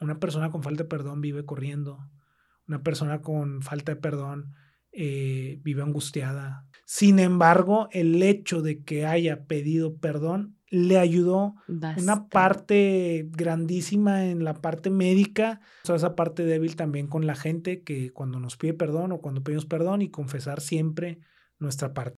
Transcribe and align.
una 0.00 0.18
persona 0.18 0.50
con 0.50 0.62
falta 0.62 0.84
de 0.84 0.88
perdón 0.88 1.20
vive 1.20 1.44
corriendo. 1.44 1.98
Una 2.66 2.82
persona 2.82 3.22
con 3.22 3.62
falta 3.62 3.94
de 3.94 4.00
perdón 4.00 4.54
eh, 4.92 5.60
vive 5.62 5.82
angustiada. 5.82 6.66
Sin 6.84 7.18
embargo, 7.18 7.88
el 7.92 8.22
hecho 8.22 8.62
de 8.62 8.82
que 8.82 9.06
haya 9.06 9.44
pedido 9.44 9.96
perdón 9.96 10.56
le 10.70 10.98
ayudó 10.98 11.54
una 11.66 12.28
parte 12.28 13.26
grandísima 13.30 14.26
en 14.26 14.44
la 14.44 14.54
parte 14.54 14.90
médica, 14.90 15.60
o 15.88 15.94
esa 15.94 16.14
parte 16.14 16.44
débil 16.44 16.76
también 16.76 17.06
con 17.06 17.26
la 17.26 17.34
gente 17.34 17.82
que 17.82 18.10
cuando 18.10 18.38
nos 18.38 18.56
pide 18.58 18.74
perdón 18.74 19.12
o 19.12 19.20
cuando 19.20 19.42
pedimos 19.42 19.64
perdón 19.64 20.02
y 20.02 20.10
confesar 20.10 20.60
siempre 20.60 21.20
nuestra 21.58 21.94
parte. 21.94 22.16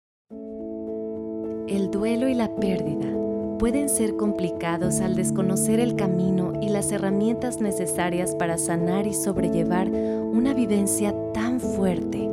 El 1.69 1.91
duelo 1.93 2.29
y 2.29 2.35
la 2.35 2.53
pérdida 2.57 3.20
pueden 3.61 3.91
ser 3.91 4.17
complicados 4.17 5.03
al 5.03 5.15
desconocer 5.15 5.81
el 5.81 5.95
camino 5.95 6.55
y 6.63 6.71
las 6.71 6.91
herramientas 6.93 7.61
necesarias 7.61 8.35
para 8.35 8.57
sanar 8.57 9.07
y 9.07 9.13
sobrellevar 9.13 9.91
una 9.91 10.55
vivencia 10.55 11.15
tan 11.35 11.61
fuerte 11.61 12.27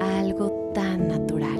a 0.00 0.20
algo 0.20 0.70
tan 0.72 1.08
natural. 1.08 1.58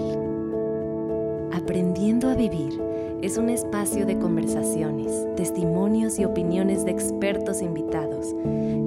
Aprendiendo 1.52 2.28
a 2.30 2.36
vivir 2.36 2.80
es 3.20 3.36
un 3.36 3.48
espacio 3.48 4.06
de 4.06 4.16
conversaciones, 4.16 5.26
testimonios 5.34 6.20
y 6.20 6.24
opiniones 6.24 6.84
de 6.84 6.92
expertos 6.92 7.62
invitados 7.62 8.32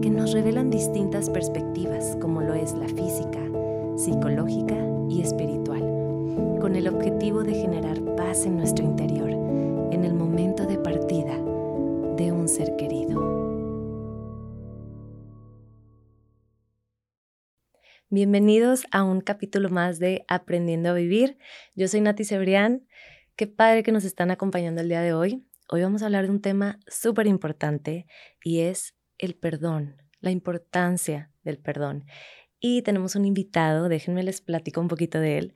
que 0.02 0.10
nos 0.10 0.32
revelan 0.32 0.70
distintas 0.70 1.30
perspectivas 1.30 2.16
como 2.22 2.40
lo 2.40 2.54
es 2.54 2.74
la 2.76 2.88
física, 2.88 3.42
psicológica 3.98 4.78
y 5.10 5.22
espiritual, 5.22 5.82
con 6.62 6.78
el 6.78 6.88
objetivo 6.88 7.44
de 7.44 7.56
generar 7.56 8.00
paz 8.16 8.46
en 8.46 8.56
nuestro 8.56 8.86
interior 8.86 9.34
en 9.94 10.06
el 10.06 10.16
momento 10.16 10.66
de 10.66 10.80
partida 10.80 11.36
de 12.16 12.32
un 12.32 12.48
ser 12.48 12.76
querido. 12.78 13.22
Bienvenidos 18.10 18.86
a 18.92 19.04
un 19.04 19.22
capítulo 19.22 19.70
más 19.70 20.00
de 20.00 20.26
Aprendiendo 20.28 20.90
a 20.90 20.94
Vivir. 20.94 21.38
Yo 21.76 21.88
soy 21.88 22.02
Nati 22.02 22.26
Cebrián 22.26 22.88
Qué 23.36 23.46
padre 23.46 23.84
que 23.84 23.92
nos 23.92 24.04
están 24.04 24.32
acompañando 24.32 24.82
el 24.82 24.90
día 24.90 25.02
de 25.02 25.14
hoy. 25.14 25.46
Hoy 25.70 25.84
vamos 25.84 26.02
a 26.02 26.06
hablar 26.06 26.26
de 26.26 26.32
un 26.32 26.42
tema 26.42 26.80
súper 26.88 27.28
importante 27.28 28.08
y 28.44 28.62
es 28.62 28.96
el 29.20 29.36
perdón, 29.36 30.02
la 30.22 30.32
importancia 30.32 31.32
del 31.44 31.60
perdón. 31.60 32.06
Y 32.60 32.82
tenemos 32.82 33.16
un 33.16 33.26
invitado, 33.26 33.90
déjenme 33.90 34.24
les 34.24 34.42
platico 34.42 34.82
un 34.82 34.88
poquito 34.88 35.20
de 35.20 35.38
él. 35.38 35.54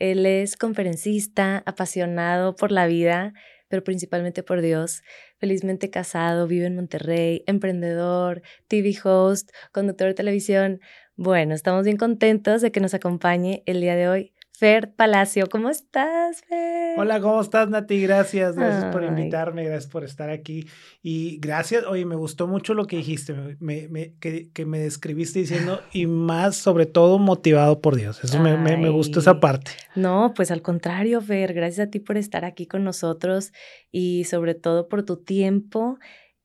Él 0.00 0.26
es 0.26 0.56
conferencista, 0.56 1.62
apasionado 1.66 2.56
por 2.56 2.72
la 2.72 2.88
vida, 2.88 3.32
pero 3.68 3.84
principalmente 3.84 4.42
por 4.42 4.60
Dios. 4.60 5.02
Felizmente 5.38 5.90
casado, 5.90 6.46
vive 6.46 6.66
en 6.66 6.76
Monterrey, 6.76 7.42
emprendedor, 7.46 8.42
TV 8.68 8.94
host, 9.04 9.50
conductor 9.72 10.08
de 10.08 10.14
televisión. 10.14 10.80
Bueno, 11.16 11.54
estamos 11.54 11.84
bien 11.84 11.96
contentos 11.96 12.62
de 12.62 12.72
que 12.72 12.80
nos 12.80 12.94
acompañe 12.94 13.62
el 13.66 13.80
día 13.80 13.96
de 13.96 14.08
hoy. 14.08 14.35
Fer 14.58 14.94
Palacio, 14.94 15.48
¿cómo 15.50 15.68
estás, 15.68 16.40
Fer? 16.48 16.98
Hola, 16.98 17.20
¿cómo 17.20 17.42
estás, 17.42 17.68
Nati? 17.68 18.00
Gracias, 18.00 18.56
gracias 18.56 18.90
por 18.90 19.04
invitarme, 19.04 19.64
gracias 19.64 19.92
por 19.92 20.02
estar 20.02 20.30
aquí. 20.30 20.66
Y 21.02 21.36
gracias, 21.40 21.84
oye, 21.84 22.06
me 22.06 22.16
gustó 22.16 22.46
mucho 22.46 22.72
lo 22.72 22.86
que 22.86 22.96
dijiste, 22.96 23.34
me, 23.60 24.14
que, 24.18 24.64
me 24.64 24.78
describiste 24.78 25.40
diciendo, 25.40 25.82
y 25.92 26.06
más, 26.06 26.56
sobre 26.56 26.86
todo, 26.86 27.18
motivado 27.18 27.82
por 27.82 27.96
Dios. 27.96 28.24
Eso 28.24 28.40
me, 28.40 28.56
me, 28.56 28.88
gustó 28.88 29.20
esa 29.20 29.40
parte. 29.40 29.72
No, 29.94 30.32
pues 30.34 30.50
al 30.50 30.62
contrario, 30.62 31.20
Fer, 31.20 31.52
gracias 31.52 31.88
a 31.88 31.90
ti 31.90 32.00
por 32.00 32.16
estar 32.16 32.46
aquí 32.46 32.64
con 32.64 32.82
nosotros 32.82 33.52
y 33.92 34.24
sobre 34.24 34.54
todo 34.54 34.88
por 34.88 35.02
tu 35.02 35.18
tiempo. 35.18 35.98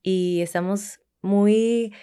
Y 0.03 0.41
estamos 0.41 0.99
muy 1.21 1.93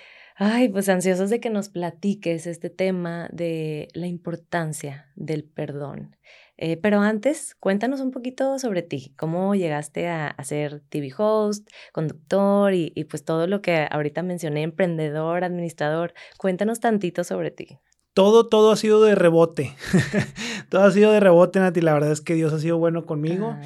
Ay, 0.40 0.68
pues 0.68 0.88
ansiosos 0.88 1.30
de 1.30 1.40
que 1.40 1.50
nos 1.50 1.68
platiques 1.68 2.46
este 2.46 2.70
tema 2.70 3.28
de 3.32 3.88
la 3.92 4.06
importancia 4.06 5.10
del 5.16 5.42
perdón. 5.42 6.16
Eh, 6.56 6.76
pero 6.76 7.00
antes, 7.00 7.56
cuéntanos 7.56 8.00
un 8.00 8.12
poquito 8.12 8.56
sobre 8.60 8.82
ti, 8.82 9.14
cómo 9.16 9.56
llegaste 9.56 10.06
a, 10.06 10.36
ser 10.44 10.80
TV 10.90 11.10
host, 11.18 11.68
conductor 11.92 12.72
y, 12.72 12.92
y, 12.94 13.04
pues 13.04 13.24
todo 13.24 13.48
lo 13.48 13.62
que 13.62 13.88
ahorita 13.90 14.22
mencioné, 14.22 14.62
emprendedor, 14.62 15.42
administrador. 15.42 16.14
Cuéntanos 16.36 16.78
tantito 16.78 17.24
sobre 17.24 17.50
ti. 17.50 17.78
Todo, 18.18 18.48
todo 18.48 18.72
ha 18.72 18.76
sido 18.76 19.00
de 19.04 19.14
rebote. 19.14 19.76
todo 20.70 20.82
ha 20.82 20.90
sido 20.90 21.12
de 21.12 21.20
rebote, 21.20 21.60
Nati. 21.60 21.80
La 21.80 21.94
verdad 21.94 22.10
es 22.10 22.20
que 22.20 22.34
Dios 22.34 22.52
ha 22.52 22.58
sido 22.58 22.76
bueno 22.76 23.06
conmigo. 23.06 23.56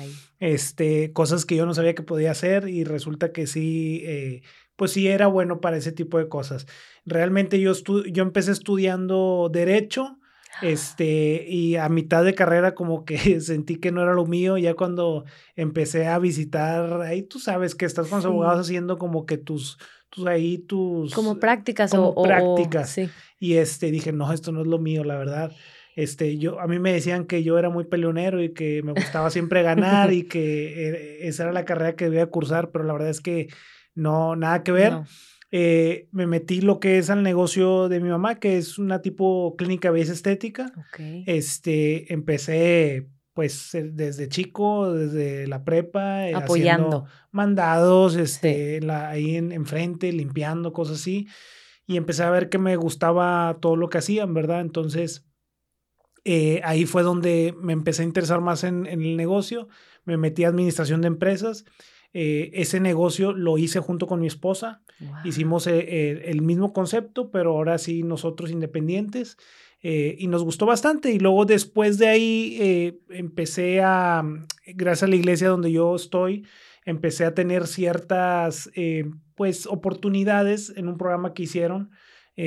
Este, 0.40 1.10
cosas 1.14 1.46
que 1.46 1.56
yo 1.56 1.64
no 1.64 1.72
sabía 1.72 1.94
que 1.94 2.02
podía 2.02 2.32
hacer 2.32 2.68
y 2.68 2.84
resulta 2.84 3.32
que 3.32 3.46
sí. 3.46 4.02
Eh, 4.04 4.42
pues 4.76 4.90
sí 4.90 5.08
era 5.08 5.26
bueno 5.26 5.62
para 5.62 5.78
ese 5.78 5.90
tipo 5.90 6.18
de 6.18 6.28
cosas. 6.28 6.66
Realmente 7.06 7.60
yo, 7.60 7.72
yo 8.12 8.22
empecé 8.22 8.52
estudiando 8.52 9.48
derecho, 9.50 10.18
este, 10.60 11.46
y 11.48 11.76
a 11.76 11.88
mitad 11.88 12.22
de 12.22 12.34
carrera 12.34 12.74
como 12.74 13.06
que 13.06 13.16
sentí 13.40 13.76
que 13.76 13.90
no 13.90 14.02
era 14.02 14.12
lo 14.12 14.26
mío, 14.26 14.58
ya 14.58 14.74
cuando 14.74 15.24
empecé 15.56 16.08
a 16.08 16.18
visitar, 16.18 17.00
ahí 17.00 17.22
tú 17.22 17.38
sabes 17.38 17.74
que 17.74 17.86
estás 17.86 18.08
con 18.08 18.18
los 18.18 18.26
abogados 18.26 18.66
haciendo 18.66 18.98
como 18.98 19.24
que 19.24 19.38
tus, 19.38 19.78
tus 20.12 20.26
ahí 20.26 20.58
tus... 20.58 21.14
Como 21.14 21.38
prácticas 21.38 21.92
o, 21.94 22.22
prácticas. 22.22 22.90
sí. 22.90 23.08
Y 23.40 23.54
este, 23.54 23.90
dije, 23.90 24.12
no, 24.12 24.32
esto 24.32 24.52
no 24.52 24.60
es 24.60 24.66
lo 24.66 24.78
mío, 24.78 25.02
la 25.04 25.16
verdad. 25.16 25.52
Este, 25.96 26.38
yo, 26.38 26.60
a 26.60 26.66
mí 26.66 26.78
me 26.78 26.92
decían 26.92 27.26
que 27.26 27.42
yo 27.42 27.58
era 27.58 27.70
muy 27.70 27.84
peleonero 27.84 28.42
y 28.42 28.52
que 28.52 28.82
me 28.82 28.92
gustaba 28.92 29.30
siempre 29.30 29.62
ganar 29.64 30.12
y 30.12 30.24
que 30.24 30.88
eh, 30.88 31.28
esa 31.28 31.44
era 31.44 31.52
la 31.52 31.64
carrera 31.64 31.96
que 31.96 32.04
debía 32.04 32.26
cursar, 32.26 32.70
pero 32.70 32.84
la 32.84 32.92
verdad 32.92 33.10
es 33.10 33.20
que 33.20 33.48
no, 33.94 34.36
nada 34.36 34.62
que 34.62 34.72
ver. 34.72 34.94
Eh, 35.50 36.08
me 36.12 36.26
metí 36.26 36.60
lo 36.60 36.80
que 36.80 36.98
es 36.98 37.10
al 37.10 37.22
negocio 37.22 37.88
de 37.88 38.00
mi 38.00 38.08
mamá, 38.08 38.36
que 38.36 38.56
es 38.56 38.78
una 38.78 39.02
tipo 39.02 39.54
clínica 39.56 39.88
de 39.88 39.92
belleza 39.94 40.12
estética. 40.12 40.72
Este, 41.26 42.12
empecé 42.12 43.08
pues 43.32 43.70
desde 43.72 44.28
chico, 44.28 44.92
desde 44.92 45.46
la 45.46 45.64
prepa, 45.64 46.28
eh, 46.28 46.34
apoyando 46.34 47.06
mandados, 47.30 48.16
este, 48.16 48.80
la, 48.80 49.08
ahí 49.08 49.36
en, 49.36 49.52
enfrente, 49.52 50.12
limpiando, 50.12 50.72
cosas 50.72 51.00
así. 51.00 51.28
Y 51.86 51.96
empecé 51.96 52.22
a 52.22 52.30
ver 52.30 52.48
que 52.48 52.58
me 52.58 52.76
gustaba 52.76 53.58
todo 53.60 53.76
lo 53.76 53.88
que 53.88 53.98
hacían, 53.98 54.34
¿verdad? 54.34 54.60
Entonces, 54.60 55.24
eh, 56.24 56.60
ahí 56.64 56.86
fue 56.86 57.02
donde 57.02 57.54
me 57.60 57.72
empecé 57.72 58.02
a 58.02 58.06
interesar 58.06 58.40
más 58.40 58.64
en, 58.64 58.86
en 58.86 59.02
el 59.02 59.16
negocio. 59.16 59.68
Me 60.04 60.16
metí 60.16 60.44
a 60.44 60.48
administración 60.48 61.00
de 61.00 61.08
empresas 61.08 61.64
eh, 62.14 62.50
ese 62.54 62.78
negocio 62.78 63.32
lo 63.32 63.56
hice 63.56 63.80
junto 63.80 64.06
con 64.06 64.20
mi 64.20 64.26
esposa. 64.26 64.82
Hicimos 65.24 65.66
eh, 65.66 65.78
eh, 65.78 66.22
el 66.26 66.42
mismo 66.42 66.72
concepto, 66.72 67.30
pero 67.30 67.52
ahora 67.52 67.78
sí 67.78 68.02
nosotros 68.02 68.50
independientes. 68.50 69.38
Y 69.82 70.26
nos 70.28 70.44
gustó 70.44 70.66
bastante. 70.66 71.10
Y 71.10 71.18
luego 71.18 71.44
después 71.44 71.98
de 71.98 72.08
ahí 72.08 73.00
empecé 73.08 73.80
a, 73.82 74.22
gracias 74.66 75.04
a 75.04 75.10
la 75.10 75.16
iglesia 75.16 75.48
donde 75.48 75.72
yo 75.72 75.96
estoy, 75.96 76.46
empecé 76.84 77.24
a 77.24 77.34
tener 77.34 77.66
ciertas 77.66 78.70
pues 79.34 79.66
oportunidades 79.66 80.72
en 80.76 80.88
un 80.88 80.96
programa 80.96 81.34
que 81.34 81.42
hicieron. 81.42 81.90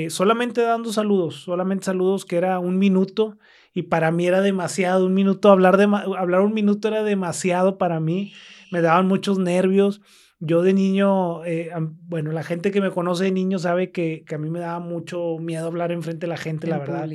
solamente 0.08 0.62
dando 0.62 0.92
saludos, 0.92 1.42
solamente 1.42 1.84
saludos 1.84 2.24
que 2.24 2.36
era 2.36 2.58
un 2.58 2.78
minuto 2.78 3.38
y 3.74 3.82
para 3.82 4.10
mí 4.10 4.26
era 4.26 4.40
demasiado, 4.40 5.04
un 5.04 5.12
minuto, 5.12 5.50
hablar, 5.50 5.76
de, 5.76 5.84
hablar 5.84 6.40
un 6.40 6.54
minuto 6.54 6.88
era 6.88 7.02
demasiado 7.02 7.76
para 7.76 8.00
mí 8.00 8.32
me 8.70 8.80
daban 8.80 9.06
muchos 9.06 9.38
nervios. 9.38 10.00
Yo 10.38 10.62
de 10.62 10.74
niño, 10.74 11.44
eh, 11.44 11.70
bueno, 12.02 12.32
la 12.32 12.42
gente 12.42 12.70
que 12.70 12.80
me 12.80 12.90
conoce 12.90 13.24
de 13.24 13.32
niño 13.32 13.58
sabe 13.58 13.90
que, 13.90 14.24
que, 14.26 14.34
a 14.34 14.38
mí 14.38 14.50
me 14.50 14.60
daba 14.60 14.80
mucho 14.80 15.38
miedo 15.38 15.66
hablar 15.66 15.92
enfrente 15.92 16.26
de 16.26 16.30
la 16.30 16.36
gente, 16.36 16.66
la 16.66 16.78
verdad. 16.78 17.08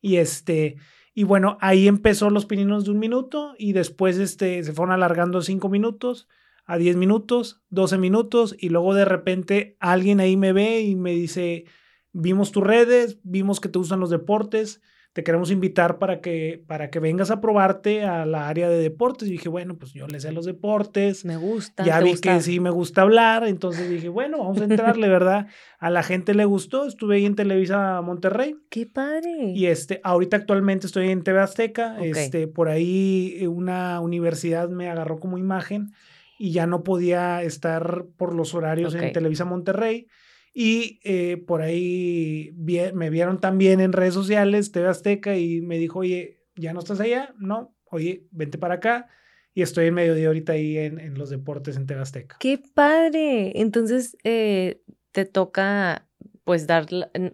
Y 0.00 0.16
este, 0.16 0.76
y 1.14 1.22
bueno, 1.22 1.56
ahí 1.60 1.86
empezó 1.86 2.28
los 2.30 2.46
pininos 2.46 2.84
de 2.84 2.90
un 2.90 2.98
minuto 2.98 3.54
y 3.56 3.72
después 3.72 4.18
este, 4.18 4.62
se 4.64 4.72
fueron 4.72 4.92
alargando 4.92 5.40
cinco 5.42 5.68
minutos 5.68 6.28
a 6.66 6.78
diez 6.78 6.96
minutos, 6.96 7.62
doce 7.68 7.98
minutos 7.98 8.56
y 8.58 8.70
luego 8.70 8.94
de 8.94 9.04
repente 9.04 9.76
alguien 9.80 10.18
ahí 10.18 10.36
me 10.36 10.52
ve 10.52 10.80
y 10.80 10.96
me 10.96 11.12
dice, 11.12 11.66
vimos 12.12 12.52
tus 12.52 12.64
redes, 12.64 13.18
vimos 13.22 13.60
que 13.60 13.68
te 13.68 13.78
gustan 13.78 14.00
los 14.00 14.10
deportes, 14.10 14.80
te 15.14 15.22
queremos 15.22 15.52
invitar 15.52 15.98
para 15.98 16.20
que, 16.20 16.60
para 16.66 16.90
que 16.90 16.98
vengas 16.98 17.30
a 17.30 17.40
probarte 17.40 18.02
a 18.02 18.26
la 18.26 18.48
área 18.48 18.68
de 18.68 18.78
deportes. 18.78 19.28
Y 19.28 19.30
dije, 19.30 19.48
bueno, 19.48 19.76
pues 19.78 19.92
yo 19.92 20.08
le 20.08 20.18
sé 20.18 20.32
los 20.32 20.44
deportes. 20.44 21.24
Me 21.24 21.36
gusta. 21.36 21.84
Ya 21.84 22.00
vi 22.00 22.16
que 22.16 22.40
sí 22.40 22.58
me 22.58 22.70
gusta 22.70 23.02
hablar, 23.02 23.46
entonces 23.46 23.88
dije, 23.88 24.08
bueno, 24.08 24.38
vamos 24.38 24.60
a 24.60 24.64
entrarle, 24.64 25.08
¿verdad? 25.08 25.46
A 25.78 25.88
la 25.90 26.02
gente 26.02 26.34
le 26.34 26.44
gustó, 26.44 26.84
estuve 26.84 27.14
ahí 27.16 27.26
en 27.26 27.36
Televisa 27.36 28.02
Monterrey. 28.02 28.56
¡Qué 28.70 28.86
padre! 28.86 29.52
Y 29.54 29.66
este, 29.66 30.00
ahorita 30.02 30.36
actualmente 30.36 30.88
estoy 30.88 31.08
en 31.10 31.22
TV 31.22 31.38
Azteca, 31.38 31.96
este, 32.02 32.48
por 32.48 32.68
ahí 32.68 33.36
eh, 33.38 33.46
una 33.46 34.00
universidad 34.00 34.68
me 34.68 34.90
agarró 34.90 35.20
como 35.20 35.38
imagen 35.38 35.92
y 36.40 36.50
ya 36.50 36.66
no 36.66 36.82
podía 36.82 37.40
estar 37.44 38.06
por 38.16 38.34
los 38.34 38.52
horarios 38.52 38.96
en 38.96 39.12
Televisa 39.12 39.44
Monterrey. 39.44 40.08
Y 40.54 41.00
eh, 41.02 41.36
por 41.36 41.62
ahí 41.62 42.54
me 42.56 43.10
vieron 43.10 43.40
también 43.40 43.80
en 43.80 43.92
redes 43.92 44.14
sociales, 44.14 44.70
TV 44.70 44.88
Azteca, 44.88 45.36
y 45.36 45.60
me 45.60 45.78
dijo, 45.78 45.98
oye, 45.98 46.44
¿ya 46.54 46.72
no 46.72 46.78
estás 46.78 47.00
allá? 47.00 47.34
No, 47.38 47.76
oye, 47.90 48.28
vente 48.30 48.56
para 48.56 48.74
acá. 48.74 49.08
Y 49.52 49.62
estoy 49.62 49.86
en 49.86 49.94
medio 49.94 50.14
de 50.14 50.26
ahorita 50.26 50.52
ahí 50.52 50.78
en, 50.78 51.00
en 51.00 51.18
los 51.18 51.30
deportes 51.30 51.76
en 51.76 51.86
TV 51.86 52.00
Azteca. 52.00 52.36
¡Qué 52.38 52.60
padre! 52.72 53.60
Entonces, 53.60 54.16
eh, 54.22 54.80
te 55.10 55.24
toca 55.24 56.06
pues 56.44 56.66
dar 56.66 56.86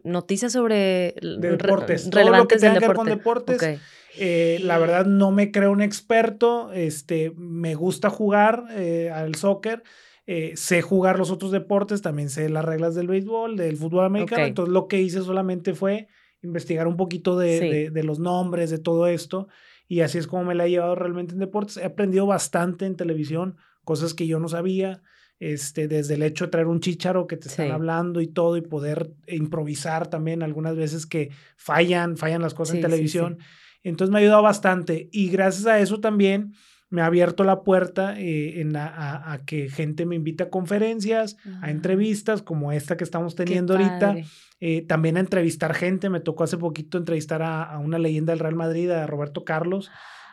noticias 0.04 0.52
sobre 0.52 1.14
deportes, 1.20 2.08
relevantes 2.10 2.60
todo 2.60 2.70
lo 2.70 2.78
que 2.78 2.80
tenga 2.80 2.94
con 2.94 3.08
deportes. 3.08 3.80
Eh, 4.16 4.58
la 4.62 4.78
verdad 4.78 5.06
no 5.06 5.30
me 5.30 5.50
creo 5.50 5.70
un 5.70 5.82
experto, 5.82 6.72
este, 6.72 7.32
me 7.36 7.74
gusta 7.74 8.10
jugar 8.10 8.64
eh, 8.72 9.10
al 9.12 9.34
soccer, 9.34 9.82
eh, 10.26 10.52
sé 10.56 10.82
jugar 10.82 11.18
los 11.18 11.30
otros 11.30 11.50
deportes, 11.50 12.02
también 12.02 12.30
sé 12.30 12.48
las 12.48 12.64
reglas 12.64 12.94
del 12.94 13.08
béisbol, 13.08 13.56
del 13.56 13.76
fútbol 13.76 14.04
americano, 14.04 14.44
entonces 14.44 14.72
lo 14.72 14.86
que 14.86 15.00
hice 15.00 15.22
solamente 15.22 15.74
fue 15.74 16.08
investigar 16.42 16.86
un 16.86 16.96
poquito 16.96 17.38
de, 17.38 17.90
de, 17.90 18.02
los 18.02 18.18
nombres, 18.18 18.70
de 18.70 18.78
todo 18.78 19.06
esto, 19.06 19.48
y 19.88 20.00
así 20.00 20.18
es 20.18 20.26
como 20.26 20.44
me 20.44 20.54
la 20.54 20.66
he 20.66 20.70
llevado 20.70 20.94
realmente 20.94 21.34
en 21.34 21.40
deportes. 21.40 21.76
He 21.76 21.84
aprendido 21.84 22.26
bastante 22.26 22.86
en 22.86 22.96
televisión, 22.96 23.56
cosas 23.84 24.14
que 24.14 24.26
yo 24.26 24.38
no 24.38 24.48
sabía, 24.48 25.02
este, 25.40 25.88
desde 25.88 26.14
el 26.14 26.22
hecho 26.22 26.44
de 26.44 26.50
traer 26.50 26.66
un 26.66 26.80
chicharo 26.80 27.26
que 27.26 27.36
te 27.36 27.48
están 27.48 27.70
hablando 27.70 28.20
y 28.20 28.28
todo, 28.28 28.56
y 28.56 28.62
poder 28.62 29.12
improvisar 29.26 30.08
también 30.08 30.42
algunas 30.42 30.76
veces 30.76 31.06
que 31.06 31.30
fallan, 31.56 32.16
fallan 32.16 32.42
las 32.42 32.54
cosas 32.54 32.76
en 32.76 32.82
televisión. 32.82 33.38
Entonces 33.82 34.12
me 34.12 34.18
ha 34.18 34.22
ayudado 34.22 34.42
bastante 34.42 35.08
y 35.10 35.30
gracias 35.30 35.66
a 35.66 35.80
eso 35.80 36.00
también 36.00 36.52
me 36.90 37.02
ha 37.02 37.06
abierto 37.06 37.44
la 37.44 37.62
puerta 37.62 38.18
eh, 38.18 38.60
en 38.60 38.76
a, 38.76 39.40
que 39.46 39.70
gente 39.70 40.06
me 40.06 40.16
invita 40.16 40.44
a 40.44 40.50
conferencias, 40.50 41.36
a 41.62 41.66
ah. 41.66 41.70
entrevistas 41.70 42.42
como 42.42 42.72
esta 42.72 42.96
que 42.96 43.04
estamos 43.04 43.36
teniendo 43.36 43.74
ahorita. 43.74 44.16
Eh, 44.62 44.82
también 44.82 45.16
a 45.16 45.20
entrevistar 45.20 45.72
gente. 45.74 46.10
Me 46.10 46.20
tocó 46.20 46.44
hace 46.44 46.58
poquito 46.58 46.98
entrevistar 46.98 47.42
a, 47.42 47.78
una 47.78 47.98
leyenda 47.98 48.32
del 48.32 48.40
Real 48.40 48.56
Madrid, 48.56 48.90
a 48.90 49.06
Roberto 49.06 49.44
Carlos. 49.44 49.90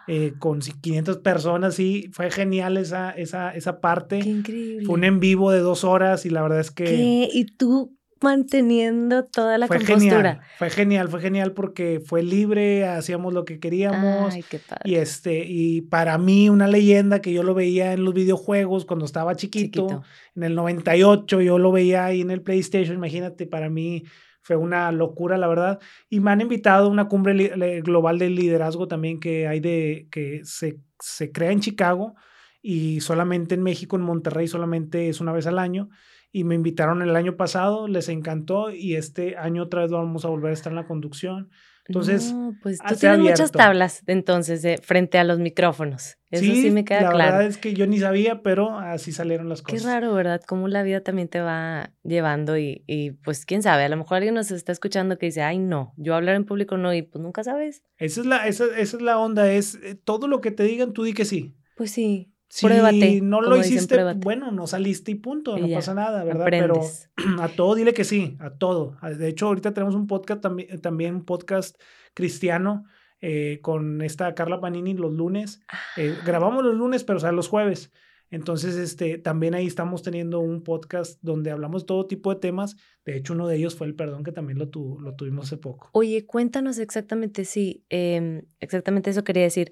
Eh, 0.09 0.33
con 0.39 0.61
500 0.61 1.17
personas, 1.17 1.75
sí, 1.75 2.09
fue 2.13 2.31
genial 2.31 2.77
esa, 2.77 3.11
esa, 3.11 3.53
esa 3.53 3.81
parte. 3.81 4.19
Qué 4.19 4.29
increíble. 4.29 4.85
Fue 4.85 4.95
un 4.95 5.03
en 5.03 5.19
vivo 5.19 5.51
de 5.51 5.59
dos 5.59 5.83
horas 5.83 6.25
y 6.25 6.29
la 6.29 6.41
verdad 6.41 6.61
es 6.61 6.71
que... 6.71 6.85
¿Qué? 6.85 7.29
¿Y 7.33 7.45
tú 7.57 7.96
manteniendo 8.21 9.25
toda 9.25 9.57
la 9.57 9.67
fue 9.67 9.79
Genial, 9.79 10.41
fue 10.57 10.69
genial, 10.69 11.09
fue 11.09 11.21
genial 11.21 11.51
porque 11.53 12.01
fue 12.03 12.23
libre, 12.23 12.85
hacíamos 12.85 13.33
lo 13.33 13.45
que 13.45 13.59
queríamos. 13.59 14.33
Ay, 14.33 14.43
qué 14.43 14.59
padre. 14.59 14.81
Y 14.85 14.95
este, 14.95 15.43
y 15.45 15.81
para 15.81 16.17
mí 16.17 16.49
una 16.49 16.67
leyenda 16.67 17.21
que 17.21 17.33
yo 17.33 17.43
lo 17.43 17.53
veía 17.53 17.93
en 17.93 18.03
los 18.03 18.13
videojuegos 18.13 18.85
cuando 18.85 19.05
estaba 19.05 19.35
chiquito, 19.35 20.03
en 20.35 20.43
el 20.43 20.55
98 20.55 21.41
yo 21.41 21.57
lo 21.57 21.71
veía 21.71 22.05
ahí 22.05 22.21
en 22.21 22.31
el 22.31 22.41
PlayStation, 22.41 22.95
imagínate, 22.95 23.47
para 23.47 23.69
mí 23.69 24.03
fue 24.41 24.55
una 24.55 24.91
locura, 24.91 25.37
la 25.37 25.47
verdad. 25.47 25.79
Y 26.09 26.21
me 26.21 26.31
han 26.31 26.41
invitado 26.41 26.87
a 26.87 26.89
una 26.89 27.07
cumbre 27.07 27.81
global 27.81 28.17
de 28.17 28.29
liderazgo 28.29 28.87
también 28.87 29.19
que 29.19 29.47
hay 29.47 29.59
de, 29.59 30.07
que 30.09 30.41
se, 30.43 30.79
se 30.99 31.31
crea 31.31 31.51
en 31.51 31.59
Chicago 31.59 32.15
y 32.61 33.01
solamente 33.01 33.55
en 33.55 33.63
México, 33.63 33.97
en 33.97 34.03
Monterrey, 34.03 34.47
solamente 34.47 35.09
es 35.09 35.19
una 35.19 35.33
vez 35.33 35.47
al 35.47 35.59
año 35.59 35.89
y 36.37 36.43
me 36.43 36.53
invitaron 36.53 37.01
el 37.01 37.15
año 37.15 37.35
pasado, 37.35 37.87
les 37.87 38.09
encantó 38.09 38.69
y 38.69 38.93
este 38.93 39.37
año 39.37 39.63
otra 39.63 39.81
vez 39.81 39.89
vamos 39.89 40.23
a 40.23 40.27
volver 40.27 40.51
a 40.51 40.53
estar 40.53 40.71
en 40.71 40.75
la 40.75 40.85
conducción. 40.85 41.49
Entonces, 41.87 42.35
pues 42.61 42.77
tú 42.77 42.95
tienes 42.95 43.19
muchas 43.19 43.51
tablas 43.51 44.03
entonces 44.05 44.79
frente 44.81 45.17
a 45.17 45.23
los 45.23 45.39
micrófonos. 45.39 46.19
Eso 46.29 46.43
sí, 46.43 46.69
me 46.69 46.85
queda 46.85 46.99
claro. 46.99 47.17
La 47.17 47.25
verdad 47.25 47.45
es 47.47 47.57
que 47.57 47.73
yo 47.73 47.87
ni 47.87 47.97
sabía, 47.97 48.43
pero 48.43 48.77
así 48.77 49.11
salieron 49.11 49.49
las 49.49 49.63
cosas. 49.63 49.81
Qué 49.81 49.87
raro, 49.87 50.13
¿verdad? 50.13 50.39
Cómo 50.45 50.67
la 50.67 50.83
vida 50.83 51.01
también 51.01 51.27
te 51.27 51.39
va 51.39 51.91
llevando 52.03 52.55
y, 52.55 52.83
y, 52.85 53.11
pues 53.11 53.43
quién 53.47 53.63
sabe, 53.63 53.85
a 53.85 53.89
lo 53.89 53.97
mejor 53.97 54.17
alguien 54.17 54.35
nos 54.35 54.51
está 54.51 54.71
escuchando 54.71 55.17
que 55.17 55.25
dice, 55.25 55.41
ay 55.41 55.57
no, 55.57 55.95
yo 55.97 56.13
hablar 56.13 56.35
en 56.35 56.45
público 56.45 56.77
no 56.77 56.93
y 56.93 57.01
pues 57.01 57.19
nunca 57.19 57.43
sabes. 57.43 57.81
Esa 57.97 58.21
es 58.21 58.27
la, 58.27 58.47
esa, 58.47 58.65
esa 58.77 58.97
es 58.97 59.01
la 59.01 59.17
onda, 59.17 59.51
es 59.51 59.73
eh, 59.81 59.95
todo 59.95 60.27
lo 60.27 60.39
que 60.39 60.51
te 60.51 60.63
digan, 60.63 60.93
tú 60.93 61.03
di 61.03 61.13
que 61.13 61.25
sí. 61.25 61.55
Pues 61.75 61.89
sí. 61.89 62.31
Si 62.49 63.21
no 63.21 63.41
lo 63.41 63.57
hiciste, 63.57 64.01
bueno, 64.15 64.51
no 64.51 64.67
saliste 64.67 65.11
y 65.11 65.15
punto, 65.15 65.57
no 65.57 65.67
pasa 65.73 65.93
nada, 65.93 66.23
¿verdad? 66.23 66.45
Pero 66.49 66.81
a 67.41 67.49
todo 67.49 67.75
dile 67.75 67.93
que 67.93 68.03
sí, 68.03 68.37
a 68.39 68.51
todo. 68.51 68.97
De 69.17 69.27
hecho, 69.27 69.47
ahorita 69.47 69.73
tenemos 69.73 69.95
un 69.95 70.07
podcast 70.07 70.41
también, 70.41 70.79
también 70.81 71.15
un 71.15 71.25
podcast 71.25 71.79
cristiano 72.13 72.85
eh, 73.19 73.59
con 73.61 74.01
esta 74.01 74.33
Carla 74.33 74.61
Panini 74.61 74.93
los 74.93 75.11
lunes. 75.11 75.61
Eh, 75.97 76.15
ah. 76.17 76.23
grabamos 76.25 76.63
los 76.63 76.75
lunes, 76.75 77.03
pero 77.03 77.17
o 77.17 77.19
sea, 77.19 77.31
los 77.31 77.47
jueves. 77.47 77.91
Entonces, 78.29 78.75
este, 78.75 79.17
también 79.17 79.53
ahí 79.53 79.65
estamos 79.65 80.03
teniendo 80.03 80.39
un 80.39 80.61
podcast 80.61 81.19
donde 81.21 81.51
hablamos 81.51 81.85
todo 81.85 82.07
tipo 82.07 82.33
de 82.33 82.39
temas. 82.39 82.75
De 83.05 83.15
hecho, 83.15 83.33
uno 83.33 83.47
de 83.47 83.55
ellos 83.55 83.75
fue 83.75 83.87
el 83.87 83.95
perdón, 83.95 84.23
que 84.23 84.33
también 84.33 84.59
lo, 84.59 84.65
lo 84.99 85.15
tuvimos 85.15 85.45
hace 85.45 85.57
poco. 85.57 85.89
Oye, 85.93 86.25
cuéntanos 86.25 86.77
exactamente, 86.77 87.45
sí, 87.45 87.85
em, 87.89 88.43
exactamente 88.59 89.09
eso 89.09 89.23
quería 89.23 89.43
decir. 89.43 89.71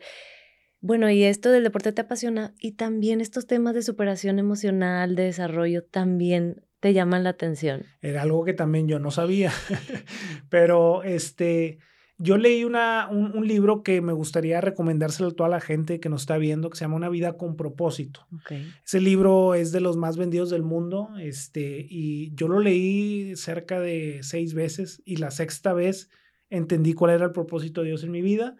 Bueno, 0.85 1.09
y 1.09 1.23
esto 1.23 1.49
del 1.49 1.63
deporte 1.63 1.91
te 1.93 2.01
apasiona 2.01 2.53
y 2.59 2.73
también 2.73 3.19
estos 3.19 3.47
temas 3.47 3.73
de 3.73 3.81
superación 3.81 4.37
emocional, 4.37 5.15
de 5.15 5.23
desarrollo, 5.23 5.83
también 5.83 6.61
te 6.79 6.93
llaman 6.93 7.23
la 7.23 7.31
atención. 7.31 7.87
Era 8.03 8.21
algo 8.21 8.45
que 8.45 8.53
también 8.53 8.87
yo 8.87 8.99
no 8.99 9.09
sabía, 9.09 9.51
pero 10.49 11.01
este, 11.01 11.79
yo 12.19 12.37
leí 12.37 12.65
una, 12.65 13.09
un, 13.09 13.47
libro 13.47 13.81
que 13.81 13.99
me 14.01 14.13
gustaría 14.13 14.61
recomendárselo 14.61 15.29
a 15.29 15.31
toda 15.33 15.49
la 15.49 15.59
gente 15.59 15.99
que 15.99 16.07
nos 16.07 16.21
está 16.21 16.37
viendo, 16.37 16.69
que 16.69 16.77
se 16.77 16.83
llama 16.83 16.97
Una 16.97 17.09
vida 17.09 17.35
con 17.35 17.55
propósito. 17.55 18.27
Ese 18.85 19.01
libro 19.01 19.55
es 19.55 19.71
de 19.71 19.81
los 19.81 19.97
más 19.97 20.17
vendidos 20.17 20.51
del 20.51 20.61
mundo, 20.61 21.09
este, 21.19 21.87
y 21.89 22.31
yo 22.35 22.47
lo 22.47 22.59
leí 22.59 23.35
cerca 23.37 23.79
de 23.79 24.19
seis 24.21 24.53
veces 24.53 25.01
y 25.03 25.15
la 25.15 25.31
sexta 25.31 25.73
vez 25.73 26.11
entendí 26.51 26.93
cuál 26.93 27.15
era 27.15 27.25
el 27.25 27.31
propósito 27.31 27.81
de 27.81 27.87
Dios 27.87 28.03
en 28.03 28.11
mi 28.11 28.21
vida. 28.21 28.55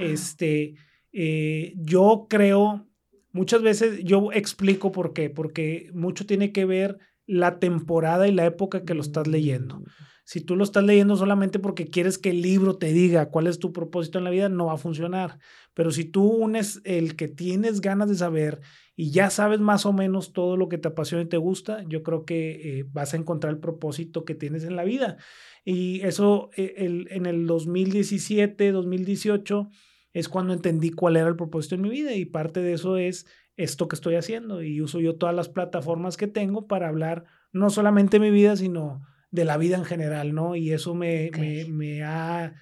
Este, 0.00 0.74
eh, 1.12 1.74
yo 1.76 2.26
creo, 2.28 2.86
muchas 3.32 3.62
veces 3.62 4.02
yo 4.04 4.32
explico 4.32 4.92
por 4.92 5.12
qué, 5.12 5.30
porque 5.30 5.90
mucho 5.92 6.26
tiene 6.26 6.52
que 6.52 6.64
ver 6.64 6.98
la 7.26 7.58
temporada 7.58 8.28
y 8.28 8.32
la 8.32 8.46
época 8.46 8.84
que 8.84 8.94
lo 8.94 9.00
estás 9.02 9.26
leyendo. 9.26 9.80
Mm. 9.80 9.84
Si 10.26 10.40
tú 10.40 10.56
lo 10.56 10.64
estás 10.64 10.82
leyendo 10.82 11.14
solamente 11.14 11.60
porque 11.60 11.86
quieres 11.86 12.18
que 12.18 12.30
el 12.30 12.42
libro 12.42 12.78
te 12.78 12.92
diga 12.92 13.30
cuál 13.30 13.46
es 13.46 13.60
tu 13.60 13.72
propósito 13.72 14.18
en 14.18 14.24
la 14.24 14.30
vida, 14.30 14.48
no 14.48 14.66
va 14.66 14.72
a 14.72 14.76
funcionar. 14.76 15.38
Pero 15.72 15.92
si 15.92 16.04
tú 16.04 16.24
unes 16.24 16.80
el 16.82 17.14
que 17.14 17.28
tienes 17.28 17.80
ganas 17.80 18.08
de 18.08 18.16
saber 18.16 18.60
y 18.96 19.12
ya 19.12 19.30
sabes 19.30 19.60
más 19.60 19.86
o 19.86 19.92
menos 19.92 20.32
todo 20.32 20.56
lo 20.56 20.68
que 20.68 20.78
te 20.78 20.88
apasiona 20.88 21.22
y 21.22 21.28
te 21.28 21.36
gusta, 21.36 21.84
yo 21.86 22.02
creo 22.02 22.24
que 22.24 22.78
eh, 22.80 22.84
vas 22.90 23.14
a 23.14 23.18
encontrar 23.18 23.52
el 23.52 23.60
propósito 23.60 24.24
que 24.24 24.34
tienes 24.34 24.64
en 24.64 24.74
la 24.74 24.82
vida. 24.82 25.16
Y 25.64 26.00
eso 26.00 26.50
eh, 26.56 26.74
el, 26.78 27.06
en 27.12 27.26
el 27.26 27.46
2017, 27.46 28.72
2018 28.72 29.68
es 30.16 30.30
cuando 30.30 30.54
entendí 30.54 30.92
cuál 30.92 31.18
era 31.18 31.28
el 31.28 31.36
propósito 31.36 31.74
en 31.74 31.82
mi 31.82 31.90
vida 31.90 32.14
y 32.14 32.24
parte 32.24 32.60
de 32.60 32.72
eso 32.72 32.96
es 32.96 33.26
esto 33.58 33.86
que 33.86 33.96
estoy 33.96 34.14
haciendo 34.14 34.62
y 34.62 34.80
uso 34.80 34.98
yo 34.98 35.16
todas 35.16 35.34
las 35.34 35.50
plataformas 35.50 36.16
que 36.16 36.26
tengo 36.26 36.66
para 36.66 36.88
hablar 36.88 37.24
no 37.52 37.68
solamente 37.68 38.18
de 38.18 38.20
mi 38.20 38.30
vida, 38.30 38.56
sino 38.56 39.02
de 39.30 39.44
la 39.44 39.58
vida 39.58 39.76
en 39.76 39.84
general, 39.84 40.34
¿no? 40.34 40.56
Y 40.56 40.72
eso 40.72 40.94
me, 40.94 41.30
me, 41.36 41.66
me 41.66 42.02
ha 42.02 42.54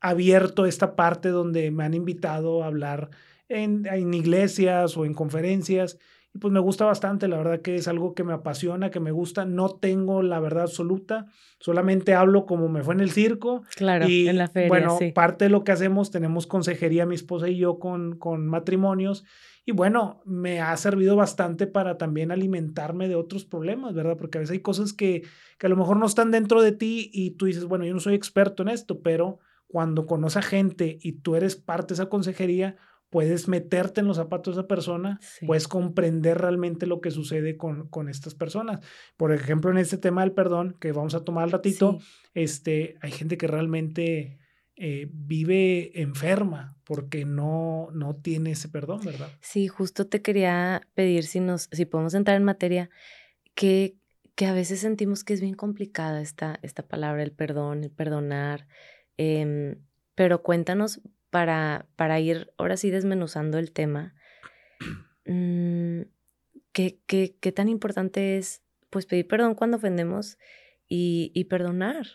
abierto 0.00 0.64
esta 0.64 0.96
parte 0.96 1.28
donde 1.28 1.70
me 1.70 1.84
han 1.84 1.92
invitado 1.92 2.62
a 2.62 2.68
hablar 2.68 3.10
en, 3.50 3.84
en 3.84 4.14
iglesias 4.14 4.96
o 4.96 5.04
en 5.04 5.12
conferencias 5.12 5.98
y 6.38 6.40
pues 6.40 6.52
me 6.52 6.60
gusta 6.60 6.84
bastante, 6.84 7.26
la 7.26 7.36
verdad 7.36 7.62
que 7.62 7.74
es 7.74 7.88
algo 7.88 8.14
que 8.14 8.22
me 8.22 8.32
apasiona, 8.32 8.92
que 8.92 9.00
me 9.00 9.10
gusta. 9.10 9.44
No 9.44 9.70
tengo 9.70 10.22
la 10.22 10.38
verdad 10.38 10.62
absoluta, 10.62 11.26
solamente 11.58 12.14
hablo 12.14 12.46
como 12.46 12.68
me 12.68 12.84
fue 12.84 12.94
en 12.94 13.00
el 13.00 13.10
circo. 13.10 13.64
Claro, 13.74 14.08
y, 14.08 14.28
en 14.28 14.38
la 14.38 14.46
feria. 14.46 14.68
Bueno, 14.68 14.98
parte 15.14 15.46
de 15.46 15.50
lo 15.50 15.64
que 15.64 15.72
hacemos, 15.72 16.12
tenemos 16.12 16.46
consejería, 16.46 17.06
mi 17.06 17.16
esposa 17.16 17.48
y 17.48 17.56
yo, 17.56 17.80
con, 17.80 18.18
con 18.18 18.46
matrimonios. 18.46 19.24
Y 19.66 19.72
bueno, 19.72 20.22
me 20.24 20.60
ha 20.60 20.76
servido 20.76 21.16
bastante 21.16 21.66
para 21.66 21.98
también 21.98 22.30
alimentarme 22.30 23.08
de 23.08 23.16
otros 23.16 23.44
problemas, 23.44 23.92
¿verdad? 23.92 24.16
Porque 24.16 24.38
a 24.38 24.40
veces 24.40 24.52
hay 24.52 24.60
cosas 24.60 24.92
que, 24.92 25.24
que 25.58 25.66
a 25.66 25.70
lo 25.70 25.76
mejor 25.76 25.96
no 25.96 26.06
están 26.06 26.30
dentro 26.30 26.62
de 26.62 26.70
ti 26.70 27.10
y 27.12 27.32
tú 27.32 27.46
dices, 27.46 27.64
bueno, 27.64 27.84
yo 27.84 27.94
no 27.94 28.00
soy 28.00 28.14
experto 28.14 28.62
en 28.62 28.68
esto, 28.68 29.00
pero 29.02 29.40
cuando 29.66 30.06
conoces 30.06 30.36
a 30.36 30.42
gente 30.42 30.98
y 31.02 31.14
tú 31.14 31.34
eres 31.34 31.56
parte 31.56 31.88
de 31.88 31.94
esa 31.94 32.08
consejería, 32.08 32.76
puedes 33.10 33.48
meterte 33.48 34.00
en 34.00 34.06
los 34.06 34.16
zapatos 34.16 34.54
de 34.54 34.60
esa 34.60 34.68
persona, 34.68 35.20
puedes 35.46 35.68
comprender 35.68 36.38
realmente 36.38 36.86
lo 36.86 37.00
que 37.00 37.10
sucede 37.10 37.56
con, 37.56 37.88
con, 37.88 38.08
estas 38.08 38.34
personas. 38.34 38.80
Por 39.16 39.32
ejemplo, 39.32 39.70
en 39.70 39.78
este 39.78 39.98
tema 39.98 40.22
del 40.22 40.32
perdón, 40.32 40.76
que 40.78 40.92
vamos 40.92 41.14
a 41.14 41.24
tomar 41.24 41.44
al 41.44 41.52
ratito, 41.52 41.98
este, 42.34 42.96
hay 43.00 43.10
gente 43.10 43.38
que 43.38 43.46
realmente 43.46 44.38
eh, 44.76 45.08
vive 45.10 46.00
enferma 46.00 46.76
porque 46.84 47.24
no, 47.24 47.88
no 47.92 48.14
tiene 48.14 48.52
ese 48.52 48.68
perdón, 48.68 49.00
¿verdad? 49.04 49.28
Sí, 49.40 49.68
justo 49.68 50.06
te 50.06 50.22
quería 50.22 50.82
pedir 50.94 51.24
si, 51.24 51.40
nos, 51.40 51.68
si 51.72 51.84
podemos 51.84 52.14
entrar 52.14 52.36
en 52.36 52.44
materia, 52.44 52.90
que, 53.54 53.96
que 54.34 54.46
a 54.46 54.52
veces 54.52 54.80
sentimos 54.80 55.24
que 55.24 55.34
es 55.34 55.40
bien 55.40 55.54
complicada 55.54 56.20
esta, 56.20 56.60
esta 56.62 56.86
palabra, 56.86 57.22
el 57.22 57.32
perdón, 57.32 57.84
el 57.84 57.90
perdonar. 57.90 58.68
Em, 59.16 59.80
pero 60.14 60.42
cuéntanos 60.42 61.00
para, 61.30 61.86
para 61.96 62.20
ir 62.20 62.52
ahora 62.58 62.76
sí 62.76 62.90
desmenuzando 62.90 63.58
el 63.58 63.72
tema, 63.72 64.14
mm, 65.26 66.02
¿qué, 66.72 67.00
qué, 67.06 67.36
qué 67.40 67.52
tan 67.52 67.68
importante 67.68 68.38
es 68.38 68.62
pues 68.90 69.06
pedir 69.06 69.26
perdón 69.28 69.54
cuando 69.54 69.76
ofendemos 69.76 70.38
y, 70.88 71.30
y 71.34 71.44
perdonar 71.44 72.06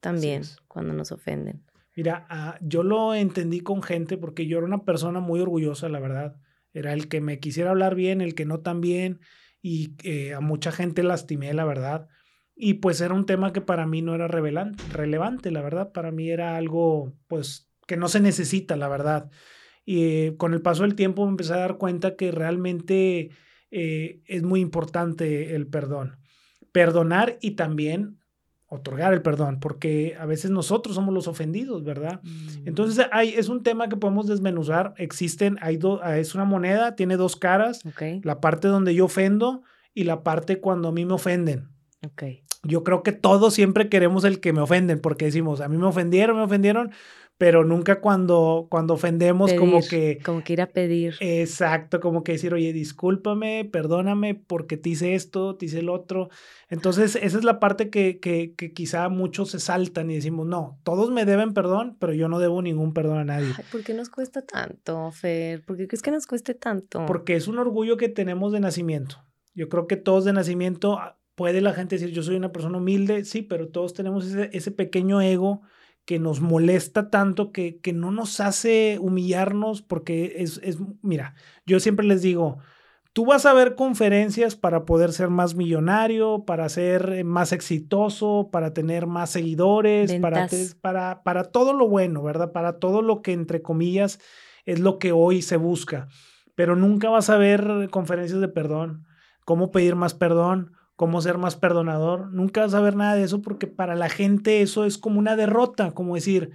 también 0.00 0.42
cuando 0.68 0.92
nos 0.94 1.12
ofenden? 1.12 1.64
Mira, 1.96 2.26
ah, 2.30 2.58
yo 2.60 2.82
lo 2.82 3.14
entendí 3.14 3.60
con 3.60 3.82
gente 3.82 4.16
porque 4.16 4.46
yo 4.46 4.58
era 4.58 4.66
una 4.66 4.84
persona 4.84 5.20
muy 5.20 5.40
orgullosa, 5.40 5.88
la 5.88 6.00
verdad. 6.00 6.36
Era 6.72 6.92
el 6.92 7.08
que 7.08 7.20
me 7.20 7.40
quisiera 7.40 7.70
hablar 7.70 7.94
bien, 7.94 8.20
el 8.20 8.34
que 8.34 8.44
no 8.44 8.60
tan 8.60 8.80
bien, 8.80 9.20
y 9.60 9.96
eh, 10.04 10.34
a 10.34 10.40
mucha 10.40 10.72
gente 10.72 11.02
lastimé, 11.02 11.52
la 11.52 11.64
verdad. 11.64 12.08
y 12.54 12.74
pues 12.74 13.00
era 13.00 13.14
un 13.14 13.26
tema 13.26 13.52
que 13.52 13.60
para 13.62 13.86
mí 13.86 14.02
no 14.02 14.14
era 14.14 14.28
relevante, 14.28 15.50
la 15.50 15.62
verdad, 15.62 15.92
para 15.92 16.10
mí 16.12 16.30
era 16.30 16.56
algo 16.56 17.14
pues 17.26 17.69
que 17.90 17.96
no 17.96 18.06
se 18.06 18.20
necesita, 18.20 18.76
la 18.76 18.86
verdad. 18.86 19.32
Y 19.84 20.36
con 20.36 20.54
el 20.54 20.62
paso 20.62 20.84
del 20.84 20.94
tiempo 20.94 21.24
me 21.24 21.30
empecé 21.30 21.54
a 21.54 21.56
dar 21.56 21.76
cuenta 21.76 22.14
que 22.14 22.30
realmente 22.30 23.30
eh, 23.72 24.22
es 24.26 24.44
muy 24.44 24.60
importante 24.60 25.56
el 25.56 25.66
perdón. 25.66 26.20
Perdonar 26.70 27.36
y 27.40 27.56
también 27.56 28.20
otorgar 28.68 29.12
el 29.12 29.22
perdón, 29.22 29.58
porque 29.58 30.16
a 30.20 30.24
veces 30.24 30.52
nosotros 30.52 30.94
somos 30.94 31.12
los 31.12 31.26
ofendidos, 31.26 31.82
¿verdad? 31.82 32.20
Mm. 32.22 32.68
Entonces 32.68 33.04
hay, 33.10 33.30
es 33.30 33.48
un 33.48 33.64
tema 33.64 33.88
que 33.88 33.96
podemos 33.96 34.28
desmenuzar. 34.28 34.94
Existen, 34.96 35.58
hay 35.60 35.80
ah, 36.00 36.16
es 36.16 36.36
una 36.36 36.44
moneda, 36.44 36.94
tiene 36.94 37.16
dos 37.16 37.34
caras, 37.34 37.82
la 38.22 38.40
parte 38.40 38.68
donde 38.68 38.94
yo 38.94 39.06
ofendo 39.06 39.64
y 39.94 40.04
la 40.04 40.22
parte 40.22 40.60
cuando 40.60 40.90
a 40.90 40.92
mí 40.92 41.04
me 41.04 41.14
ofenden. 41.14 41.70
Yo 42.62 42.84
creo 42.84 43.02
que 43.02 43.10
todos 43.10 43.52
siempre 43.52 43.88
queremos 43.88 44.22
el 44.22 44.38
que 44.38 44.52
me 44.52 44.60
ofenden, 44.60 45.00
porque 45.00 45.24
decimos, 45.24 45.60
a 45.60 45.66
mí 45.66 45.76
me 45.76 45.86
ofendieron, 45.86 46.36
me 46.36 46.44
ofendieron, 46.44 46.92
pero 47.40 47.64
nunca 47.64 48.02
cuando, 48.02 48.66
cuando 48.68 48.92
ofendemos 48.92 49.54
como 49.54 49.80
que... 49.80 50.18
Como 50.22 50.44
que 50.44 50.52
ir 50.52 50.60
a 50.60 50.66
pedir. 50.66 51.14
Exacto, 51.20 51.98
como 51.98 52.22
que 52.22 52.32
decir, 52.32 52.52
oye, 52.52 52.74
discúlpame, 52.74 53.64
perdóname 53.64 54.34
porque 54.34 54.76
te 54.76 54.90
hice 54.90 55.14
esto, 55.14 55.56
te 55.56 55.64
hice 55.64 55.78
el 55.78 55.88
otro. 55.88 56.28
Entonces, 56.68 57.16
esa 57.16 57.38
es 57.38 57.42
la 57.42 57.58
parte 57.58 57.88
que, 57.88 58.20
que, 58.20 58.52
que 58.54 58.74
quizá 58.74 59.08
muchos 59.08 59.52
se 59.52 59.58
saltan 59.58 60.10
y 60.10 60.16
decimos, 60.16 60.46
no, 60.46 60.78
todos 60.82 61.10
me 61.12 61.24
deben 61.24 61.54
perdón, 61.54 61.96
pero 61.98 62.12
yo 62.12 62.28
no 62.28 62.40
debo 62.40 62.60
ningún 62.60 62.92
perdón 62.92 63.16
a 63.16 63.24
nadie. 63.24 63.54
¿Por 63.72 63.84
qué 63.84 63.94
nos 63.94 64.10
cuesta 64.10 64.42
tanto, 64.42 65.10
Fer? 65.10 65.64
¿Por 65.64 65.78
qué 65.78 65.88
crees 65.88 66.02
que 66.02 66.10
nos 66.10 66.26
cueste 66.26 66.52
tanto? 66.52 67.06
Porque 67.06 67.36
es 67.36 67.48
un 67.48 67.58
orgullo 67.58 67.96
que 67.96 68.10
tenemos 68.10 68.52
de 68.52 68.60
nacimiento. 68.60 69.16
Yo 69.54 69.70
creo 69.70 69.86
que 69.86 69.96
todos 69.96 70.26
de 70.26 70.34
nacimiento 70.34 70.98
ah, 70.98 71.18
puede 71.36 71.62
la 71.62 71.72
gente 71.72 71.96
decir, 71.96 72.10
yo 72.10 72.22
soy 72.22 72.36
una 72.36 72.52
persona 72.52 72.76
humilde, 72.76 73.24
sí, 73.24 73.40
pero 73.40 73.68
todos 73.68 73.94
tenemos 73.94 74.26
ese, 74.26 74.50
ese 74.52 74.72
pequeño 74.72 75.22
ego 75.22 75.62
que 76.10 76.18
nos 76.18 76.40
molesta 76.40 77.08
tanto, 77.08 77.52
que, 77.52 77.78
que 77.78 77.92
no 77.92 78.10
nos 78.10 78.40
hace 78.40 78.98
humillarnos, 79.00 79.80
porque 79.80 80.34
es, 80.38 80.58
es, 80.64 80.78
mira, 81.02 81.36
yo 81.66 81.78
siempre 81.78 82.04
les 82.04 82.20
digo, 82.20 82.58
tú 83.12 83.26
vas 83.26 83.46
a 83.46 83.52
ver 83.52 83.76
conferencias 83.76 84.56
para 84.56 84.86
poder 84.86 85.12
ser 85.12 85.28
más 85.28 85.54
millonario, 85.54 86.44
para 86.44 86.68
ser 86.68 87.12
eh, 87.12 87.22
más 87.22 87.52
exitoso, 87.52 88.48
para 88.50 88.74
tener 88.74 89.06
más 89.06 89.30
seguidores, 89.30 90.12
para, 90.16 90.48
para, 90.80 91.22
para 91.22 91.44
todo 91.44 91.74
lo 91.74 91.86
bueno, 91.86 92.24
¿verdad? 92.24 92.50
Para 92.50 92.80
todo 92.80 93.02
lo 93.02 93.22
que, 93.22 93.30
entre 93.30 93.62
comillas, 93.62 94.18
es 94.64 94.80
lo 94.80 94.98
que 94.98 95.12
hoy 95.12 95.42
se 95.42 95.58
busca. 95.58 96.08
Pero 96.56 96.74
nunca 96.74 97.08
vas 97.08 97.30
a 97.30 97.38
ver 97.38 97.88
conferencias 97.92 98.40
de 98.40 98.48
perdón, 98.48 99.06
cómo 99.44 99.70
pedir 99.70 99.94
más 99.94 100.14
perdón, 100.14 100.72
cómo 101.00 101.22
ser 101.22 101.38
más 101.38 101.56
perdonador. 101.56 102.30
Nunca 102.30 102.60
vas 102.60 102.74
a 102.74 102.80
ver 102.82 102.94
nada 102.94 103.14
de 103.14 103.22
eso 103.22 103.40
porque 103.40 103.66
para 103.66 103.94
la 103.94 104.10
gente 104.10 104.60
eso 104.60 104.84
es 104.84 104.98
como 104.98 105.18
una 105.18 105.34
derrota, 105.34 105.92
como 105.92 106.14
decir, 106.14 106.50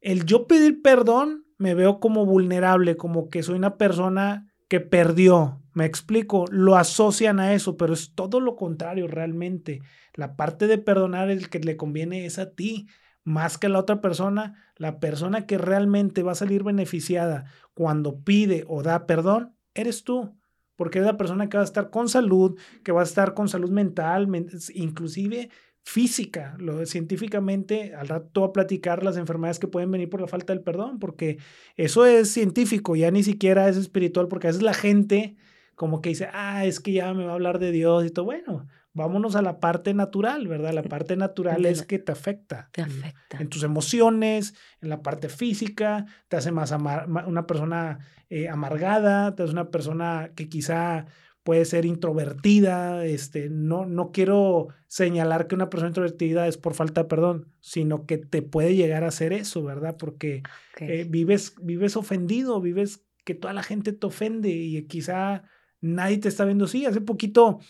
el 0.00 0.24
yo 0.24 0.46
pedir 0.46 0.80
perdón 0.80 1.44
me 1.58 1.74
veo 1.74 2.00
como 2.00 2.24
vulnerable, 2.24 2.96
como 2.96 3.28
que 3.28 3.42
soy 3.42 3.56
una 3.56 3.76
persona 3.76 4.50
que 4.68 4.80
perdió. 4.80 5.60
Me 5.74 5.84
explico, 5.84 6.46
lo 6.50 6.76
asocian 6.76 7.38
a 7.40 7.52
eso, 7.52 7.76
pero 7.76 7.92
es 7.92 8.14
todo 8.14 8.40
lo 8.40 8.56
contrario 8.56 9.06
realmente. 9.06 9.82
La 10.14 10.34
parte 10.34 10.66
de 10.66 10.78
perdonar 10.78 11.28
el 11.28 11.50
que 11.50 11.58
le 11.58 11.76
conviene 11.76 12.24
es 12.24 12.38
a 12.38 12.54
ti, 12.54 12.88
más 13.22 13.58
que 13.58 13.66
a 13.66 13.68
la 13.68 13.80
otra 13.80 14.00
persona. 14.00 14.72
La 14.76 14.98
persona 14.98 15.44
que 15.44 15.58
realmente 15.58 16.22
va 16.22 16.32
a 16.32 16.36
salir 16.36 16.62
beneficiada 16.62 17.44
cuando 17.74 18.22
pide 18.22 18.64
o 18.66 18.82
da 18.82 19.04
perdón, 19.04 19.54
eres 19.74 20.04
tú 20.04 20.38
porque 20.76 20.98
es 20.98 21.04
la 21.04 21.16
persona 21.16 21.48
que 21.48 21.56
va 21.56 21.62
a 21.62 21.66
estar 21.66 21.90
con 21.90 22.08
salud, 22.08 22.58
que 22.82 22.92
va 22.92 23.00
a 23.00 23.04
estar 23.04 23.34
con 23.34 23.48
salud 23.48 23.70
mental, 23.70 24.28
inclusive 24.74 25.50
física. 25.82 26.56
Lo, 26.58 26.84
científicamente, 26.86 27.94
al 27.94 28.08
rato 28.08 28.44
a 28.44 28.52
platicar 28.52 29.04
las 29.04 29.16
enfermedades 29.16 29.58
que 29.58 29.68
pueden 29.68 29.90
venir 29.90 30.08
por 30.08 30.20
la 30.20 30.26
falta 30.26 30.52
del 30.52 30.62
perdón, 30.62 30.98
porque 30.98 31.38
eso 31.76 32.06
es 32.06 32.30
científico, 32.30 32.96
ya 32.96 33.10
ni 33.10 33.22
siquiera 33.22 33.68
es 33.68 33.76
espiritual, 33.76 34.28
porque 34.28 34.48
a 34.48 34.50
veces 34.50 34.62
la 34.62 34.74
gente 34.74 35.36
como 35.74 36.00
que 36.00 36.10
dice, 36.10 36.28
ah, 36.32 36.64
es 36.64 36.80
que 36.80 36.92
ya 36.92 37.12
me 37.14 37.24
va 37.24 37.32
a 37.32 37.34
hablar 37.34 37.58
de 37.58 37.72
Dios 37.72 38.04
y 38.06 38.10
todo. 38.10 38.26
Bueno, 38.26 38.68
vámonos 38.94 39.36
a 39.36 39.42
la 39.42 39.60
parte 39.60 39.92
natural, 39.92 40.48
¿verdad? 40.48 40.72
La 40.72 40.82
parte 40.82 41.16
natural 41.16 41.66
es 41.66 41.82
que 41.82 41.98
te 41.98 42.12
afecta. 42.12 42.70
Te 42.72 42.82
afecta. 42.82 43.38
En, 43.38 43.48
tus 43.48 43.64
emociones, 43.64 44.54
en 44.80 44.88
la 44.88 45.02
parte 45.02 45.28
física, 45.28 46.06
te 46.28 46.36
hace 46.36 46.52
más 46.52 46.72
una 46.72 47.46
persona 47.46 47.98
eh, 48.30 48.48
amargada, 48.48 49.34
te 49.34 49.42
hace 49.42 49.52
una 49.52 49.70
persona 49.70 50.30
que 50.34 50.48
quizá 50.48 51.06
puede 51.42 51.64
ser 51.64 51.84
introvertida. 51.84 53.04
Este, 53.04 53.50
no, 53.50 53.84
no 53.84 54.12
quiero 54.12 54.68
señalar 54.86 55.48
que 55.48 55.56
una 55.56 55.70
persona 55.70 55.88
introvertida 55.88 56.46
es 56.46 56.56
por 56.56 56.74
falta 56.74 57.02
de 57.02 57.08
perdón, 57.08 57.52
sino 57.60 58.06
que 58.06 58.18
te 58.18 58.42
puede 58.42 58.76
llegar 58.76 59.04
a 59.04 59.08
hacer 59.08 59.32
eso, 59.32 59.62
¿verdad? 59.64 59.96
Porque 59.98 60.42
eh, 60.78 61.04
vives, 61.08 61.54
vives 61.60 61.96
ofendido, 61.96 62.60
vives 62.60 63.04
que 63.24 63.34
toda 63.34 63.54
la 63.54 63.62
gente 63.62 63.92
te 63.92 64.06
ofende 64.06 64.50
y 64.50 64.86
quizá 64.86 65.42
nadie 65.80 66.18
te 66.18 66.28
está 66.28 66.44
viendo 66.44 66.64
así. 66.66 66.86
Hace 66.86 67.00
poquito 67.00 67.60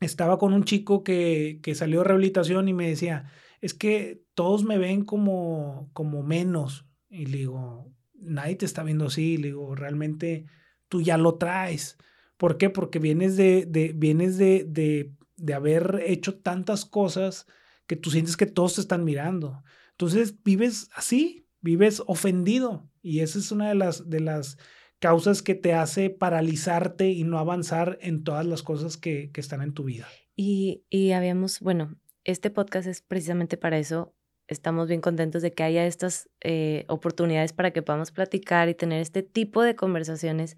estaba 0.00 0.38
con 0.38 0.52
un 0.52 0.64
chico 0.64 1.02
que, 1.04 1.60
que 1.62 1.74
salió 1.74 2.00
de 2.00 2.04
rehabilitación 2.04 2.68
y 2.68 2.74
me 2.74 2.88
decía, 2.88 3.30
es 3.60 3.74
que 3.74 4.22
todos 4.34 4.64
me 4.64 4.78
ven 4.78 5.04
como, 5.04 5.90
como 5.92 6.22
menos. 6.22 6.86
Y 7.10 7.26
le 7.26 7.38
digo, 7.38 7.92
nadie 8.14 8.56
te 8.56 8.66
está 8.66 8.82
viendo 8.82 9.06
así. 9.06 9.36
Le 9.36 9.48
digo, 9.48 9.74
realmente 9.74 10.46
tú 10.88 11.00
ya 11.02 11.18
lo 11.18 11.36
traes. 11.36 11.98
¿Por 12.36 12.58
qué? 12.58 12.70
Porque 12.70 12.98
vienes 12.98 13.36
de, 13.36 13.66
de 13.66 13.92
vienes 13.94 14.38
de, 14.38 14.64
de, 14.68 15.12
de 15.36 15.54
haber 15.54 16.02
hecho 16.06 16.38
tantas 16.38 16.84
cosas 16.84 17.46
que 17.86 17.96
tú 17.96 18.10
sientes 18.10 18.36
que 18.36 18.46
todos 18.46 18.76
te 18.76 18.80
están 18.80 19.04
mirando. 19.04 19.64
Entonces 19.92 20.42
vives 20.44 20.90
así, 20.94 21.48
vives 21.60 22.02
ofendido. 22.06 22.88
Y 23.02 23.20
esa 23.20 23.38
es 23.38 23.50
una 23.50 23.68
de 23.68 23.74
las, 23.74 24.08
de 24.08 24.20
las 24.20 24.58
causas 24.98 25.42
que 25.42 25.54
te 25.54 25.74
hace 25.74 26.10
paralizarte 26.10 27.10
y 27.10 27.24
no 27.24 27.38
avanzar 27.38 27.98
en 28.00 28.24
todas 28.24 28.46
las 28.46 28.62
cosas 28.62 28.96
que, 28.96 29.30
están 29.34 29.62
en 29.62 29.72
tu 29.72 29.84
vida. 29.84 30.08
Y, 30.34 30.84
y 30.90 31.12
habíamos, 31.12 31.60
bueno, 31.60 31.96
este 32.24 32.50
podcast 32.50 32.86
es 32.86 33.02
precisamente 33.02 33.56
para 33.56 33.78
eso. 33.78 34.14
Estamos 34.48 34.88
bien 34.88 35.00
contentos 35.00 35.42
de 35.42 35.52
que 35.52 35.62
haya 35.62 35.86
estas 35.86 36.28
eh, 36.40 36.84
oportunidades 36.88 37.52
para 37.52 37.70
que 37.70 37.82
podamos 37.82 38.10
platicar 38.10 38.68
y 38.68 38.74
tener 38.74 39.00
este 39.00 39.22
tipo 39.22 39.62
de 39.62 39.76
conversaciones, 39.76 40.56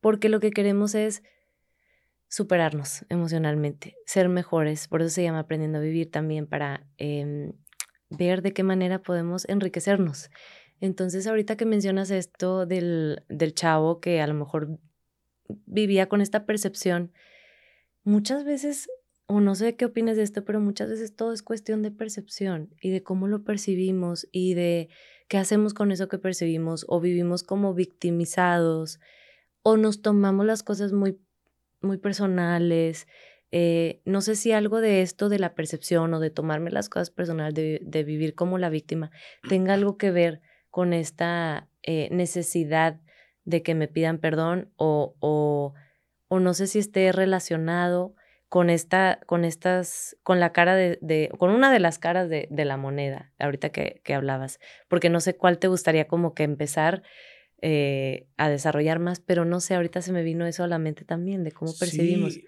porque 0.00 0.28
lo 0.28 0.40
que 0.40 0.50
queremos 0.50 0.94
es 0.94 1.22
superarnos 2.28 3.04
emocionalmente, 3.08 3.96
ser 4.06 4.28
mejores. 4.28 4.88
Por 4.88 5.02
eso 5.02 5.10
se 5.10 5.22
llama 5.22 5.40
Aprendiendo 5.40 5.78
a 5.78 5.82
Vivir 5.82 6.10
también, 6.10 6.46
para 6.46 6.86
em, 6.98 7.52
ver 8.10 8.42
de 8.42 8.52
qué 8.52 8.62
manera 8.62 9.02
podemos 9.02 9.48
enriquecernos. 9.48 10.30
Entonces, 10.80 11.26
ahorita 11.26 11.56
que 11.56 11.64
mencionas 11.64 12.10
esto 12.10 12.66
del, 12.66 13.24
del 13.28 13.54
chavo 13.54 14.00
que 14.00 14.20
a 14.20 14.26
lo 14.26 14.34
mejor 14.34 14.78
vivía 15.66 16.08
con 16.08 16.20
esta 16.20 16.44
percepción, 16.44 17.12
muchas 18.04 18.44
veces, 18.44 18.88
o 19.26 19.40
no 19.40 19.54
sé 19.54 19.76
qué 19.76 19.84
opinas 19.84 20.16
de 20.16 20.22
esto, 20.22 20.44
pero 20.44 20.60
muchas 20.60 20.90
veces 20.90 21.14
todo 21.14 21.32
es 21.32 21.42
cuestión 21.42 21.82
de 21.82 21.90
percepción 21.90 22.70
y 22.80 22.90
de 22.90 23.02
cómo 23.02 23.26
lo 23.26 23.42
percibimos 23.42 24.28
y 24.32 24.54
de 24.54 24.88
qué 25.28 25.38
hacemos 25.38 25.74
con 25.74 25.90
eso 25.90 26.08
que 26.08 26.18
percibimos 26.18 26.84
o 26.88 27.00
vivimos 27.00 27.42
como 27.42 27.74
victimizados 27.74 29.00
o 29.62 29.76
nos 29.76 30.02
tomamos 30.02 30.46
las 30.46 30.62
cosas 30.62 30.92
muy, 30.92 31.18
muy 31.80 31.98
personales. 31.98 33.08
Eh, 33.50 34.00
no 34.04 34.20
sé 34.20 34.36
si 34.36 34.52
algo 34.52 34.80
de 34.80 35.02
esto 35.02 35.28
de 35.28 35.38
la 35.38 35.54
percepción 35.54 36.14
o 36.14 36.20
de 36.20 36.30
tomarme 36.30 36.70
las 36.70 36.88
cosas 36.88 37.10
personales, 37.10 37.54
de, 37.54 37.80
de 37.82 38.04
vivir 38.04 38.34
como 38.34 38.58
la 38.58 38.70
víctima, 38.70 39.10
tenga 39.48 39.74
algo 39.74 39.96
que 39.96 40.10
ver 40.12 40.40
con 40.76 40.92
esta 40.92 41.70
eh, 41.84 42.10
necesidad 42.10 43.00
de 43.46 43.62
que 43.62 43.74
me 43.74 43.88
pidan 43.88 44.18
perdón 44.18 44.70
o, 44.76 45.14
o, 45.20 45.72
o, 46.28 46.38
no 46.38 46.52
sé 46.52 46.66
si 46.66 46.78
esté 46.78 47.12
relacionado 47.12 48.14
con 48.50 48.68
esta, 48.68 49.20
con 49.24 49.46
estas, 49.46 50.18
con 50.22 50.38
la 50.38 50.52
cara 50.52 50.74
de, 50.74 50.98
de 51.00 51.30
con 51.38 51.48
una 51.48 51.72
de 51.72 51.80
las 51.80 51.98
caras 51.98 52.28
de, 52.28 52.46
de 52.50 52.66
la 52.66 52.76
moneda, 52.76 53.32
ahorita 53.38 53.70
que, 53.70 54.02
que, 54.04 54.12
hablabas, 54.12 54.60
porque 54.86 55.08
no 55.08 55.20
sé 55.20 55.34
cuál 55.34 55.58
te 55.58 55.68
gustaría 55.68 56.08
como 56.08 56.34
que 56.34 56.42
empezar 56.42 57.02
eh, 57.62 58.26
a 58.36 58.50
desarrollar 58.50 58.98
más, 58.98 59.20
pero 59.20 59.44
no 59.44 59.60
sé, 59.60 59.74
ahorita 59.74 60.02
se 60.02 60.12
me 60.12 60.22
vino 60.22 60.46
eso 60.46 60.62
a 60.62 60.66
la 60.66 60.78
mente 60.78 61.04
también, 61.04 61.42
de 61.42 61.52
cómo 61.52 61.72
percibimos. 61.78 62.34
Sí, 62.34 62.44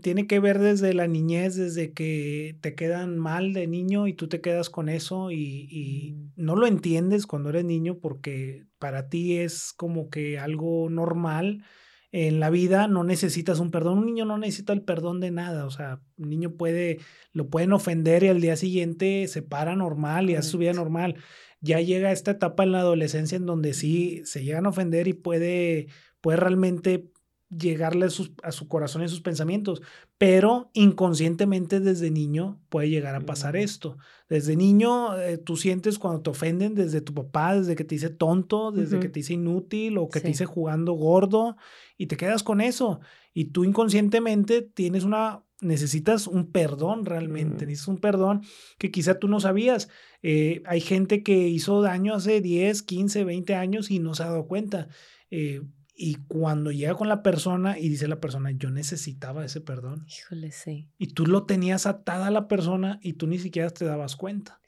tiene 0.00 0.26
que 0.26 0.38
ver 0.38 0.60
desde 0.60 0.94
la 0.94 1.08
niñez, 1.08 1.56
desde 1.56 1.92
que 1.92 2.56
te 2.60 2.74
quedan 2.74 3.18
mal 3.18 3.52
de 3.52 3.66
niño 3.66 4.06
y 4.06 4.14
tú 4.14 4.28
te 4.28 4.40
quedas 4.40 4.70
con 4.70 4.88
eso 4.88 5.30
y, 5.30 5.66
y 5.68 6.12
mm. 6.12 6.32
no 6.36 6.54
lo 6.56 6.66
entiendes 6.66 7.26
cuando 7.26 7.50
eres 7.50 7.64
niño 7.64 7.98
porque 7.98 8.64
para 8.78 9.08
ti 9.08 9.38
es 9.38 9.72
como 9.72 10.10
que 10.10 10.38
algo 10.38 10.88
normal 10.90 11.64
en 12.12 12.40
la 12.40 12.50
vida 12.50 12.86
no 12.86 13.04
necesitas 13.04 13.58
un 13.58 13.70
perdón. 13.70 13.98
Un 13.98 14.06
niño 14.06 14.24
no 14.24 14.38
necesita 14.38 14.72
el 14.72 14.82
perdón 14.82 15.20
de 15.20 15.30
nada. 15.30 15.66
O 15.66 15.70
sea, 15.70 16.00
un 16.18 16.28
niño 16.28 16.52
puede, 16.52 16.98
lo 17.32 17.48
pueden 17.48 17.72
ofender 17.72 18.22
y 18.22 18.28
al 18.28 18.40
día 18.40 18.56
siguiente 18.56 19.26
se 19.28 19.42
para 19.42 19.74
normal 19.74 20.30
y 20.30 20.36
hace 20.36 20.50
su 20.50 20.58
vida 20.58 20.72
normal 20.72 21.16
ya 21.62 21.80
llega 21.80 22.12
esta 22.12 22.32
etapa 22.32 22.64
en 22.64 22.72
la 22.72 22.80
adolescencia 22.80 23.36
en 23.36 23.46
donde 23.46 23.72
sí 23.72 24.20
se 24.24 24.42
llegan 24.42 24.66
a 24.66 24.70
ofender 24.70 25.06
y 25.08 25.14
puede, 25.14 25.86
puede 26.20 26.36
realmente 26.36 27.11
llegarle 27.58 28.06
a, 28.06 28.52
su 28.52 28.68
corazón 28.68 29.02
y 29.02 29.04
a 29.04 29.08
sus 29.08 29.20
pensamientos, 29.20 29.82
pero 30.16 30.70
inconscientemente 30.72 31.80
desde 31.80 32.10
niño 32.10 32.60
puede 32.68 32.88
llegar 32.88 33.14
a 33.14 33.20
pasar 33.20 33.56
esto. 33.56 33.98
Desde 34.28 34.56
niño 34.56 35.18
eh, 35.18 35.36
tú 35.36 35.56
sientes 35.56 35.98
cuando 35.98 36.22
te 36.22 36.30
ofenden 36.30 36.74
desde 36.74 37.00
tu 37.00 37.12
papá, 37.12 37.54
desde 37.54 37.76
que 37.76 37.84
te 37.84 37.94
dice 37.94 38.08
tonto, 38.08 38.72
desde 38.72 39.00
que 39.00 39.08
te 39.08 39.20
dice 39.20 39.34
inútil 39.34 39.98
o 39.98 40.08
que 40.08 40.20
te 40.20 40.28
dice 40.28 40.46
jugando 40.46 40.92
gordo 40.94 41.56
y 41.98 42.06
te 42.06 42.16
quedas 42.16 42.42
con 42.42 42.60
eso. 42.60 43.00
Y 43.34 43.46
tú 43.46 43.64
inconscientemente 43.64 44.62
tienes 44.62 45.04
una, 45.04 45.42
necesitas 45.60 46.26
un 46.26 46.50
perdón 46.50 47.04
realmente, 47.04 47.66
mm. 47.66 47.68
necesitas 47.68 47.88
un 47.88 47.98
perdón 47.98 48.42
que 48.78 48.90
quizá 48.90 49.18
tú 49.18 49.28
no 49.28 49.40
sabías. 49.40 49.88
Eh, 50.22 50.62
hay 50.64 50.80
gente 50.80 51.22
que 51.22 51.48
hizo 51.48 51.82
daño 51.82 52.14
hace 52.14 52.40
10, 52.40 52.82
15, 52.82 53.24
20 53.24 53.54
años 53.54 53.90
y 53.90 53.98
no 53.98 54.14
se 54.14 54.22
ha 54.22 54.26
dado 54.26 54.46
cuenta. 54.46 54.88
Eh, 55.30 55.62
y 55.94 56.16
cuando 56.26 56.72
llega 56.72 56.94
con 56.94 57.08
la 57.08 57.22
persona 57.22 57.78
y 57.78 57.88
dice 57.88 58.08
la 58.08 58.20
persona, 58.20 58.50
yo 58.50 58.70
necesitaba 58.70 59.44
ese 59.44 59.60
perdón. 59.60 60.06
Híjole, 60.08 60.50
sí. 60.50 60.88
Y 60.98 61.08
tú 61.08 61.26
lo 61.26 61.44
tenías 61.44 61.86
atada 61.86 62.28
a 62.28 62.30
la 62.30 62.48
persona 62.48 62.98
y 63.02 63.14
tú 63.14 63.26
ni 63.26 63.38
siquiera 63.38 63.70
te 63.70 63.84
dabas 63.84 64.16
cuenta. 64.16 64.60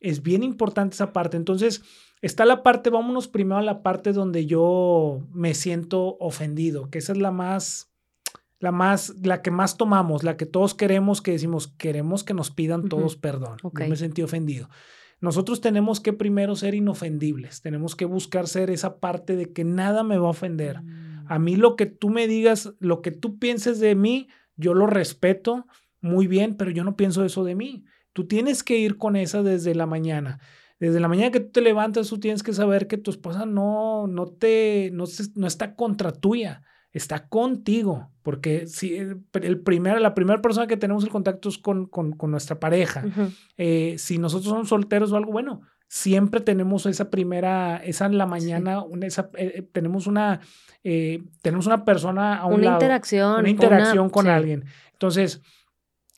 Es 0.00 0.22
bien 0.22 0.42
importante 0.42 0.94
esa 0.94 1.12
parte. 1.12 1.36
Entonces, 1.36 1.82
está 2.20 2.44
la 2.44 2.62
parte, 2.62 2.90
vámonos 2.90 3.28
primero 3.28 3.58
a 3.58 3.62
la 3.62 3.82
parte 3.82 4.12
donde 4.12 4.46
yo 4.46 5.26
me 5.32 5.54
siento 5.54 6.16
ofendido, 6.18 6.90
que 6.90 6.98
esa 6.98 7.12
es 7.12 7.18
la 7.18 7.30
más, 7.30 7.92
la 8.58 8.72
más, 8.72 9.14
la 9.22 9.42
que 9.42 9.50
más 9.50 9.76
tomamos, 9.76 10.24
la 10.24 10.36
que 10.36 10.46
todos 10.46 10.74
queremos, 10.74 11.22
que 11.22 11.32
decimos, 11.32 11.68
queremos 11.68 12.24
que 12.24 12.34
nos 12.34 12.50
pidan 12.50 12.88
todos 12.88 13.16
perdón. 13.16 13.58
Yo 13.62 13.70
me 13.88 13.96
sentí 13.96 14.22
ofendido. 14.22 14.68
Nosotros 15.20 15.60
tenemos 15.60 16.00
que 16.00 16.12
primero 16.12 16.56
ser 16.56 16.74
inofendibles, 16.74 17.60
tenemos 17.60 17.94
que 17.94 18.06
buscar 18.06 18.48
ser 18.48 18.70
esa 18.70 19.00
parte 19.00 19.36
de 19.36 19.52
que 19.52 19.64
nada 19.64 20.02
me 20.02 20.18
va 20.18 20.28
a 20.28 20.30
ofender. 20.30 20.80
A 21.26 21.38
mí 21.38 21.56
lo 21.56 21.76
que 21.76 21.86
tú 21.86 22.08
me 22.08 22.26
digas, 22.26 22.72
lo 22.80 23.02
que 23.02 23.10
tú 23.10 23.38
pienses 23.38 23.80
de 23.80 23.94
mí, 23.94 24.28
yo 24.56 24.74
lo 24.74 24.86
respeto 24.86 25.66
muy 26.00 26.26
bien, 26.26 26.56
pero 26.56 26.70
yo 26.70 26.84
no 26.84 26.96
pienso 26.96 27.24
eso 27.24 27.44
de 27.44 27.54
mí. 27.54 27.84
Tú 28.12 28.26
tienes 28.26 28.62
que 28.62 28.78
ir 28.78 28.96
con 28.96 29.14
esa 29.14 29.42
desde 29.42 29.74
la 29.74 29.86
mañana. 29.86 30.40
Desde 30.78 31.00
la 31.00 31.08
mañana 31.08 31.30
que 31.30 31.40
tú 31.40 31.50
te 31.50 31.60
levantas, 31.60 32.08
tú 32.08 32.18
tienes 32.18 32.42
que 32.42 32.54
saber 32.54 32.86
que 32.86 32.96
tu 32.96 33.10
esposa 33.10 33.44
no, 33.44 34.06
no, 34.06 34.26
te, 34.26 34.90
no, 34.94 35.04
no 35.34 35.46
está 35.46 35.74
contra 35.74 36.12
tuya 36.12 36.62
está 36.92 37.28
contigo, 37.28 38.10
porque 38.22 38.66
si 38.66 38.96
el 38.96 39.60
primer, 39.60 40.00
la 40.00 40.14
primera 40.14 40.42
persona 40.42 40.66
que 40.66 40.76
tenemos 40.76 41.04
el 41.04 41.10
contacto 41.10 41.48
es 41.48 41.58
con, 41.58 41.86
con, 41.86 42.16
nuestra 42.30 42.58
pareja. 42.58 43.04
Eh, 43.56 43.94
si 43.98 44.18
nosotros 44.18 44.50
somos 44.50 44.68
solteros 44.68 45.12
o 45.12 45.16
algo, 45.16 45.32
bueno, 45.32 45.62
siempre 45.86 46.40
tenemos 46.40 46.86
esa 46.86 47.10
primera, 47.10 47.76
esa 47.76 48.06
en 48.06 48.18
la 48.18 48.26
mañana, 48.26 48.84
esa, 49.02 49.30
eh, 49.34 49.52
eh, 49.56 49.62
tenemos 49.72 50.06
una, 50.06 50.40
tenemos 50.82 51.66
una 51.66 51.84
persona 51.84 52.38
a 52.38 52.46
un 52.46 52.54
una 52.54 52.72
interacción. 52.72 53.40
Una 53.40 53.50
interacción 53.50 54.10
con 54.10 54.26
alguien. 54.26 54.64
Entonces, 54.92 55.40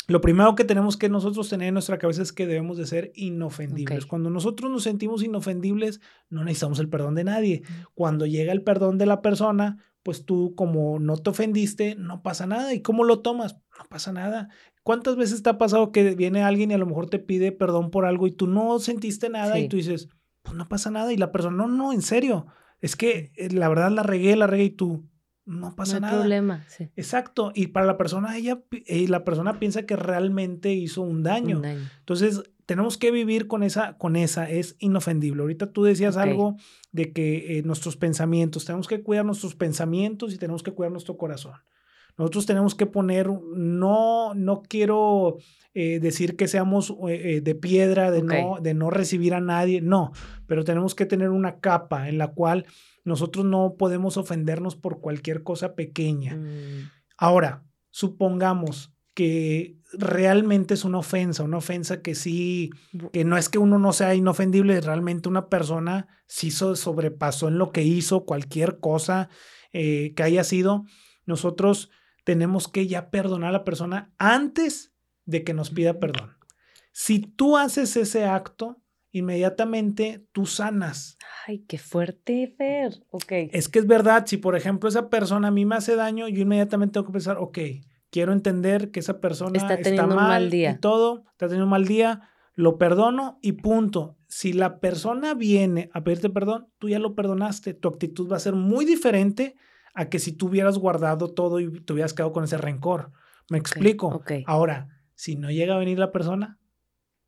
lo 0.09 0.21
primero 0.21 0.55
que 0.57 0.65
tenemos 0.65 0.97
que 0.97 1.09
nosotros 1.09 1.49
tener 1.49 1.69
en 1.69 1.75
nuestra 1.75 1.99
cabeza 1.99 2.23
es 2.23 2.33
que 2.33 2.47
debemos 2.47 2.77
de 2.77 2.87
ser 2.87 3.13
inofendibles. 3.15 4.05
Cuando 4.05 4.31
nosotros 4.31 4.71
nos 4.71 4.83
sentimos 4.83 5.23
inofendibles, 5.23 6.01
no 6.29 6.45
necesitamos 6.45 6.81
el 6.81 6.89
perdón 6.89 7.15
de 7.15 7.25
nadie. 7.25 7.63
Cuando 7.95 8.27
llega 8.27 8.53
el 8.53 8.63
perdón 8.63 8.99
de 8.99 9.07
la 9.07 9.23
persona, 9.23 9.79
pues 10.03 10.25
tú 10.25 10.55
como 10.55 10.99
no 10.99 11.17
te 11.17 11.31
ofendiste, 11.31 11.95
no 11.95 12.23
pasa 12.23 12.47
nada. 12.47 12.75
¿Y 12.75 12.83
cómo 12.83 13.05
lo 13.05 13.21
tomas? 13.21 13.55
No 13.79 13.85
pasa 13.89 14.13
nada. 14.13 14.49
¿Cuántas 14.83 15.17
veces 15.17 15.43
te 15.43 15.51
ha 15.51 15.59
pasado 15.59 15.93
que 15.93 16.15
viene 16.15 16.43
alguien 16.43 16.71
y 16.71 16.75
a 16.75 16.79
lo 16.79 16.87
mejor 16.87 17.09
te 17.09 17.19
pide 17.19 17.53
perdón 17.53 17.91
por 17.91 18.05
algo 18.05 18.27
y 18.27 18.33
tú 18.33 18.47
no 18.47 18.79
sentiste 18.79 19.29
nada 19.29 19.59
y 19.59 19.69
tú 19.69 19.77
dices, 19.77 20.09
pues 20.43 20.57
no 20.57 20.69
pasa 20.69 20.91
nada? 20.91 21.13
Y 21.13 21.17
la 21.17 21.31
persona, 21.31 21.57
no, 21.57 21.69
no, 21.69 21.93
en 21.93 22.03
serio. 22.03 22.47
Es 22.81 22.97
que 22.97 23.33
eh, 23.37 23.51
la 23.51 23.69
verdad 23.69 23.93
la 23.93 24.03
regué, 24.03 24.35
la 24.35 24.49
regué 24.49 24.65
y 24.65 24.71
tú, 24.71 25.09
no 25.45 25.75
pasa 25.75 25.99
no 25.99 26.07
hay 26.07 26.15
problema, 26.15 26.65
sí. 26.69 26.89
Exacto. 26.95 27.53
Y 27.55 27.69
para 27.69 27.87
la 27.87 27.97
persona, 27.97 28.37
ella, 28.37 28.63
y 28.87 29.09
la 29.09 29.25
persona 29.25 29.59
piensa 29.59 29.87
que 29.87 29.97
realmente 29.97 30.73
hizo 30.73 31.03
un 31.03 31.23
daño. 31.23 31.57
un 31.57 31.63
daño. 31.63 31.91
Entonces, 31.99 32.43
tenemos 32.67 32.99
que 32.99 33.11
vivir 33.11 33.47
con 33.47 33.63
esa, 33.63 33.97
con 33.99 34.17
esa, 34.17 34.49
es 34.49 34.77
inofendible. 34.79 35.43
Ahorita 35.43 35.73
tú 35.73 35.85
decías 35.85 36.17
algo 36.17 36.57
de 36.93 37.13
que 37.13 37.59
eh, 37.59 37.63
nuestros 37.63 37.97
pensamientos, 37.97 38.65
tenemos 38.65 38.89
que 38.89 39.03
cuidar 39.03 39.25
nuestros 39.25 39.55
pensamientos 39.55 40.33
y 40.33 40.39
tenemos 40.39 40.63
que 40.63 40.73
cuidar 40.73 40.93
nuestro 40.93 41.17
corazón. 41.17 41.55
Nosotros 42.19 42.45
tenemos 42.47 42.75
que 42.75 42.87
poner, 42.87 43.31
no, 43.31 44.35
no 44.35 44.63
quiero 44.63 45.39
eh, 45.73 45.99
decir 45.99 46.37
que 46.37 46.47
seamos 46.47 46.95
eh, 47.09 47.41
de 47.43 47.55
piedra, 47.55 48.11
de, 48.11 48.23
no, 48.23 48.59
de 48.61 48.75
no 48.75 48.91
recibir 48.91 49.33
a 49.33 49.41
nadie, 49.41 49.81
no, 49.81 50.13
pero 50.47 50.63
tenemos 50.63 50.95
que 50.95 51.07
tener 51.07 51.31
una 51.31 51.59
capa 51.59 52.09
en 52.09 52.19
la 52.19 52.29
cual 52.29 52.67
nosotros 53.05 53.47
no 53.47 53.77
podemos 53.79 54.19
ofendernos 54.19 54.77
por 54.77 55.01
cualquier 55.01 55.43
cosa 55.43 55.75
pequeña. 55.75 56.37
Mm. 56.37 56.91
Ahora, 57.17 57.65
supongamos 57.91 58.92
que 59.15 59.77
realmente 59.93 60.75
es 60.75 60.85
una 60.85 60.99
ofensa, 60.99 61.43
una 61.43 61.59
ofensa 61.59 62.01
que 62.01 62.15
sí, 62.15 62.71
que 63.13 63.25
no 63.25 63.37
es 63.37 63.49
que 63.49 63.59
uno 63.59 63.79
no 63.79 63.93
sea 63.93 64.15
inofendible, 64.15 64.81
realmente 64.81 65.29
una 65.29 65.49
persona 65.49 66.09
sí 66.27 66.51
sobrepasó 66.51 67.49
en 67.49 67.59
lo 67.59 67.73
que 67.73 67.83
hizo, 67.83 68.25
cualquier 68.25 68.79
cosa 68.81 69.29
eh, 69.73 70.15
que 70.17 70.23
haya 70.23 70.45
sido, 70.45 70.85
nosotros 71.27 71.91
tenemos 72.25 72.69
que 72.69 72.87
ya 72.87 73.11
perdonar 73.11 73.51
a 73.51 73.53
la 73.53 73.65
persona 73.65 74.13
antes 74.19 74.95
de 75.25 75.45
que 75.45 75.55
nos 75.55 75.71
pida 75.71 75.99
perdón. 75.99 76.37
Si 76.93 77.21
tú 77.21 77.57
haces 77.57 77.97
ese 77.97 78.25
acto, 78.25 78.83
inmediatamente 79.13 80.27
tú 80.33 80.47
sanas. 80.47 81.19
Ay, 81.47 81.65
qué 81.69 81.79
fuerte, 81.79 82.55
Fer. 82.57 83.05
Ok. 83.11 83.33
Es 83.53 83.69
que 83.69 83.79
es 83.79 83.87
verdad, 83.87 84.25
si 84.27 84.39
por 84.39 84.57
ejemplo 84.57 84.89
esa 84.89 85.11
persona 85.11 85.49
a 85.49 85.51
mí 85.51 85.65
me 85.65 85.77
hace 85.77 85.97
daño, 85.97 86.29
yo 86.29 86.41
inmediatamente 86.43 86.95
tengo 86.95 87.07
que 87.07 87.13
pensar, 87.13 87.37
ok, 87.39 87.59
quiero 88.13 88.33
entender 88.33 88.91
que 88.91 89.01
esa 89.01 89.21
persona 89.21 89.59
está, 89.59 89.79
teniendo 89.79 90.15
mal, 90.15 90.19
un 90.19 90.29
mal 90.29 90.51
día. 90.51 90.73
y 90.73 90.79
todo, 90.79 91.25
está 91.33 91.47
teniendo 91.47 91.65
un 91.65 91.71
mal 91.71 91.87
día, 91.87 92.29
lo 92.55 92.77
perdono 92.77 93.39
y 93.41 93.53
punto. 93.53 94.19
Si 94.29 94.53
la 94.53 94.79
persona 94.79 95.35
viene 95.35 95.91
a 95.95 96.05
pedirte 96.05 96.29
perdón, 96.29 96.69
tú 96.79 96.91
ya 96.91 96.99
lo 96.99 97.15
perdonaste, 97.15 97.73
tu 97.73 97.89
actitud 97.89 98.31
va 98.31 98.37
a 98.37 98.41
ser 98.41 98.55
muy 98.55 98.85
diferente 98.85 99.57
a 99.95 100.11
que 100.11 100.19
si 100.19 100.33
tú 100.33 100.49
hubieras 100.49 100.79
guardado 100.79 101.33
todo 101.33 101.59
y 101.59 101.81
te 101.81 101.93
hubieras 101.95 102.13
quedado 102.13 102.33
con 102.33 102.45
ese 102.45 102.59
rencor. 102.59 103.13
¿Me 103.49 103.59
explico? 103.59 104.23
Ahora, 104.47 104.89
si 105.15 105.37
no 105.37 105.51
llega 105.51 105.75
a 105.75 105.79
venir 105.79 105.99
la 105.99 106.13
persona, 106.13 106.59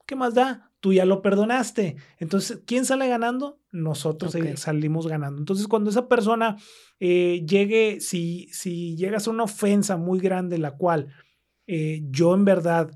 ¿qué 0.06 0.16
más 0.16 0.34
da? 0.34 0.70
Tú 0.84 0.92
ya 0.92 1.06
lo 1.06 1.22
perdonaste. 1.22 1.96
Entonces, 2.18 2.60
¿quién 2.66 2.84
sale 2.84 3.08
ganando? 3.08 3.58
Nosotros 3.72 4.36
salimos 4.56 5.06
ganando. 5.06 5.38
Entonces, 5.38 5.66
cuando 5.66 5.88
esa 5.88 6.08
persona 6.08 6.58
eh, 7.00 7.42
llegue, 7.48 8.00
si, 8.00 8.48
si 8.52 8.94
llega 8.94 9.16
a 9.16 9.20
ser 9.20 9.32
una 9.32 9.44
ofensa 9.44 9.96
muy 9.96 10.20
grande, 10.20 10.58
la 10.58 10.72
cual 10.72 11.08
eh, 11.66 12.02
yo 12.10 12.34
en 12.34 12.44
verdad 12.44 12.90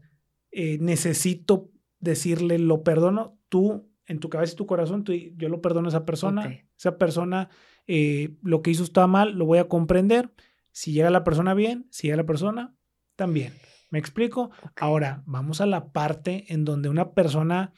eh, 0.50 0.76
necesito 0.82 1.70
decirle, 1.98 2.58
lo 2.58 2.82
perdono, 2.82 3.38
tú 3.48 3.90
en 4.04 4.20
tu 4.20 4.28
cabeza 4.28 4.52
y 4.52 4.56
tu 4.56 4.66
corazón, 4.66 5.02
tú, 5.02 5.14
yo 5.14 5.48
lo 5.48 5.62
perdono 5.62 5.88
a 5.88 5.88
esa 5.88 6.04
persona. 6.04 6.62
Esa 6.76 6.98
persona, 6.98 7.48
lo 7.86 8.60
que 8.60 8.70
hizo 8.70 8.84
está 8.84 9.06
mal, 9.06 9.32
lo 9.32 9.46
voy 9.46 9.60
a 9.60 9.68
comprender. 9.68 10.30
Si 10.72 10.92
llega 10.92 11.08
la 11.08 11.24
persona 11.24 11.54
bien, 11.54 11.86
si 11.90 12.08
llega 12.08 12.18
la 12.18 12.26
persona, 12.26 12.76
también. 13.16 13.54
¿Me 13.90 13.98
explico? 13.98 14.50
Ahora, 14.76 15.22
vamos 15.26 15.60
a 15.60 15.66
la 15.66 15.92
parte 15.92 16.52
en 16.52 16.64
donde 16.64 16.88
una 16.88 17.12
persona 17.12 17.72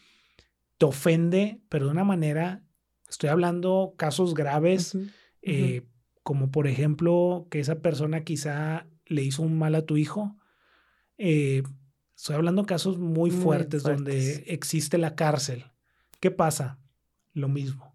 te 0.79 0.87
ofende, 0.87 1.61
pero 1.69 1.87
de 1.87 1.93
una 1.93 2.05
manera, 2.05 2.65
estoy 3.09 3.31
hablando 3.31 3.95
casos 3.97 4.35
graves, 4.35 4.97
eh, 5.43 5.87
como 6.23 6.51
por 6.51 6.67
ejemplo 6.67 7.47
que 7.51 7.61
esa 7.61 7.81
persona 7.81 8.25
quizá 8.25 8.87
le 9.07 9.23
hizo 9.23 9.43
un 9.43 9.59
mal 9.59 9.75
a 9.75 9.87
tu 9.87 9.97
hijo. 9.97 10.37
Eh, 11.19 11.63
estoy 12.17 12.37
hablando 12.37 12.67
casos 12.67 12.99
muy, 12.99 13.31
fuertes, 13.31 13.83
donde 13.83 14.45
existe 14.47 14.99
la 14.99 15.15
cárcel. 15.15 15.67
¿Qué 16.19 16.31
pasa? 16.31 16.81
Lo 17.33 17.49
mismo. 17.49 17.90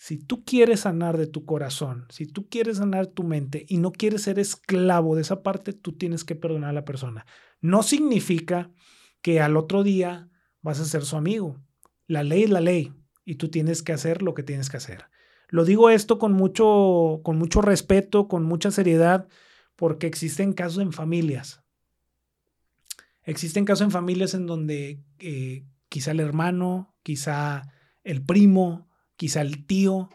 Si 0.00 0.16
tú 0.16 0.46
quieres 0.46 0.80
sanar 0.80 1.18
de 1.18 1.26
tu 1.26 1.44
corazón, 1.44 2.06
si 2.08 2.24
tú 2.24 2.48
quieres 2.48 2.78
sanar 2.78 3.08
tu 3.08 3.22
mente 3.22 3.66
y 3.68 3.76
no 3.76 3.92
quieres 3.92 4.22
ser 4.22 4.38
esclavo 4.38 5.14
de 5.14 5.20
esa 5.20 5.42
parte, 5.42 5.74
tú 5.74 5.92
tienes 5.92 6.24
que 6.24 6.34
perdonar 6.34 6.70
a 6.70 6.72
la 6.72 6.86
persona. 6.86 7.26
No 7.60 7.82
significa 7.82 8.70
que 9.20 9.42
al 9.42 9.58
otro 9.58 9.82
día 9.82 10.30
vas 10.62 10.80
a 10.80 10.86
ser 10.86 11.04
su 11.04 11.18
amigo. 11.18 11.60
La 12.06 12.22
ley 12.22 12.44
es 12.44 12.50
la 12.50 12.62
ley 12.62 12.94
y 13.26 13.34
tú 13.34 13.50
tienes 13.50 13.82
que 13.82 13.92
hacer 13.92 14.22
lo 14.22 14.32
que 14.32 14.42
tienes 14.42 14.70
que 14.70 14.78
hacer. 14.78 15.04
Lo 15.48 15.66
digo 15.66 15.90
esto 15.90 16.18
con 16.18 16.32
mucho, 16.32 17.20
con 17.22 17.36
mucho 17.36 17.60
respeto, 17.60 18.26
con 18.26 18.42
mucha 18.42 18.70
seriedad, 18.70 19.28
porque 19.76 20.06
existen 20.06 20.54
casos 20.54 20.82
en 20.82 20.94
familias. 20.94 21.62
Existen 23.22 23.66
casos 23.66 23.84
en 23.84 23.90
familias 23.90 24.32
en 24.32 24.46
donde 24.46 25.04
eh, 25.18 25.66
quizá 25.90 26.12
el 26.12 26.20
hermano, 26.20 26.96
quizá 27.02 27.64
el 28.02 28.24
primo, 28.24 28.89
quizá 29.20 29.42
el 29.42 29.66
tío 29.66 30.08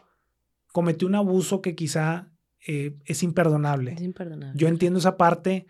cometió 0.72 1.06
un 1.06 1.14
abuso 1.14 1.62
que 1.62 1.76
quizá 1.76 2.32
eh, 2.66 2.96
es 3.04 3.22
imperdonable. 3.22 3.92
Es 3.92 4.02
imperdonable. 4.02 4.58
Yo 4.58 4.66
entiendo 4.66 4.98
esa 4.98 5.16
parte. 5.16 5.68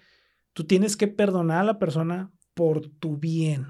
Tú 0.54 0.64
tienes 0.64 0.96
que 0.96 1.06
perdonar 1.06 1.58
a 1.58 1.64
la 1.64 1.78
persona 1.78 2.32
por 2.54 2.86
tu 2.88 3.18
bien, 3.18 3.66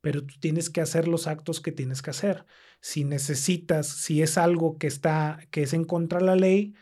pero 0.00 0.24
tú 0.24 0.36
tienes 0.38 0.70
que 0.70 0.80
hacer 0.80 1.08
los 1.08 1.26
actos 1.26 1.60
que 1.60 1.72
tienes 1.72 2.02
que 2.02 2.10
hacer. 2.10 2.46
Si 2.80 3.02
necesitas, 3.02 3.88
si 3.88 4.22
es 4.22 4.38
algo 4.38 4.78
que 4.78 4.86
está, 4.86 5.40
que 5.50 5.64
es 5.64 5.72
en 5.72 5.82
contra 5.82 6.20
de 6.20 6.26
la 6.26 6.36
ley, 6.36 6.74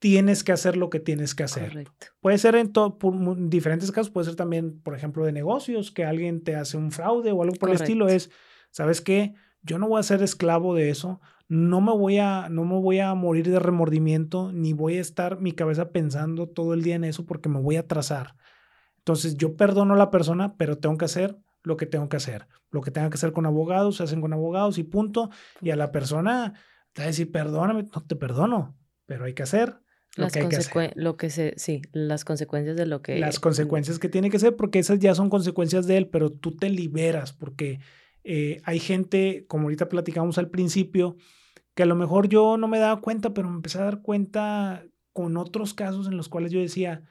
tienes 0.00 0.42
que 0.42 0.50
hacer 0.50 0.76
lo 0.76 0.90
que 0.90 0.98
tienes 0.98 1.36
que 1.36 1.44
hacer. 1.44 1.88
Puede 2.20 2.38
ser 2.38 2.56
en, 2.56 2.72
diferentes 3.48 3.92
casos, 3.92 4.10
puede 4.10 4.24
ser 4.24 4.34
también, 4.34 4.80
por 4.80 4.96
ejemplo, 4.96 5.24
de 5.24 5.30
negocios, 5.30 5.92
que 5.92 6.04
alguien 6.04 6.42
te 6.42 6.56
hace 6.56 6.78
un 6.78 6.90
fraude 6.90 7.30
o 7.30 7.44
algo 7.44 7.54
por 7.54 7.70
el 7.70 7.76
estilo. 7.76 8.08
Es, 8.08 8.28
¿sabes 8.72 9.00
qué? 9.00 9.34
Yo 9.62 9.78
no 9.78 9.86
voy 9.86 10.00
a 10.00 10.02
ser 10.02 10.24
esclavo 10.24 10.74
de 10.74 10.90
eso, 10.90 11.20
no 11.48 11.80
me 11.80 11.92
voy 11.92 12.18
a, 12.18 12.48
no 12.48 12.64
me 12.64 12.80
voy 12.80 12.98
a 12.98 13.14
morir 13.14 13.48
de 13.50 13.58
remordimiento, 13.58 14.52
ni 14.52 14.72
voy 14.72 14.98
a 14.98 15.00
estar 15.00 15.40
mi 15.40 15.52
cabeza 15.52 15.90
pensando 15.90 16.48
todo 16.48 16.74
el 16.74 16.82
día 16.82 16.96
en 16.96 17.04
eso 17.04 17.24
porque 17.24 17.48
me 17.48 17.60
voy 17.60 17.76
a 17.76 17.80
atrasar. 17.80 18.34
Entonces 18.98 19.36
yo 19.36 19.56
perdono 19.56 19.94
a 19.94 19.98
la 19.98 20.10
persona, 20.10 20.56
pero 20.56 20.78
tengo 20.78 20.96
que 20.96 21.04
hacer 21.04 21.36
lo 21.62 21.76
que 21.76 21.86
tengo 21.86 22.08
que 22.08 22.16
hacer. 22.16 22.46
Lo 22.70 22.80
que 22.80 22.90
tenga 22.90 23.08
que 23.10 23.14
hacer 23.14 23.32
con 23.32 23.46
abogados, 23.46 23.96
se 23.96 24.02
hacen 24.02 24.20
con 24.20 24.32
abogados 24.32 24.78
y 24.78 24.84
punto. 24.84 25.30
Y 25.60 25.70
a 25.70 25.76
la 25.76 25.92
persona 25.92 26.54
te 26.92 27.02
va 27.02 27.04
a 27.04 27.08
decir, 27.08 27.30
perdóname, 27.30 27.84
no 27.94 28.02
te 28.04 28.16
perdono, 28.16 28.76
pero 29.06 29.24
hay 29.24 29.34
que 29.34 29.42
hacer 29.42 29.80
lo 30.16 30.28
que 30.28 30.40
hay 30.40 30.48
que 30.48 30.56
hacer. 30.56 30.92
Lo 30.96 31.16
que 31.16 31.30
se, 31.30 31.54
sí, 31.56 31.82
las 31.92 32.24
consecuencias 32.24 32.76
de 32.76 32.86
lo 32.86 33.02
que... 33.02 33.18
Las 33.18 33.38
consecuencias 33.38 33.98
que 33.98 34.08
tiene 34.08 34.30
que 34.30 34.38
ser, 34.38 34.56
porque 34.56 34.78
esas 34.78 34.98
ya 34.98 35.14
son 35.14 35.28
consecuencias 35.28 35.86
de 35.86 35.98
él, 35.98 36.08
pero 36.08 36.30
tú 36.30 36.56
te 36.56 36.70
liberas, 36.70 37.32
porque 37.32 37.80
eh, 38.28 38.60
hay 38.64 38.80
gente, 38.80 39.46
como 39.46 39.64
ahorita 39.64 39.88
platicamos 39.88 40.36
al 40.36 40.50
principio, 40.50 41.16
que 41.76 41.84
a 41.84 41.86
lo 41.86 41.94
mejor 41.94 42.28
yo 42.28 42.56
no 42.56 42.66
me 42.66 42.80
daba 42.80 43.00
cuenta, 43.00 43.32
pero 43.32 43.48
me 43.48 43.54
empecé 43.54 43.78
a 43.78 43.84
dar 43.84 44.02
cuenta 44.02 44.84
con 45.12 45.36
otros 45.36 45.74
casos 45.74 46.08
en 46.08 46.16
los 46.16 46.28
cuales 46.28 46.50
yo 46.50 46.58
decía, 46.58 47.04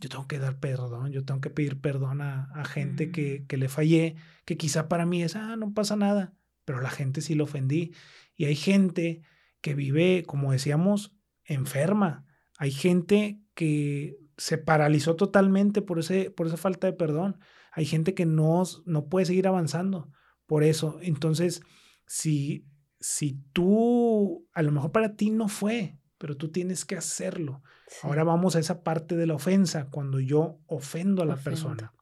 yo 0.00 0.08
tengo 0.08 0.28
que 0.28 0.38
dar 0.38 0.60
perdón, 0.60 1.10
yo 1.10 1.24
tengo 1.24 1.40
que 1.40 1.50
pedir 1.50 1.80
perdón 1.80 2.20
a, 2.22 2.64
gente 2.66 3.08
mm. 3.08 3.12
que, 3.12 3.44
que, 3.48 3.56
le 3.56 3.68
fallé, 3.68 4.14
que 4.44 4.56
quizá 4.56 4.88
para 4.88 5.06
mí 5.06 5.24
es, 5.24 5.34
ah, 5.34 5.56
no 5.56 5.74
pasa 5.74 5.96
nada, 5.96 6.34
pero 6.64 6.80
la 6.80 6.90
gente 6.90 7.20
sí 7.20 7.34
lo 7.34 7.44
ofendí. 7.44 7.92
Y 8.36 8.44
hay 8.44 8.54
gente 8.54 9.22
que 9.60 9.74
vive, 9.74 10.22
como 10.24 10.52
decíamos, 10.52 11.16
enferma. 11.44 12.26
Hay 12.58 12.70
gente 12.70 13.40
que 13.54 14.18
se 14.36 14.56
paralizó 14.56 15.16
totalmente 15.16 15.82
por, 15.82 15.98
ese, 15.98 16.30
por 16.30 16.46
esa 16.46 16.56
falta 16.56 16.86
de 16.86 16.92
perdón. 16.92 17.40
Hay 17.72 17.86
gente 17.86 18.14
que 18.14 18.24
no, 18.24 18.62
no 18.86 19.08
puede 19.08 19.26
seguir 19.26 19.48
avanzando 19.48 20.12
por 20.50 20.64
eso. 20.64 20.98
Entonces, 21.00 21.62
si, 22.08 22.66
si 22.98 23.38
tú, 23.52 24.48
a 24.52 24.62
lo 24.62 24.72
mejor 24.72 24.90
para 24.90 25.14
ti 25.14 25.30
no 25.30 25.46
fue, 25.46 25.96
pero 26.18 26.36
tú 26.36 26.48
tienes 26.48 26.84
que 26.84 26.96
hacerlo. 26.96 27.62
Ahora 28.02 28.24
vamos 28.24 28.56
a 28.56 28.58
esa 28.58 28.82
parte 28.82 29.14
de 29.14 29.28
la 29.28 29.34
ofensa, 29.34 29.90
cuando 29.90 30.18
yo 30.18 30.58
ofendo 30.66 31.22
a 31.22 31.24
la 31.26 31.36
persona. 31.36 31.92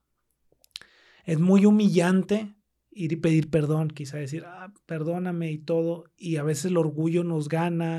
Es 1.27 1.39
muy 1.39 1.67
humillante 1.67 2.55
ir 2.91 3.13
y 3.13 3.17
pedir 3.17 3.51
perdón, 3.51 3.89
quizá 3.89 4.17
decir, 4.17 4.47
ah, 4.47 4.73
perdóname 4.87 5.53
y 5.53 5.59
todo, 5.59 6.05
y 6.17 6.37
a 6.37 6.43
veces 6.43 6.65
el 6.71 6.79
orgullo 6.79 7.25
nos 7.25 7.51
gana, 7.51 7.99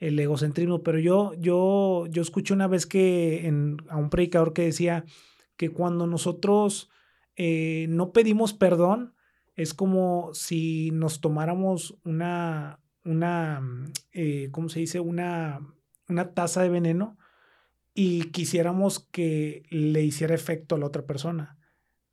el 0.00 0.18
egocentrismo, 0.18 0.82
pero 0.82 0.98
yo, 0.98 1.34
yo, 1.38 2.08
yo 2.10 2.20
escuché 2.20 2.52
una 2.52 2.66
vez 2.66 2.86
que 2.86 3.46
en, 3.46 3.76
a 3.88 3.96
un 3.96 4.10
predicador 4.10 4.54
que 4.54 4.62
decía 4.62 5.04
que 5.56 5.68
cuando 5.68 6.08
nosotros 6.08 6.90
eh, 7.36 7.86
no 7.90 8.12
pedimos 8.12 8.54
perdón, 8.54 9.13
es 9.54 9.74
como 9.74 10.30
si 10.34 10.90
nos 10.92 11.20
tomáramos 11.20 11.96
una, 12.04 12.80
una, 13.04 13.60
mm, 13.60 13.92
eh, 14.12 14.48
¿cómo 14.50 14.68
se 14.68 14.80
dice? 14.80 15.00
Una, 15.00 15.60
una 16.08 16.34
taza 16.34 16.62
de 16.62 16.68
veneno 16.68 17.16
y 17.94 18.30
quisiéramos 18.30 19.00
que 19.10 19.64
le 19.70 20.02
hiciera 20.02 20.34
efecto 20.34 20.74
a 20.74 20.78
la 20.78 20.86
otra 20.86 21.06
persona. 21.06 21.58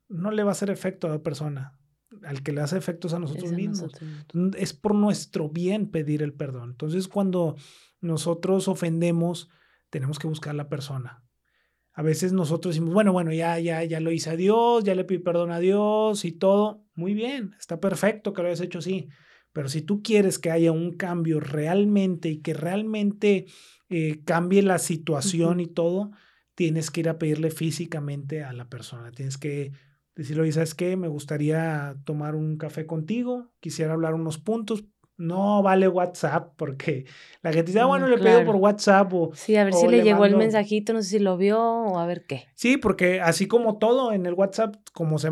No 0.08 0.30
le 0.30 0.44
va 0.44 0.50
a 0.50 0.52
hacer 0.52 0.70
efecto 0.70 1.08
a 1.08 1.10
la 1.10 1.22
persona. 1.22 1.78
Al 2.24 2.42
que 2.42 2.52
le 2.52 2.60
hace 2.60 2.76
efectos 2.76 3.14
a 3.14 3.18
nosotros 3.18 3.52
mismos. 3.52 3.90
Es 4.56 4.74
por 4.74 4.94
nuestro 4.94 5.48
bien 5.48 5.90
pedir 5.90 6.22
el 6.22 6.34
perdón. 6.34 6.70
Entonces, 6.72 7.08
cuando 7.08 7.56
nosotros 8.00 8.68
ofendemos, 8.68 9.48
tenemos 9.90 10.18
que 10.18 10.28
buscar 10.28 10.50
a 10.50 10.56
la 10.56 10.68
persona. 10.68 11.24
A 11.94 12.02
veces 12.02 12.32
nosotros 12.32 12.74
decimos, 12.74 12.94
bueno, 12.94 13.12
bueno, 13.12 13.32
ya, 13.32 13.58
ya, 13.58 13.84
ya 13.84 14.00
lo 14.00 14.12
hice 14.12 14.30
a 14.30 14.36
Dios, 14.36 14.84
ya 14.84 14.94
le 14.94 15.04
pido 15.04 15.22
perdón 15.22 15.50
a 15.50 15.58
Dios 15.60 16.24
y 16.24 16.32
todo. 16.32 16.86
Muy 16.94 17.14
bien, 17.14 17.54
está 17.58 17.80
perfecto 17.80 18.32
que 18.32 18.42
lo 18.42 18.48
hayas 18.48 18.60
hecho 18.60 18.78
así. 18.78 19.08
Pero 19.52 19.68
si 19.68 19.82
tú 19.82 20.02
quieres 20.02 20.38
que 20.38 20.50
haya 20.50 20.72
un 20.72 20.96
cambio 20.96 21.38
realmente 21.40 22.30
y 22.30 22.40
que 22.40 22.54
realmente 22.54 23.46
eh, 23.90 24.22
cambie 24.24 24.62
la 24.62 24.78
situación 24.78 25.60
y 25.60 25.66
todo, 25.66 26.12
tienes 26.54 26.90
que 26.90 27.00
ir 27.00 27.08
a 27.10 27.18
pedirle 27.18 27.50
físicamente 27.50 28.42
a 28.42 28.54
la 28.54 28.68
persona. 28.68 29.12
Tienes 29.12 29.36
que 29.36 29.72
decirle, 30.14 30.42
oye, 30.42 30.52
¿sabes 30.52 30.74
qué? 30.74 30.96
Me 30.96 31.08
gustaría 31.08 31.96
tomar 32.04 32.34
un 32.34 32.56
café 32.56 32.86
contigo, 32.86 33.52
quisiera 33.60 33.92
hablar 33.92 34.14
unos 34.14 34.38
puntos, 34.38 34.84
no 35.16 35.62
vale 35.62 35.88
WhatsApp 35.88 36.52
porque 36.56 37.06
la 37.42 37.52
gente 37.52 37.70
dice, 37.70 37.80
ah, 37.80 37.86
bueno, 37.86 38.06
le 38.06 38.18
pido 38.18 38.44
por 38.44 38.56
WhatsApp 38.56 39.12
o... 39.12 39.30
Sí, 39.34 39.56
a 39.56 39.64
ver 39.64 39.74
si 39.74 39.86
le, 39.86 40.02
llegó 40.02 40.24
el 40.24 40.36
mensajito, 40.36 40.92
no 40.92 41.02
sé 41.02 41.08
si 41.10 41.18
lo 41.18 41.36
vio 41.36 41.60
o 41.60 41.98
a 41.98 42.06
ver 42.06 42.24
qué. 42.26 42.48
Sí, 42.54 42.76
porque 42.76 43.20
así 43.20 43.46
como 43.46 43.78
todo 43.78 44.12
en 44.12 44.26
el 44.26 44.34
WhatsApp, 44.34 44.76
como 44.92 45.18
se, 45.18 45.30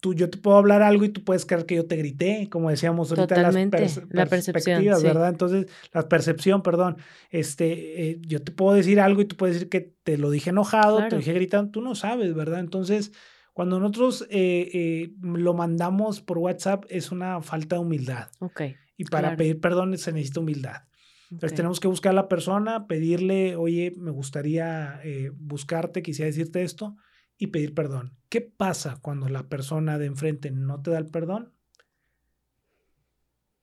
tú, 0.00 0.14
yo 0.14 0.30
te 0.30 0.38
puedo 0.38 0.56
hablar 0.56 0.82
algo 0.82 1.04
y 1.04 1.10
tú 1.10 1.24
puedes 1.24 1.46
creer 1.46 1.66
que 1.66 1.76
yo 1.76 1.86
te 1.86 1.96
grité, 1.96 2.48
como 2.50 2.70
decíamos 2.70 3.10
ahorita, 3.10 3.34
Totalmente. 3.34 3.80
las 3.80 4.00
la 4.10 4.26
percepción, 4.26 5.02
¿verdad? 5.02 5.28
Entonces, 5.28 5.66
la 5.92 6.08
percepción, 6.08 6.62
perdón, 6.62 6.96
este, 7.30 8.10
eh, 8.10 8.20
yo 8.22 8.42
te 8.42 8.52
puedo 8.52 8.74
decir 8.74 9.00
algo 9.00 9.20
y 9.20 9.26
tú 9.26 9.36
puedes 9.36 9.56
decir 9.56 9.68
que 9.68 9.94
te 10.02 10.18
lo 10.18 10.30
dije 10.30 10.50
enojado, 10.50 10.98
te 11.04 11.10
lo 11.10 11.18
dije 11.18 11.32
gritando, 11.32 11.70
tú 11.70 11.80
no 11.80 11.94
sabes, 11.94 12.34
¿verdad? 12.34 12.60
Entonces... 12.60 13.12
Cuando 13.58 13.80
nosotros 13.80 14.24
eh, 14.30 14.70
eh, 14.72 15.10
lo 15.20 15.52
mandamos 15.52 16.20
por 16.20 16.38
WhatsApp 16.38 16.84
es 16.90 17.10
una 17.10 17.42
falta 17.42 17.74
de 17.74 17.82
humildad. 17.82 18.28
Ok. 18.38 18.60
Y 18.98 19.06
para 19.06 19.34
pedir 19.36 19.60
perdón 19.60 19.96
se 19.96 20.12
necesita 20.12 20.40
humildad. 20.40 20.82
Entonces 21.30 21.56
tenemos 21.56 21.80
que 21.80 21.88
buscar 21.88 22.10
a 22.10 22.14
la 22.14 22.28
persona, 22.28 22.86
pedirle, 22.86 23.56
oye, 23.56 23.94
me 23.96 24.10
gustaría 24.10 25.00
eh, 25.04 25.30
buscarte, 25.34 26.02
quisiera 26.02 26.26
decirte 26.26 26.62
esto, 26.62 26.96
y 27.38 27.46
pedir 27.48 27.74
perdón. 27.74 28.16
¿Qué 28.28 28.40
pasa 28.40 28.98
cuando 29.00 29.28
la 29.28 29.48
persona 29.48 29.98
de 29.98 30.06
enfrente 30.06 30.50
no 30.50 30.82
te 30.82 30.90
da 30.90 30.98
el 30.98 31.06
perdón? 31.06 31.54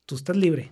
Tú 0.06 0.16
estás 0.16 0.38
libre. 0.38 0.72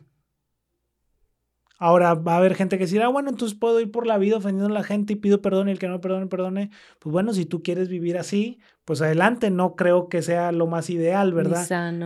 Ahora 1.84 2.14
va 2.14 2.36
a 2.36 2.38
haber 2.38 2.56
gente 2.56 2.78
que 2.78 2.86
dirá, 2.86 3.08
ah, 3.08 3.10
bueno, 3.10 3.30
entonces 3.30 3.60
puedo 3.60 3.82
ir 3.82 3.92
por 3.92 4.08
la 4.08 4.18
vida 4.18 4.38
ofendiendo 4.38 4.74
a 4.74 4.80
la 4.80 4.86
gente 4.86 5.12
y 5.12 5.16
pido 5.18 5.42
perdón 5.42 5.68
y 5.68 5.72
el 5.74 5.80
que 5.80 5.90
no 5.90 6.00
perdone, 6.00 6.28
perdone. 6.28 6.70
Pues 7.00 7.12
bueno, 7.12 7.34
si 7.34 7.46
tú 7.46 7.62
quieres 7.62 7.90
vivir 7.90 8.18
así, 8.18 8.62
pues 8.86 9.02
adelante. 9.02 9.50
No 9.50 9.76
creo 9.76 10.08
que 10.08 10.22
sea 10.22 10.54
lo 10.54 10.66
más 10.66 10.90
ideal, 10.90 11.34
¿verdad? 11.34 11.66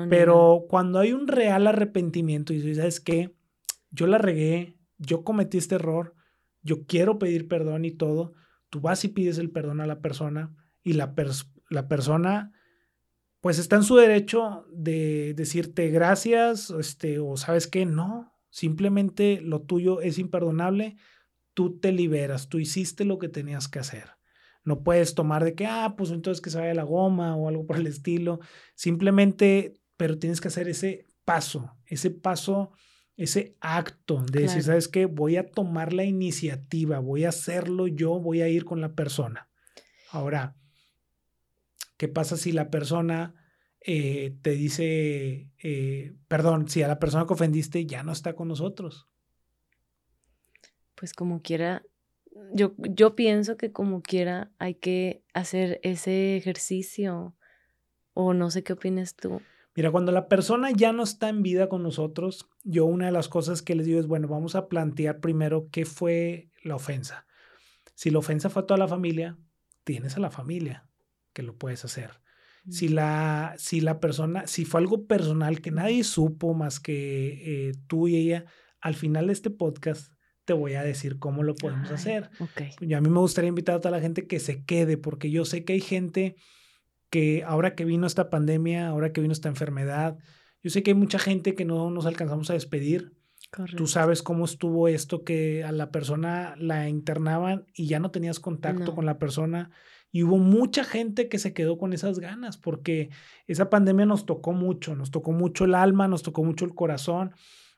Pero 0.10 0.66
cuando 0.68 0.98
hay 0.98 1.14
un 1.14 1.28
real 1.28 1.68
arrepentimiento 1.68 2.54
y 2.54 2.56
dices, 2.56 2.78
¿sabes 2.78 3.00
qué? 3.00 3.36
Yo 3.92 4.08
la 4.08 4.18
regué, 4.18 4.80
yo 4.98 5.24
cometí 5.24 5.60
este 5.60 5.76
error, 5.76 6.16
yo 6.64 6.88
quiero 6.88 7.20
pedir 7.20 7.48
perdón 7.48 7.86
y 7.86 7.92
todo, 7.92 8.34
tú 8.72 8.82
vas 8.82 9.06
y 9.06 9.10
pides 9.10 9.38
el 9.38 9.52
perdón 9.52 9.80
a 9.80 9.86
la 9.86 10.00
persona 10.00 10.56
y 10.82 10.94
la, 10.94 11.14
la 11.70 11.88
persona 11.88 12.52
pues 13.42 13.60
está 13.60 13.76
en 13.76 13.84
su 13.84 13.96
derecho 13.96 14.66
de 14.74 15.36
decirte 15.36 15.90
gracias, 15.90 16.72
este, 16.72 17.20
o 17.20 17.38
sabes 17.38 17.68
qué, 17.68 17.86
no, 17.86 18.34
Simplemente 18.58 19.40
lo 19.40 19.62
tuyo 19.62 20.02
es 20.02 20.18
imperdonable, 20.18 20.98
tú 21.54 21.78
te 21.78 21.92
liberas, 21.92 22.50
tú 22.50 22.58
hiciste 22.58 23.06
lo 23.06 23.20
que 23.20 23.30
tenías 23.30 23.68
que 23.68 23.78
hacer. 23.78 24.10
No 24.64 24.82
puedes 24.82 25.14
tomar 25.14 25.44
de 25.44 25.54
que, 25.54 25.68
ah, 25.68 25.94
pues 25.96 26.10
entonces 26.10 26.42
que 26.42 26.50
se 26.50 26.58
vaya 26.58 26.74
la 26.74 26.82
goma 26.82 27.36
o 27.36 27.50
algo 27.50 27.68
por 27.68 27.78
el 27.78 27.86
estilo. 27.86 28.40
Simplemente, 28.74 29.80
pero 29.96 30.18
tienes 30.18 30.42
que 30.42 30.48
hacer 30.48 30.68
ese 30.70 31.06
paso, 31.24 31.78
ese 31.86 32.10
paso, 32.10 32.72
ese 33.16 33.56
acto 33.62 34.24
de 34.24 34.42
decir, 34.42 34.64
¿sabes 34.64 34.88
qué? 34.88 35.06
Voy 35.06 35.36
a 35.36 35.52
tomar 35.52 35.94
la 35.94 36.06
iniciativa, 36.06 36.98
voy 36.98 37.26
a 37.26 37.30
hacerlo 37.30 37.86
yo, 37.86 38.20
voy 38.20 38.42
a 38.42 38.50
ir 38.50 38.66
con 38.66 38.82
la 38.82 38.96
persona. 38.96 39.50
Ahora, 40.10 40.56
¿qué 41.96 42.08
pasa 42.08 42.38
si 42.38 42.54
la 42.54 42.72
persona 42.72 43.36
eh, 43.90 44.36
te 44.42 44.50
dice, 44.52 45.50
eh, 45.64 46.14
perdón, 46.28 46.68
si 46.68 46.84
a 46.84 46.90
la 46.90 47.00
persona 47.00 47.26
que 47.26 47.32
ofendiste 47.32 47.86
ya 47.86 48.04
no 48.04 48.12
está 48.12 48.34
con 48.34 48.50
nosotros. 48.50 49.08
Pues 50.96 51.14
como 51.14 51.42
quiera, 51.42 51.84
yo, 52.54 52.74
yo 52.78 53.16
pienso 53.16 53.56
que 53.56 53.72
como 53.72 54.02
quiera 54.02 54.52
hay 54.60 54.76
que 54.76 55.24
hacer 55.34 55.80
ese 55.84 56.36
ejercicio 56.36 57.34
o 58.14 58.34
no 58.34 58.52
sé 58.52 58.62
qué 58.62 58.74
opinas 58.74 59.16
tú. 59.16 59.42
Mira, 59.74 59.90
cuando 59.90 60.12
la 60.12 60.28
persona 60.28 60.72
ya 60.72 60.92
no 60.92 61.04
está 61.04 61.30
en 61.30 61.42
vida 61.42 61.70
con 61.70 61.82
nosotros, 61.82 62.50
yo 62.66 62.84
una 62.84 63.06
de 63.06 63.14
las 63.14 63.30
cosas 63.30 63.62
que 63.62 63.76
les 63.76 63.86
digo 63.86 64.02
es, 64.02 64.08
bueno, 64.08 64.28
vamos 64.28 64.56
a 64.56 64.68
plantear 64.68 65.22
primero 65.22 65.70
qué 65.72 65.86
fue 65.86 66.50
la 66.62 66.76
ofensa. 66.76 67.26
Si 67.96 68.10
la 68.10 68.20
ofensa 68.20 68.50
fue 68.50 68.64
a 68.64 68.66
toda 68.66 68.80
la 68.80 68.90
familia, 68.90 69.38
tienes 69.86 70.18
a 70.18 70.20
la 70.20 70.30
familia 70.30 70.90
que 71.32 71.42
lo 71.42 71.56
puedes 71.56 71.86
hacer 71.86 72.27
si 72.70 72.90
la, 72.90 73.56
si 73.58 73.82
la 73.82 74.00
persona, 74.00 74.48
si 74.48 74.66
fue 74.66 74.82
algo 74.82 75.06
personal 75.06 75.62
que 75.62 75.72
nadie 75.72 76.04
supo 76.04 76.54
más 76.54 76.80
que 76.80 77.70
eh, 77.70 77.72
tú 77.88 78.08
y 78.08 78.16
ella, 78.16 78.46
al 78.82 78.96
final 78.96 79.28
de 79.28 79.34
este 79.34 79.50
podcast 79.50 80.14
te 80.46 80.54
voy 80.54 80.76
a 80.76 80.84
decir 80.84 81.20
cómo 81.20 81.44
lo 81.44 81.56
podemos 81.56 81.92
hacer. 81.92 82.30
Y 82.80 82.94
a 82.94 83.02
mí 83.02 83.10
me 83.10 83.20
gustaría 83.20 83.50
invitar 83.50 83.76
a 83.76 83.82
toda 83.82 83.92
la 83.92 84.02
gente 84.02 84.28
que 84.28 84.40
se 84.40 84.64
quede, 84.64 84.98
porque 84.98 85.30
yo 85.30 85.44
sé 85.44 85.66
que 85.66 85.74
hay 85.74 85.82
gente 85.82 86.38
que 87.10 87.44
ahora 87.46 87.76
que 87.76 87.84
vino 87.84 88.08
esta 88.08 88.30
pandemia, 88.30 88.88
ahora 88.88 89.12
que 89.12 89.20
vino 89.20 89.34
esta 89.34 89.50
enfermedad, 89.50 90.18
yo 90.64 90.70
sé 90.70 90.84
que 90.84 90.92
hay 90.92 90.96
mucha 90.96 91.20
gente 91.20 91.54
que 91.54 91.66
no 91.66 91.90
nos 91.92 92.06
alcanzamos 92.06 92.50
a 92.50 92.54
despedir. 92.54 93.14
Tú 93.76 93.88
sabes 93.88 94.24
cómo 94.24 94.46
estuvo 94.46 94.88
esto 94.88 95.24
que 95.24 95.64
a 95.64 95.72
la 95.72 95.92
persona 95.92 96.56
la 96.58 96.90
internaban 96.90 97.66
y 97.74 97.88
ya 97.88 98.00
no 98.00 98.12
tenías 98.12 98.40
contacto 98.40 98.94
con 98.94 99.06
la 99.06 99.20
persona. 99.20 99.72
Y 100.18 100.24
hubo 100.24 100.40
mucha 100.40 100.84
gente 100.84 101.30
que 101.30 101.38
se 101.38 101.54
quedó 101.54 101.78
con 101.78 101.94
esas 101.94 102.18
ganas 102.18 102.58
porque 102.58 103.12
esa 103.46 103.70
pandemia 103.70 104.08
nos 104.08 104.26
tocó 104.26 104.52
mucho, 104.52 104.96
nos 104.96 105.12
tocó 105.12 105.32
mucho 105.32 105.66
el 105.66 105.76
alma, 105.76 106.08
nos 106.08 106.24
tocó 106.24 106.44
mucho 106.44 106.66
el 106.66 106.74
corazón, 106.74 107.36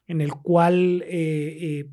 en 0.08 0.22
el 0.22 0.32
cual, 0.32 1.04
eh, 1.06 1.58
eh, 1.60 1.90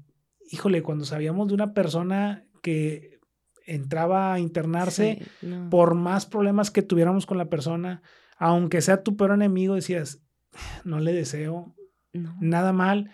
híjole, 0.52 0.85
cuando 0.85 1.04
sabíamos 1.04 1.48
de 1.48 1.54
una 1.54 1.74
persona 1.74 2.46
que 2.62 3.18
entraba 3.66 4.35
a 4.35 4.38
internarse, 4.38 5.26
por 5.68 5.96
más 5.96 6.26
problemas 6.26 6.70
que 6.70 6.82
tuviéramos 6.82 7.26
con 7.26 7.38
la 7.38 7.50
persona, 7.50 8.02
aunque 8.38 8.82
sea 8.82 9.02
tu 9.02 9.16
peor 9.16 9.32
enemigo, 9.32 9.74
decías, 9.74 10.22
no 10.85 11.00
le 11.00 11.12
deseo 11.12 11.74
nada 12.12 12.72
mal. 12.72 13.11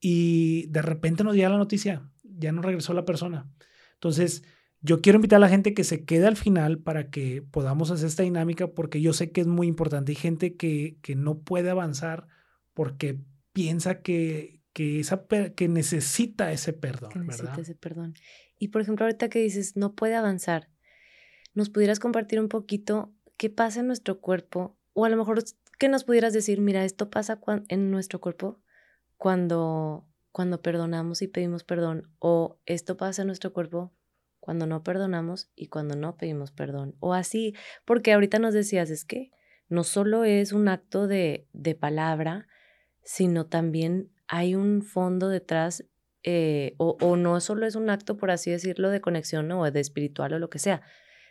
Y 0.00 0.66
de 0.66 0.82
repente 0.82 1.24
nos 1.24 1.34
llega 1.34 1.48
la 1.48 1.56
noticia, 1.56 2.10
ya 2.22 2.52
no 2.52 2.60
regresó 2.60 2.92
la 2.92 3.06
persona. 3.06 3.48
Entonces, 3.94 4.44
yo 4.84 5.00
quiero 5.00 5.16
invitar 5.16 5.38
a 5.38 5.40
la 5.40 5.48
gente 5.48 5.72
que 5.72 5.82
se 5.82 6.04
quede 6.04 6.26
al 6.26 6.36
final 6.36 6.78
para 6.78 7.08
que 7.08 7.40
podamos 7.40 7.90
hacer 7.90 8.06
esta 8.06 8.22
dinámica 8.22 8.66
porque 8.66 9.00
yo 9.00 9.14
sé 9.14 9.32
que 9.32 9.40
es 9.40 9.46
muy 9.46 9.66
importante. 9.66 10.12
Hay 10.12 10.16
gente 10.16 10.56
que, 10.56 10.98
que 11.00 11.16
no 11.16 11.38
puede 11.38 11.70
avanzar 11.70 12.26
porque 12.74 13.18
piensa 13.54 14.02
que, 14.02 14.60
que, 14.74 15.00
esa, 15.00 15.24
que 15.56 15.68
necesita 15.68 16.52
ese 16.52 16.74
perdón. 16.74 17.12
Que 17.12 17.18
necesita 17.20 17.62
ese 17.62 17.74
perdón. 17.74 18.12
Y 18.58 18.68
por 18.68 18.82
ejemplo, 18.82 19.06
ahorita 19.06 19.30
que 19.30 19.38
dices, 19.38 19.74
no 19.74 19.94
puede 19.94 20.16
avanzar, 20.16 20.68
¿nos 21.54 21.70
pudieras 21.70 21.98
compartir 21.98 22.38
un 22.38 22.50
poquito 22.50 23.10
qué 23.38 23.48
pasa 23.48 23.80
en 23.80 23.86
nuestro 23.86 24.20
cuerpo? 24.20 24.76
O 24.92 25.06
a 25.06 25.08
lo 25.08 25.16
mejor 25.16 25.42
que 25.78 25.88
nos 25.88 26.04
pudieras 26.04 26.34
decir, 26.34 26.60
mira, 26.60 26.84
esto 26.84 27.08
pasa 27.08 27.40
en 27.68 27.90
nuestro 27.90 28.20
cuerpo 28.20 28.60
cuando, 29.16 30.06
cuando 30.30 30.60
perdonamos 30.60 31.22
y 31.22 31.26
pedimos 31.26 31.64
perdón. 31.64 32.12
O 32.18 32.60
esto 32.66 32.98
pasa 32.98 33.22
en 33.22 33.28
nuestro 33.28 33.54
cuerpo 33.54 33.94
cuando 34.44 34.66
no 34.66 34.82
perdonamos 34.82 35.48
y 35.56 35.68
cuando 35.68 35.96
no 35.96 36.18
pedimos 36.18 36.52
perdón. 36.52 36.96
O 37.00 37.14
así, 37.14 37.54
porque 37.86 38.12
ahorita 38.12 38.38
nos 38.38 38.52
decías, 38.52 38.90
es 38.90 39.06
que 39.06 39.30
no 39.70 39.84
solo 39.84 40.24
es 40.24 40.52
un 40.52 40.68
acto 40.68 41.06
de, 41.06 41.48
de 41.54 41.74
palabra, 41.74 42.46
sino 43.02 43.46
también 43.46 44.12
hay 44.28 44.54
un 44.54 44.82
fondo 44.82 45.30
detrás, 45.30 45.86
eh, 46.24 46.74
o, 46.76 46.98
o, 47.00 47.16
no 47.16 47.40
solo 47.40 47.64
es 47.64 47.74
un 47.74 47.88
acto, 47.88 48.18
por 48.18 48.30
así 48.30 48.50
decirlo, 48.50 48.90
de 48.90 49.00
conexión 49.00 49.50
o 49.50 49.70
de 49.70 49.80
espiritual 49.80 50.34
o 50.34 50.38
lo 50.38 50.50
que 50.50 50.58
sea. 50.58 50.82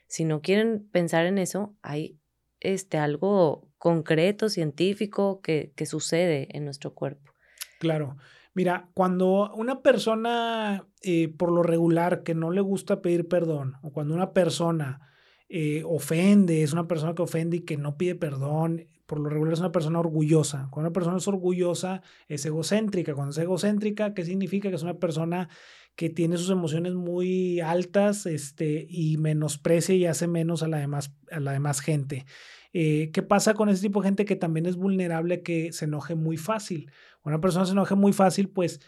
Si 0.08 0.26
no 0.26 0.42
quieren 0.42 0.90
pensar 0.90 1.28
en 1.28 1.38
eso, 1.38 1.78
hay 1.84 2.20
este, 2.62 2.98
algo 2.98 3.70
concreto, 3.78 4.50
científico, 4.50 5.40
que, 5.42 5.72
que 5.76 5.86
sucede 5.86 6.48
en 6.58 6.66
nuestro 6.66 6.96
cuerpo. 6.96 7.32
Claro. 7.80 8.18
Mira, 8.54 8.90
cuando 8.94 9.52
una 9.56 9.82
persona, 9.82 10.88
eh, 11.02 11.34
por 11.38 11.52
lo 11.52 11.64
regular, 11.64 12.24
que 12.24 12.36
no 12.36 12.52
le 12.52 12.62
gusta 12.62 13.02
pedir 13.02 13.28
perdón, 13.28 13.76
o 13.82 13.92
cuando 13.92 14.14
una 14.14 14.32
persona 14.34 15.02
eh, 15.50 15.84
ofende, 15.86 16.64
es 16.64 16.74
una 16.74 16.88
persona 16.88 17.16
que 17.16 17.24
ofende 17.24 17.58
y 17.58 17.62
que 17.62 17.78
no 17.78 17.98
pide 17.98 18.16
perdón, 18.16 18.88
por 19.06 19.20
lo 19.20 19.30
regular 19.30 19.54
es 19.54 19.60
una 19.60 19.72
persona 19.72 20.00
orgullosa. 20.00 20.68
Cuando 20.72 20.88
una 20.88 20.94
persona 20.94 21.18
es 21.18 21.28
orgullosa, 21.28 22.02
es 22.28 22.46
egocéntrica. 22.46 23.14
Cuando 23.14 23.32
es 23.32 23.38
egocéntrica, 23.38 24.14
¿qué 24.14 24.24
significa? 24.24 24.70
Que 24.70 24.76
es 24.76 24.84
una 24.84 24.96
persona 24.96 25.50
que 25.96 26.10
tiene 26.10 26.38
sus 26.38 26.50
emociones 26.50 26.94
muy 26.94 27.60
altas 27.60 28.26
este, 28.26 28.86
y 28.90 29.18
menosprecia 29.18 29.96
y 29.96 30.06
hace 30.06 30.28
menos 30.28 30.64
a 30.64 30.68
la 30.68 30.78
demás, 30.78 31.14
a 31.32 31.40
la 31.40 31.52
demás 31.52 31.82
gente. 31.82 32.26
Eh, 32.74 33.12
¿Qué 33.14 33.22
pasa 33.22 33.54
con 33.54 33.70
ese 33.70 33.84
tipo 33.84 34.02
de 34.02 34.08
gente 34.08 34.26
que 34.26 34.36
también 34.36 34.66
es 34.66 34.76
vulnerable, 34.76 35.44
que 35.44 35.72
se 35.72 35.86
enoje 35.86 36.16
muy 36.16 36.38
fácil? 36.38 36.92
Una 37.24 37.40
persona 37.40 37.66
se 37.66 37.74
enoja 37.74 37.96
muy 37.96 38.14
fácil, 38.14 38.50
pues 38.50 38.80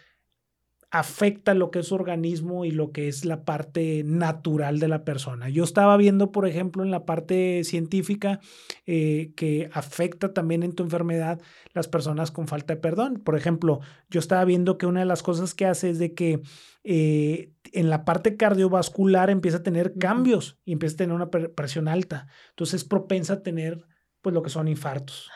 afecta 0.98 1.52
lo 1.52 1.70
que 1.70 1.80
es 1.80 1.88
su 1.88 1.94
organismo 1.94 2.64
y 2.64 2.70
lo 2.70 2.90
que 2.90 3.08
es 3.08 3.24
la 3.24 3.44
parte 3.44 4.02
natural 4.04 4.78
de 4.78 4.88
la 4.88 5.04
persona. 5.04 5.50
Yo 5.50 5.62
estaba 5.62 5.96
viendo, 5.96 6.32
por 6.32 6.46
ejemplo, 6.46 6.82
en 6.82 6.90
la 6.90 7.04
parte 7.04 7.64
científica 7.64 8.40
eh, 8.86 9.32
que 9.36 9.68
afecta 9.72 10.32
también 10.32 10.62
en 10.62 10.72
tu 10.72 10.82
enfermedad 10.82 11.40
las 11.74 11.86
personas 11.86 12.30
con 12.30 12.48
falta 12.48 12.74
de 12.74 12.80
perdón. 12.80 13.20
Por 13.22 13.36
ejemplo, 13.36 13.80
yo 14.08 14.20
estaba 14.20 14.44
viendo 14.46 14.78
que 14.78 14.86
una 14.86 15.00
de 15.00 15.06
las 15.06 15.22
cosas 15.22 15.54
que 15.54 15.66
hace 15.66 15.90
es 15.90 15.98
de 15.98 16.14
que 16.14 16.40
eh, 16.84 17.52
en 17.72 17.90
la 17.90 18.04
parte 18.04 18.36
cardiovascular 18.36 19.28
empieza 19.28 19.58
a 19.58 19.62
tener 19.62 19.98
cambios 19.98 20.58
y 20.64 20.72
empieza 20.72 20.94
a 20.94 20.98
tener 20.98 21.14
una 21.14 21.30
presión 21.30 21.88
alta. 21.88 22.26
Entonces 22.50 22.82
es 22.82 22.88
propensa 22.88 23.34
a 23.34 23.42
tener 23.42 23.84
pues 24.22 24.34
lo 24.34 24.42
que 24.42 24.50
son 24.50 24.66
infartos. 24.66 25.30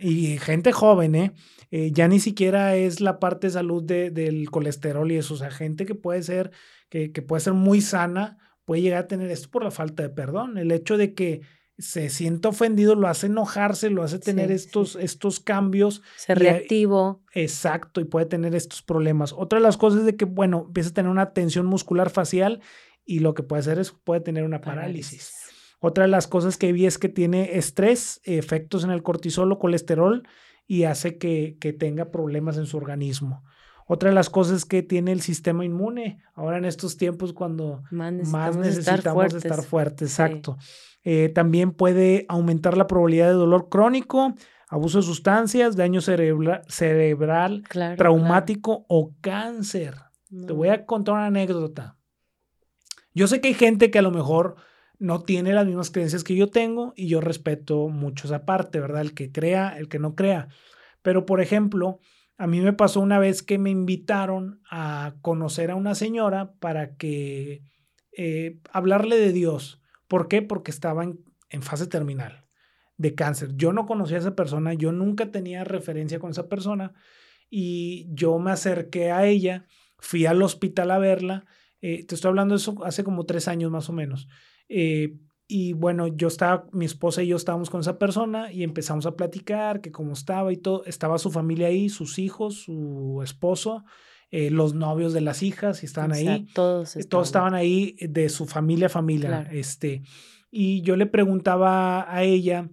Y 0.00 0.38
gente 0.38 0.72
joven, 0.72 1.14
¿eh? 1.14 1.32
¿eh? 1.70 1.90
Ya 1.92 2.08
ni 2.08 2.20
siquiera 2.20 2.76
es 2.76 3.00
la 3.00 3.18
parte 3.18 3.48
de 3.48 3.52
salud 3.52 3.82
de, 3.82 4.10
del 4.10 4.50
colesterol 4.50 5.10
y 5.10 5.16
eso. 5.16 5.34
O 5.34 5.36
sea, 5.36 5.50
gente 5.50 5.86
que 5.86 5.94
puede 5.94 6.22
ser, 6.22 6.50
que, 6.88 7.12
que 7.12 7.22
puede 7.22 7.40
ser 7.40 7.54
muy 7.54 7.80
sana, 7.80 8.38
puede 8.64 8.82
llegar 8.82 9.04
a 9.04 9.06
tener 9.06 9.30
esto 9.30 9.50
por 9.50 9.64
la 9.64 9.70
falta 9.70 10.02
de 10.02 10.10
perdón. 10.10 10.58
El 10.58 10.72
hecho 10.72 10.96
de 10.96 11.14
que 11.14 11.42
se 11.78 12.08
sienta 12.08 12.48
ofendido 12.48 12.94
lo 12.94 13.06
hace 13.06 13.26
enojarse, 13.26 13.90
lo 13.90 14.02
hace 14.02 14.18
tener 14.18 14.50
estos, 14.50 14.96
estos 14.96 15.40
cambios. 15.40 16.02
Ser 16.16 16.38
reactivo. 16.38 17.22
exacto, 17.32 18.00
y 18.00 18.04
puede 18.04 18.26
tener 18.26 18.54
estos 18.54 18.82
problemas. 18.82 19.32
Otra 19.32 19.58
de 19.58 19.62
las 19.62 19.76
cosas 19.76 20.00
es 20.00 20.06
de 20.06 20.16
que, 20.16 20.24
bueno, 20.24 20.64
empieza 20.68 20.90
a 20.90 20.94
tener 20.94 21.10
una 21.10 21.32
tensión 21.32 21.66
muscular 21.66 22.10
facial 22.10 22.60
y 23.04 23.18
lo 23.18 23.34
que 23.34 23.42
puede 23.42 23.60
hacer 23.60 23.78
es, 23.78 23.92
puede 23.92 24.20
tener 24.20 24.44
una 24.44 24.60
parálisis. 24.60 25.45
Otra 25.78 26.04
de 26.04 26.10
las 26.10 26.26
cosas 26.26 26.56
que 26.56 26.72
vi 26.72 26.86
es 26.86 26.98
que 26.98 27.08
tiene 27.08 27.56
estrés, 27.56 28.20
efectos 28.24 28.84
en 28.84 28.90
el 28.90 29.02
cortisol 29.02 29.52
o 29.52 29.58
colesterol 29.58 30.26
y 30.66 30.84
hace 30.84 31.18
que, 31.18 31.58
que 31.60 31.72
tenga 31.72 32.10
problemas 32.10 32.56
en 32.56 32.66
su 32.66 32.76
organismo. 32.76 33.44
Otra 33.88 34.08
de 34.08 34.14
las 34.14 34.30
cosas 34.30 34.58
es 34.58 34.64
que 34.64 34.82
tiene 34.82 35.12
el 35.12 35.20
sistema 35.20 35.64
inmune. 35.64 36.20
Ahora 36.34 36.58
en 36.58 36.64
estos 36.64 36.96
tiempos 36.96 37.32
cuando 37.32 37.84
más 37.90 38.12
necesitamos, 38.12 39.32
estar, 39.32 39.62
fuertes. 39.62 40.10
exacto. 40.10 40.58
Eh, 41.04 41.28
también 41.28 41.70
puede 41.70 42.26
aumentar 42.28 42.76
la 42.76 42.88
probabilidad 42.88 43.28
de 43.28 43.34
dolor 43.34 43.68
crónico, 43.68 44.34
abuso 44.68 44.98
de 44.98 45.04
sustancias, 45.04 45.76
daño 45.76 46.00
cerebral, 46.00 47.62
traumático 47.96 48.86
o 48.88 49.14
cáncer. 49.20 49.94
Te 50.28 50.52
voy 50.52 50.68
a 50.68 50.84
contar 50.84 51.14
una 51.14 51.26
anécdota. 51.26 51.96
Yo 53.14 53.28
sé 53.28 53.40
que 53.40 53.48
hay 53.48 53.54
gente 53.54 53.92
que 53.92 54.00
a 54.00 54.02
lo 54.02 54.10
mejor 54.10 54.56
no 54.98 55.22
tiene 55.22 55.52
las 55.52 55.66
mismas 55.66 55.90
creencias 55.90 56.24
que 56.24 56.36
yo 56.36 56.48
tengo 56.48 56.92
y 56.96 57.08
yo 57.08 57.20
respeto 57.20 57.88
mucho 57.88 58.26
esa 58.26 58.44
parte, 58.44 58.80
¿verdad? 58.80 59.02
El 59.02 59.14
que 59.14 59.30
crea, 59.30 59.76
el 59.78 59.88
que 59.88 59.98
no 59.98 60.14
crea. 60.14 60.48
Pero, 61.02 61.26
por 61.26 61.40
ejemplo, 61.40 62.00
a 62.38 62.46
mí 62.46 62.60
me 62.60 62.72
pasó 62.72 63.00
una 63.00 63.18
vez 63.18 63.42
que 63.42 63.58
me 63.58 63.70
invitaron 63.70 64.60
a 64.70 65.14
conocer 65.22 65.70
a 65.70 65.74
una 65.76 65.94
señora 65.94 66.52
para 66.58 66.96
que 66.96 67.62
eh, 68.16 68.58
hablarle 68.72 69.16
de 69.16 69.32
Dios. 69.32 69.80
¿Por 70.08 70.28
qué? 70.28 70.42
Porque 70.42 70.70
estaba 70.70 71.04
en, 71.04 71.62
fase 71.62 71.86
terminal 71.86 72.44
de 72.98 73.14
cáncer. 73.14 73.56
Yo 73.56 73.72
no 73.72 73.86
conocía 73.86 74.16
a 74.16 74.20
esa 74.20 74.36
persona, 74.36 74.74
yo 74.74 74.92
nunca 74.92 75.30
tenía 75.30 75.64
referencia 75.64 76.18
con 76.18 76.30
esa 76.30 76.48
persona 76.48 76.94
y 77.48 78.06
yo 78.10 78.38
me 78.38 78.50
acerqué 78.50 79.12
a 79.12 79.26
ella, 79.26 79.66
fui 79.98 80.26
al 80.26 80.42
hospital 80.42 80.90
a 80.90 80.98
verla. 80.98 81.46
Eh, 81.80 82.04
te 82.04 82.14
estoy 82.14 82.30
hablando 82.30 82.54
de 82.54 82.60
eso 82.60 82.84
hace 82.84 83.04
como 83.04 83.24
tres 83.24 83.48
años 83.48 83.70
más 83.70 83.88
o 83.88 83.92
menos. 83.92 84.28
Eh, 84.68 85.16
y 85.48 85.74
bueno, 85.74 86.08
yo 86.08 86.26
estaba, 86.26 86.66
mi 86.72 86.86
esposa 86.86 87.22
y 87.22 87.28
yo 87.28 87.36
estábamos 87.36 87.70
con 87.70 87.80
esa 87.80 87.98
persona 87.98 88.52
y 88.52 88.64
empezamos 88.64 89.06
a 89.06 89.14
platicar 89.14 89.80
que 89.80 89.92
cómo 89.92 90.12
estaba 90.12 90.52
y 90.52 90.56
todo. 90.56 90.84
Estaba 90.86 91.18
su 91.18 91.30
familia 91.30 91.68
ahí, 91.68 91.88
sus 91.88 92.18
hijos, 92.18 92.62
su 92.62 93.20
esposo, 93.22 93.84
eh, 94.32 94.50
los 94.50 94.74
novios 94.74 95.12
de 95.12 95.20
las 95.20 95.44
hijas, 95.44 95.82
y 95.82 95.86
estaban 95.86 96.12
ahí. 96.12 96.48
Todos 96.52 96.96
estaban. 96.96 97.08
todos 97.08 97.28
estaban 97.28 97.54
ahí 97.54 97.96
de 98.00 98.28
su 98.28 98.46
familia 98.46 98.88
familia. 98.88 99.48
Este, 99.52 100.02
y 100.50 100.82
yo 100.82 100.96
le 100.96 101.06
preguntaba 101.06 102.12
a 102.12 102.24
ella, 102.24 102.68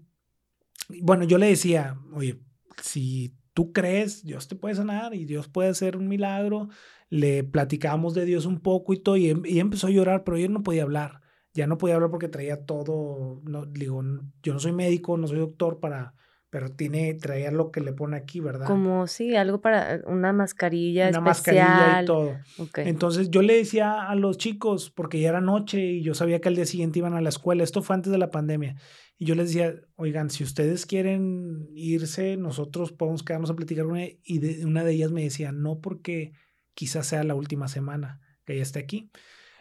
bueno, 1.02 1.26
yo 1.26 1.38
le 1.38 1.48
decía, 1.48 2.00
oye, 2.12 2.40
si 2.82 3.36
tú 3.54 3.72
crees, 3.72 4.24
Dios 4.24 4.48
te 4.48 4.56
puede 4.56 4.74
sanar 4.74 5.14
y 5.14 5.26
Dios 5.26 5.48
puede 5.48 5.70
hacer 5.70 5.96
un 5.96 6.08
milagro. 6.08 6.70
Le 7.10 7.44
platicamos 7.44 8.16
de 8.16 8.26
Dios 8.26 8.48
un 8.48 8.62
poco 8.62 8.94
y 8.94 8.98
todo, 8.98 9.16
y, 9.16 9.40
y 9.46 9.60
empezó 9.60 9.86
a 9.86 9.92
llorar, 9.92 10.24
pero 10.24 10.38
ella 10.38 10.50
no 10.50 10.64
podía 10.64 10.82
hablar 10.82 11.23
ya 11.54 11.68
no 11.68 11.78
podía 11.78 11.96
hablar 11.96 12.10
porque 12.10 12.28
traía 12.28 12.66
todo, 12.66 13.42
no, 13.44 13.66
digo, 13.66 14.04
yo 14.42 14.54
no 14.54 14.60
soy 14.60 14.72
médico, 14.72 15.18
no 15.18 15.28
soy 15.28 15.38
doctor 15.38 15.80
para, 15.80 16.16
pero 16.50 16.70
tiene, 16.72 17.14
traía 17.16 17.52
lo 17.52 17.72
que 17.72 17.82
le 17.82 17.94
pone 17.94 18.18
aquí, 18.18 18.40
¿verdad? 18.40 18.68
Como, 18.68 19.08
sí, 19.08 19.36
algo 19.36 19.62
para 19.62 20.02
una 20.06 20.34
mascarilla 20.34 21.10
Una 21.10 21.22
mascarilla 21.22 22.02
y 22.02 22.06
todo. 22.06 22.38
Entonces 22.78 23.30
yo 23.30 23.42
le 23.42 23.56
decía 23.56 24.04
a 24.04 24.16
los 24.16 24.38
chicos, 24.38 24.90
porque 24.90 25.20
ya 25.20 25.30
era 25.30 25.42
noche 25.42 25.80
y 25.80 26.02
yo 26.02 26.16
sabía 26.16 26.42
que 26.42 26.50
al 26.50 26.56
día 26.56 26.66
siguiente 26.66 27.00
iban 27.00 27.14
a 27.14 27.22
la 27.22 27.30
escuela, 27.30 27.64
esto 27.64 27.82
fue 27.82 27.96
antes 27.96 28.12
de 28.12 28.18
la 28.18 28.32
pandemia, 28.32 28.76
y 29.18 29.26
yo 29.26 29.36
les 29.36 29.48
decía, 29.48 29.76
oigan, 29.96 30.30
si 30.32 30.44
ustedes 30.44 30.86
quieren 30.86 31.70
irse, 31.76 32.36
nosotros 32.36 32.92
podemos 32.92 33.24
quedarnos 33.24 33.52
a 33.52 33.56
platicar 33.56 33.86
una, 33.86 34.06
y 34.06 34.40
de, 34.40 34.66
una 34.66 34.84
de 34.84 34.94
ellas 34.94 35.12
me 35.12 35.24
decía, 35.24 35.52
no 35.52 35.80
porque 35.80 36.34
quizás 36.74 37.08
sea 37.08 37.24
la 37.24 37.36
última 37.36 37.68
semana 37.68 38.22
que 38.46 38.54
ella 38.54 38.64
esté 38.64 38.80
aquí. 38.80 39.12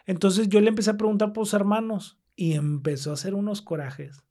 Entonces 0.05 0.49
yo 0.49 0.61
le 0.61 0.69
empecé 0.69 0.91
a 0.91 0.97
preguntar 0.97 1.33
por 1.33 1.45
sus 1.45 1.53
hermanos 1.53 2.19
y 2.35 2.53
empezó 2.53 3.11
a 3.11 3.13
hacer 3.13 3.33
unos 3.33 3.61
corajes 3.61 4.23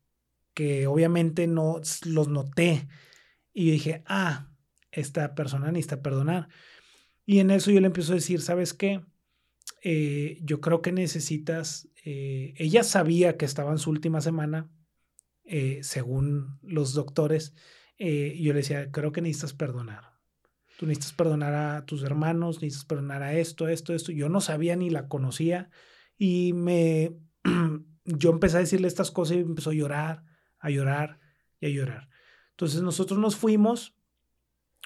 que 0.54 0.87
obviamente 0.87 1.46
no 1.46 1.80
los 2.04 2.28
noté. 2.28 2.88
Y 3.54 3.70
dije, 3.70 4.02
ah, 4.06 4.50
esta 4.90 5.35
persona 5.35 5.72
necesita 5.72 6.02
perdonar. 6.02 6.48
Y 7.24 7.38
en 7.38 7.50
eso 7.50 7.70
yo 7.70 7.80
le 7.80 7.87
empiezo 7.87 8.12
a 8.12 8.16
decir, 8.16 8.40
¿sabes 8.40 8.74
qué? 8.74 9.00
Eh, 9.82 10.38
yo 10.42 10.61
creo 10.61 10.82
que 10.82 10.92
necesitas, 10.92 11.88
eh, 12.04 12.54
ella 12.56 12.85
sabía 12.85 13.37
que 13.37 13.44
estaba 13.44 13.72
en 13.72 13.78
su 13.78 13.90
última 13.90 14.20
semana, 14.20 14.70
eh, 15.44 15.80
según 15.82 16.58
los 16.62 16.94
doctores, 16.94 17.54
yo 17.98 18.52
le 18.52 18.54
decía, 18.54 18.90
creo 18.90 19.12
que 19.12 19.22
necesitas 19.22 19.52
perdonar. 19.52 20.12
Tú 20.82 20.88
necesitas 20.88 21.12
perdonar 21.12 21.54
a 21.54 21.86
tus 21.86 22.02
hermanos, 22.02 22.60
necesitas 22.60 22.86
perdonar 22.86 23.22
a 23.22 23.34
esto, 23.34 23.68
esto, 23.68 23.94
esto. 23.94 24.10
Yo 24.10 24.28
no 24.28 24.40
sabía 24.40 24.74
ni 24.74 24.90
la 24.90 25.06
conocía 25.06 25.70
y 26.18 26.54
me, 26.54 27.12
yo 28.04 28.30
empecé 28.30 28.56
a 28.56 28.60
decirle 28.62 28.88
estas 28.88 29.12
cosas 29.12 29.36
y 29.36 29.40
empezó 29.42 29.70
a 29.70 29.74
llorar, 29.74 30.24
a 30.58 30.70
llorar 30.70 31.20
y 31.60 31.66
a 31.66 31.68
llorar. 31.68 32.08
Entonces 32.50 32.82
nosotros 32.82 33.20
nos 33.20 33.36
fuimos, 33.36 33.94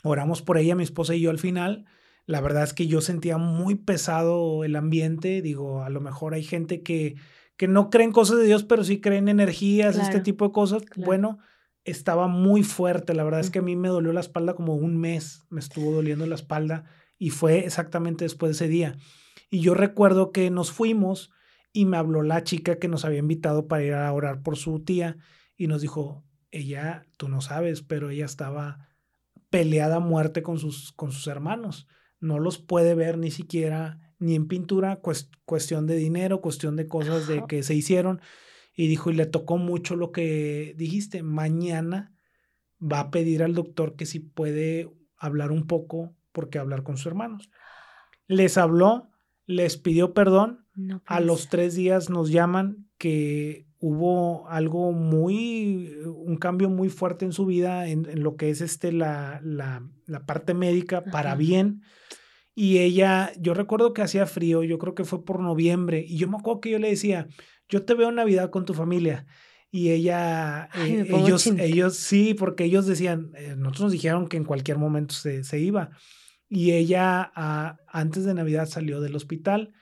oramos 0.02 0.42
por 0.42 0.59
ella, 0.59 0.74
mi 0.74 0.82
esposa 0.82 1.14
y 1.14 1.22
yo 1.22 1.30
al 1.30 1.38
final, 1.38 1.87
la 2.26 2.42
verdad 2.42 2.64
es 2.64 2.74
que 2.74 2.88
yo 2.88 3.00
sentía 3.00 3.38
muy 3.38 3.76
pesado 3.76 4.64
el 4.64 4.76
ambiente. 4.76 5.40
Digo, 5.40 5.82
a 5.82 5.88
lo 5.88 6.02
mejor 6.02 6.35
hay 6.35 6.44
gente 6.44 6.82
que, 6.82 7.16
que 7.56 7.68
no 7.68 7.88
cree 7.88 8.04
en 8.04 8.12
cosas 8.12 8.37
de 8.37 8.44
Dios, 8.44 8.64
pero 8.64 8.85
sí 8.85 9.00
creen 9.00 9.30
en 9.30 9.40
energías, 9.40 9.96
este 9.96 10.20
tipo 10.20 10.44
de 10.44 10.52
cosas. 10.52 10.82
Bueno, 10.94 11.38
estaba 11.87 12.29
muy 12.29 12.62
fuerte. 12.62 13.14
La 13.14 13.25
verdad 13.25 13.40
es 13.40 13.51
que 13.51 13.61
a 13.61 13.62
mí 13.62 13.77
me 13.77 13.88
dolió 13.88 14.12
la 14.12 14.20
espalda 14.20 14.55
como 14.55 14.75
un 14.75 14.99
mes. 14.99 15.44
Me 15.49 15.61
estuvo 15.61 15.92
doliendo 15.92 16.27
la 16.27 16.35
espalda 16.35 16.85
y 17.18 17.31
fue 17.31 17.61
exactamente 17.61 18.25
después 18.25 18.51
de 18.51 18.64
ese 18.64 18.68
día. 18.68 18.96
Y 19.49 19.61
yo 19.61 19.75
recuerdo 19.75 20.33
que 20.33 20.51
nos 20.51 20.72
fuimos 20.72 21.31
y 21.72 21.85
me 21.87 21.96
habló 21.96 22.22
la 22.22 22.44
chica 22.44 22.79
que 22.79 22.88
nos 22.88 23.05
había 23.05 23.20
invitado 23.20 23.66
para 23.68 23.85
ir 23.85 23.94
a 23.94 24.12
orar 24.12 24.42
por 24.42 24.57
su 24.57 24.81
tía 24.81 25.16
y 25.57 25.66
nos 25.66 25.81
dijo, 25.81 26.25
ella, 26.51 27.07
tú 27.16 27.29
no 27.29 27.40
sabes, 27.40 27.83
pero 27.83 28.11
ella 28.11 28.27
estaba 28.27 28.88
peleada 29.51 29.96
a 29.96 30.01
muerte 30.01 30.42
con 30.42 30.59
sus, 30.59 30.92
con 30.92 31.12
sus 31.12 31.27
hermanos 31.27 31.87
no 32.20 32.38
los 32.38 32.59
puede 32.59 32.94
ver 32.94 33.18
ni 33.18 33.31
siquiera 33.31 33.99
ni 34.18 34.35
en 34.35 34.49
pintura, 34.49 35.01
cuestión 35.44 35.87
de 35.87 35.96
dinero, 35.96 36.40
cuestión 36.40 36.77
de 36.77 36.87
cosas 36.88 37.27
de 37.27 37.44
que 37.46 37.62
se 37.62 37.75
hicieron. 37.75 38.20
Y 38.77 38.89
dijo, 38.89 39.11
y 39.11 39.15
le 39.15 39.27
tocó 39.27 39.57
mucho 39.57 39.97
lo 39.97 40.12
que 40.12 40.75
dijiste, 40.77 41.23
mañana 41.23 42.15
va 42.81 43.01
a 43.01 43.11
pedir 43.11 43.43
al 43.43 43.55
doctor 43.55 43.97
que 43.97 44.07
si 44.07 44.21
puede 44.21 44.93
hablar 45.17 45.51
un 45.51 45.67
poco, 45.67 46.15
porque 46.33 46.59
hablar 46.59 46.83
con 46.83 46.99
sus 46.99 47.07
hermanos. 47.07 47.51
Les 48.29 48.59
habló, 48.59 49.11
les 49.47 49.79
pidió 49.79 50.12
perdón, 50.12 50.67
a 51.07 51.21
los 51.21 51.49
tres 51.49 51.75
días 51.75 52.11
nos 52.11 52.31
llaman 52.31 52.87
que 52.99 53.67
hubo 53.79 54.49
algo 54.49 54.93
muy, 54.93 55.95
un 56.05 56.37
cambio 56.37 56.69
muy 56.69 56.89
fuerte 56.89 57.25
en 57.25 57.33
su 57.33 57.47
vida, 57.47 57.89
en, 57.89 58.23
lo 58.23 58.37
que 58.37 58.51
es 58.51 58.61
este, 58.61 58.93
la, 58.93 59.41
la, 59.43 60.27
parte 60.27 60.55
médica, 60.55 61.05
para 61.05 61.35
bien. 61.35 61.83
Y 62.55 62.79
ella, 62.79 63.33
yo 63.39 63.55
recuerdo 63.55 63.93
que 63.93 64.03
hacía 64.03 64.27
frío, 64.27 64.62
yo 64.62 64.79
creo 64.79 64.95
que 64.95 65.05
fue 65.05 65.25
por 65.25 65.41
noviembre, 65.41 66.05
y 66.07 66.17
yo 66.17 66.29
me 66.29 66.39
acuerdo 66.39 66.61
que 66.61 66.71
yo 66.71 66.79
le 66.79 66.89
decía, 66.89 67.29
yo 67.68 67.85
te 67.85 67.94
veo 67.94 68.11
en 68.11 68.16
Navidad 68.16 68.50
con 68.50 68.64
tu 68.64 68.74
familia. 68.74 69.26
Y 69.70 69.90
ella, 69.90 70.68
eh, 70.74 71.07
ellos, 71.09 71.46
ellos, 71.46 71.96
sí, 71.96 72.35
porque 72.35 72.64
ellos 72.64 72.87
decían, 72.87 73.33
eh, 73.35 73.55
nosotros 73.57 73.83
nos 73.83 73.92
dijeron 73.92 74.29
que 74.29 74.37
en 74.37 74.44
cualquier 74.44 74.79
momento 74.79 75.14
se, 75.14 75.44
se 75.44 75.59
iba. 75.59 75.90
Y 76.48 76.72
ella, 76.72 77.33
ah, 77.35 77.79
antes 77.88 78.24
de 78.24 78.35
Navidad, 78.35 78.66
salió 78.66 79.00
del 79.00 79.16
hospital 79.16 79.74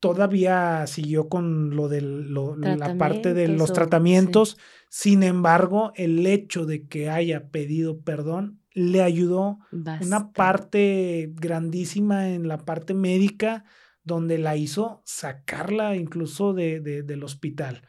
todavía 0.00 0.86
siguió 0.86 1.28
con 1.28 1.74
lo 1.74 1.88
de 1.88 2.00
la 2.00 2.96
parte 2.98 3.34
de 3.34 3.48
los 3.48 3.72
tratamientos. 3.72 4.56
Sin 4.88 5.22
embargo, 5.22 5.92
el 5.96 6.26
hecho 6.26 6.66
de 6.66 6.86
que 6.86 7.10
haya 7.10 7.48
pedido 7.48 8.00
perdón 8.00 8.60
le 8.72 9.02
ayudó 9.02 9.58
una 9.72 10.32
parte 10.32 11.32
grandísima 11.34 12.30
en 12.30 12.46
la 12.46 12.58
parte 12.58 12.92
médica 12.92 13.64
donde 14.06 14.38
la 14.38 14.56
hizo 14.56 15.02
sacarla 15.04 15.96
incluso 15.96 16.54
de, 16.54 16.80
del 16.80 17.22
hospital. 17.22 17.82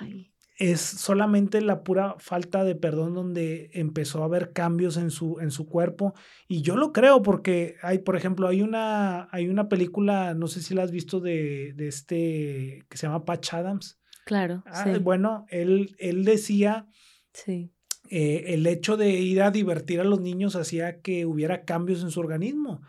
Ay 0.00 0.32
es 0.62 0.80
solamente 0.80 1.60
la 1.60 1.82
pura 1.82 2.14
falta 2.18 2.62
de 2.62 2.76
perdón 2.76 3.14
donde 3.14 3.70
empezó 3.72 4.22
a 4.22 4.26
haber 4.26 4.52
cambios 4.52 4.96
en 4.96 5.10
su, 5.10 5.40
en 5.40 5.50
su 5.50 5.66
cuerpo. 5.66 6.14
Y 6.46 6.62
yo 6.62 6.76
lo 6.76 6.92
creo 6.92 7.20
porque 7.22 7.74
hay, 7.82 7.98
por 7.98 8.14
ejemplo, 8.14 8.46
hay 8.46 8.62
una, 8.62 9.28
hay 9.32 9.48
una 9.48 9.68
película, 9.68 10.34
no 10.34 10.46
sé 10.46 10.62
si 10.62 10.74
la 10.74 10.84
has 10.84 10.92
visto 10.92 11.18
de, 11.18 11.72
de 11.74 11.88
este, 11.88 12.84
que 12.88 12.96
se 12.96 13.08
llama 13.08 13.24
Patch 13.24 13.54
Adams. 13.54 13.98
Claro. 14.24 14.62
Ah, 14.66 14.86
Bueno, 15.00 15.46
él, 15.48 15.96
él 15.98 16.24
decía 16.24 16.86
sí. 17.32 17.72
Eh, 18.10 18.54
el 18.54 18.66
hecho 18.66 18.96
de 18.96 19.10
ir 19.10 19.42
a 19.42 19.50
divertir 19.50 19.98
a 20.00 20.04
los 20.04 20.20
niños 20.20 20.54
hacía 20.54 21.00
que 21.00 21.26
hubiera 21.26 21.64
cambios 21.64 22.02
en 22.02 22.10
su 22.10 22.20
organismo. 22.20 22.82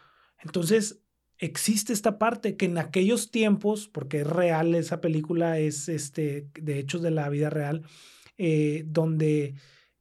Entonces, 0.43 1.02
existe 1.37 1.93
esta 1.93 2.17
parte 2.17 2.55
que 2.55 2.65
en 2.65 2.77
aquellos 2.77 3.31
tiempos, 3.31 3.87
porque 3.87 4.21
es 4.21 4.27
real, 4.27 4.75
esa 4.75 5.01
película 5.01 5.59
es 5.59 5.89
este, 5.89 6.47
de 6.53 6.79
hechos 6.79 7.01
de 7.01 7.11
la 7.11 7.29
vida 7.29 7.49
real, 7.49 7.83
eh, 8.37 8.83
donde 8.87 9.55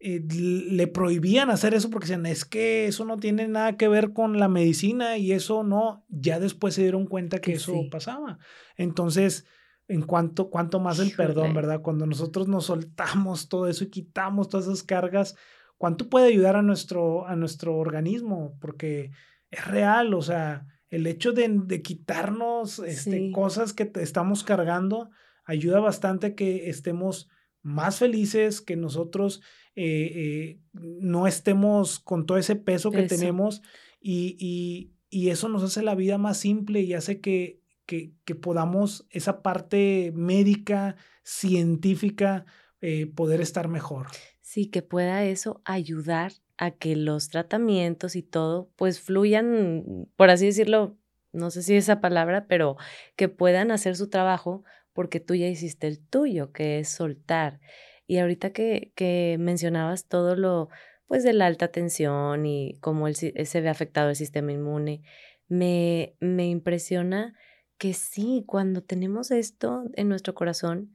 eh, 0.05 0.21
le 0.29 0.87
prohibían 0.89 1.51
hacer 1.51 1.75
eso 1.75 1.89
porque 1.89 2.07
decían, 2.07 2.27
es 2.27 2.45
que 2.45 2.87
eso 2.87 3.05
no 3.05 3.19
tiene 3.19 3.47
nada 3.47 3.77
que 3.77 3.89
ver 3.89 4.13
con 4.13 4.39
la 4.39 4.49
medicina 4.49 5.17
y 5.17 5.33
eso 5.33 5.63
no, 5.63 6.05
ya 6.09 6.41
después 6.41 6.75
se 6.75 6.83
dieron 6.83 7.07
cuenta 7.07 7.41
que, 7.41 7.53
eso 7.53 7.75
pasaba. 7.91 8.39
Entonces, 8.77 9.47
en 9.89 10.03
cuanto, 10.03 10.51
cuanto 10.51 10.81
más 10.81 10.99
el 10.99 11.13
perdón, 11.13 11.55
¿verdad? 11.55 11.83
Cuando 11.83 12.07
nosotros 12.07 12.49
nos 12.49 12.67
soltamos 12.67 13.49
todo 13.49 13.69
eso 13.69 13.85
y 13.85 13.91
quitamos 13.91 14.49
todas 14.49 14.67
esas 14.67 14.83
cargas, 14.83 15.37
¿cuánto 15.77 16.09
puede 16.09 16.27
ayudar 16.27 16.57
a 16.57 16.63
nuestro, 16.63 17.27
a 17.27 17.37
nuestro 17.37 17.77
organismo? 17.77 18.57
Porque 18.61 19.11
es 19.51 19.67
real, 19.67 20.15
o 20.15 20.23
sea, 20.23 20.67
el 20.93 21.07
hecho 21.07 21.33
de, 21.33 21.81
quitarnos 21.83 22.79
este, 22.81 23.33
cosas 23.33 23.73
que 23.73 23.91
estamos 23.95 24.45
cargando 24.45 25.11
ayuda 25.47 25.81
bastante 25.81 26.27
a 26.29 26.35
que 26.35 26.69
estemos 26.69 27.31
más 27.63 27.99
felices, 27.99 28.61
que 28.61 28.77
nosotros 28.77 29.41
eh, 29.75 30.13
eh, 30.15 30.61
no 30.75 31.27
estemos 31.27 31.99
con 31.99 32.27
todo 32.27 32.37
ese 32.37 32.57
peso 32.57 32.91
que 32.91 33.05
tenemos 33.05 33.63
y, 34.01 34.91
eso 35.11 35.49
nos 35.49 35.63
hace 35.63 35.83
la 35.83 35.95
vida 35.95 36.19
más 36.19 36.37
simple 36.37 36.83
y 36.83 36.93
hace 36.93 37.21
que, 37.21 37.63
que, 37.87 38.35
podamos 38.35 39.07
esa 39.09 39.43
parte 39.43 40.13
médica, 40.15 40.97
científica, 41.23 42.45
eh, 42.83 43.07
poder 43.07 43.41
estar 43.41 43.69
mejor. 43.69 44.09
Sí, 44.43 44.67
que 44.67 44.83
pueda 44.83 45.25
eso 45.25 45.63
ayudar 45.65 46.33
a 46.59 46.71
que 46.73 46.97
los 46.97 47.29
tratamientos 47.29 48.17
y 48.17 48.23
todo 48.23 48.71
pues 48.77 49.01
fluyan, 49.01 50.09
por 50.17 50.31
así 50.31 50.47
decirlo, 50.47 50.97
no 51.33 51.51
sé 51.51 51.63
si 51.63 51.77
esa 51.77 52.01
palabra, 52.01 52.47
pero 52.47 52.77
que 53.17 53.29
puedan 53.29 53.71
hacer 53.71 53.97
su 53.97 54.09
trabajo 54.11 54.65
porque 54.93 55.21
tú 55.21 55.35
ya 55.35 55.49
hiciste 55.49 55.87
el 55.87 55.99
tuyo, 56.07 56.53
que 56.53 56.79
es 56.79 56.89
soltar. 56.91 57.61
Y 58.07 58.19
ahorita 58.19 58.53
que, 58.53 58.93
que 58.95 59.37
mencionabas 59.41 60.07
todo 60.07 60.37
lo, 60.37 60.69
pues 61.07 61.25
de 61.25 61.33
la 61.33 61.47
alta 61.47 61.69
tensión 61.69 62.45
y 62.47 62.79
cómo 62.81 63.09
el, 63.09 63.17
se 63.17 63.61
ve 63.61 63.69
afectado 63.69 64.11
el 64.11 64.17
sistema 64.17 64.53
inmune, 64.53 65.03
me, 65.49 66.17
me 66.21 66.47
impresiona 66.49 67.35
que 67.79 67.95
sí, 67.95 68.45
cuando 68.47 68.83
tenemos 68.83 69.31
esto 69.31 69.85
en 69.95 70.09
nuestro 70.09 70.35
corazón, 70.35 70.95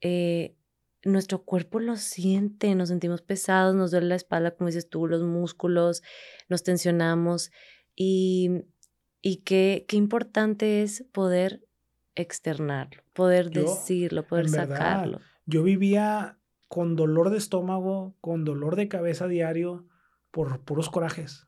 eh, 0.00 0.54
nuestro 1.04 1.42
cuerpo 1.42 1.80
lo 1.80 1.96
siente, 1.96 2.74
nos 2.74 2.88
sentimos 2.88 3.22
pesados, 3.22 3.74
nos 3.74 3.90
duele 3.90 4.08
la 4.08 4.14
espalda, 4.14 4.52
como 4.52 4.68
dices 4.68 4.88
tú, 4.88 5.06
los 5.06 5.22
músculos, 5.22 6.02
nos 6.48 6.62
tensionamos 6.62 7.50
y, 7.94 8.64
y 9.20 9.38
qué, 9.38 9.84
qué 9.88 9.96
importante 9.96 10.82
es 10.82 11.04
poder 11.12 11.66
externarlo, 12.14 13.02
poder 13.12 13.50
decirlo, 13.50 14.26
poder 14.26 14.48
sacarlo. 14.48 15.20
yo 15.46 15.62
vivía 15.62 16.38
con 16.68 16.96
dolor 16.96 17.30
de 17.30 17.38
estómago, 17.38 18.16
con 18.20 18.44
dolor 18.44 18.76
de 18.76 18.88
cabeza 18.88 19.28
diario 19.28 19.86
por 20.30 20.60
puros 20.60 20.90
corajes. 20.90 21.46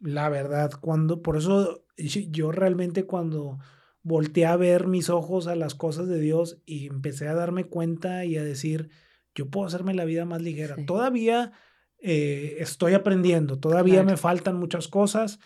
La 0.00 0.28
verdad, 0.28 0.72
cuando, 0.80 1.22
por 1.22 1.36
eso 1.36 1.84
yo 1.96 2.52
realmente 2.52 3.06
cuando 3.06 3.58
volteé 4.02 4.46
a 4.46 4.56
ver 4.56 4.86
mis 4.86 5.10
ojos 5.10 5.46
a 5.46 5.56
las 5.56 5.74
cosas 5.74 6.08
de 6.08 6.20
Dios 6.20 6.60
y 6.66 6.86
empecé 6.86 7.28
a 7.28 7.34
darme 7.34 7.64
cuenta 7.64 8.24
y 8.24 8.36
a 8.36 8.44
decir, 8.44 8.90
yo 9.34 9.48
puedo 9.50 9.66
hacerme 9.66 9.94
la 9.94 10.04
vida 10.04 10.24
más 10.24 10.42
ligera. 10.42 10.76
Todavía 10.86 11.52
eh, 11.98 12.56
estoy 12.58 12.94
aprendiendo, 12.94 13.58
todavía 13.58 14.02
me 14.02 14.16
faltan 14.16 14.56
muchas 14.58 14.88
cosas, 14.88 15.40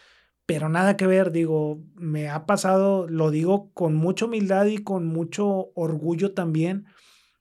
pero 0.46 0.68
nada 0.68 0.96
que 0.96 1.06
ver, 1.06 1.30
digo, 1.30 1.82
me 1.94 2.28
ha 2.28 2.46
pasado, 2.46 3.06
lo 3.08 3.30
digo 3.30 3.70
con 3.74 3.94
mucha 3.94 4.24
humildad 4.24 4.66
y 4.66 4.78
con 4.78 5.06
mucho 5.06 5.70
orgullo 5.74 6.32
también, 6.32 6.86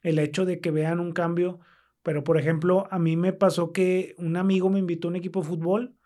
el 0.02 0.20
hecho 0.20 0.46
de 0.46 0.60
que 0.60 0.72
vean 0.72 1.00
un 1.00 1.14
cambio. 1.14 1.60
Pero, 2.04 2.24
por 2.24 2.38
ejemplo, 2.38 2.88
a 2.92 3.00
mí 3.00 3.18
me 3.18 3.34
pasó 3.34 3.74
que 3.74 4.16
un 4.18 4.38
amigo 4.38 4.70
me 4.70 4.80
invitó 4.80 5.08
a 5.08 5.12
un 5.12 5.18
equipo 5.18 5.42
de 5.42 5.48
fútbol 5.48 5.98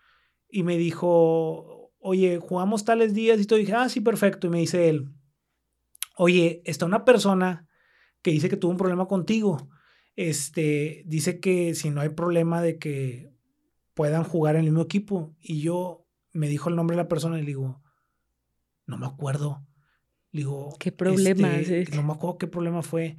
y 0.50 0.64
me 0.64 0.78
dijo, 0.78 1.92
oye, 2.00 2.39
jugamos 2.39 2.86
tales 2.86 3.14
días 3.14 3.39
y 3.39 3.46
todo. 3.46 3.60
dije, 3.60 3.74
ah, 3.74 3.89
sí, 3.89 4.02
perfecto. 4.02 4.48
Y 4.48 4.50
me 4.50 4.60
dice 4.60 4.89
él, 4.89 5.10
oye, 6.18 6.62
está 6.66 6.86
una 6.86 7.06
persona 7.06 7.68
que 8.22 8.32
dice 8.32 8.50
que 8.50 8.58
tuvo 8.58 8.72
un 8.72 8.78
problema 8.78 9.08
contigo. 9.08 9.70
Este, 10.16 11.03
dice 11.05 11.39
que 11.39 11.74
si 11.76 11.89
no 11.89 12.01
hay 12.01 12.09
problema 12.09 12.62
de 12.62 12.78
que 12.78 13.32
puedan 13.93 14.24
jugar 14.24 14.55
en 14.55 14.62
el 14.62 14.72
mismo 14.72 14.82
equipo. 14.82 15.36
Y 15.39 15.62
yo 15.62 16.07
me 16.34 16.47
dijo 16.47 16.70
el 16.70 16.76
nombre 16.76 16.95
de 16.95 17.03
la 17.03 17.07
persona 17.07 17.38
y 17.38 17.41
le 17.41 17.47
digo, 17.47 17.82
no 18.86 18.97
me 18.97 19.05
acuerdo. 19.05 19.66
Le 20.32 20.39
digo, 20.39 20.76
¿qué 20.80 20.91
problema? 20.91 21.55
Este, 21.57 21.95
no 21.95 22.03
me 22.03 22.14
acuerdo 22.14 22.38
qué 22.38 22.47
problema 22.47 22.82
fue. 22.82 23.18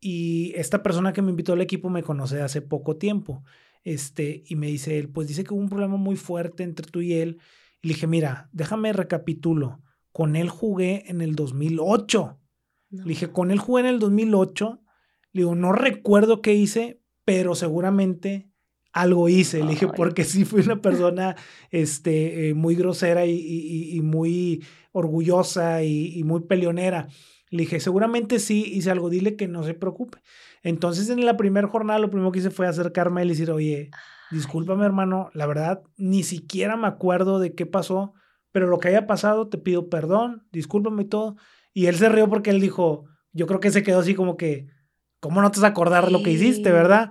Y 0.00 0.52
esta 0.54 0.82
persona 0.82 1.12
que 1.12 1.22
me 1.22 1.30
invitó 1.30 1.52
al 1.52 1.60
equipo 1.60 1.90
me 1.90 2.02
conoce 2.02 2.40
hace 2.40 2.62
poco 2.62 2.96
tiempo. 2.96 3.42
Este, 3.82 4.44
y 4.46 4.56
me 4.56 4.68
dice 4.68 4.98
él, 4.98 5.08
pues 5.08 5.28
dice 5.28 5.44
que 5.44 5.54
hubo 5.54 5.60
un 5.60 5.68
problema 5.68 5.96
muy 5.96 6.16
fuerte 6.16 6.62
entre 6.62 6.86
tú 6.86 7.00
y 7.00 7.14
él. 7.14 7.38
Y 7.82 7.88
le 7.88 7.94
dije, 7.94 8.06
mira, 8.06 8.48
déjame 8.52 8.92
recapitulo. 8.92 9.82
Con 10.12 10.36
él 10.36 10.48
jugué 10.48 11.04
en 11.08 11.20
el 11.20 11.34
2008. 11.34 12.38
Le 12.90 13.04
dije, 13.04 13.30
con 13.30 13.50
él 13.50 13.58
jugué 13.58 13.82
en 13.82 13.88
el 13.88 13.98
2008. 13.98 14.80
Le 15.32 15.42
digo, 15.42 15.54
no 15.54 15.72
recuerdo 15.72 16.42
qué 16.42 16.54
hice, 16.54 17.00
pero 17.24 17.54
seguramente 17.54 18.48
algo 18.92 19.28
hice. 19.28 19.62
Le 19.62 19.70
dije, 19.70 19.88
porque 19.88 20.24
sí 20.24 20.44
fui 20.44 20.62
una 20.62 20.80
persona 20.80 21.36
este, 21.70 22.48
eh, 22.48 22.54
muy 22.54 22.74
grosera 22.74 23.26
y, 23.26 24.00
muy 24.02 24.64
orgullosa 24.92 25.82
y, 25.82 26.22
muy 26.24 26.40
peleonera. 26.40 27.08
Le 27.50 27.62
dije, 27.62 27.80
seguramente 27.80 28.38
sí 28.38 28.64
hice 28.74 28.90
algo, 28.90 29.08
dile 29.10 29.36
que 29.36 29.48
no 29.48 29.62
se 29.64 29.74
preocupe. 29.74 30.18
Entonces, 30.62 31.08
en 31.08 31.24
la 31.24 31.36
primera 31.36 31.68
jornada, 31.68 31.98
lo 31.98 32.10
primero 32.10 32.32
que 32.32 32.40
hice 32.40 32.50
fue 32.50 32.66
acercarme 32.66 33.20
a 33.20 33.22
él 33.22 33.28
y 33.28 33.32
decir, 33.32 33.50
oye, 33.50 33.90
discúlpame, 34.30 34.84
hermano, 34.84 35.30
la 35.32 35.46
verdad, 35.46 35.82
ni 35.96 36.22
siquiera 36.22 36.76
me 36.76 36.88
acuerdo 36.88 37.38
de 37.38 37.54
qué 37.54 37.64
pasó, 37.64 38.12
pero 38.52 38.66
lo 38.66 38.78
que 38.78 38.88
haya 38.88 39.06
pasado, 39.06 39.48
te 39.48 39.58
pido 39.58 39.88
perdón, 39.88 40.46
discúlpame 40.52 41.04
y 41.04 41.06
todo. 41.06 41.36
Y 41.72 41.86
él 41.86 41.96
se 41.96 42.08
rió 42.08 42.28
porque 42.28 42.50
él 42.50 42.60
dijo, 42.60 43.04
yo 43.32 43.46
creo 43.46 43.60
que 43.60 43.70
se 43.70 43.82
quedó 43.82 44.00
así 44.00 44.14
como 44.14 44.36
que, 44.36 44.66
¿cómo 45.20 45.42
no 45.42 45.50
te 45.50 45.60
vas 45.60 45.64
a 45.64 45.72
acordar 45.72 46.06
de 46.06 46.12
lo 46.12 46.22
que 46.22 46.30
hiciste, 46.30 46.72
verdad? 46.72 47.10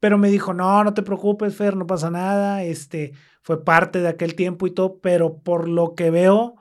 Pero 0.00 0.18
me 0.18 0.30
dijo, 0.30 0.54
no, 0.54 0.84
no 0.84 0.94
te 0.94 1.02
preocupes, 1.02 1.56
Fer, 1.56 1.76
no 1.76 1.86
pasa 1.86 2.10
nada, 2.10 2.62
este, 2.62 3.12
fue 3.42 3.64
parte 3.64 4.00
de 4.00 4.08
aquel 4.08 4.34
tiempo 4.34 4.66
y 4.66 4.70
todo, 4.70 5.00
pero 5.00 5.38
por 5.38 5.68
lo 5.68 5.94
que 5.94 6.10
veo, 6.10 6.56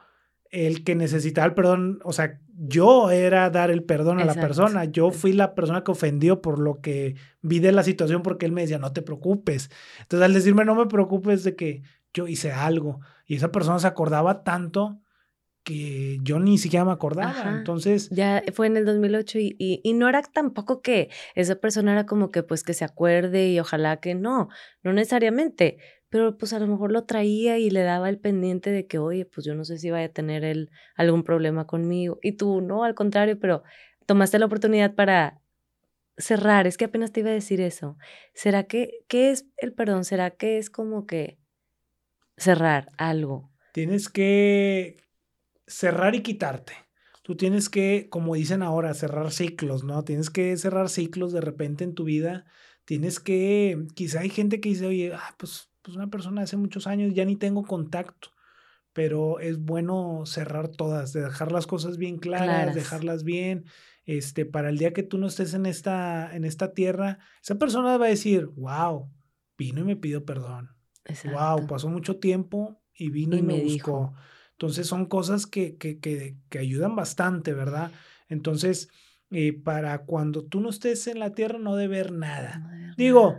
el 0.49 0.83
que 0.83 0.95
necesitaba 0.95 1.45
el 1.45 1.53
perdón, 1.53 1.99
o 2.03 2.13
sea, 2.13 2.39
yo 2.59 3.11
era 3.11 3.49
dar 3.51 3.69
el 3.69 3.83
perdón 3.83 4.19
a 4.19 4.25
la 4.25 4.33
persona, 4.33 4.85
yo 4.85 5.11
fui 5.11 5.31
la 5.31 5.53
persona 5.53 5.83
que 5.83 5.91
ofendió 5.91 6.41
por 6.41 6.57
lo 6.57 6.81
que 6.81 7.15
vi 7.41 7.59
de 7.59 7.71
la 7.71 7.83
situación 7.83 8.23
porque 8.23 8.47
él 8.47 8.51
me 8.51 8.61
decía, 8.61 8.79
no 8.79 8.93
te 8.93 9.03
preocupes. 9.03 9.69
Entonces 9.99 10.25
al 10.25 10.33
decirme, 10.33 10.65
no 10.65 10.73
me 10.73 10.87
preocupes 10.87 11.43
de 11.43 11.55
que 11.55 11.83
yo 12.13 12.27
hice 12.27 12.51
algo 12.51 12.99
y 13.27 13.35
esa 13.35 13.51
persona 13.51 13.77
se 13.77 13.85
acordaba 13.85 14.43
tanto 14.43 14.99
que 15.67 16.17
yo 16.23 16.39
ni 16.39 16.57
siquiera 16.57 16.85
me 16.85 16.93
acordaba. 16.93 17.57
Entonces. 17.57 18.09
Ya 18.09 18.41
fue 18.53 18.67
en 18.67 18.77
el 18.77 18.85
2008 18.85 19.39
y, 19.39 19.55
y, 19.59 19.81
y, 19.83 19.93
no 19.93 20.07
era 20.07 20.21
tampoco 20.21 20.81
que 20.81 21.09
esa 21.35 21.55
persona 21.55 21.91
era 21.91 22.05
como 22.05 22.31
que 22.31 22.41
pues 22.41 22.63
que 22.63 22.73
se 22.73 22.85
acuerde 22.85 23.49
y 23.49 23.59
ojalá 23.59 23.97
que 23.97 24.15
no, 24.15 24.47
no 24.81 24.93
necesariamente, 24.93 25.77
pero 26.07 26.37
pues 26.37 26.53
a 26.53 26.59
lo 26.59 26.67
mejor 26.67 26.93
lo 26.93 27.03
traía 27.03 27.57
y 27.57 27.69
le 27.69 27.81
daba 27.81 28.07
el 28.07 28.17
pendiente 28.17 28.69
de 28.69 28.87
que, 28.87 28.97
oye, 28.97 29.25
pues 29.25 29.45
yo 29.45 29.55
no 29.55 29.65
sé 29.65 29.77
si 29.77 29.91
vaya 29.91 30.05
a 30.05 30.13
tener 30.13 30.45
él 30.45 30.69
algún 30.95 31.23
problema 31.23 31.67
conmigo. 31.67 32.17
Y 32.21 32.37
tú, 32.37 32.61
no, 32.61 32.85
al 32.85 32.95
contrario, 32.95 33.37
pero 33.37 33.63
tomaste 34.05 34.39
la 34.39 34.45
oportunidad 34.45 34.95
para 34.95 35.41
cerrar. 36.15 36.65
Es 36.65 36.77
que 36.77 36.85
apenas 36.85 37.11
te 37.11 37.19
iba 37.19 37.29
a 37.29 37.33
decir 37.33 37.59
eso. 37.59 37.97
¿Será 38.33 38.63
que, 38.63 38.99
qué 39.09 39.31
es 39.31 39.47
el 39.57 39.73
perdón? 39.73 40.05
¿Será 40.05 40.29
que 40.31 40.57
es 40.57 40.69
como 40.69 41.05
que 41.05 41.39
cerrar 42.37 42.87
algo? 42.97 43.51
Tienes 43.73 44.07
que 44.07 45.06
cerrar 45.67 46.15
y 46.15 46.21
quitarte. 46.21 46.73
Tú 47.21 47.35
tienes 47.35 47.69
que, 47.69 48.07
como 48.09 48.35
dicen 48.35 48.63
ahora, 48.63 48.93
cerrar 48.93 49.31
ciclos, 49.31 49.83
¿no? 49.83 50.03
Tienes 50.03 50.29
que 50.29 50.55
cerrar 50.55 50.89
ciclos 50.89 51.33
de 51.33 51.41
repente 51.41 51.83
en 51.83 51.93
tu 51.93 52.05
vida. 52.05 52.45
Tienes 52.85 53.19
que, 53.19 53.85
quizá 53.95 54.21
hay 54.21 54.29
gente 54.29 54.61
que 54.61 54.69
dice, 54.69 54.87
oye, 54.87 55.13
ah, 55.13 55.35
pues, 55.37 55.69
pues 55.81 55.97
una 55.97 56.09
persona 56.09 56.43
hace 56.43 56.55
muchos 56.55 56.87
años 56.87 57.13
ya 57.13 57.25
ni 57.25 57.35
tengo 57.35 57.63
contacto, 57.63 58.29
pero 58.93 59.41
es 59.41 59.59
bueno 59.59 60.25
cerrar 60.25 60.69
todas, 60.69 61.11
de 61.11 61.21
dejar 61.21 61.51
las 61.51 61.67
cosas 61.67 61.97
bien 61.97 62.17
claras, 62.17 62.73
dejarlas 62.73 63.25
bien, 63.25 63.65
este, 64.05 64.45
para 64.45 64.69
el 64.69 64.77
día 64.77 64.93
que 64.93 65.03
tú 65.03 65.17
no 65.17 65.27
estés 65.27 65.53
en 65.53 65.65
esta, 65.65 66.33
en 66.33 66.45
esta 66.45 66.73
tierra, 66.73 67.19
esa 67.43 67.55
persona 67.55 67.97
va 67.97 68.05
a 68.05 68.09
decir, 68.09 68.45
wow, 68.55 69.11
vino 69.57 69.81
y 69.81 69.83
me 69.83 69.95
pidió 69.97 70.23
perdón. 70.23 70.75
Wow, 71.25 71.67
pasó 71.67 71.89
mucho 71.89 72.17
tiempo 72.19 72.81
y 72.93 73.09
vino 73.09 73.35
y, 73.35 73.41
me, 73.41 73.61
buscó. 73.61 73.67
Dijo. 73.69 74.13
Entonces 74.57 74.87
son 74.87 75.05
cosas 75.05 75.45
que, 75.45 75.75
que, 75.77 75.99
que, 75.99 76.57
ayudan 76.57 76.95
bastante, 76.95 77.53
¿verdad? 77.53 77.91
Entonces, 78.27 78.89
eh, 79.29 79.53
para 79.53 79.99
cuando 79.99 80.43
tú 80.43 80.61
no 80.61 80.71
estés 80.71 81.05
en 81.05 81.19
la 81.19 81.33
tierra 81.33 81.59
no 81.59 81.75
debe 81.75 81.99
haber 81.99 82.11
nada. 82.11 82.95
Digo, 82.97 83.37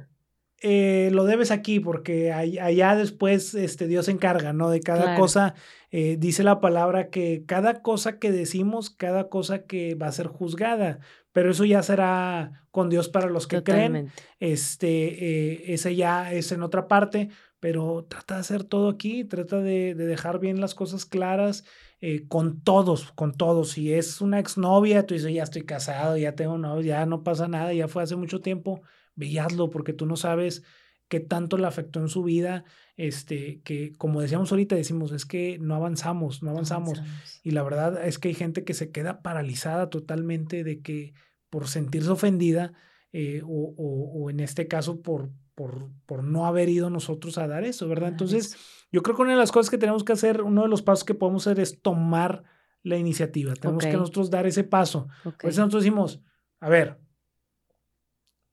eh, 0.61 1.11
lo 1.13 1.25
debes 1.25 1.51
aquí 1.51 1.81
porque 1.81 2.33
allá 2.33 2.95
después 2.95 3.53
este, 3.57 3.89
Dios 3.89 4.07
se 4.07 4.13
encarga, 4.13 4.53
¿no? 4.53 4.71
De 4.71 4.79
cada 4.79 5.17
cosa, 5.17 5.55
eh, 5.91 6.17
dice 6.21 6.45
la 6.45 6.61
palabra 6.61 7.09
que 7.09 7.43
cada 7.47 7.83
cosa 7.83 8.21
que 8.21 8.31
decimos, 8.31 8.89
cada 8.89 9.29
cosa 9.29 9.65
que 9.65 9.97
va 9.97 10.07
a 10.07 10.13
ser 10.13 10.29
juzgada, 10.29 11.01
pero 11.33 11.51
eso 11.51 11.65
ya 11.65 11.83
será 11.83 12.65
con 12.71 12.91
Dios 12.91 13.09
para 13.09 13.29
los 13.29 13.49
que 13.49 13.65
creen. 13.65 14.13
Este, 14.39 15.75
ese 15.75 15.97
ya 15.97 16.33
es 16.33 16.53
en 16.53 16.63
otra 16.63 16.87
parte, 16.87 17.31
pero 17.61 18.07
trata 18.09 18.35
de 18.35 18.41
hacer 18.41 18.65
todo 18.65 18.89
aquí, 18.89 19.25
trata 19.25 19.61
de, 19.61 19.95
dejar 19.95 20.39
bien 20.39 20.61
las 20.61 20.75
cosas 20.75 21.05
claras 21.05 21.65
eh, 22.01 22.27
con 22.29 22.61
todos, 22.61 23.13
con 23.13 23.33
todos. 23.35 23.71
Si 23.71 23.93
es 23.93 24.21
una 24.21 24.39
exnovia, 24.39 25.07
tú 25.07 25.15
dices, 25.15 25.33
ya 25.33 25.43
estoy 25.43 25.65
casado, 25.65 26.17
ya 26.17 26.35
tengo 26.35 26.59
novio, 26.59 26.83
ya 26.83 27.07
no 27.07 27.23
pasa 27.25 27.49
nada, 27.49 27.73
ya 27.73 27.89
fue 27.89 28.03
hace 28.03 28.17
mucho 28.17 28.41
tiempo, 28.41 28.83
veíaslo 29.15 29.71
porque 29.71 29.93
tú 29.93 30.07
no 30.07 30.17
sabes 30.17 30.63
qué 31.09 31.21
tanto 31.21 31.57
le 31.57 31.67
afectó 31.67 32.01
en 32.01 32.09
su 32.09 32.23
vida, 32.23 32.65
este, 32.97 33.61
que 33.63 33.93
como 33.97 34.21
decíamos 34.21 34.53
ahorita, 34.53 34.77
decimos, 34.77 35.11
es 35.13 35.25
que 35.25 35.59
no 35.59 35.75
avanzamos, 35.75 36.43
no 36.43 36.51
avanzamos. 36.51 37.01
Y 37.43 37.53
la 37.53 37.63
verdad 37.63 38.07
es 38.07 38.19
que 38.19 38.29
hay 38.29 38.35
gente 38.35 38.65
que 38.65 38.75
se 38.75 38.91
queda 38.91 39.23
paralizada 39.23 39.89
totalmente 39.89 40.65
de 40.65 40.81
que 40.81 41.15
por 41.51 41.67
sentirse 41.67 42.11
ofendida, 42.11 42.73
eh, 43.11 43.41
o, 43.43 43.75
o 43.77 44.29
en 44.29 44.41
este 44.41 44.69
caso 44.69 45.01
por, 45.01 45.31
por, 45.59 46.23
no 46.23 46.47
haber 46.47 46.69
ido 46.69 46.89
nosotros 46.89 47.37
a 47.39 47.49
dar 47.49 47.65
eso, 47.65 47.89
¿verdad? 47.89 48.11
Entonces, 48.11 48.57
yo 48.93 49.03
creo 49.03 49.17
que 49.17 49.23
una 49.23 49.33
de 49.33 49.39
las 49.39 49.51
cosas 49.51 49.71
que 49.71 49.79
tenemos 49.79 50.05
que 50.05 50.13
hacer, 50.13 50.43
uno 50.43 50.63
de 50.63 50.69
los 50.69 50.83
pasos 50.83 51.05
que 51.05 51.15
podemos 51.15 51.47
hacer 51.47 51.59
es 51.59 51.83
tomar 51.83 52.45
la 52.85 52.97
iniciativa. 52.97 53.55
Tenemos 53.55 53.85
que 53.85 53.93
nosotros 53.93 54.31
dar 54.31 54.47
ese 54.47 54.63
paso. 54.63 55.09
Por 55.25 55.51
eso 55.51 55.61
nosotros 55.61 55.83
decimos, 55.83 56.21
a 56.61 56.69
ver, 56.69 56.99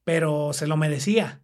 pero 0.03 0.51
se 0.53 0.65
lo 0.65 0.77
merecía. 0.77 1.43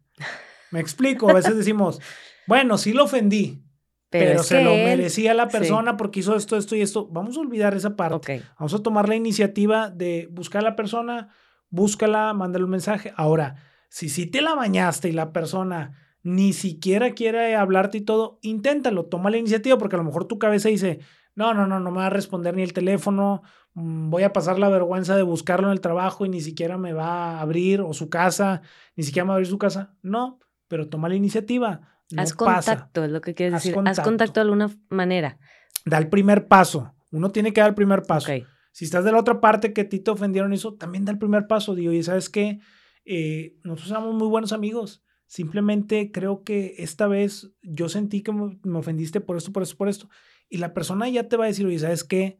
Me 0.72 0.80
explico, 0.80 1.30
a 1.30 1.34
veces 1.34 1.55
decimos, 1.55 1.99
bueno, 2.47 2.80
sí 2.80 2.93
lo 2.93 3.03
ofendí, 3.03 3.64
pero, 4.09 4.41
se 4.41 4.64
lo 4.64 4.72
merecía 4.72 5.36
la 5.36 5.47
persona 5.47 5.95
porque 5.95 6.22
hizo 6.22 6.36
esto, 6.36 6.57
esto 6.57 6.76
y 6.76 6.82
esto. 6.82 7.07
Vamos 7.07 7.38
a 7.38 7.41
olvidar 7.41 7.76
esa 7.76 7.95
parte. 7.95 8.43
Vamos 8.57 8.74
a 8.74 8.82
tomar 8.82 9.07
la 9.07 9.16
iniciativa 9.16 9.91
de 9.91 10.28
buscar 10.32 10.62
a 10.62 10.70
la 10.72 10.76
persona, 10.76 11.30
búscala, 11.70 12.34
mándale 12.34 12.66
un 12.66 12.72
mensaje. 12.72 13.14
Ahora, 13.16 13.71
si 13.92 14.08
sí 14.08 14.26
te 14.26 14.42
la 14.42 14.56
bañaste 14.56 15.10
y 15.10 15.12
la 15.12 15.34
persona 15.34 15.92
ni 16.24 16.54
siquiera 16.54 17.12
quiere 17.12 17.58
hablarte 17.58 17.98
y 17.98 18.02
todo, 18.02 18.39
inténtalo, 18.42 19.06
toma 19.06 19.30
la 19.30 19.38
iniciativa 19.38 19.78
porque 19.78 19.98
a 19.98 20.00
lo 20.00 20.06
mejor 20.06 20.26
tu 20.26 20.39
cabeza 20.39 20.70
dice, 20.70 21.00
no, 21.36 21.54
no, 21.54 21.68
no, 21.68 21.82
no 21.82 21.92
me 21.92 21.98
va 21.98 22.06
a 22.06 22.10
responder 22.10 22.56
ni 22.56 22.64
el 22.64 22.72
teléfono, 22.72 23.42
mm, 23.74 24.10
voy 24.10 24.24
a 24.24 24.32
pasar 24.32 24.60
la 24.60 24.70
vergüenza 24.70 25.18
de 25.18 25.24
buscarlo 25.24 25.68
en 25.68 25.74
el 25.74 25.82
trabajo 25.82 26.26
y 26.26 26.30
ni 26.30 26.39
siquiera 26.39 26.78
me 26.78 26.94
va 26.94 27.32
a 27.32 27.42
abrir 27.42 27.82
o 27.82 27.94
su 27.94 28.10
casa, 28.10 28.62
ni 28.96 29.04
siquiera 29.04 29.26
me 29.26 29.30
va 29.30 29.34
a 29.34 29.36
abrir 29.38 29.50
su 29.50 29.58
casa. 29.58 29.94
No, 30.02 30.39
pero 30.70 30.88
toma 30.88 31.10
la 31.10 31.16
iniciativa. 31.16 31.82
Haz 32.16 32.34
contacto, 32.34 33.04
es 33.04 33.12
lo 33.12 33.20
que 33.20 33.34
quieres 33.34 33.56
decir. 33.56 33.76
Haz 33.86 34.00
contacto 34.00 34.39
de 34.39 34.44
alguna 34.44 34.70
manera. 34.88 35.38
Da 35.84 35.98
el 35.98 36.08
primer 36.08 36.48
paso. 36.48 36.94
Uno 37.12 37.32
tiene 37.32 37.52
que 37.52 37.60
dar 37.60 37.72
el 37.72 37.76
primer 37.76 38.04
paso. 38.04 38.32
Si 38.72 38.86
estás 38.86 39.04
de 39.04 39.12
la 39.12 39.20
otra 39.20 39.42
parte 39.42 39.74
que 39.74 39.82
a 39.82 39.89
ti 39.89 40.00
te 40.00 40.12
ofendieron 40.12 40.54
eso, 40.54 40.76
también 40.76 41.04
da 41.04 41.12
el 41.12 41.18
primer 41.18 41.48
paso. 41.48 41.76
Digo, 41.76 41.92
y 41.92 42.02
sabes 42.04 42.30
qué, 42.30 42.62
eh, 43.06 43.58
nosotros 43.64 43.89
somos 43.89 44.16
muy 44.16 44.28
buenos 44.28 44.52
amigos. 44.52 45.04
Simplemente 45.28 46.12
creo 46.12 46.43
que 46.43 46.76
esta 46.80 47.08
vez 47.08 47.52
yo 47.62 47.88
sentí 47.88 48.22
que 48.22 48.34
me 48.34 48.78
ofendiste 48.78 49.22
por 49.22 49.38
esto, 49.38 49.52
por 49.52 49.64
esto, 49.64 49.78
por 49.78 49.89
esto. 49.89 50.10
Y 50.49 50.58
la 50.58 50.74
persona 50.74 51.08
ya 51.08 51.30
te 51.30 51.38
va 51.38 51.45
a 51.45 51.47
decir, 51.47 51.66
oye, 51.66 51.80
¿sabes 51.80 52.04
qué? 52.04 52.39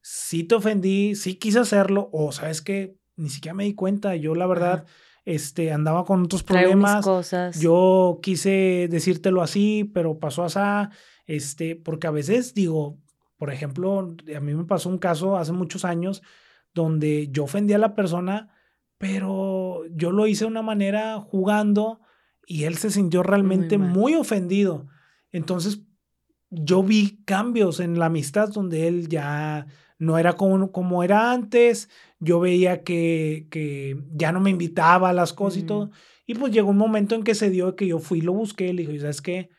Sí 0.00 0.42
te 0.42 0.56
ofendí, 0.56 1.14
sí 1.14 1.36
quise 1.36 1.60
hacerlo, 1.60 2.10
o 2.12 2.32
¿sabes 2.32 2.60
qué? 2.60 2.96
Ni 3.14 3.28
siquiera 3.28 3.54
me 3.54 3.64
di 3.64 3.74
cuenta. 3.74 4.16
Yo, 4.16 4.34
la 4.34 4.46
verdad, 4.46 4.84
este, 5.24 5.70
andaba 5.70 6.04
con 6.04 6.24
otros 6.24 6.42
problemas. 6.42 7.04
Cosas. 7.04 7.60
Yo 7.60 8.18
quise 8.22 8.88
decírtelo 8.90 9.42
así, 9.42 9.90
pero 9.94 10.18
pasó 10.18 10.42
así. 10.42 10.58
Este, 11.26 11.76
porque 11.76 12.08
a 12.08 12.10
veces 12.10 12.54
digo, 12.54 12.98
por 13.36 13.52
ejemplo, 13.52 14.00
a 14.34 14.40
mí 14.40 14.54
me 14.54 14.64
pasó 14.64 14.88
un 14.88 14.98
caso 14.98 15.36
hace 15.36 15.52
muchos 15.52 15.84
años 15.84 16.22
donde 16.74 17.28
yo 17.30 17.44
ofendí 17.44 17.74
a 17.74 17.78
la 17.78 17.94
persona 17.94 18.50
pero 19.02 19.82
yo 19.96 20.12
lo 20.12 20.28
hice 20.28 20.44
de 20.44 20.50
una 20.52 20.62
manera 20.62 21.18
jugando 21.18 21.98
y 22.46 22.62
él 22.62 22.76
se 22.76 22.88
sintió 22.88 23.24
realmente 23.24 23.76
muy, 23.76 24.14
ofendido. 24.14 24.86
Entonces 25.32 25.80
yo 26.50 26.84
vi 26.84 27.20
cambios 27.24 27.80
en 27.80 27.98
la 27.98 28.06
amistad 28.06 28.50
donde 28.50 28.86
él 28.86 29.08
ya 29.08 29.66
no 29.98 30.18
era 30.18 30.34
como, 30.34 30.70
como 30.70 31.02
era 31.02 31.32
antes, 31.32 31.90
yo 32.20 32.38
veía 32.38 32.84
que, 32.84 33.48
que, 33.50 34.00
ya 34.12 34.30
no 34.30 34.38
me 34.38 34.50
invitaba 34.50 35.08
a 35.08 35.12
las 35.12 35.32
cosas 35.32 35.64
y 35.64 35.66
todo. 35.66 35.90
Y 36.24 36.36
pues 36.36 36.52
llegó 36.52 36.70
un 36.70 36.76
momento 36.76 37.16
en 37.16 37.24
que 37.24 37.34
se 37.34 37.50
dio 37.50 37.74
que 37.74 37.88
yo 37.88 37.98
fui 37.98 38.20
y 38.20 38.22
lo 38.22 38.32
busqué, 38.34 38.72
le 38.72 38.86
dije, 38.86 39.00
¿sabes 39.00 39.20
qué? 39.20 39.50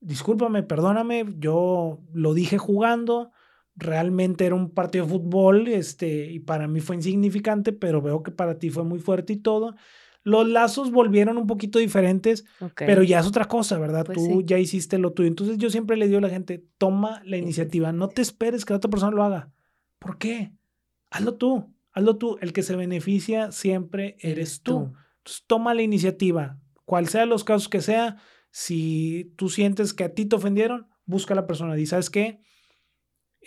discúlpame, 0.00 0.62
perdóname, 0.62 1.34
yo 1.38 2.00
lo 2.12 2.32
dije 2.32 2.58
jugando, 2.58 3.32
realmente 3.76 4.46
era 4.46 4.54
un 4.54 4.70
partido 4.70 5.04
de 5.04 5.12
fútbol, 5.12 5.68
este, 5.68 6.30
y 6.32 6.40
para 6.40 6.66
mí 6.66 6.80
fue 6.80 6.96
insignificante, 6.96 7.72
pero 7.72 8.00
veo 8.02 8.22
que 8.22 8.30
para 8.30 8.58
ti 8.58 8.70
fue 8.70 8.84
muy 8.84 8.98
fuerte 8.98 9.34
y 9.34 9.36
todo. 9.36 9.76
Los 10.22 10.48
lazos 10.48 10.90
volvieron 10.90 11.38
un 11.38 11.46
poquito 11.46 11.78
diferentes, 11.78 12.44
pero 12.74 13.04
ya 13.04 13.20
es 13.20 13.26
otra 13.26 13.44
cosa, 13.44 13.78
¿verdad? 13.78 14.04
Pues 14.04 14.18
Tú 14.18 14.42
ya 14.42 14.58
hiciste 14.58 14.98
lo 14.98 15.12
tuyo. 15.12 15.28
Entonces 15.28 15.56
yo 15.56 15.70
siempre 15.70 15.96
le 15.96 16.06
digo 16.06 16.18
a 16.18 16.22
la 16.22 16.30
gente, 16.30 16.64
toma 16.78 17.22
la 17.24 17.36
iniciativa, 17.36 17.92
no 17.92 18.08
te 18.08 18.22
esperes 18.22 18.64
que 18.64 18.72
la 18.72 18.78
otra 18.78 18.90
persona 18.90 19.14
lo 19.14 19.22
haga. 19.22 19.52
¿Por 20.00 20.18
qué? 20.18 20.52
Hazlo 21.10 21.34
tú, 21.34 21.72
hazlo 21.92 22.16
tú. 22.16 22.38
El 22.40 22.52
que 22.52 22.64
se 22.64 22.74
beneficia 22.74 23.52
siempre 23.52 24.16
eres 24.18 24.62
tú. 24.62 24.94
Entonces 25.18 25.44
toma 25.46 25.74
la 25.74 25.82
iniciativa, 25.82 26.58
cual 26.84 27.06
sea 27.06 27.24
los 27.24 27.44
casos 27.44 27.68
que 27.68 27.80
sea. 27.80 28.16
Si 28.50 29.32
tú 29.36 29.48
sientes 29.48 29.94
que 29.94 30.02
a 30.02 30.14
ti 30.14 30.26
te 30.26 30.34
ofendieron, 30.34 30.88
busca 31.04 31.34
a 31.34 31.36
la 31.36 31.46
persona. 31.46 31.78
Y 31.78 31.86
sabes 31.86 32.10
qué, 32.10 32.40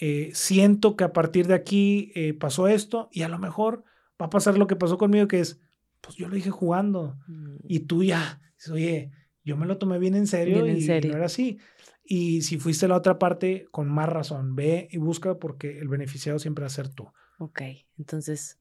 eh, 0.01 0.31
siento 0.33 0.95
que 0.95 1.03
a 1.03 1.11
partir 1.11 1.47
de 1.47 1.55
aquí 1.55 2.13
eh, 2.15 2.33
pasó 2.33 2.69
esto 2.69 3.09
y 3.11 3.23
a 3.23 3.27
lo 3.27 3.37
mejor 3.37 3.83
va 4.19 4.27
a 4.27 4.29
pasar 4.29 4.57
lo 4.57 4.65
que 4.65 4.77
pasó 4.77 4.97
conmigo, 4.97 5.27
que 5.27 5.41
es, 5.41 5.59
pues 5.99 6.15
yo 6.15 6.29
lo 6.29 6.35
dije 6.35 6.51
jugando 6.51 7.17
mm. 7.27 7.57
y 7.67 7.81
tú 7.81 8.03
ya, 8.03 8.41
oye, 8.71 9.11
yo 9.43 9.57
me 9.57 9.65
lo 9.65 9.77
tomé 9.77 9.99
bien 9.99 10.15
en 10.15 10.25
serio 10.25 10.65
y 10.65 10.85
no 10.87 10.93
era 10.93 11.25
así. 11.25 11.59
Y 12.01 12.43
si 12.43 12.57
fuiste 12.57 12.87
la 12.87 12.95
otra 12.95 13.19
parte, 13.19 13.67
con 13.71 13.89
más 13.89 14.07
razón, 14.07 14.55
ve 14.55 14.87
y 14.89 14.97
busca 14.97 15.37
porque 15.37 15.79
el 15.79 15.89
beneficiado 15.89 16.39
siempre 16.39 16.63
va 16.63 16.67
a 16.67 16.71
ser 16.71 16.87
tú. 16.87 17.11
Ok, 17.37 17.61
entonces 17.97 18.57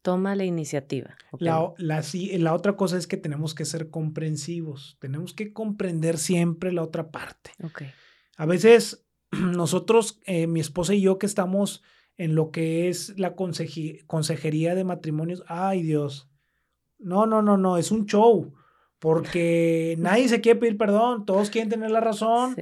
toma 0.00 0.34
la 0.34 0.44
iniciativa. 0.44 1.16
La, 1.38 1.74
la, 1.76 2.02
la 2.38 2.54
otra 2.54 2.76
cosa 2.76 2.96
es 2.96 3.06
que 3.06 3.18
tenemos 3.18 3.54
que 3.54 3.66
ser 3.66 3.90
comprensivos, 3.90 4.96
tenemos 5.00 5.34
que 5.34 5.52
comprender 5.52 6.16
siempre 6.16 6.72
la 6.72 6.82
otra 6.82 7.10
parte. 7.10 7.50
Okay. 7.62 7.90
A 8.38 8.46
veces 8.46 9.04
nosotros, 9.56 10.20
eh, 10.26 10.46
mi 10.46 10.60
esposa 10.60 10.94
y 10.94 11.00
yo 11.00 11.18
que 11.18 11.26
estamos 11.26 11.82
en 12.16 12.34
lo 12.34 12.50
que 12.50 12.88
es 12.88 13.18
la 13.18 13.34
consejería 13.34 14.74
de 14.74 14.84
matrimonios, 14.84 15.42
ay 15.46 15.82
Dios, 15.82 16.30
no, 16.98 17.26
no, 17.26 17.42
no, 17.42 17.56
no, 17.56 17.78
es 17.78 17.90
un 17.90 18.06
show, 18.06 18.52
porque 18.98 19.96
nadie 19.98 20.28
se 20.28 20.40
quiere 20.40 20.60
pedir 20.60 20.76
perdón, 20.76 21.24
todos 21.24 21.50
quieren 21.50 21.70
tener 21.70 21.90
la 21.90 22.00
razón, 22.00 22.54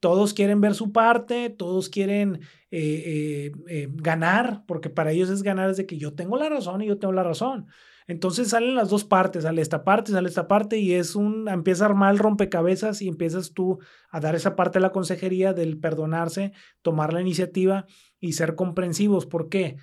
todos 0.00 0.34
quieren 0.34 0.60
ver 0.60 0.74
su 0.74 0.92
parte, 0.92 1.48
todos 1.48 1.88
quieren 1.88 2.40
eh, 2.70 3.52
eh, 3.68 3.88
ganar, 3.92 4.64
porque 4.66 4.90
para 4.90 5.12
ellos 5.12 5.30
es 5.30 5.42
ganar 5.42 5.68
desde 5.68 5.86
que 5.86 5.96
yo 5.96 6.14
tengo 6.14 6.36
la 6.36 6.48
razón 6.48 6.82
y 6.82 6.86
yo 6.86 6.98
tengo 6.98 7.14
la 7.14 7.22
razón. 7.22 7.68
Entonces 8.08 8.50
salen 8.50 8.76
las 8.76 8.88
dos 8.88 9.04
partes, 9.04 9.42
sale 9.42 9.60
esta 9.60 9.82
parte, 9.82 10.12
sale 10.12 10.28
esta 10.28 10.46
parte 10.46 10.78
y 10.78 10.94
es 10.94 11.16
un, 11.16 11.48
empieza 11.48 11.84
a 11.84 11.88
armar 11.88 12.12
el 12.12 12.20
rompecabezas 12.20 13.02
y 13.02 13.08
empiezas 13.08 13.52
tú 13.52 13.80
a 14.10 14.20
dar 14.20 14.36
esa 14.36 14.54
parte 14.54 14.78
de 14.78 14.82
la 14.82 14.92
consejería 14.92 15.52
del 15.52 15.78
perdonarse, 15.78 16.52
tomar 16.82 17.12
la 17.12 17.20
iniciativa 17.20 17.86
y 18.20 18.34
ser 18.34 18.54
comprensivos. 18.54 19.26
¿Por 19.26 19.48
qué? 19.48 19.76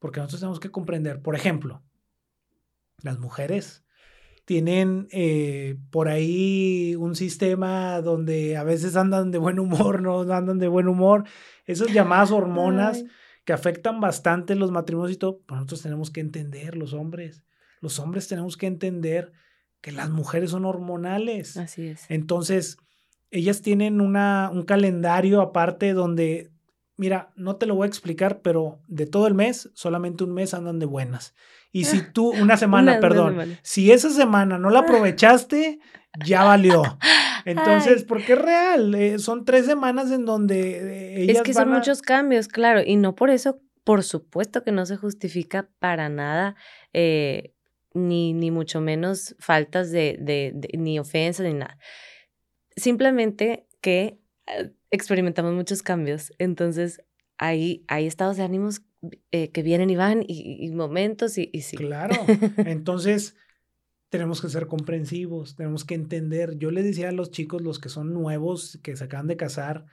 Porque 0.00 0.18
nosotros 0.18 0.40
tenemos 0.40 0.60
que 0.60 0.70
comprender, 0.70 1.22
por 1.22 1.36
ejemplo, 1.36 1.82
las 3.02 3.18
mujeres 3.20 3.84
tienen 4.44 5.08
eh, 5.10 5.76
por 5.90 6.08
ahí 6.08 6.96
un 6.96 7.14
sistema 7.14 8.00
donde 8.00 8.56
a 8.56 8.64
veces 8.64 8.96
andan 8.96 9.30
de 9.30 9.36
buen 9.36 9.58
humor, 9.60 10.00
no 10.02 10.20
andan 10.32 10.58
de 10.58 10.68
buen 10.68 10.88
humor, 10.88 11.24
esas 11.66 11.92
llamadas 11.92 12.30
hormonas 12.30 13.04
que 13.44 13.52
afectan 13.52 14.00
bastante 14.00 14.54
los 14.54 14.70
matrimonios 14.70 15.14
y 15.14 15.18
todo, 15.18 15.40
pues 15.46 15.56
nosotros 15.56 15.82
tenemos 15.82 16.10
que 16.10 16.20
entender, 16.20 16.76
los 16.76 16.94
hombres, 16.94 17.44
los 17.80 17.98
hombres 17.98 18.28
tenemos 18.28 18.56
que 18.56 18.66
entender 18.66 19.32
que 19.80 19.92
las 19.92 20.10
mujeres 20.10 20.50
son 20.50 20.64
hormonales. 20.64 21.56
Así 21.56 21.88
es. 21.88 22.04
Entonces, 22.08 22.78
ellas 23.30 23.62
tienen 23.62 24.00
una, 24.00 24.50
un 24.52 24.62
calendario 24.62 25.40
aparte 25.40 25.92
donde, 25.92 26.50
mira, 26.96 27.32
no 27.36 27.56
te 27.56 27.66
lo 27.66 27.74
voy 27.74 27.86
a 27.86 27.88
explicar, 27.88 28.40
pero 28.40 28.80
de 28.86 29.06
todo 29.06 29.26
el 29.26 29.34
mes, 29.34 29.70
solamente 29.74 30.24
un 30.24 30.32
mes 30.32 30.54
andan 30.54 30.78
de 30.78 30.86
buenas. 30.86 31.34
Y 31.70 31.84
si 31.84 32.02
tú, 32.12 32.30
una 32.30 32.56
semana, 32.56 33.00
perdón, 33.00 33.58
si 33.62 33.92
esa 33.92 34.10
semana 34.10 34.58
no 34.58 34.70
la 34.70 34.80
aprovechaste, 34.80 35.80
ya 36.24 36.44
valió. 36.44 36.82
Entonces, 37.44 38.04
porque 38.04 38.32
es 38.34 38.38
real, 38.38 38.94
eh, 38.94 39.18
son 39.18 39.44
tres 39.44 39.64
semanas 39.66 40.10
en 40.10 40.24
donde 40.24 41.22
ellas 41.22 41.38
Es 41.38 41.42
que 41.42 41.54
son 41.54 41.70
muchos 41.70 42.02
cambios, 42.02 42.48
claro, 42.48 42.82
y 42.84 42.96
no 42.96 43.14
por 43.14 43.30
eso, 43.30 43.60
por 43.84 44.02
supuesto 44.02 44.64
que 44.64 44.72
no 44.72 44.84
se 44.84 44.96
justifica 44.96 45.70
para 45.78 46.08
nada 46.08 46.56
eh, 46.92 47.54
ni, 47.94 48.32
ni 48.32 48.50
mucho 48.50 48.80
menos 48.80 49.36
faltas 49.38 49.90
de, 49.90 50.18
de, 50.20 50.54
ni 50.78 50.98
ofensas, 50.98 51.46
ni 51.46 51.54
nada. 51.54 51.78
Simplemente 52.76 53.66
que 53.80 54.18
eh, 54.46 54.72
experimentamos 54.90 55.54
muchos 55.54 55.82
cambios, 55.82 56.32
entonces 56.38 57.02
hay, 57.38 57.84
hay 57.88 58.06
estados 58.06 58.36
de 58.36 58.42
ánimos 58.42 58.82
eh, 59.30 59.50
que 59.50 59.62
vienen 59.62 59.90
y 59.90 59.96
van 59.96 60.24
y, 60.26 60.70
momentos 60.72 61.38
y, 61.38 61.50
y, 61.52 61.62
sí. 61.62 61.76
Claro, 61.76 62.14
entonces 62.58 63.36
tenemos 64.08 64.40
que 64.40 64.48
ser 64.48 64.66
comprensivos, 64.66 65.54
tenemos 65.56 65.84
que 65.84 65.94
entender. 65.94 66.56
Yo 66.58 66.70
les 66.70 66.84
decía 66.84 67.10
a 67.10 67.12
los 67.12 67.30
chicos, 67.30 67.62
los 67.62 67.78
que 67.78 67.88
son 67.88 68.12
nuevos, 68.12 68.78
que 68.82 68.96
se 68.96 69.04
acaban 69.04 69.26
de 69.26 69.36
casar, 69.36 69.86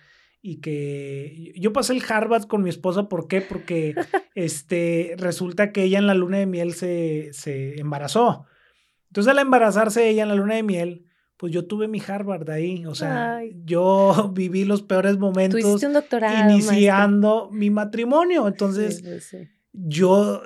y 0.47 0.57
que 0.57 1.53
yo 1.55 1.73
pasé 1.73 1.93
el 1.93 2.03
Harvard 2.07 2.43
con 2.43 2.61
mi 2.61 2.69
esposa, 2.69 3.09
¿por 3.09 3.27
qué? 3.27 3.41
Porque 3.41 3.95
este, 4.35 5.15
resulta 5.17 5.71
que 5.71 5.81
ella 5.81 5.97
en 5.97 6.05
la 6.05 6.13
luna 6.13 6.37
de 6.37 6.45
miel 6.45 6.75
se, 6.75 7.31
se 7.33 7.79
embarazó. 7.79 8.45
Entonces 9.07 9.31
al 9.31 9.39
embarazarse 9.39 10.07
ella 10.07 10.21
en 10.21 10.29
la 10.29 10.35
luna 10.35 10.53
de 10.53 10.61
miel, 10.61 11.05
pues 11.37 11.51
yo 11.51 11.65
tuve 11.65 11.87
mi 11.87 11.99
Harvard 11.99 12.47
ahí, 12.51 12.85
o 12.85 12.93
sea, 12.93 13.41
yo 13.63 14.31
viví 14.35 14.65
los 14.65 14.83
peores 14.83 15.17
momentos 15.17 15.83
un 15.83 15.93
doctorado, 15.93 16.51
iniciando 16.51 17.49
mi 17.51 17.71
matrimonio, 17.71 18.47
entonces 18.47 19.03
yo, 19.73 20.43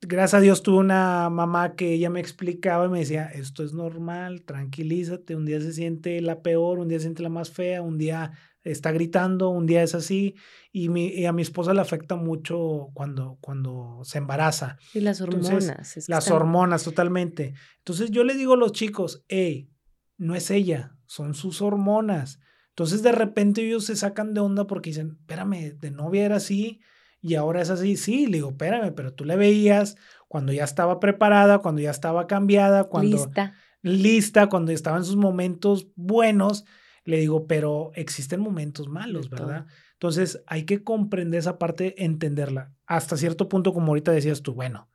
gracias 0.00 0.34
a 0.34 0.40
Dios, 0.40 0.64
tuve 0.64 0.78
una 0.78 1.30
mamá 1.30 1.76
que 1.76 1.92
ella 1.92 2.10
me 2.10 2.18
explicaba 2.18 2.86
y 2.86 2.88
me 2.88 2.98
decía, 2.98 3.26
esto 3.26 3.62
es 3.62 3.72
normal, 3.72 4.42
tranquilízate, 4.42 5.36
un 5.36 5.46
día 5.46 5.60
se 5.60 5.72
siente 5.72 6.20
la 6.22 6.42
peor, 6.42 6.80
un 6.80 6.88
día 6.88 6.98
se 6.98 7.04
siente 7.04 7.22
la 7.22 7.28
más 7.28 7.50
fea, 7.50 7.82
un 7.82 7.98
día 7.98 8.32
está 8.72 8.92
gritando, 8.92 9.50
un 9.50 9.66
día 9.66 9.82
es 9.82 9.94
así, 9.94 10.34
y, 10.72 10.88
mi, 10.88 11.24
a 11.26 11.32
mi 11.32 11.42
esposa 11.42 11.74
le 11.74 11.80
afecta 11.80 12.16
mucho 12.16 12.90
cuando, 12.94 13.38
cuando 13.40 14.00
se 14.04 14.18
embaraza. 14.18 14.78
Y 14.94 15.00
las 15.00 15.20
hormonas. 15.20 16.08
las 16.08 16.30
hormonas, 16.30 16.84
totalmente. 16.84 17.54
Entonces 17.78 18.10
yo 18.10 18.24
le 18.24 18.34
digo 18.34 18.54
a 18.54 18.56
los 18.56 18.72
chicos, 18.72 19.24
hey, 19.28 19.70
no 20.16 20.34
es 20.34 20.50
ella, 20.50 20.96
son 21.06 21.34
sus 21.34 21.62
hormonas. 21.62 22.40
Entonces 22.70 23.02
de 23.02 23.12
repente 23.12 23.66
ellos 23.66 23.86
se 23.86 23.96
sacan 23.96 24.34
de 24.34 24.40
onda 24.40 24.66
porque 24.66 24.90
dicen, 24.90 25.18
espérame, 25.20 25.78
de 25.78 25.90
novia 25.90 26.24
era 26.24 26.36
así 26.36 26.80
y 27.20 27.34
ahora 27.34 27.60
es 27.62 27.70
así. 27.70 27.96
Sí, 27.96 28.26
le 28.26 28.38
digo, 28.38 28.50
espérame, 28.50 28.94
pero 28.94 29.12
tú 29.14 29.24
le 29.24 29.36
veías 29.36 29.96
cuando 30.28 30.52
ya 30.52 30.64
estaba 30.64 31.00
preparada, 31.00 31.58
cuando 31.58 31.80
ya 31.80 31.90
estaba 31.90 32.26
cambiada, 32.26 32.84
cuando... 32.84 33.16
Lista. 33.16 33.54
Lista, 33.82 34.48
cuando 34.48 34.72
estaba 34.72 34.96
en 34.96 35.04
sus 35.04 35.16
momentos 35.16 35.88
buenos 35.94 36.64
le 37.08 37.16
digo, 37.16 37.46
pero 37.46 37.90
existen 37.94 38.38
momentos 38.38 38.86
malos, 38.86 39.30
¿verdad? 39.30 39.64
Entonces 39.94 40.42
hay 40.46 40.64
que 40.64 40.84
comprender 40.84 41.38
esa 41.38 41.58
parte, 41.58 42.04
entenderla. 42.04 42.74
Hasta 42.86 43.16
cierto 43.16 43.48
punto, 43.48 43.72
como 43.72 43.88
ahorita 43.88 44.12
decías 44.12 44.42
tú, 44.42 44.52
bueno, 44.52 44.90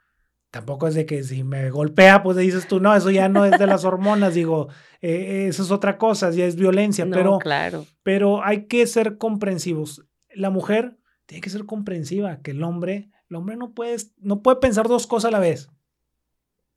tampoco 0.52 0.88
es 0.88 0.94
de 0.94 1.08
que 1.08 1.24
si 1.24 1.44
me 1.44 1.72
golpea, 1.72 2.22
pues 2.22 2.38
dices 2.38 2.68
tú, 2.68 2.80
no, 2.80 2.96
eso 2.96 3.10
ya 3.10 3.30
no 3.30 3.46
es 3.46 3.58
de 3.58 3.66
las 3.66 3.84
hormonas, 3.84 4.36
digo, 4.36 4.68
eh, 5.02 5.48
eso 5.48 5.64
es 5.64 5.72
otra 5.72 5.98
cosa, 5.98 6.30
ya 6.30 6.46
es 6.46 6.56
violencia, 6.56 7.08
pero, 7.10 7.40
claro. 7.40 7.88
pero 8.04 8.44
hay 8.44 8.68
que 8.68 8.86
ser 8.86 9.18
comprensivos. 9.18 10.06
La 10.36 10.52
mujer 10.52 11.00
tiene 11.26 11.42
que 11.42 11.50
ser 11.50 11.66
comprensiva, 11.66 12.42
que 12.44 12.52
el 12.52 12.62
hombre, 12.62 13.10
el 13.28 13.38
hombre 13.38 13.58
no 13.58 13.74
puede, 13.74 13.98
no 14.20 14.44
puede 14.44 14.58
pensar 14.58 14.88
dos 14.88 15.08
cosas 15.08 15.30
a 15.30 15.32
la 15.32 15.40
vez. 15.40 15.68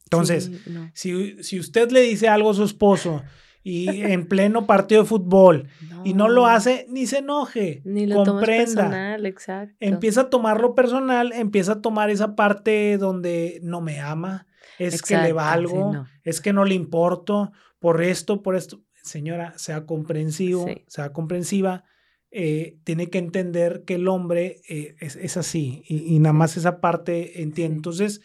Entonces, 0.05 0.51
si, 0.95 1.43
si 1.43 1.61
usted 1.61 1.91
le 1.91 2.01
dice 2.01 2.27
algo 2.27 2.53
a 2.53 2.55
su 2.55 2.65
esposo, 2.65 3.23
y 3.69 3.89
en 3.89 4.29
pleno 4.29 4.65
partido 4.65 5.03
de 5.03 5.09
fútbol 5.09 5.69
y 6.05 6.15
no 6.15 6.29
lo 6.29 6.47
hace, 6.47 6.87
ni 6.89 7.05
se 7.09 7.19
enoje, 7.19 7.83
ni 7.85 8.07
lo 8.07 8.23
comprenda. 8.23 8.65
personal, 8.65 9.27
exacto. 9.27 9.75
Empieza 9.81 10.21
a 10.21 10.31
tomarlo 10.31 10.77
personal, 10.77 11.33
empieza 11.33 11.73
a 11.73 11.83
tomar 11.83 12.11
esa 12.11 12.37
parte 12.37 12.97
donde 12.97 13.59
no 13.65 13.81
me 13.81 13.99
ama, 13.99 14.47
es 14.79 15.03
que 15.03 15.17
le 15.19 15.33
valgo, 15.33 16.07
es 16.23 16.41
que 16.41 16.53
no 16.53 16.65
le 16.65 16.77
importo, 16.77 17.51
por 17.81 18.03
esto, 18.03 18.41
por 18.41 18.55
esto. 18.55 18.83
Señora, 19.03 19.53
sea 19.57 19.85
comprensivo, 19.85 20.67
sea 20.87 21.13
comprensiva. 21.13 21.83
Eh, 22.31 22.79
tiene 22.85 23.11
que 23.11 23.19
entender 23.19 23.83
que 23.85 23.95
el 23.95 24.07
hombre 24.07 24.61
eh, 24.69 24.95
es, 25.01 25.37
así 25.37 25.83
y, 25.89 26.15
y, 26.15 26.19
nada 26.21 26.35
más 26.35 26.57
esa 26.57 26.81
parte 26.81 27.43
entiende. 27.43 27.77
Entonces, 27.77 28.21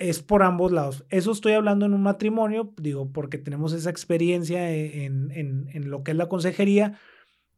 es 0.00 0.22
por 0.22 0.42
ambos 0.42 0.72
lados. 0.72 1.04
Eso 1.10 1.30
estoy 1.30 1.52
hablando 1.52 1.84
en 1.84 1.92
un 1.92 2.02
matrimonio, 2.02 2.72
digo, 2.80 3.12
porque 3.12 3.38
tenemos 3.38 3.74
esa 3.74 3.90
experiencia 3.90 4.70
e, 4.70 5.04
en, 5.04 5.30
en, 5.30 5.68
en, 5.72 5.90
lo 5.90 6.02
que 6.02 6.12
es 6.12 6.16
la 6.16 6.28
consejería, 6.28 6.98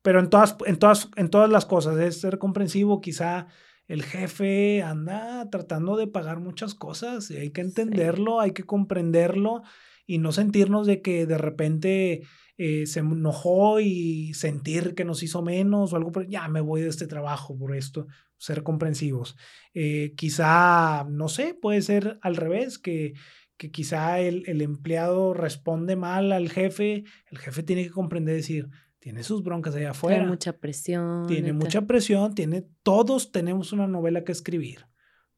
pero 0.02 0.18
en 0.18 0.28
todas, 0.28 0.56
en, 0.66 0.76
todas, 0.76 1.08
en 1.16 1.30
todas 1.30 1.48
las 1.48 1.64
cosas 1.64 1.98
es 1.98 2.20
ser 2.20 2.38
comprensivo. 2.38 3.00
Quizá 3.00 3.46
el 3.86 4.02
jefe 4.02 4.82
anda 4.82 5.48
tratando 5.50 5.96
de 5.96 6.08
pagar 6.08 6.40
muchas 6.40 6.74
cosas 6.74 7.30
y 7.30 7.36
hay 7.36 7.50
que 7.50 7.60
entenderlo, 7.60 8.40
hay 8.40 8.50
que 8.50 8.64
comprenderlo 8.64 9.62
y 10.04 10.18
no 10.18 10.32
sentirnos 10.32 10.88
de 10.88 11.00
que 11.00 11.26
de 11.26 11.38
repente 11.38 12.22
eh, 12.58 12.86
se 12.86 13.00
enojó 13.00 13.80
y 13.80 14.34
sentir 14.34 14.94
que 14.94 15.04
nos 15.04 15.22
hizo 15.22 15.42
menos 15.42 15.92
o 15.92 15.96
algo, 15.96 16.12
pero 16.12 16.28
ya 16.28 16.48
me 16.48 16.60
voy 16.60 16.82
de 16.82 16.88
este 16.88 17.06
trabajo 17.06 17.56
por 17.56 17.74
esto, 17.74 18.06
ser 18.36 18.62
comprensivos. 18.62 19.36
Eh, 19.74 20.14
quizá, 20.16 21.04
no 21.08 21.28
sé, 21.28 21.54
puede 21.54 21.82
ser 21.82 22.18
al 22.22 22.36
revés, 22.36 22.78
que, 22.78 23.14
que 23.56 23.70
quizá 23.70 24.20
el, 24.20 24.44
el 24.46 24.62
empleado 24.62 25.34
responde 25.34 25.96
mal 25.96 26.32
al 26.32 26.50
jefe, 26.50 27.04
el 27.30 27.38
jefe 27.38 27.62
tiene 27.62 27.84
que 27.84 27.90
comprender, 27.90 28.36
decir, 28.36 28.68
tiene 29.02 29.24
sus 29.24 29.42
broncas 29.42 29.74
allá 29.74 29.90
afuera. 29.90 30.18
Tiene 30.18 30.30
mucha 30.30 30.52
presión. 30.52 31.26
Tiene 31.26 31.52
mucha 31.52 31.82
presión, 31.82 32.36
tiene, 32.36 32.64
todos 32.84 33.32
tenemos 33.32 33.72
una 33.72 33.88
novela 33.88 34.22
que 34.22 34.30
escribir. 34.30 34.86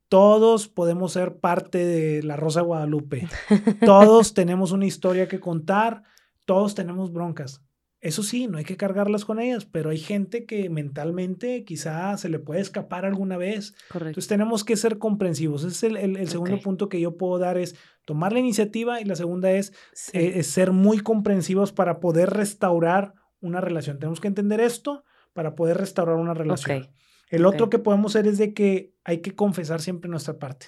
Todos 0.08 0.68
podemos 0.68 1.12
ser 1.12 1.38
parte 1.38 1.78
de 1.78 2.22
la 2.22 2.36
Rosa 2.36 2.60
Guadalupe. 2.60 3.26
Todos 3.84 4.34
tenemos 4.34 4.72
una 4.72 4.84
historia 4.84 5.28
que 5.28 5.40
contar. 5.40 6.02
Todos 6.44 6.74
tenemos 6.74 7.12
broncas. 7.12 7.62
Eso 8.04 8.22
sí, 8.22 8.48
no 8.48 8.58
hay 8.58 8.64
que 8.64 8.76
cargarlas 8.76 9.24
con 9.24 9.40
ellas, 9.40 9.64
pero 9.64 9.88
hay 9.88 9.96
gente 9.96 10.44
que 10.44 10.68
mentalmente 10.68 11.64
quizá 11.64 12.14
se 12.18 12.28
le 12.28 12.38
puede 12.38 12.60
escapar 12.60 13.06
alguna 13.06 13.38
vez. 13.38 13.74
Correcto. 13.88 14.08
Entonces 14.10 14.28
tenemos 14.28 14.62
que 14.62 14.76
ser 14.76 14.98
comprensivos. 14.98 15.64
Ese 15.64 15.86
es 15.86 15.94
el, 15.94 16.28
segundo 16.28 16.60
punto 16.60 16.90
que 16.90 17.00
yo 17.00 17.16
puedo 17.16 17.38
dar, 17.38 17.56
es 17.56 17.76
tomar 18.04 18.34
la 18.34 18.40
iniciativa 18.40 19.00
y 19.00 19.04
la 19.04 19.16
segunda 19.16 19.52
es, 19.52 19.72
eh, 20.12 20.32
es 20.36 20.48
ser 20.48 20.72
muy 20.72 20.98
comprensivos 20.98 21.72
para 21.72 21.98
poder 21.98 22.28
restaurar 22.28 23.14
una 23.40 23.62
relación. 23.62 23.98
Tenemos 23.98 24.20
que 24.20 24.28
entender 24.28 24.60
esto 24.60 25.04
para 25.32 25.54
poder 25.54 25.78
restaurar 25.78 26.16
una 26.16 26.34
relación. 26.34 26.90
El 27.30 27.46
otro 27.46 27.70
que 27.70 27.78
podemos 27.78 28.14
hacer 28.14 28.26
es 28.26 28.36
de 28.36 28.52
que 28.52 28.94
hay 29.04 29.22
que 29.22 29.34
confesar 29.34 29.80
siempre 29.80 30.10
nuestra 30.10 30.38
parte. 30.38 30.66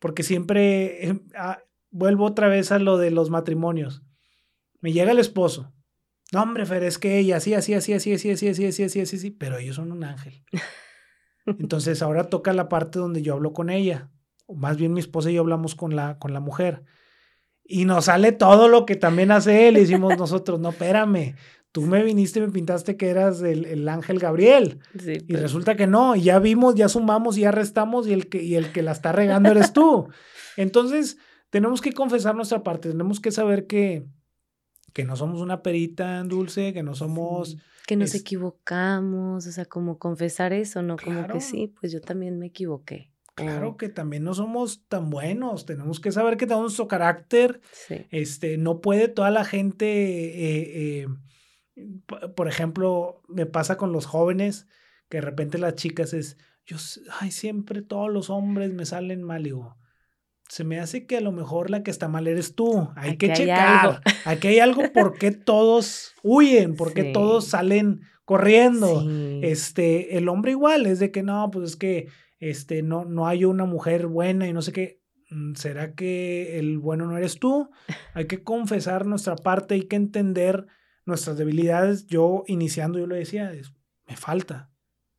Porque 0.00 0.24
siempre, 0.24 1.06
em, 1.06 1.20
ah, 1.36 1.60
vuelvo 1.90 2.24
otra 2.24 2.48
vez 2.48 2.72
a 2.72 2.80
lo 2.80 2.98
de 2.98 3.12
los 3.12 3.30
matrimonios. 3.30 4.02
Me 4.80 4.92
llega 4.92 5.12
el 5.12 5.18
esposo. 5.18 5.72
No, 6.32 6.42
hombre, 6.42 6.66
Fer, 6.66 6.84
es 6.84 6.98
que 6.98 7.18
ella, 7.18 7.40
sí, 7.40 7.54
así, 7.54 7.74
así, 7.74 7.92
así, 7.92 8.12
así, 8.12 8.30
así, 8.30 8.48
así, 8.48 8.66
así, 8.66 8.82
así, 8.84 9.00
así, 9.00 9.16
así, 9.16 9.30
pero 9.30 9.58
ellos 9.58 9.76
son 9.76 9.92
un 9.92 10.04
ángel. 10.04 10.44
Entonces 11.46 12.02
ahora 12.02 12.24
toca 12.24 12.52
la 12.52 12.68
parte 12.68 12.98
donde 12.98 13.22
yo 13.22 13.34
hablo 13.34 13.52
con 13.52 13.70
ella. 13.70 14.10
O 14.46 14.54
más 14.54 14.76
bien 14.76 14.92
mi 14.92 15.00
esposa 15.00 15.30
y 15.30 15.34
yo 15.34 15.40
hablamos 15.40 15.74
con 15.74 15.96
la, 15.96 16.18
con 16.18 16.32
la 16.32 16.40
mujer 16.40 16.84
y 17.68 17.84
nos 17.84 18.06
sale 18.06 18.32
todo 18.32 18.66
lo 18.66 18.86
que 18.86 18.96
también 18.96 19.30
hace 19.30 19.68
él. 19.68 19.76
Y 19.76 19.80
decimos 19.80 20.14
nosotros, 20.18 20.58
no, 20.58 20.70
espérame, 20.70 21.36
tú 21.70 21.82
me 21.82 22.02
viniste 22.02 22.40
y 22.40 22.42
me 22.42 22.48
pintaste 22.48 22.96
que 22.96 23.10
eras 23.10 23.42
el, 23.42 23.86
ángel 23.88 24.18
Gabriel. 24.18 24.80
y 24.94 25.20
pues. 25.20 25.42
resulta 25.42 25.76
que 25.76 25.86
no, 25.86 26.16
y 26.16 26.22
ya 26.22 26.38
vimos, 26.38 26.74
ya 26.74 26.88
sumamos, 26.88 27.36
ya 27.36 27.52
restamos 27.52 28.08
y 28.08 28.14
el, 28.14 28.28
que, 28.28 28.42
y 28.42 28.56
el 28.56 28.72
que 28.72 28.82
la 28.82 28.92
está 28.92 29.12
regando 29.12 29.50
eres 29.50 29.72
tú. 29.72 30.08
Entonces, 30.56 31.18
tenemos 31.50 31.80
que 31.80 31.92
confesar 31.92 32.34
nuestra 32.34 32.62
parte, 32.62 32.90
tenemos 32.90 33.20
que 33.20 33.30
saber 33.30 33.66
que, 33.66 34.06
que 34.92 35.04
no 35.04 35.16
somos 35.16 35.40
una 35.40 35.62
perita 35.62 36.18
en 36.20 36.28
dulce, 36.28 36.72
que 36.72 36.82
no 36.82 36.94
somos... 36.94 37.56
Que 37.86 37.96
nos 37.96 38.14
equivocamos, 38.14 39.46
o 39.46 39.52
sea, 39.52 39.64
como 39.64 39.98
confesar 39.98 40.52
eso, 40.52 40.82
¿no? 40.82 40.96
Como 41.02 41.26
que 41.26 41.40
sí, 41.40 41.72
pues 41.80 41.90
yo 41.90 42.02
también 42.02 42.38
me 42.38 42.46
equivoqué. 42.46 43.12
Claro 43.34 43.76
que 43.76 43.88
también 43.88 44.24
no 44.24 44.34
somos 44.34 44.84
tan 44.88 45.10
buenos, 45.10 45.64
tenemos 45.64 46.00
que 46.00 46.12
saber 46.12 46.36
que 46.36 46.46
tenemos 46.46 46.64
nuestro 46.64 46.88
carácter. 46.88 47.60
Este, 48.10 48.58
no 48.58 48.80
puede 48.80 49.08
toda 49.08 49.30
la 49.30 49.44
gente, 49.44 49.86
eh, 49.86 51.06
eh, 51.76 52.28
por 52.34 52.48
ejemplo, 52.48 53.22
me 53.28 53.46
pasa 53.46 53.76
con 53.76 53.92
los 53.92 54.06
jóvenes, 54.06 54.66
que 55.08 55.18
de 55.18 55.22
repente 55.22 55.56
las 55.56 55.76
chicas 55.76 56.12
es, 56.12 56.36
yo, 56.66 56.76
ay, 57.20 57.30
siempre 57.30 57.80
todos 57.80 58.12
los 58.12 58.28
hombres 58.28 58.74
me 58.74 58.84
salen 58.84 59.22
mal, 59.22 59.44
digo, 59.44 59.77
se 60.48 60.64
me 60.64 60.80
hace 60.80 61.06
que 61.06 61.18
a 61.18 61.20
lo 61.20 61.32
mejor 61.32 61.70
la 61.70 61.82
que 61.82 61.90
está 61.90 62.08
mal 62.08 62.26
eres 62.26 62.54
tú. 62.54 62.88
Hay 62.96 63.16
que 63.16 63.32
checar. 63.32 64.00
Aquí 64.24 64.48
hay 64.48 64.58
algo 64.60 64.82
por 64.92 65.18
qué 65.18 65.30
todos 65.30 66.14
huyen, 66.22 66.74
por 66.74 66.94
qué 66.94 67.04
todos 67.04 67.46
salen 67.46 68.00
corriendo. 68.24 69.06
Este, 69.42 70.16
el 70.16 70.28
hombre 70.28 70.52
igual, 70.52 70.86
es 70.86 70.98
de 70.98 71.10
que 71.10 71.22
no, 71.22 71.50
pues 71.50 71.70
es 71.70 71.76
que 71.76 72.08
este, 72.40 72.82
no, 72.82 73.04
no 73.04 73.26
hay 73.26 73.44
una 73.44 73.64
mujer 73.64 74.06
buena 74.06 74.48
y 74.48 74.52
no 74.52 74.62
sé 74.62 74.72
qué. 74.72 75.02
Mm, 75.30 75.54
¿Será 75.54 75.94
que 75.94 76.58
el 76.58 76.78
bueno 76.78 77.06
no 77.06 77.18
eres 77.18 77.38
tú? 77.38 77.70
Hay 78.14 78.26
que 78.26 78.42
confesar 78.42 79.06
nuestra 79.06 79.36
parte, 79.36 79.74
hay 79.74 79.82
que 79.82 79.96
entender 79.96 80.66
nuestras 81.04 81.36
debilidades. 81.36 82.06
Yo 82.06 82.44
iniciando, 82.46 82.98
yo 82.98 83.06
lo 83.06 83.14
decía, 83.14 83.52
me 84.06 84.16
falta, 84.16 84.70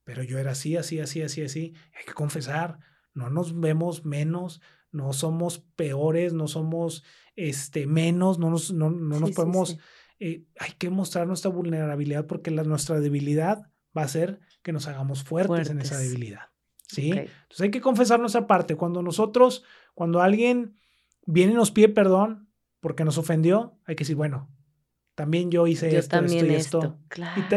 pero 0.04 0.24
yo 0.24 0.40
era 0.40 0.52
así, 0.52 0.76
así, 0.76 1.00
así, 1.00 1.22
así, 1.22 1.44
así. 1.44 1.74
Hay 1.96 2.06
que 2.06 2.14
confesar, 2.14 2.80
no 3.14 3.30
nos 3.30 3.60
vemos 3.60 4.06
menos, 4.06 4.62
no 4.92 5.14
somos 5.14 5.60
peores, 5.76 6.34
no 6.34 6.48
somos 6.48 7.04
este, 7.36 7.88
menos, 7.88 8.40
no 8.40 8.50
nos, 8.50 8.72
no, 8.72 8.90
nos 8.90 9.32
podemos... 9.32 9.78
Eh, 10.20 10.44
hay 10.60 10.72
que 10.78 10.90
mostrar 10.90 11.28
nuestra 11.28 11.50
vulnerabilidad 11.50 12.28
porque 12.28 12.52
la, 12.52 12.64
nuestra 12.64 13.00
debilidad 13.00 13.72
va 13.98 14.02
a 14.02 14.06
hacer 14.06 14.42
que 14.62 14.74
nos 14.74 14.88
hagamos 14.88 15.24
fuertes. 15.24 15.70
en 15.70 15.80
esa 15.80 15.98
debilidad. 15.98 16.50
¿sí? 16.88 17.12
Entonces 17.12 17.62
hay 17.62 17.72
que 17.72 17.82
confesar 17.82 18.20
nuestra 18.20 18.46
parte. 18.48 18.76
Cuando 18.76 19.02
nosotros, 19.02 19.64
cuando 19.94 20.22
alguien 20.22 20.76
viene 21.26 21.54
y 21.54 21.56
nos 21.56 21.72
pide 21.72 21.90
perdón 21.90 22.50
porque 22.80 23.06
nos 23.06 23.18
ofendió, 23.18 23.80
hay 23.86 23.96
que 23.96 24.04
decir, 24.04 24.16
bueno, 24.16 24.50
también 25.20 25.52
yo 25.52 25.68
hice 25.68 25.98
esto, 25.98 26.18
esto 26.18 26.46
y 26.46 26.56
esto. 26.56 26.98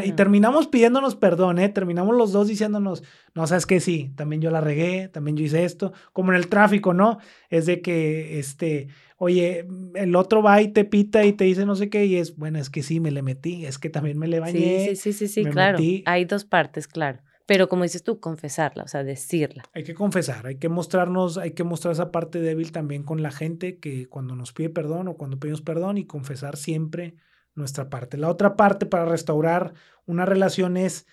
Y, 0.02 0.10
terminamos 0.14 0.66
pidiéndonos 0.66 1.14
perdón, 1.14 1.60
¿eh? 1.60 1.68
Terminamos 1.68 2.16
los 2.16 2.32
dos 2.32 2.48
diciéndonos, 2.48 3.04
no, 3.36 3.46
sabes 3.46 3.66
que 3.66 3.78
sí, 3.78 4.10
también 4.16 4.42
yo 4.42 4.50
la 4.50 4.60
regué, 4.60 5.06
también 5.06 5.36
yo 5.36 5.44
hice 5.44 5.62
esto, 5.62 5.92
como 6.12 6.32
en 6.32 6.38
el 6.38 6.48
tráfico, 6.48 6.92
¿no? 6.92 7.18
Es 7.50 7.66
de 7.66 7.80
que, 7.80 8.40
este, 8.40 8.88
oye, 9.16 9.64
el 9.94 10.16
otro 10.16 10.42
va 10.42 10.60
y 10.60 10.72
te 10.72 10.84
pita 10.84 11.24
y 11.24 11.34
te 11.34 11.44
dice 11.44 11.64
no 11.64 11.76
sé 11.76 11.88
qué, 11.88 12.04
y 12.04 12.16
es, 12.16 12.36
bueno, 12.36 12.58
es 12.58 12.68
que 12.68 12.82
sí, 12.82 12.98
me 12.98 13.12
le 13.12 13.22
metí, 13.22 13.64
es 13.64 13.78
que 13.78 13.90
también 13.90 14.18
me 14.18 14.26
le 14.26 14.40
bañé. 14.40 14.88
Sí, 14.88 14.96
sí, 14.96 15.12
sí, 15.12 15.28
sí, 15.28 15.44
claro. 15.44 15.78
Hay 16.04 16.24
dos 16.24 16.44
partes, 16.44 16.88
claro. 16.88 17.20
Pero 17.46 17.68
como 17.68 17.84
dices 17.84 18.02
tú, 18.02 18.18
confesarla, 18.18 18.82
o 18.82 18.88
sea, 18.88 19.04
decirla. 19.04 19.62
Hay 19.72 19.84
que 19.84 19.94
confesar, 19.94 20.48
hay 20.48 20.56
que 20.56 20.68
mostrarnos, 20.68 21.38
hay 21.38 21.52
que 21.52 21.62
mostrar 21.62 21.92
esa 21.92 22.10
parte 22.10 22.40
débil 22.40 22.72
también 22.72 23.04
con 23.04 23.22
la 23.22 23.30
gente 23.30 23.78
que 23.78 24.06
cuando 24.06 24.34
nos 24.34 24.52
pide 24.52 24.68
perdón 24.68 25.06
o 25.06 25.14
cuando 25.14 25.38
pedimos 25.38 25.62
perdón 25.62 25.96
y 25.96 26.06
confesar 26.06 26.56
siempre 26.56 27.14
nuestra 27.54 27.90
parte. 27.90 28.16
La 28.16 28.30
otra 28.30 28.56
parte 28.56 28.86
para 28.86 29.04
restaurar 29.04 29.74
una 30.06 30.26
relación 30.26 30.76
es 30.76 31.06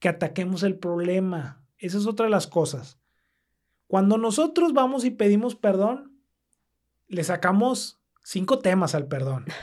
que 0.00 0.08
ataquemos 0.08 0.62
el 0.62 0.78
problema. 0.78 1.62
Esa 1.78 1.98
es 1.98 2.06
otra 2.06 2.26
de 2.26 2.30
las 2.30 2.46
cosas. 2.46 2.98
Cuando 3.86 4.18
nosotros 4.18 4.72
vamos 4.72 5.04
y 5.04 5.10
pedimos 5.10 5.54
perdón, 5.54 6.18
le 7.08 7.22
sacamos 7.24 8.00
cinco 8.22 8.58
temas 8.58 8.94
al 8.94 9.06
perdón. 9.06 9.46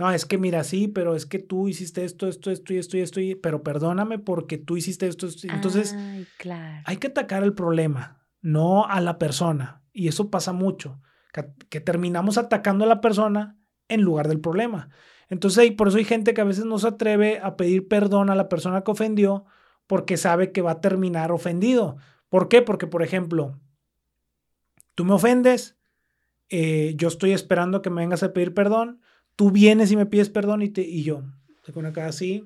No, 0.00 0.10
es 0.10 0.24
que 0.24 0.38
mira, 0.38 0.64
sí, 0.64 0.88
pero 0.88 1.14
es 1.14 1.26
que 1.26 1.38
tú 1.38 1.68
hiciste 1.68 2.06
esto, 2.06 2.26
esto, 2.26 2.50
esto 2.50 2.72
y 2.72 2.78
esto 2.78 2.96
y 2.96 3.00
esto, 3.02 3.20
pero 3.42 3.62
perdóname 3.62 4.18
porque 4.18 4.56
tú 4.56 4.78
hiciste 4.78 5.06
esto. 5.06 5.26
esto. 5.26 5.46
Entonces, 5.52 5.94
hay 6.86 6.96
que 6.96 7.08
atacar 7.08 7.42
el 7.42 7.52
problema, 7.52 8.24
no 8.40 8.86
a 8.86 9.02
la 9.02 9.18
persona. 9.18 9.82
Y 9.92 10.08
eso 10.08 10.30
pasa 10.30 10.54
mucho, 10.54 11.02
que, 11.68 11.80
terminamos 11.80 12.38
atacando 12.38 12.86
a 12.86 12.88
la 12.88 13.02
persona 13.02 13.58
en 13.88 14.00
lugar 14.00 14.28
del 14.28 14.40
problema. 14.40 14.88
Entonces, 15.30 15.70
por 15.72 15.88
eso 15.88 15.96
hay 15.96 16.04
gente 16.04 16.34
que 16.34 16.40
a 16.40 16.44
veces 16.44 16.64
no 16.64 16.78
se 16.78 16.88
atreve 16.88 17.38
a 17.38 17.56
pedir 17.56 17.88
perdón 17.88 18.30
a 18.30 18.34
la 18.34 18.48
persona 18.48 18.82
que 18.82 18.90
ofendió 18.90 19.46
porque 19.86 20.16
sabe 20.16 20.52
que 20.52 20.60
va 20.60 20.72
a 20.72 20.80
terminar 20.80 21.32
ofendido. 21.32 21.96
¿Por 22.28 22.48
qué? 22.48 22.62
Porque, 22.62 22.86
por 22.86 23.02
ejemplo, 23.02 23.58
tú 24.94 25.04
me 25.04 25.14
ofendes, 25.14 25.78
eh, 26.48 26.94
yo 26.96 27.08
estoy 27.08 27.32
esperando 27.32 27.80
que 27.80 27.90
me 27.90 28.02
vengas 28.02 28.22
a 28.22 28.32
pedir 28.32 28.54
perdón, 28.54 29.00
tú 29.36 29.50
vienes 29.50 29.90
y 29.92 29.96
me 29.96 30.06
pides 30.06 30.28
perdón 30.28 30.62
y, 30.62 30.68
te, 30.68 30.82
y 30.82 31.04
yo, 31.04 31.22
te 31.64 31.72
con 31.72 31.86
acá 31.86 32.06
así, 32.06 32.44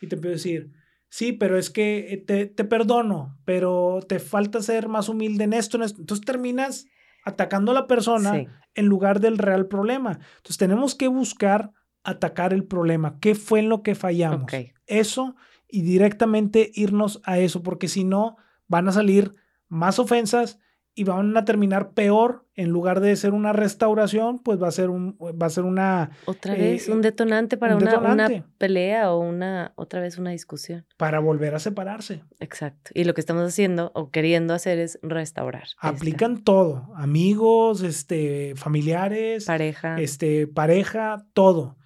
y 0.00 0.06
te 0.06 0.16
empiezo 0.16 0.32
a 0.32 0.36
decir, 0.36 0.72
sí, 1.08 1.32
pero 1.32 1.58
es 1.58 1.70
que 1.70 2.12
eh, 2.12 2.16
te, 2.16 2.46
te, 2.46 2.64
perdono, 2.64 3.38
pero 3.44 4.00
te 4.08 4.18
falta 4.18 4.62
ser 4.62 4.88
más 4.88 5.08
humilde 5.08 5.44
en 5.44 5.52
esto, 5.52 5.82
Entonces 5.82 6.24
terminas 6.24 6.86
atacando 7.24 7.72
a 7.72 7.74
la 7.74 7.86
persona 7.86 8.62
en 8.74 8.86
lugar 8.86 9.20
del 9.20 9.36
real 9.38 9.66
problema. 9.66 10.12
Entonces 10.36 10.58
tenemos 10.58 10.94
que 10.94 11.08
buscar 11.08 11.72
atacar 12.06 12.52
el 12.52 12.64
problema. 12.64 13.18
¿Qué 13.20 13.34
fue 13.34 13.60
en 13.60 13.68
lo 13.68 13.82
que 13.82 13.94
fallamos? 13.94 14.50
Eso 14.86 15.36
y 15.68 15.82
directamente 15.82 16.70
irnos 16.74 17.20
a 17.24 17.38
eso, 17.38 17.62
porque 17.62 17.88
si 17.88 18.04
no, 18.04 18.36
van 18.68 18.88
a 18.88 18.92
salir 18.92 19.34
más 19.68 19.98
ofensas 19.98 20.58
y 20.98 21.04
van 21.04 21.36
a 21.36 21.44
terminar 21.44 21.92
peor 21.92 22.46
en 22.54 22.70
lugar 22.70 23.00
de 23.00 23.14
ser 23.16 23.34
una 23.34 23.52
restauración, 23.52 24.38
pues 24.38 24.60
va 24.60 24.68
a 24.68 24.72
ser 24.72 24.88
un 24.88 25.18
va 25.20 25.46
a 25.46 25.50
ser 25.50 25.64
una 25.64 26.10
otra 26.24 26.54
vez 26.54 26.88
eh, 26.88 26.92
un 26.92 27.02
detonante 27.02 27.58
para 27.58 27.76
una, 27.76 27.98
una, 27.98 28.46
pelea 28.56 29.12
o 29.12 29.18
una 29.18 29.72
otra 29.76 30.00
vez 30.00 30.16
una 30.16 30.30
discusión 30.30 30.86
para 30.96 31.18
volver 31.20 31.54
a 31.54 31.58
separarse. 31.58 32.24
Exacto. 32.40 32.92
Y 32.94 33.04
lo 33.04 33.12
que 33.12 33.20
estamos 33.20 33.46
haciendo 33.46 33.92
o 33.94 34.10
queriendo 34.10 34.54
hacer 34.54 34.78
es 34.78 34.98
restaurar. 35.02 35.68
Aplican 35.80 36.42
todo, 36.42 36.90
amigos, 36.96 37.82
este, 37.82 38.54
familiares, 38.56 39.44
pareja, 39.44 40.00
este, 40.00 40.46
pareja, 40.46 41.26
todo. 41.34 41.76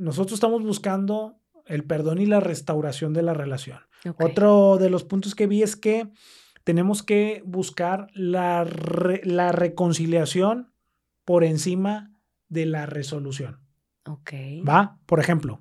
Nosotros 0.00 0.32
estamos 0.32 0.62
buscando 0.62 1.38
el 1.66 1.84
perdón 1.84 2.22
y 2.22 2.26
la 2.26 2.40
restauración 2.40 3.12
de 3.12 3.20
la 3.20 3.34
relación. 3.34 3.80
Otro 4.18 4.78
de 4.78 4.88
los 4.88 5.04
puntos 5.04 5.34
que 5.34 5.46
vi 5.46 5.62
es 5.62 5.76
que 5.76 6.08
tenemos 6.64 7.02
que 7.02 7.42
buscar 7.44 8.06
la, 8.14 8.66
la 9.24 9.52
reconciliación 9.52 10.72
por 11.26 11.44
encima 11.44 12.14
de 12.48 12.64
la 12.64 12.86
resolución. 12.86 13.60
Ok. 14.06 14.32
¿Va? 14.66 14.98
Por 15.04 15.20
ejemplo, 15.20 15.60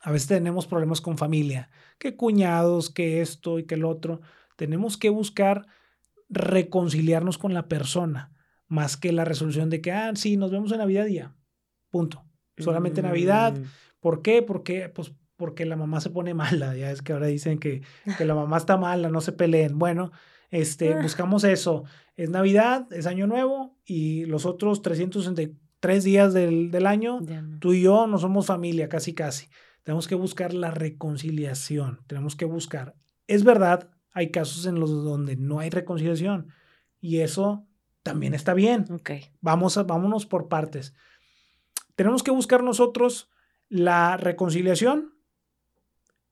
a 0.00 0.10
veces 0.10 0.26
tenemos 0.26 0.66
problemas 0.66 1.00
con 1.00 1.16
familia, 1.16 1.70
que 1.98 2.16
cuñados, 2.16 2.90
que 2.90 3.20
esto 3.20 3.60
y 3.60 3.64
que 3.64 3.76
el 3.76 3.84
otro. 3.84 4.22
Tenemos 4.56 4.96
que 4.96 5.10
buscar 5.10 5.68
reconciliarnos 6.28 7.38
con 7.38 7.54
la 7.54 7.68
persona, 7.68 8.32
más 8.66 8.96
que 8.96 9.12
la 9.12 9.24
resolución 9.24 9.70
de 9.70 9.80
que, 9.80 9.92
ah, 9.92 10.10
sí, 10.16 10.36
nos 10.36 10.50
vemos 10.50 10.72
en 10.72 10.78
Navidad 10.78 11.06
día. 11.06 11.36
Punto. 11.90 12.24
Solamente 12.58 13.02
Navidad. 13.02 13.56
Mm. 13.58 13.64
¿Por 14.00 14.22
qué? 14.22 14.42
Porque, 14.42 14.88
pues, 14.88 15.12
porque 15.36 15.64
la 15.64 15.76
mamá 15.76 16.00
se 16.00 16.10
pone 16.10 16.34
mala. 16.34 16.76
Ya 16.76 16.90
es 16.90 17.02
que 17.02 17.12
ahora 17.12 17.26
dicen 17.26 17.58
que, 17.58 17.82
que 18.18 18.24
la 18.24 18.34
mamá 18.34 18.56
está 18.56 18.76
mala, 18.76 19.08
no 19.08 19.20
se 19.20 19.32
peleen. 19.32 19.78
Bueno, 19.78 20.12
este, 20.50 20.94
ah. 20.94 21.00
buscamos 21.02 21.44
eso. 21.44 21.84
Es 22.16 22.30
Navidad, 22.30 22.86
es 22.92 23.06
Año 23.06 23.26
Nuevo 23.26 23.76
y 23.84 24.24
los 24.26 24.46
otros 24.46 24.82
363 24.82 26.04
días 26.04 26.32
del, 26.32 26.70
del 26.70 26.86
año, 26.86 27.20
tú 27.60 27.72
y 27.72 27.82
yo 27.82 28.06
no 28.06 28.18
somos 28.18 28.46
familia, 28.46 28.88
casi, 28.88 29.14
casi. 29.14 29.48
Tenemos 29.82 30.06
que 30.08 30.14
buscar 30.14 30.54
la 30.54 30.70
reconciliación. 30.70 32.00
Tenemos 32.06 32.36
que 32.36 32.44
buscar. 32.44 32.94
Es 33.26 33.42
verdad, 33.44 33.90
hay 34.12 34.30
casos 34.30 34.64
en 34.66 34.78
los 34.78 34.90
donde 34.90 35.36
no 35.36 35.58
hay 35.58 35.70
reconciliación 35.70 36.48
y 37.00 37.18
eso 37.18 37.66
también 38.02 38.32
está 38.32 38.54
bien. 38.54 38.86
Okay. 38.90 39.32
Vamos 39.40 39.76
a, 39.76 39.82
vámonos 39.82 40.24
por 40.24 40.48
partes. 40.48 40.94
Tenemos 41.94 42.22
que 42.22 42.30
buscar 42.30 42.62
nosotros 42.62 43.30
la 43.68 44.16
reconciliación 44.16 45.14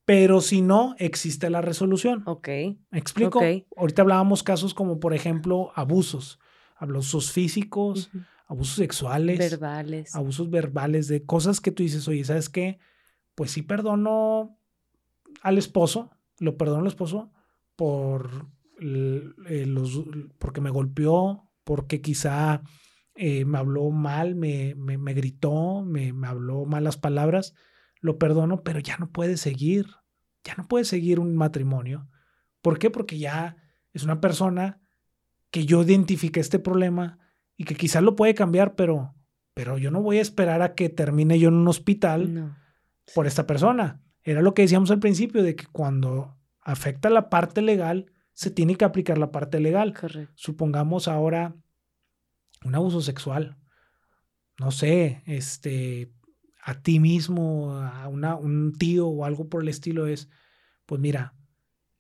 pero 0.05 0.41
si 0.41 0.63
no, 0.63 0.95
existe 0.99 1.49
la 1.51 1.61
resolución. 1.61 2.23
Ok. 2.27 2.49
¿Me 2.49 2.99
explico? 2.99 3.41
Ahorita 3.77 4.03
hablábamos 4.03 4.43
casos 4.43 4.75
como, 4.75 4.99
por 4.99 5.15
ejemplo, 5.15 5.71
abusos. 5.75 6.41
Abusos 6.77 7.31
físicos, 7.31 8.11
abusos 8.47 8.77
sexuales. 8.77 9.39
Verbales. 9.39 10.15
Abusos 10.15 10.51
verbales 10.51 11.07
de 11.07 11.25
cosas 11.25 11.61
que 11.61 11.71
tú 11.71 11.85
dices, 11.85 12.09
oye, 12.09 12.25
¿sabes 12.25 12.49
qué? 12.49 12.79
Pues 13.35 13.53
sí 13.53 13.63
perdono 13.63 14.59
al 15.43 15.59
esposo, 15.59 16.11
lo 16.39 16.57
perdono 16.57 16.83
al 16.83 16.89
esposo 16.89 17.31
por 17.77 18.49
eh, 18.81 19.65
los, 19.67 20.03
porque 20.39 20.61
me 20.61 20.71
golpeó, 20.71 21.49
porque 21.63 22.01
quizá 22.01 22.63
eh, 23.15 23.45
me 23.45 23.59
habló 23.59 23.91
mal, 23.91 24.35
me, 24.35 24.75
me, 24.75 25.15
gritó, 25.15 25.83
me, 25.83 26.13
me 26.13 26.27
habló 26.27 26.65
malas 26.65 26.97
palabras 26.97 27.55
lo 28.03 28.19
perdono, 28.19 28.63
pero 28.63 28.81
ya 28.81 28.99
no 28.99 29.11
puede 29.11 29.39
seguir, 29.39 29.87
ya 30.45 30.55
no 30.57 30.67
puede 30.67 30.85
seguir 30.85 31.21
un 31.21 31.37
matrimonio. 31.37 32.09
¿Por 32.61 32.79
qué? 32.79 32.91
Porque 32.91 33.19
ya 33.19 33.57
es 33.93 34.03
una 34.03 34.21
persona 34.21 34.81
que 35.51 35.65
yo 35.65 35.83
identifique 35.83 36.41
este 36.41 36.59
problema 36.59 37.19
y 37.57 37.65
que 37.65 37.77
quizás 37.77 38.03
lo 38.03 38.17
puede 38.17 38.35
cambiar, 38.35 38.75
pero, 38.75 39.15
pero 39.55 39.79
yo 39.79 39.91
no 39.91 40.03
voy 40.03 40.19
a 40.19 40.23
esperar 40.23 40.63
a 40.63 40.75
que 40.75 40.89
termine 40.89 41.39
yo 41.39 41.49
en 41.49 41.55
un 41.55 41.69
hospital 41.69 42.57
por 43.15 43.27
esta 43.27 43.47
persona. 43.47 44.03
Era 44.25 44.43
lo 44.43 44.53
que 44.53 44.63
decíamos 44.63 44.91
al 44.91 44.99
principio, 44.99 45.43
de 45.43 45.55
que 45.55 45.67
cuando 45.67 46.37
afecta 46.61 47.09
la 47.09 47.31
parte 47.31 47.63
legal, 47.63 48.13
se 48.33 48.51
tiene 48.51 48.75
que 48.75 48.85
aplicar 48.85 49.19
la 49.19 49.31
parte 49.31 49.61
legal. 49.61 49.95
Supongamos 50.35 51.07
ahora 51.07 51.55
un 52.65 52.75
abuso 52.75 53.01
sexual. 53.01 53.57
No 54.59 54.71
sé, 54.71 55.23
este, 55.27 56.13
a 56.63 56.81
ti 56.81 57.01
mismo, 57.01 57.77
a 57.77 58.09
una, 58.09 58.37
un 58.37 58.73
tío 58.73 59.09
o 59.09 59.25
algo 59.25 59.49
por 59.49 59.63
el 59.63 59.69
estilo 59.69 60.07
es, 60.07 60.29
pues 60.87 61.01
mira, 61.01 61.35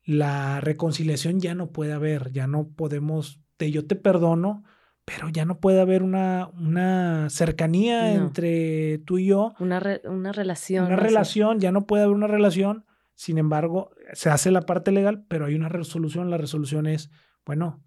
la 0.04 0.60
reconciliación 0.60 1.40
ya 1.40 1.54
no 1.54 1.70
puede 1.70 1.92
haber, 1.92 2.32
ya 2.32 2.46
no 2.46 2.68
podemos, 2.68 3.40
te, 3.56 3.70
yo 3.70 3.86
te 3.86 3.96
perdono, 3.96 4.64
pero 5.04 5.28
ya 5.28 5.44
no 5.44 5.58
puede 5.58 5.80
haber 5.80 6.02
una, 6.02 6.48
una 6.54 7.28
cercanía 7.30 8.14
entre 8.14 8.98
tú 8.98 9.18
y 9.18 9.26
yo. 9.26 9.54
Una, 9.58 9.82
una 10.04 10.32
relación. 10.32 10.86
Una 10.86 10.96
relación, 10.96 11.58
ya 11.58 11.72
no 11.72 11.86
puede 11.86 12.04
haber 12.04 12.14
una 12.14 12.28
relación. 12.28 12.84
Sin 13.14 13.38
embargo, 13.38 13.90
se 14.12 14.30
hace 14.30 14.50
la 14.50 14.62
parte 14.62 14.92
legal, 14.92 15.24
pero 15.28 15.46
hay 15.46 15.54
una 15.54 15.68
resolución. 15.68 16.30
La 16.30 16.38
resolución 16.38 16.86
es, 16.86 17.10
bueno, 17.44 17.82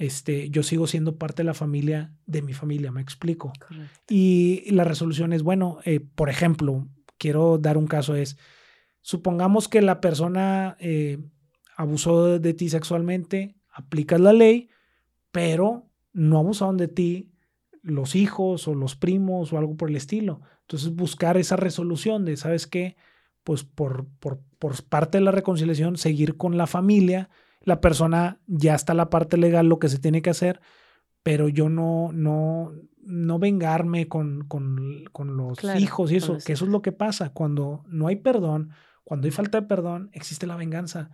este, 0.00 0.48
yo 0.48 0.62
sigo 0.62 0.86
siendo 0.86 1.18
parte 1.18 1.42
de 1.42 1.44
la 1.44 1.52
familia 1.52 2.14
de 2.24 2.40
mi 2.40 2.54
familia, 2.54 2.90
me 2.90 3.02
explico. 3.02 3.52
Y 4.08 4.64
la 4.70 4.82
resolución 4.84 5.34
es, 5.34 5.42
bueno, 5.42 5.80
eh, 5.84 6.00
por 6.00 6.30
ejemplo, 6.30 6.88
quiero 7.18 7.58
dar 7.58 7.76
un 7.76 7.86
caso, 7.86 8.14
es, 8.14 8.38
supongamos 9.02 9.68
que 9.68 9.82
la 9.82 10.00
persona 10.00 10.78
eh, 10.80 11.18
abusó 11.76 12.38
de, 12.38 12.54
ti 12.54 12.70
sexualmente, 12.70 13.56
aplicas 13.70 14.18
la 14.18 14.32
ley, 14.32 14.70
pero 15.32 15.90
no 16.14 16.38
abusaron 16.38 16.78
de 16.78 16.88
ti 16.88 17.30
los 17.82 18.16
hijos 18.16 18.68
o 18.68 18.74
los 18.74 18.96
primos 18.96 19.52
o 19.52 19.58
algo 19.58 19.76
por 19.76 19.90
el 19.90 19.96
estilo. 19.96 20.40
Entonces 20.62 20.94
buscar 20.94 21.36
esa 21.36 21.56
resolución 21.56 22.24
de, 22.24 22.38
¿sabes 22.38 22.66
qué? 22.66 22.96
Pues 23.44 23.64
por, 23.64 24.06
por, 24.18 24.40
por 24.58 24.82
parte 24.84 25.18
de 25.18 25.24
la 25.24 25.30
reconciliación, 25.30 25.98
seguir 25.98 26.38
con 26.38 26.56
la 26.56 26.66
familia 26.66 27.28
la 27.62 27.80
persona 27.80 28.40
ya 28.46 28.74
está 28.74 28.94
la 28.94 29.10
parte 29.10 29.36
legal, 29.36 29.66
lo 29.66 29.78
que 29.78 29.88
se 29.88 29.98
tiene 29.98 30.22
que 30.22 30.30
hacer, 30.30 30.60
pero 31.22 31.48
yo 31.48 31.68
no, 31.68 32.10
no, 32.12 32.72
no 33.02 33.38
vengarme 33.38 34.08
con, 34.08 34.46
con, 34.46 35.04
con 35.12 35.36
los 35.36 35.62
hijos 35.76 36.10
y 36.10 36.16
eso, 36.16 36.38
que 36.44 36.54
eso 36.54 36.64
es 36.64 36.70
lo 36.70 36.82
que 36.82 36.92
pasa. 36.92 37.32
Cuando 37.32 37.84
no 37.86 38.06
hay 38.06 38.16
perdón, 38.16 38.70
cuando 39.04 39.26
hay 39.26 39.30
falta 39.30 39.60
de 39.60 39.66
perdón, 39.66 40.10
existe 40.12 40.46
la 40.46 40.56
venganza 40.56 41.10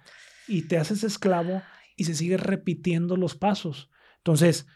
y 0.46 0.62
te 0.62 0.78
haces 0.78 1.02
esclavo 1.02 1.62
y 1.96 2.04
se 2.04 2.14
sigue 2.14 2.36
repitiendo 2.36 3.16
los 3.16 3.34
pasos. 3.34 3.90
Entonces, 4.18 4.66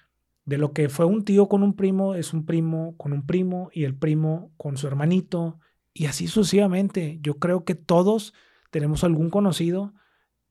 de 0.44 0.58
lo 0.58 0.72
que 0.72 0.88
fue 0.88 1.04
un 1.04 1.24
tío 1.24 1.48
con 1.48 1.62
un 1.62 1.76
primo, 1.76 2.14
es 2.16 2.32
un 2.32 2.44
primo 2.44 2.96
con 2.96 3.12
un 3.12 3.26
primo 3.26 3.70
y 3.72 3.84
el 3.84 3.94
primo 3.94 4.52
con 4.56 4.76
su 4.76 4.88
hermanito 4.88 5.60
y 5.92 6.06
así 6.06 6.26
sucesivamente. 6.26 7.18
Yo 7.22 7.38
creo 7.38 7.64
que 7.64 7.76
todos 7.76 8.34
tenemos 8.70 9.04
algún 9.04 9.30
conocido 9.30 9.94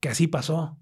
que 0.00 0.08
así 0.08 0.26
pasó 0.26 0.78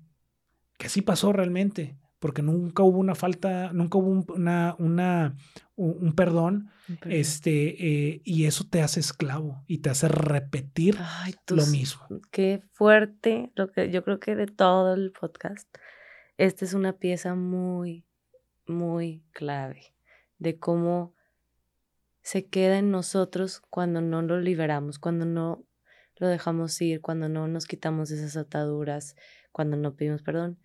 que 0.79 0.87
así 0.87 1.03
pasó 1.03 1.33
realmente, 1.33 1.99
porque 2.21 2.41
nunca 2.41 2.83
hubo 2.85 2.99
una 2.99 3.15
falta, 3.15 3.73
nunca 3.73 3.99
hubo 3.99 4.09
un, 4.09 4.25
una, 4.29 4.77
una, 4.79 5.37
un, 5.75 6.13
perdón, 6.15 6.71
este, 7.05 8.13
eh, 8.13 8.23
y 8.25 8.47
eso 8.47 8.65
te 8.69 8.81
hace 8.81 9.01
esclavo 9.01 9.63
y 9.67 9.79
te 9.79 9.91
hace 9.91 10.09
repetir 10.09 10.97
lo 11.49 11.67
mismo. 11.67 12.07
Qué 12.31 12.63
fuerte, 12.73 13.53
lo 13.57 13.71
que 13.71 13.91
yo 13.91 14.05
creo 14.05 14.21
que 14.21 14.37
de 14.37 14.47
todo 14.47 14.95
el 14.95 15.13
podcast, 15.13 15.69
esta 16.39 16.65
es 16.65 16.75
una 16.75 16.95
pieza 16.95 17.35
muy, 17.35 18.07
muy 18.67 19.25
clave 19.33 19.95
de 20.39 20.59
cómo 20.59 21.15
se 22.23 22.47
queda 22.47 22.79
en 22.79 22.93
nosotros 22.93 23.61
cuando 23.69 24.01
no 24.01 24.23
lo 24.23 24.41
liberamos, 24.41 25.01
cuando 25.01 25.25
no 25.25 25.65
lo 26.17 26.29
dejamos 26.29 26.81
ir, 26.81 27.01
cuando 27.01 27.29
no 27.29 27.49
nos 27.49 27.67
quitamos 27.67 28.13
esas 28.13 28.37
ataduras, 28.37 29.17
cuando 29.51 29.77
no 29.77 29.95
pedimos 29.97 30.23
perdón 30.23 30.59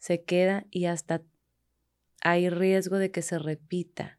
se 0.00 0.22
queda 0.22 0.66
y 0.70 0.86
hasta 0.86 1.22
hay 2.22 2.50
riesgo 2.50 2.98
de 2.98 3.12
que 3.12 3.22
se 3.22 3.38
repita. 3.38 4.18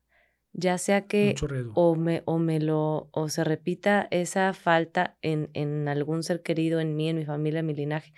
Ya 0.53 0.77
sea 0.77 1.07
que 1.07 1.36
o 1.75 1.95
me, 1.95 2.23
o 2.25 2.38
me 2.38 2.59
lo 2.59 3.09
o 3.11 3.29
se 3.29 3.43
repita 3.43 4.07
esa 4.11 4.53
falta 4.53 5.17
en, 5.21 5.49
en, 5.53 5.88
algún 5.88 6.23
ser 6.23 6.41
querido, 6.41 6.82
en 6.82 6.95
mí, 6.95 7.09
en 7.09 7.17
mi 7.17 7.25
familia, 7.25 7.61
en 7.61 7.65
mi 7.65 7.73
linaje, 7.73 8.13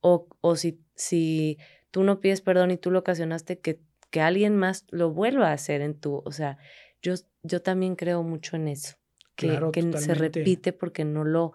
o, 0.00 0.28
o 0.42 0.56
si, 0.56 0.82
si 0.94 1.58
tú 1.90 2.04
no 2.04 2.20
pides 2.20 2.42
perdón 2.42 2.70
y 2.70 2.76
tú 2.76 2.90
lo 2.90 2.98
ocasionaste, 2.98 3.60
que, 3.60 3.80
que 4.10 4.20
alguien 4.20 4.56
más 4.56 4.84
lo 4.90 5.10
vuelva 5.10 5.48
a 5.48 5.54
hacer 5.54 5.80
en 5.80 5.98
tu, 5.98 6.22
o 6.26 6.32
sea, 6.32 6.58
yo, 7.00 7.14
yo 7.42 7.62
también 7.62 7.96
creo 7.96 8.22
mucho 8.22 8.56
en 8.56 8.68
eso, 8.68 8.96
que, 9.34 9.58
que 9.72 9.98
se 9.98 10.14
repite 10.14 10.74
porque 10.74 11.06
no 11.06 11.24
lo, 11.24 11.54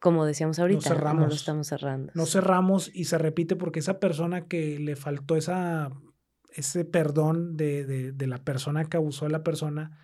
como 0.00 0.24
decíamos 0.24 0.58
ahorita, 0.58 0.90
no, 0.90 0.94
cerramos, 0.94 1.28
lo 1.28 1.34
estamos 1.34 1.66
cerrando. 1.66 2.12
No 2.14 2.26
cerramos 2.26 2.90
y 2.94 3.04
se 3.04 3.18
repite 3.18 3.56
porque 3.56 3.80
esa 3.80 3.98
persona 3.98 4.46
que 4.46 4.78
le 4.78 4.96
faltó 4.96 5.36
esa, 5.36 5.90
ese 6.54 6.84
perdón 6.84 7.56
de, 7.56 8.12
de, 8.12 8.26
la 8.26 8.38
persona 8.38 8.84
que 8.84 8.96
abusó 8.96 9.24
de 9.24 9.32
la 9.32 9.42
persona 9.42 9.98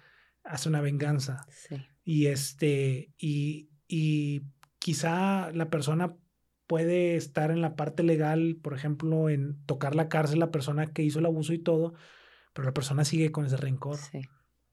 hace 0.45 0.69
una 0.69 0.81
venganza. 0.81 1.47
Sí. 1.51 1.77
Y 2.05 2.27
este, 2.27 3.13
y, 3.19 3.71
y 3.87 4.43
quizá 4.79 5.53
la 5.53 5.71
persona 5.71 6.17
puede 6.67 7.17
estar 7.17 7.51
en 7.51 7.61
la 7.61 7.77
parte 7.77 8.03
legal, 8.03 8.59
por 8.63 8.75
ejemplo, 8.75 9.29
en 9.29 9.63
tocar 9.67 9.95
la 9.95 10.09
cárcel 10.09 10.41
la 10.41 10.51
persona 10.51 10.87
que 10.87 11.03
hizo 11.03 11.19
el 11.19 11.27
abuso 11.27 11.53
y 11.53 11.59
todo, 11.59 11.95
pero 12.55 12.65
la 12.65 12.75
persona 12.75 13.05
sigue 13.05 13.31
con 13.31 13.45
ese 13.47 13.57
rencor. 13.57 13.99
Sí. 13.99 14.23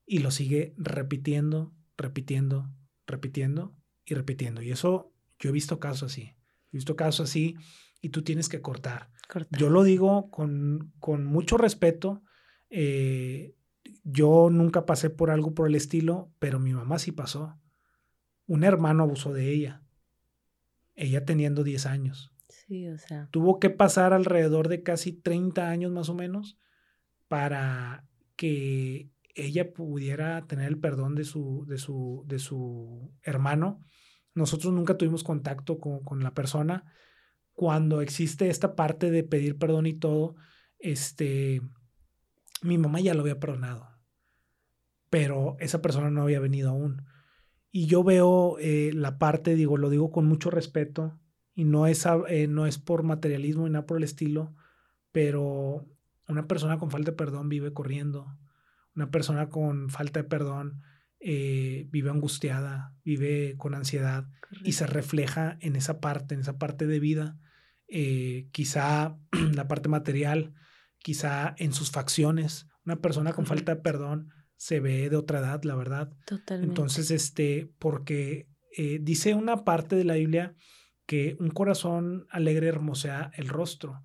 Y 0.05 0.19
lo 0.19 0.31
sigue 0.31 0.73
repitiendo, 0.77 1.73
repitiendo, 1.97 2.71
repitiendo 3.05 3.78
y 4.09 4.15
repitiendo. 4.15 4.61
Y 4.61 4.71
eso, 4.71 5.13
yo 5.39 5.49
he 5.49 5.53
visto 5.53 5.79
casos 5.79 6.11
así. 6.11 6.35
He 6.71 6.77
visto 6.77 6.95
casos 6.95 7.29
así 7.29 7.55
y 8.01 8.09
tú 8.09 8.23
tienes 8.23 8.49
que 8.49 8.61
cortar. 8.61 9.09
Yo 9.51 9.69
lo 9.69 9.83
digo 9.83 10.31
con, 10.31 10.93
con 10.99 11.25
mucho 11.25 11.57
respeto. 11.57 12.23
Eh, 12.69 13.55
yo 14.03 14.49
nunca 14.51 14.85
pasé 14.85 15.09
por 15.09 15.29
algo 15.29 15.53
por 15.53 15.67
el 15.67 15.75
estilo, 15.75 16.31
pero 16.39 16.59
mi 16.59 16.73
mamá 16.73 16.99
sí 16.99 17.11
pasó. 17.11 17.59
Un 18.47 18.63
hermano 18.63 19.03
abusó 19.03 19.33
de 19.33 19.49
ella. 19.51 19.83
Ella 20.95 21.25
teniendo 21.25 21.63
10 21.63 21.85
años. 21.85 22.33
Sí, 22.47 22.87
o 22.87 22.97
sea. 22.97 23.29
Tuvo 23.31 23.59
que 23.59 23.69
pasar 23.69 24.13
alrededor 24.13 24.67
de 24.67 24.81
casi 24.81 25.13
30 25.13 25.69
años 25.69 25.91
más 25.91 26.09
o 26.09 26.15
menos 26.15 26.57
para 27.27 28.05
que 28.35 29.11
ella 29.45 29.73
pudiera 29.73 30.45
tener 30.47 30.67
el 30.67 30.79
perdón 30.79 31.15
de 31.15 31.23
su, 31.23 31.65
de 31.67 31.77
su, 31.77 32.23
de 32.27 32.39
su 32.39 33.11
hermano. 33.23 33.83
Nosotros 34.33 34.73
nunca 34.73 34.97
tuvimos 34.97 35.23
contacto 35.23 35.79
con, 35.79 36.03
con 36.03 36.23
la 36.23 36.33
persona. 36.33 36.85
Cuando 37.53 38.01
existe 38.01 38.49
esta 38.49 38.75
parte 38.75 39.11
de 39.11 39.23
pedir 39.23 39.57
perdón 39.57 39.85
y 39.85 39.93
todo, 39.93 40.35
este, 40.79 41.61
mi 42.61 42.77
mamá 42.77 42.99
ya 42.99 43.13
lo 43.13 43.21
había 43.21 43.39
perdonado, 43.39 43.87
pero 45.09 45.57
esa 45.59 45.81
persona 45.81 46.09
no 46.09 46.23
había 46.23 46.39
venido 46.39 46.69
aún. 46.69 47.05
Y 47.71 47.85
yo 47.85 48.03
veo 48.03 48.57
eh, 48.59 48.91
la 48.93 49.17
parte, 49.19 49.55
digo, 49.55 49.77
lo 49.77 49.89
digo 49.89 50.09
con 50.11 50.25
mucho 50.25 50.49
respeto, 50.49 51.19
y 51.53 51.65
no 51.65 51.87
es, 51.87 52.05
eh, 52.29 52.47
no 52.47 52.65
es 52.65 52.77
por 52.77 53.03
materialismo 53.03 53.67
y 53.67 53.69
nada 53.69 53.85
por 53.85 53.97
el 53.97 54.03
estilo, 54.03 54.55
pero 55.11 55.85
una 56.27 56.47
persona 56.47 56.77
con 56.77 56.91
falta 56.91 57.11
de 57.11 57.17
perdón 57.17 57.49
vive 57.49 57.73
corriendo, 57.73 58.37
una 58.99 59.11
persona 59.11 59.47
con 59.47 59.89
falta 59.89 60.21
de 60.21 60.27
perdón 60.27 60.81
eh, 61.21 61.87
vive 61.89 62.09
angustiada, 62.09 62.93
vive 63.03 63.55
con 63.57 63.73
ansiedad 63.73 64.27
y 64.63 64.73
se 64.73 64.87
refleja 64.87 65.57
en 65.61 65.75
esa 65.75 66.01
parte, 66.01 66.35
en 66.35 66.41
esa 66.41 66.57
parte 66.57 66.85
de 66.85 66.99
vida, 66.99 67.37
quizá 68.51 69.17
la 69.53 69.67
parte 69.67 69.87
material, 69.87 70.53
quizá 70.97 71.55
en 71.57 71.71
sus 71.71 71.91
facciones. 71.91 72.67
Una 72.85 72.99
persona 72.99 73.31
con 73.31 73.45
falta 73.45 73.75
de 73.75 73.81
perdón 73.81 74.33
se 74.57 74.81
ve 74.81 75.09
de 75.09 75.15
otra 75.15 75.39
edad, 75.39 75.63
la 75.63 75.75
verdad. 75.75 76.11
Totalmente. 76.25 76.67
Entonces, 76.67 77.09
este, 77.11 77.71
porque 77.79 78.49
eh, 78.75 78.99
dice 79.01 79.33
una 79.33 79.63
parte 79.63 79.95
de 79.95 80.03
la 80.03 80.15
Biblia 80.15 80.55
que 81.05 81.37
un 81.39 81.49
corazón 81.49 82.27
alegre 82.29 82.67
hermosea 82.67 83.31
el 83.35 83.47
rostro. 83.47 84.03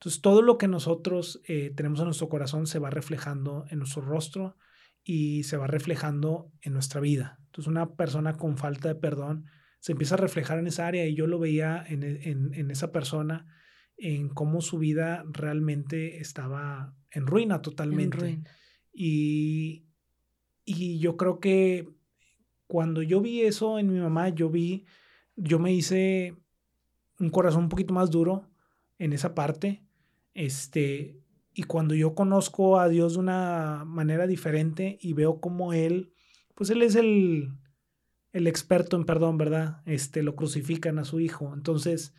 Entonces, 0.00 0.22
todo 0.22 0.40
lo 0.40 0.56
que 0.56 0.66
nosotros 0.66 1.42
eh, 1.46 1.74
tenemos 1.76 1.98
en 1.98 2.06
nuestro 2.06 2.30
corazón 2.30 2.66
se 2.66 2.78
va 2.78 2.88
reflejando 2.88 3.66
en 3.68 3.80
nuestro 3.80 4.00
rostro 4.00 4.56
y 5.04 5.42
se 5.42 5.58
va 5.58 5.66
reflejando 5.66 6.50
en 6.62 6.72
nuestra 6.72 7.02
vida. 7.02 7.38
Entonces, 7.44 7.68
una 7.68 7.94
persona 7.96 8.38
con 8.38 8.56
falta 8.56 8.88
de 8.88 8.94
perdón 8.94 9.44
se 9.78 9.92
empieza 9.92 10.14
a 10.14 10.18
reflejar 10.18 10.58
en 10.58 10.68
esa 10.68 10.86
área 10.86 11.06
y 11.06 11.14
yo 11.14 11.26
lo 11.26 11.38
veía 11.38 11.84
en, 11.86 12.02
en, 12.02 12.54
en 12.54 12.70
esa 12.70 12.92
persona 12.92 13.46
en 13.98 14.30
cómo 14.30 14.62
su 14.62 14.78
vida 14.78 15.22
realmente 15.30 16.18
estaba 16.18 16.94
en 17.10 17.26
ruina 17.26 17.60
totalmente. 17.60 18.42
Y, 18.94 19.84
y 20.64 20.98
yo 20.98 21.18
creo 21.18 21.40
que 21.40 21.90
cuando 22.66 23.02
yo 23.02 23.20
vi 23.20 23.42
eso 23.42 23.78
en 23.78 23.92
mi 23.92 24.00
mamá, 24.00 24.30
yo 24.30 24.48
vi, 24.48 24.86
yo 25.36 25.58
me 25.58 25.74
hice 25.74 26.36
un 27.18 27.28
corazón 27.28 27.64
un 27.64 27.68
poquito 27.68 27.92
más 27.92 28.10
duro 28.10 28.48
en 28.98 29.12
esa 29.12 29.34
parte. 29.34 29.82
Este, 30.40 31.20
y 31.52 31.64
cuando 31.64 31.94
yo 31.94 32.14
conozco 32.14 32.80
a 32.80 32.88
Dios 32.88 33.12
de 33.12 33.18
una 33.18 33.84
manera 33.84 34.26
diferente 34.26 34.98
y 35.02 35.12
veo 35.12 35.38
cómo 35.38 35.74
Él, 35.74 36.14
pues 36.54 36.70
Él 36.70 36.80
es 36.82 36.94
el, 36.94 37.50
el 38.32 38.46
experto 38.46 38.96
en 38.96 39.04
perdón, 39.04 39.36
¿verdad? 39.36 39.82
Este, 39.84 40.22
lo 40.22 40.36
crucifican 40.36 40.98
a 40.98 41.04
su 41.04 41.20
hijo. 41.20 41.52
Entonces, 41.52 42.14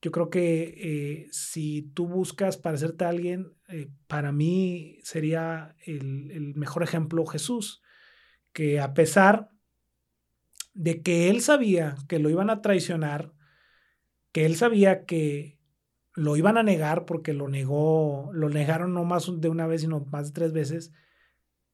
yo 0.00 0.12
creo 0.12 0.30
que 0.30 0.74
eh, 0.76 1.28
si 1.32 1.90
tú 1.94 2.06
buscas 2.06 2.58
parecerte 2.58 3.06
a 3.06 3.08
alguien, 3.08 3.54
eh, 3.68 3.90
para 4.06 4.30
mí 4.30 4.98
sería 5.02 5.74
el, 5.84 6.54
mejor 6.54 6.84
ejemplo 6.84 7.26
Jesús, 7.26 7.82
que 8.52 8.78
a 8.78 8.94
pesar 8.94 9.50
de 10.74 11.02
que 11.02 11.28
él 11.28 11.40
sabía 11.40 11.96
que 12.06 12.20
lo 12.20 12.30
iban 12.30 12.50
a 12.50 12.62
traicionar, 12.62 13.32
que 14.30 14.46
él 14.46 14.54
sabía 14.54 15.06
que 15.06 15.58
lo 16.14 16.36
iban 16.36 16.56
a 16.56 16.62
negar 16.62 17.04
porque 17.06 17.32
lo 17.32 17.48
negó, 17.48 18.30
lo 18.32 18.48
negaron 18.48 18.94
no 18.94 19.04
más 19.04 19.28
de 19.40 19.48
una 19.48 19.66
vez, 19.66 19.82
sino 19.82 20.00
más 20.10 20.28
de 20.28 20.32
tres 20.32 20.52
veces, 20.52 20.92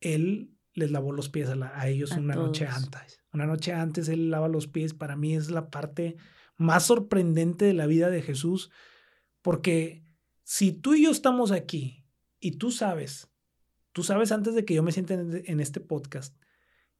él 0.00 0.56
les 0.72 0.90
lavó 0.90 1.12
los 1.12 1.28
pies 1.28 1.48
a, 1.48 1.88
ellos 1.88 2.12
una 2.12 2.34
noche 2.34 2.66
antes. 2.66 3.22
Una 3.32 3.46
noche 3.46 3.72
antes 3.72 4.08
él 4.08 4.30
lava 4.30 4.48
los 4.48 4.66
pies, 4.66 4.94
para 4.94 5.14
mí 5.14 5.34
es 5.34 5.50
la 5.50 5.70
parte 5.70 6.16
más 6.56 6.84
sorprendente 6.84 7.66
de 7.66 7.74
la 7.74 7.86
vida 7.86 8.10
de 8.10 8.22
Jesús, 8.22 8.70
porque 9.42 10.04
si 10.42 10.72
tú 10.72 10.94
y 10.94 11.04
yo 11.04 11.10
estamos 11.10 11.52
aquí 11.52 12.06
y 12.38 12.52
tú 12.52 12.70
sabes, 12.70 13.30
tú 13.92 14.02
sabes 14.02 14.32
antes 14.32 14.54
de 14.54 14.64
que 14.64 14.74
yo 14.74 14.82
me 14.82 14.92
siente 14.92 15.14
en 15.14 15.60
este 15.60 15.80
podcast, 15.80 16.36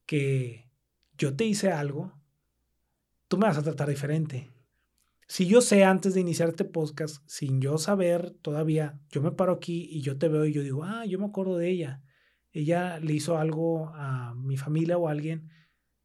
que 0.05 0.71
yo 1.17 1.37
te 1.37 1.45
hice 1.45 1.73
algo, 1.73 2.13
tú 3.29 3.39
me 3.39 3.47
vas 3.47 3.59
a 3.59 3.63
tratar 3.63 3.89
diferente. 3.89 4.51
Si 5.31 5.47
yo 5.47 5.61
sé 5.61 5.85
antes 5.85 6.15
de 6.15 6.21
iniciar 6.21 6.49
este 6.49 6.65
podcast, 6.65 7.23
sin 7.29 7.61
yo 7.61 7.79
saber 7.79 8.33
todavía, 8.43 8.99
yo 9.11 9.23
me 9.23 9.31
paro 9.31 9.53
aquí 9.53 9.87
y 9.89 10.01
yo 10.01 10.19
te 10.19 10.27
veo 10.27 10.45
y 10.45 10.53
yo 10.53 10.61
digo, 10.61 10.83
ah, 10.83 11.07
yo 11.07 11.21
me 11.21 11.27
acuerdo 11.27 11.57
de 11.57 11.71
ella. 11.71 12.03
Ella 12.51 12.99
le 12.99 13.13
hizo 13.13 13.39
algo 13.39 13.91
a 13.95 14.35
mi 14.35 14.57
familia 14.57 14.99
o 14.99 15.07
a 15.07 15.13
alguien. 15.13 15.49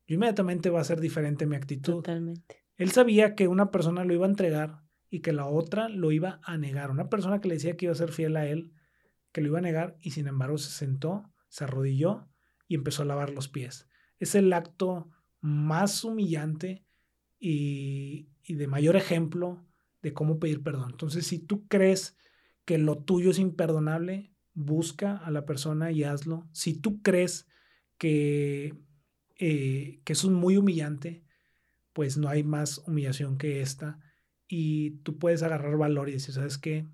Yo 0.06 0.14
inmediatamente 0.14 0.70
va 0.70 0.82
a 0.82 0.84
ser 0.84 1.00
diferente 1.02 1.48
mi 1.48 1.56
actitud. 1.56 1.94
Totalmente. 1.94 2.68
Él 2.76 2.92
sabía 2.92 3.34
que 3.34 3.48
una 3.48 3.72
persona 3.72 4.06
lo 4.06 4.14
iba 4.14 4.28
a 4.28 4.30
entregar 4.30 4.84
y 5.10 5.22
que 5.22 5.34
la 5.34 5.48
otra 5.48 5.90
lo 5.90 6.12
iba 6.12 6.40
a 6.44 6.60
negar. 6.60 6.92
Una 6.92 7.10
persona 7.10 7.42
que 7.42 7.48
le 7.48 7.56
decía 7.56 7.76
que 7.78 7.86
iba 7.86 7.94
a 7.94 7.96
ser 7.98 8.12
fiel 8.12 8.38
a 8.38 8.46
él, 8.46 8.74
que 9.32 9.42
lo 9.42 9.48
iba 9.48 9.58
a 9.58 9.64
negar 9.64 9.98
y 10.02 10.12
sin 10.12 10.28
embargo 10.28 10.60
se 10.60 10.70
sentó, 10.70 11.34
se 11.50 11.64
arrodilló 11.64 12.30
y 12.68 12.76
empezó 12.76 13.02
a 13.02 13.06
lavar 13.06 13.32
los 13.32 13.48
pies. 13.48 13.90
Es 14.20 14.36
el 14.36 14.54
acto 14.54 15.10
más 15.42 16.04
humillante 16.04 16.86
y, 17.40 18.30
de 18.54 18.68
mayor 18.68 18.96
ejemplo 18.96 19.66
de 20.02 20.14
cómo 20.14 20.40
pedir 20.40 20.62
perdón. 20.62 20.92
Entonces, 20.92 21.26
si 21.26 21.40
tú 21.40 21.68
crees 21.68 22.18
que 22.64 22.78
lo 22.78 22.98
tuyo 22.98 23.32
es 23.32 23.40
imperdonable, 23.40 24.32
busca 24.54 25.18
a 25.18 25.32
la 25.32 25.46
persona 25.46 25.92
y 25.92 26.04
hazlo. 26.04 26.48
Si 26.52 26.80
tú 26.80 27.02
crees 27.02 27.48
que, 27.98 28.76
eh, 29.38 30.02
que 30.04 30.14
eso 30.14 30.28
es 30.28 30.34
muy 30.34 30.58
humillante, 30.58 31.24
pues 31.94 32.18
no 32.18 32.30
hay 32.30 32.44
más 32.44 32.80
humillación 32.88 33.38
que 33.38 33.62
esta. 33.62 34.00
Y 34.48 34.92
tú 35.04 35.18
puedes 35.18 35.44
agarrar 35.44 35.78
valor 35.78 36.10
y 36.10 36.14
decir, 36.14 36.34
¿sabes 36.34 36.58
qué? 36.58 36.88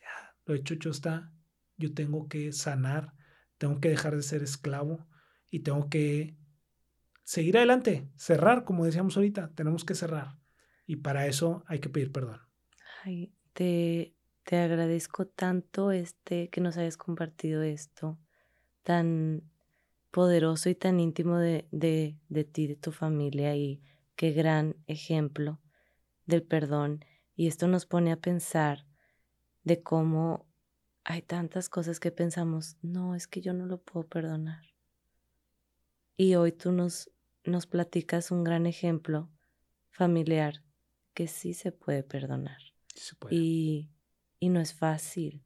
Ya, 0.00 0.36
lo 0.46 0.54
hecho, 0.54 0.74
hecho 0.74 0.90
está. 0.90 1.32
Yo 1.76 1.92
tengo 1.92 2.28
que 2.28 2.52
sanar, 2.52 3.14
tengo 3.58 3.80
que 3.80 3.88
dejar 3.88 4.16
de 4.16 4.22
ser 4.22 4.42
esclavo 4.42 5.06
y 5.50 5.60
tengo 5.60 5.88
que 5.88 6.36
seguir 7.22 7.56
adelante, 7.56 8.08
cerrar, 8.16 8.64
como 8.64 8.84
decíamos 8.84 9.16
ahorita, 9.16 9.52
tenemos 9.54 9.84
que 9.84 9.94
cerrar. 9.94 10.38
Y 10.86 10.96
para 10.96 11.26
eso 11.26 11.64
hay 11.66 11.78
que 11.78 11.88
pedir 11.88 12.12
perdón. 12.12 12.40
Ay, 13.04 13.32
te, 13.52 14.14
te 14.44 14.58
agradezco 14.58 15.26
tanto 15.26 15.92
este 15.92 16.50
que 16.50 16.60
nos 16.60 16.76
hayas 16.76 16.96
compartido 16.96 17.62
esto 17.62 18.18
tan 18.82 19.42
poderoso 20.10 20.68
y 20.68 20.74
tan 20.74 21.00
íntimo 21.00 21.38
de, 21.38 21.66
de, 21.70 22.18
de 22.28 22.44
ti, 22.44 22.66
de 22.66 22.76
tu 22.76 22.92
familia 22.92 23.56
y 23.56 23.82
Qué 24.16 24.30
gran 24.30 24.76
ejemplo 24.86 25.60
del 26.26 26.44
perdón. 26.44 27.04
Y 27.34 27.48
esto 27.48 27.66
nos 27.66 27.84
pone 27.84 28.12
a 28.12 28.16
pensar 28.16 28.86
de 29.64 29.82
cómo 29.82 30.46
hay 31.02 31.22
tantas 31.22 31.68
cosas 31.68 31.98
que 31.98 32.12
pensamos, 32.12 32.76
no, 32.80 33.14
es 33.14 33.26
que 33.26 33.40
yo 33.40 33.52
no 33.52 33.66
lo 33.66 33.82
puedo 33.82 34.06
perdonar. 34.06 34.62
Y 36.16 36.36
hoy 36.36 36.52
tú 36.52 36.70
nos, 36.70 37.10
nos 37.44 37.66
platicas 37.66 38.30
un 38.30 38.44
gran 38.44 38.66
ejemplo 38.66 39.28
familiar 39.90 40.62
que 41.14 41.28
sí 41.28 41.54
se 41.54 41.72
puede 41.72 42.02
perdonar. 42.02 42.58
Y, 43.30 43.90
y 44.38 44.48
no 44.50 44.60
es 44.60 44.74
fácil. 44.74 45.44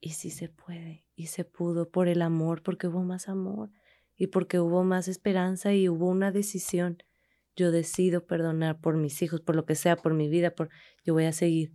Y 0.00 0.10
sí 0.10 0.30
se 0.30 0.48
puede. 0.48 1.06
Y 1.14 1.26
se 1.26 1.44
pudo 1.44 1.90
por 1.90 2.08
el 2.08 2.22
amor, 2.22 2.62
porque 2.62 2.86
hubo 2.86 3.02
más 3.02 3.28
amor 3.28 3.70
y 4.16 4.28
porque 4.28 4.60
hubo 4.60 4.84
más 4.84 5.08
esperanza 5.08 5.74
y 5.74 5.88
hubo 5.88 6.06
una 6.08 6.30
decisión 6.30 7.02
yo 7.56 7.70
decido 7.70 8.26
perdonar 8.26 8.80
por 8.80 8.96
mis 8.96 9.20
hijos, 9.22 9.40
por 9.40 9.56
lo 9.56 9.66
que 9.66 9.74
sea, 9.74 9.96
por 9.96 10.14
mi 10.14 10.28
vida, 10.28 10.54
por 10.54 10.70
yo 11.04 11.14
voy 11.14 11.24
a 11.24 11.32
seguir. 11.32 11.72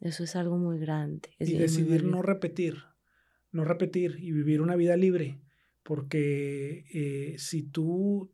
Eso 0.00 0.24
es 0.24 0.36
algo 0.36 0.56
muy 0.56 0.78
grande. 0.78 1.30
y 1.38 1.54
decidir 1.54 2.04
no 2.04 2.22
repetir, 2.22 2.76
no 3.50 3.64
repetir 3.64 4.16
y 4.20 4.32
vivir 4.32 4.60
una 4.60 4.76
vida 4.76 4.96
libre, 4.96 5.40
porque 5.82 6.84
eh, 6.92 7.38
si 7.38 7.62
tú, 7.62 8.32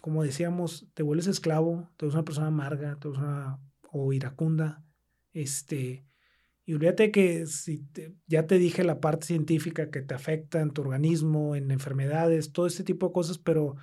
como 0.00 0.22
decíamos, 0.22 0.88
te 0.94 1.02
vuelves 1.02 1.26
esclavo, 1.26 1.90
te 1.96 2.04
vuelves 2.04 2.14
una 2.14 2.24
persona 2.24 2.46
amarga, 2.48 2.96
te 2.98 3.08
vuelves 3.08 3.26
una 3.26 3.60
o 3.90 4.12
iracunda, 4.12 4.84
este, 5.32 6.04
y 6.68 6.74
olvídate 6.74 7.10
que 7.10 7.46
si 7.46 7.82
ya 8.26 8.46
te 8.46 8.58
dije 8.58 8.84
la 8.84 9.00
parte 9.00 9.26
científica 9.26 9.90
que 9.90 10.02
te 10.02 10.14
afecta 10.14 10.60
en 10.60 10.70
tu 10.70 10.82
organismo, 10.82 11.56
en 11.56 11.70
enfermedades, 11.70 12.52
todo 12.52 12.66
este 12.66 12.84
tipo 12.84 13.06
de 13.06 13.12
cosas, 13.14 13.38
pero 13.38 13.76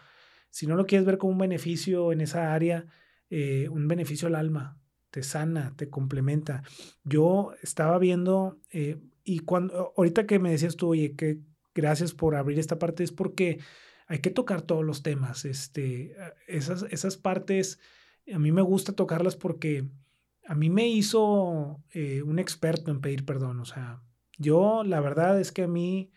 si 0.51 0.68
no 0.68 0.76
lo 0.76 0.86
quieres 0.86 1.07
ver 1.07 1.18
como 1.18 1.34
un 1.34 1.39
beneficio 1.39 2.11
en 2.11 2.22
esa 2.22 2.53
área, 2.53 2.86
eh, 3.32 3.70
un 3.70 3.88
beneficio 3.88 4.28
al 4.28 4.36
alma, 4.36 4.80
te 5.09 5.24
sana, 5.24 5.74
te 5.76 5.89
complementa. 5.89 6.61
Yo 7.03 7.53
estaba 7.63 7.97
viendo, 7.97 8.59
eh, 8.70 8.99
y 9.24 9.39
cuando, 9.39 9.93
ahorita 9.97 10.28
que 10.28 10.38
me 10.38 10.51
decías 10.51 10.76
tú, 10.76 10.89
oye, 10.89 11.16
que 11.16 11.39
gracias 11.74 12.13
por 12.13 12.36
abrir 12.36 12.59
esta 12.59 12.78
parte, 12.78 13.03
es 13.03 13.11
porque 13.11 13.57
hay 14.08 14.20
que 14.20 14.30
tocar 14.32 14.62
todos 14.62 14.84
los 14.86 15.03
temas. 15.03 15.45
Este, 15.45 16.16
esas, 16.47 16.84
esas 16.91 17.18
partes, 17.18 17.80
a 18.34 18.39
mí 18.39 18.51
me 18.51 18.62
gusta 18.62 18.93
tocarlas 18.93 19.36
porque 19.36 19.88
a 20.47 20.56
mí 20.56 20.70
me 20.70 20.88
hizo 20.88 21.84
eh, 21.91 22.22
un 22.22 22.39
experto 22.39 22.91
en 22.91 23.01
pedir 23.01 23.26
perdón. 23.26 23.60
O 23.60 23.66
sea, 23.66 24.01
yo 24.38 24.84
la 24.84 24.99
verdad 25.01 25.39
es 25.39 25.51
que 25.51 25.64
a 25.64 25.68
mí 25.68 26.12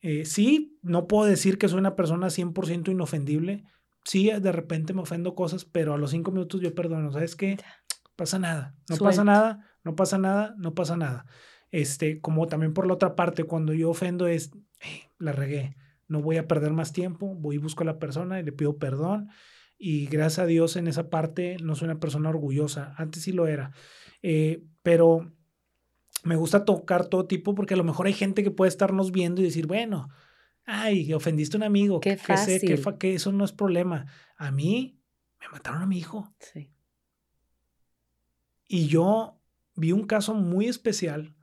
Eh, 0.00 0.24
sí, 0.24 0.78
no 0.82 1.06
puedo 1.06 1.26
decir 1.26 1.58
que 1.58 1.68
soy 1.68 1.78
una 1.78 1.96
persona 1.96 2.28
100% 2.30 2.90
inofendible. 2.90 3.64
Sí, 4.04 4.30
de 4.30 4.52
repente 4.52 4.94
me 4.94 5.02
ofendo 5.02 5.34
cosas, 5.34 5.64
pero 5.64 5.94
a 5.94 5.98
los 5.98 6.10
cinco 6.10 6.32
minutos 6.32 6.60
yo 6.60 6.74
perdono. 6.74 7.12
¿Sabes 7.12 7.36
qué? 7.36 7.56
Pasa 8.16 8.38
nada. 8.38 8.76
No 8.88 8.96
pasa 8.98 9.24
nada, 9.24 9.70
no 9.84 9.94
pasa 9.96 10.18
nada, 10.18 10.54
no 10.58 10.74
pasa 10.74 10.96
nada. 10.96 11.26
Este, 11.70 12.20
como 12.20 12.46
también 12.48 12.74
por 12.74 12.86
la 12.86 12.94
otra 12.94 13.14
parte, 13.16 13.44
cuando 13.44 13.72
yo 13.74 13.90
ofendo 13.90 14.26
es, 14.26 14.50
la 15.18 15.32
regué, 15.32 15.76
no 16.12 16.20
voy 16.20 16.36
a 16.36 16.46
perder 16.46 16.72
más 16.72 16.92
tiempo, 16.92 17.34
voy 17.34 17.56
y 17.56 17.58
busco 17.58 17.82
a 17.82 17.86
la 17.86 17.98
persona 17.98 18.38
y 18.38 18.44
le 18.44 18.52
pido 18.52 18.76
perdón. 18.76 19.30
Y 19.78 20.06
gracias 20.06 20.40
a 20.40 20.46
Dios 20.46 20.76
en 20.76 20.86
esa 20.86 21.08
parte 21.08 21.56
no 21.62 21.74
soy 21.74 21.86
una 21.86 21.98
persona 21.98 22.28
orgullosa. 22.28 22.94
Antes 22.98 23.22
sí 23.22 23.32
lo 23.32 23.48
era. 23.48 23.72
Eh, 24.22 24.62
pero 24.82 25.32
me 26.22 26.36
gusta 26.36 26.66
tocar 26.66 27.06
todo 27.06 27.26
tipo 27.26 27.54
porque 27.54 27.74
a 27.74 27.78
lo 27.78 27.82
mejor 27.82 28.06
hay 28.06 28.12
gente 28.12 28.44
que 28.44 28.50
puede 28.50 28.68
estarnos 28.68 29.10
viendo 29.10 29.40
y 29.40 29.44
decir, 29.44 29.66
bueno, 29.66 30.10
ay, 30.66 31.12
ofendiste 31.14 31.56
a 31.56 31.58
un 31.58 31.64
amigo. 31.64 31.98
Qué 32.00 32.18
fácil. 32.18 32.60
Que, 32.60 32.76
sé, 32.76 32.98
que, 32.98 33.14
eso 33.14 33.32
no 33.32 33.44
es 33.44 33.52
problema. 33.52 34.06
A 34.36 34.52
mí 34.52 35.00
me 35.40 35.48
mataron 35.48 35.82
a 35.82 35.86
mi 35.86 35.98
hijo. 35.98 36.32
Sí. 36.38 36.70
Y 38.68 38.86
yo 38.86 39.40
vi 39.74 39.92
un 39.92 40.06
caso 40.06 40.34
muy 40.34 40.66
especial 40.66 41.34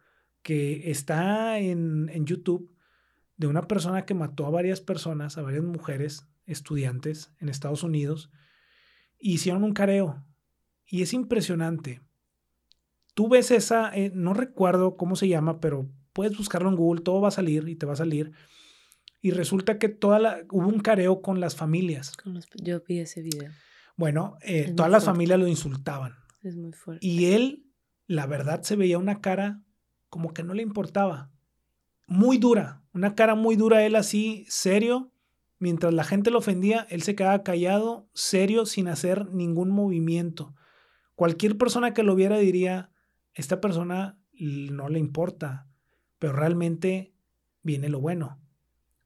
que 0.43 0.91
está 0.91 1.57
en, 1.57 2.07
en 2.09 2.25
YouTube 2.27 2.71
de 3.39 3.47
una 3.47 3.67
persona 3.67 4.05
que 4.05 4.13
mató 4.13 4.45
a 4.45 4.49
varias 4.49 4.81
personas, 4.81 5.37
a 5.37 5.41
varias 5.41 5.63
mujeres, 5.63 6.27
estudiantes 6.45 7.31
en 7.39 7.47
Estados 7.47 7.83
Unidos, 7.83 8.29
hicieron 9.17 9.63
un 9.63 9.73
careo. 9.73 10.25
Y 10.85 11.03
es 11.03 11.13
impresionante. 11.13 12.01
Tú 13.13 13.29
ves 13.29 13.51
esa, 13.51 13.95
eh, 13.95 14.11
no 14.13 14.33
recuerdo 14.33 14.97
cómo 14.97 15.15
se 15.15 15.29
llama, 15.29 15.61
pero 15.61 15.89
puedes 16.11 16.37
buscarlo 16.37 16.67
en 16.67 16.75
Google, 16.75 17.01
todo 17.01 17.21
va 17.21 17.29
a 17.29 17.31
salir 17.31 17.69
y 17.69 17.77
te 17.77 17.85
va 17.85 17.93
a 17.93 17.95
salir. 17.95 18.33
Y 19.21 19.31
resulta 19.31 19.79
que 19.79 19.87
toda 19.87 20.19
la, 20.19 20.41
hubo 20.51 20.67
un 20.67 20.81
careo 20.81 21.21
con 21.21 21.39
las 21.39 21.55
familias. 21.55 22.11
yo 22.55 22.81
vi 22.85 22.99
ese 22.99 23.21
video. 23.21 23.51
Bueno, 23.95 24.37
eh, 24.41 24.73
todas 24.75 24.91
las 24.91 25.05
familias 25.05 25.39
lo 25.39 25.47
insultaban. 25.47 26.15
Es 26.43 26.57
muy 26.57 26.73
fuerte. 26.73 27.05
Y 27.07 27.33
él, 27.33 27.65
la 28.05 28.27
verdad, 28.27 28.63
se 28.63 28.75
veía 28.75 28.97
una 28.97 29.21
cara 29.21 29.61
como 30.09 30.33
que 30.33 30.43
no 30.43 30.53
le 30.53 30.61
importaba 30.61 31.31
muy 32.05 32.37
dura, 32.37 32.78
una 32.93 33.15
cara 33.15 33.35
muy 33.35 33.55
dura, 33.55 33.85
él 33.85 33.95
así, 33.95 34.45
serio. 34.47 35.11
Mientras 35.59 35.93
la 35.93 36.03
gente 36.03 36.31
lo 36.31 36.39
ofendía, 36.39 36.87
él 36.89 37.01
se 37.01 37.15
quedaba 37.15 37.43
callado, 37.43 38.07
serio, 38.13 38.65
sin 38.65 38.87
hacer 38.87 39.29
ningún 39.29 39.71
movimiento. 39.71 40.55
Cualquier 41.15 41.57
persona 41.57 41.93
que 41.93 42.03
lo 42.03 42.15
viera 42.15 42.37
diría, 42.37 42.91
esta 43.33 43.59
persona 43.59 44.17
no 44.39 44.87
le 44.89 44.99
importa, 44.99 45.67
pero 46.17 46.33
realmente 46.33 47.13
viene 47.61 47.89
lo 47.89 47.99
bueno. 47.99 48.39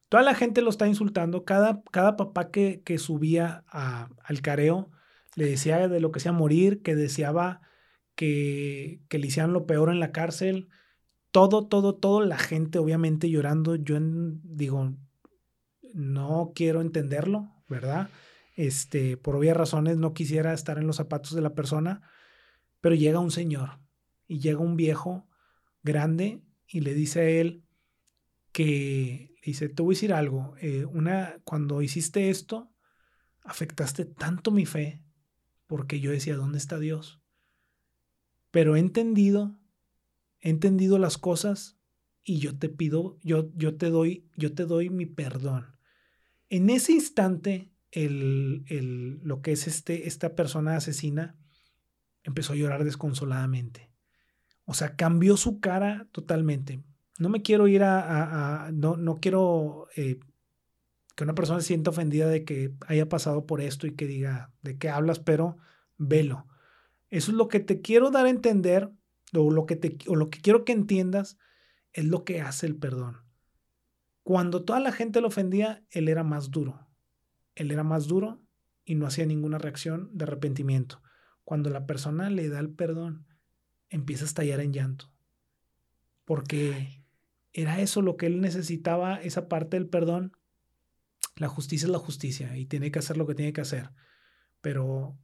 Toda 0.09 0.21
la 0.21 0.35
gente 0.35 0.61
lo 0.61 0.69
está 0.69 0.87
insultando, 0.87 1.43
cada, 1.43 1.81
cada 1.91 2.15
papá 2.15 2.51
que, 2.51 2.83
que 2.85 2.99
subía 2.99 3.63
al 3.67 4.41
careo 4.41 4.91
le 5.35 5.45
decía 5.45 5.87
de 5.87 5.99
lo 5.99 6.11
que 6.11 6.19
sea 6.19 6.31
morir, 6.31 6.83
que 6.83 6.95
deseaba 6.95 7.61
que, 8.15 9.01
que 9.09 9.17
le 9.17 9.27
hicieran 9.27 9.53
lo 9.53 9.65
peor 9.65 9.89
en 9.89 9.99
la 9.99 10.11
cárcel, 10.11 10.69
todo, 11.33 11.65
todo, 11.65 11.95
todo, 11.95 12.21
la 12.23 12.37
gente 12.37 12.77
obviamente 12.77 13.27
llorando. 13.27 13.75
Yo 13.75 13.97
digo, 13.99 14.93
no 15.95 16.51
quiero 16.53 16.79
entenderlo, 16.79 17.51
¿verdad? 17.67 18.11
Este, 18.55 19.17
por 19.17 19.35
obvias 19.35 19.57
razones 19.57 19.97
no 19.97 20.13
quisiera 20.13 20.53
estar 20.53 20.77
en 20.77 20.85
los 20.85 20.97
zapatos 20.97 21.33
de 21.33 21.41
la 21.41 21.55
persona, 21.55 22.03
pero 22.81 22.93
llega 22.93 23.17
un 23.17 23.31
señor 23.31 23.79
y 24.27 24.41
llega 24.41 24.59
un 24.59 24.77
viejo 24.77 25.27
grande 25.81 26.43
y 26.67 26.81
le 26.81 26.93
dice 26.93 27.21
a 27.21 27.29
él 27.29 27.63
que, 28.51 29.35
dice, 29.43 29.69
te 29.69 29.81
voy 29.81 29.95
a 29.95 29.97
decir 29.97 30.13
algo, 30.13 30.53
eh, 30.61 30.85
una, 30.85 31.39
cuando 31.45 31.81
hiciste 31.81 32.29
esto, 32.29 32.71
afectaste 33.41 34.05
tanto 34.05 34.51
mi 34.51 34.67
fe 34.67 35.01
porque 35.65 35.99
yo 35.99 36.11
decía, 36.11 36.35
¿dónde 36.35 36.59
está 36.59 36.77
Dios? 36.77 37.23
Pero 38.51 38.75
he 38.75 38.79
entendido 38.79 39.57
he 40.43 40.49
entendido 40.49 40.99
las 40.99 41.17
cosas 41.17 41.77
y 42.23 42.39
yo 42.39 42.57
te 42.57 42.69
pido, 42.69 43.17
yo, 43.23 43.49
yo 43.55 43.75
te 43.77 43.89
doy, 43.89 44.29
yo 44.35 44.53
te 44.53 44.65
doy 44.65 44.89
mi 44.89 45.05
perdón. 45.05 45.77
En 46.49 46.69
ese 46.69 46.91
instante, 46.91 47.71
el, 47.91 48.65
el, 48.67 49.21
lo 49.23 49.41
que 49.41 49.53
es 49.53 49.67
este, 49.67 50.07
esta 50.07 50.35
persona 50.35 50.75
asesina 50.75 51.37
empezó 52.23 52.53
a 52.53 52.57
llorar 52.57 52.83
desconsoladamente. 52.83 53.89
O 54.65 54.73
sea, 54.73 54.95
cambió 54.95 55.37
su 55.37 55.59
cara 55.61 56.07
totalmente. 56.11 56.83
No 57.17 57.29
me 57.29 57.41
quiero 57.41 57.67
ir 57.69 57.83
a, 57.83 58.69
no, 58.73 58.97
no 58.97 59.15
quiero 59.15 59.87
eh, 59.95 60.19
que 61.15 61.23
una 61.23 61.35
persona 61.35 61.61
se 61.61 61.67
sienta 61.67 61.91
ofendida 61.91 62.27
de 62.27 62.43
que 62.43 62.73
haya 62.87 63.07
pasado 63.07 63.45
por 63.45 63.61
esto 63.61 63.87
y 63.87 63.95
que 63.95 64.07
diga 64.07 64.51
de 64.61 64.77
qué 64.77 64.89
hablas, 64.89 65.19
pero 65.19 65.57
velo. 65.97 66.47
Eso 67.09 67.31
es 67.31 67.37
lo 67.37 67.47
que 67.47 67.61
te 67.61 67.81
quiero 67.81 68.11
dar 68.11 68.25
a 68.25 68.29
entender 68.29 68.91
o 69.35 69.51
lo 69.51 69.65
que, 69.65 69.75
te, 69.75 69.97
o 70.07 70.15
lo 70.15 70.29
que 70.29 70.39
quiero 70.39 70.65
que 70.65 70.73
entiendas 70.73 71.37
es 71.91 72.05
lo 72.05 72.23
que 72.23 72.41
hace 72.41 72.65
el 72.65 72.75
perdón. 72.75 73.23
Cuando 74.23 74.63
toda 74.63 74.79
la 74.79 74.91
gente 74.91 75.21
lo 75.21 75.27
ofendía, 75.27 75.83
él 75.89 76.07
era 76.07 76.23
más 76.23 76.49
duro. 76.49 76.87
Él 77.55 77.71
era 77.71 77.83
más 77.83 78.07
duro 78.07 78.41
y 78.85 78.95
no 78.95 79.05
hacía 79.05 79.25
ninguna 79.25 79.57
reacción 79.57 80.09
de 80.13 80.23
arrepentimiento. 80.23 81.01
Cuando 81.43 81.69
la 81.69 81.85
persona 81.85 82.29
le 82.29 82.49
da 82.49 82.59
el 82.59 82.69
perdón, 82.69 83.27
empieza 83.89 84.23
a 84.23 84.27
estallar 84.27 84.59
en 84.61 84.73
llanto. 84.73 85.11
Porque 86.25 87.03
era 87.51 87.81
eso 87.81 88.01
lo 88.01 88.17
que 88.17 88.27
él 88.27 88.41
necesitaba, 88.41 89.21
esa 89.21 89.49
parte 89.49 89.77
del 89.77 89.89
perdón. 89.89 90.37
La 91.35 91.47
justicia 91.47 91.85
es 91.85 91.91
la 91.91 91.99
justicia 91.99 92.55
y 92.57 92.65
tiene 92.65 92.91
que 92.91 92.99
hacer 92.99 93.17
lo 93.17 93.27
que 93.27 93.35
tiene 93.35 93.53
que 93.53 93.61
hacer. 93.61 93.91
Pero 94.61 95.17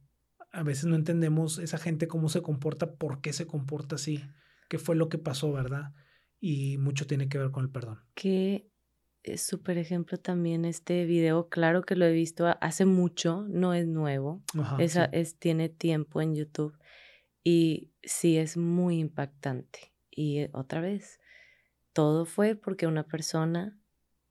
a 0.52 0.62
veces 0.62 0.86
no 0.86 0.96
entendemos 0.96 1.58
esa 1.58 1.78
gente 1.78 2.08
cómo 2.08 2.28
se 2.28 2.42
comporta, 2.42 2.94
por 2.94 3.20
qué 3.20 3.32
se 3.32 3.46
comporta 3.46 3.96
así, 3.96 4.22
qué 4.68 4.78
fue 4.78 4.96
lo 4.96 5.08
que 5.08 5.18
pasó, 5.18 5.52
¿verdad? 5.52 5.92
Y 6.40 6.78
mucho 6.78 7.06
tiene 7.06 7.28
que 7.28 7.38
ver 7.38 7.50
con 7.50 7.64
el 7.64 7.70
perdón. 7.70 8.00
Qué 8.14 8.70
súper 9.36 9.78
ejemplo 9.78 10.18
también 10.18 10.64
este 10.64 11.04
video, 11.04 11.48
claro 11.48 11.82
que 11.82 11.96
lo 11.96 12.06
he 12.06 12.12
visto 12.12 12.46
hace 12.60 12.84
mucho, 12.84 13.46
no 13.48 13.74
es 13.74 13.86
nuevo, 13.86 14.42
Esa, 14.78 15.04
es, 15.06 15.38
tiene 15.38 15.68
tiempo 15.68 16.22
en 16.22 16.34
YouTube 16.34 16.76
y 17.44 17.90
sí 18.02 18.38
es 18.38 18.56
muy 18.56 18.98
impactante. 18.98 19.92
Y 20.10 20.38
eh, 20.38 20.50
otra 20.52 20.80
vez, 20.80 21.20
todo 21.92 22.24
fue 22.24 22.54
porque 22.54 22.86
una 22.86 23.04
persona, 23.04 23.78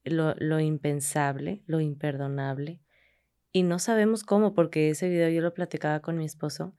lo, 0.03 0.34
lo 0.36 0.59
impensable, 0.59 1.63
lo 1.67 1.80
imperdonable, 1.80 2.82
y 3.51 3.63
no 3.63 3.79
sabemos 3.79 4.23
cómo, 4.23 4.53
porque 4.53 4.89
ese 4.89 5.09
video 5.09 5.29
yo 5.29 5.41
lo 5.41 5.53
platicaba 5.53 6.01
con 6.01 6.17
mi 6.17 6.25
esposo 6.25 6.75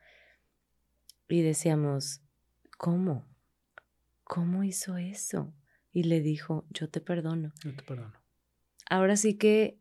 y 1.29 1.43
decíamos, 1.43 2.21
¿cómo? 2.79 3.27
¿Cómo 4.25 4.65
hizo 4.65 4.97
eso? 4.97 5.53
Y 5.93 6.05
le 6.05 6.21
dijo, 6.21 6.65
yo 6.71 6.89
te 6.89 7.01
perdono. 7.01 7.53
Yo 7.65 7.75
te 7.75 7.83
perdono. 7.83 8.15
Ahora 8.89 9.17
sí 9.17 9.35
que, 9.35 9.79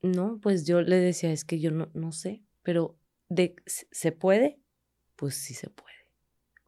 no, 0.00 0.38
pues 0.40 0.66
yo 0.66 0.82
le 0.82 0.96
decía, 0.96 1.32
es 1.32 1.44
que 1.44 1.60
yo 1.60 1.70
no, 1.70 1.90
no 1.94 2.12
sé, 2.12 2.42
pero 2.62 2.98
de, 3.28 3.54
¿se 3.66 4.12
puede? 4.12 4.58
Pues 5.16 5.34
sí 5.36 5.54
se 5.54 5.70
puede. 5.70 5.96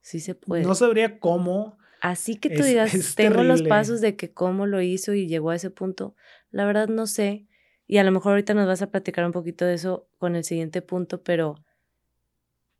Sí 0.01 0.21
se 0.21 0.35
puede. 0.35 0.65
No 0.65 0.75
sabría 0.75 1.19
cómo. 1.19 1.79
Así 2.01 2.37
que 2.37 2.51
tú 2.51 2.63
digas, 2.63 3.15
tengo 3.15 3.43
los 3.43 3.63
pasos 3.63 4.03
de 4.03 4.17
que 4.17 4.33
cómo 4.33 4.67
lo 4.67 4.83
hizo 4.83 5.15
y 5.15 5.27
llegó 5.27 5.51
a 5.51 5.57
ese 5.57 5.71
punto. 5.71 6.15
La 6.51 6.67
verdad 6.67 6.89
no 6.89 7.07
sé. 7.07 7.47
Y 7.87 7.99
a 7.99 8.05
lo 8.05 8.13
mejor 8.13 8.33
ahorita 8.33 8.55
nos 8.55 8.67
vas 8.67 8.83
a 8.83 8.91
platicar 8.91 9.27
un 9.27 9.33
poquito 9.33 9.65
de 9.65 9.75
eso 9.75 10.09
con 10.19 10.37
el 10.37 10.45
siguiente 10.45 10.83
punto, 10.83 11.23
pero 11.23 11.57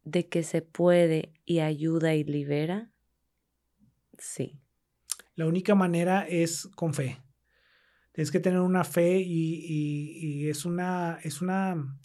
de 0.05 0.29
que 0.29 0.43
se 0.43 0.63
puede 0.63 1.33
y 1.45 1.61
ayuda 1.61 2.15
y 2.15 2.25
libera, 2.25 2.91
sí. 4.19 4.61
La 5.35 5.47
única 5.47 5.75
manera 5.75 6.27
es 6.29 6.69
con 6.75 6.95
fe. 6.95 7.21
Tienes 8.13 8.31
que 8.31 8.41
tener 8.41 8.61
una 8.61 8.85
fe 8.85 9.19
y, 9.19 9.65
y, 9.67 10.49
es, 10.49 10.65
una, 10.65 11.19
es, 11.25 11.43
una, 11.43 11.99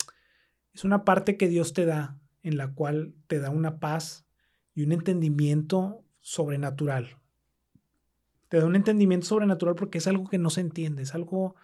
es 0.73 0.83
una 0.83 1.05
parte 1.05 1.37
que 1.37 1.47
Dios 1.47 1.73
te 1.73 1.85
da, 1.85 2.19
en 2.41 2.57
la 2.57 2.73
cual 2.73 3.13
te 3.27 3.39
da 3.39 3.51
una 3.51 3.79
paz 3.79 4.25
y 4.73 4.83
un 4.83 4.91
entendimiento 4.91 6.03
sobrenatural. 6.21 7.17
Te 8.47 8.57
da 8.57 8.65
un 8.65 8.75
entendimiento 8.75 9.27
sobrenatural 9.27 9.75
porque 9.75 9.99
es 9.99 10.07
algo 10.07 10.27
que 10.27 10.39
no 10.39 10.49
se 10.49 10.61
entiende, 10.61 11.03
es 11.03 11.13
algo 11.13 11.55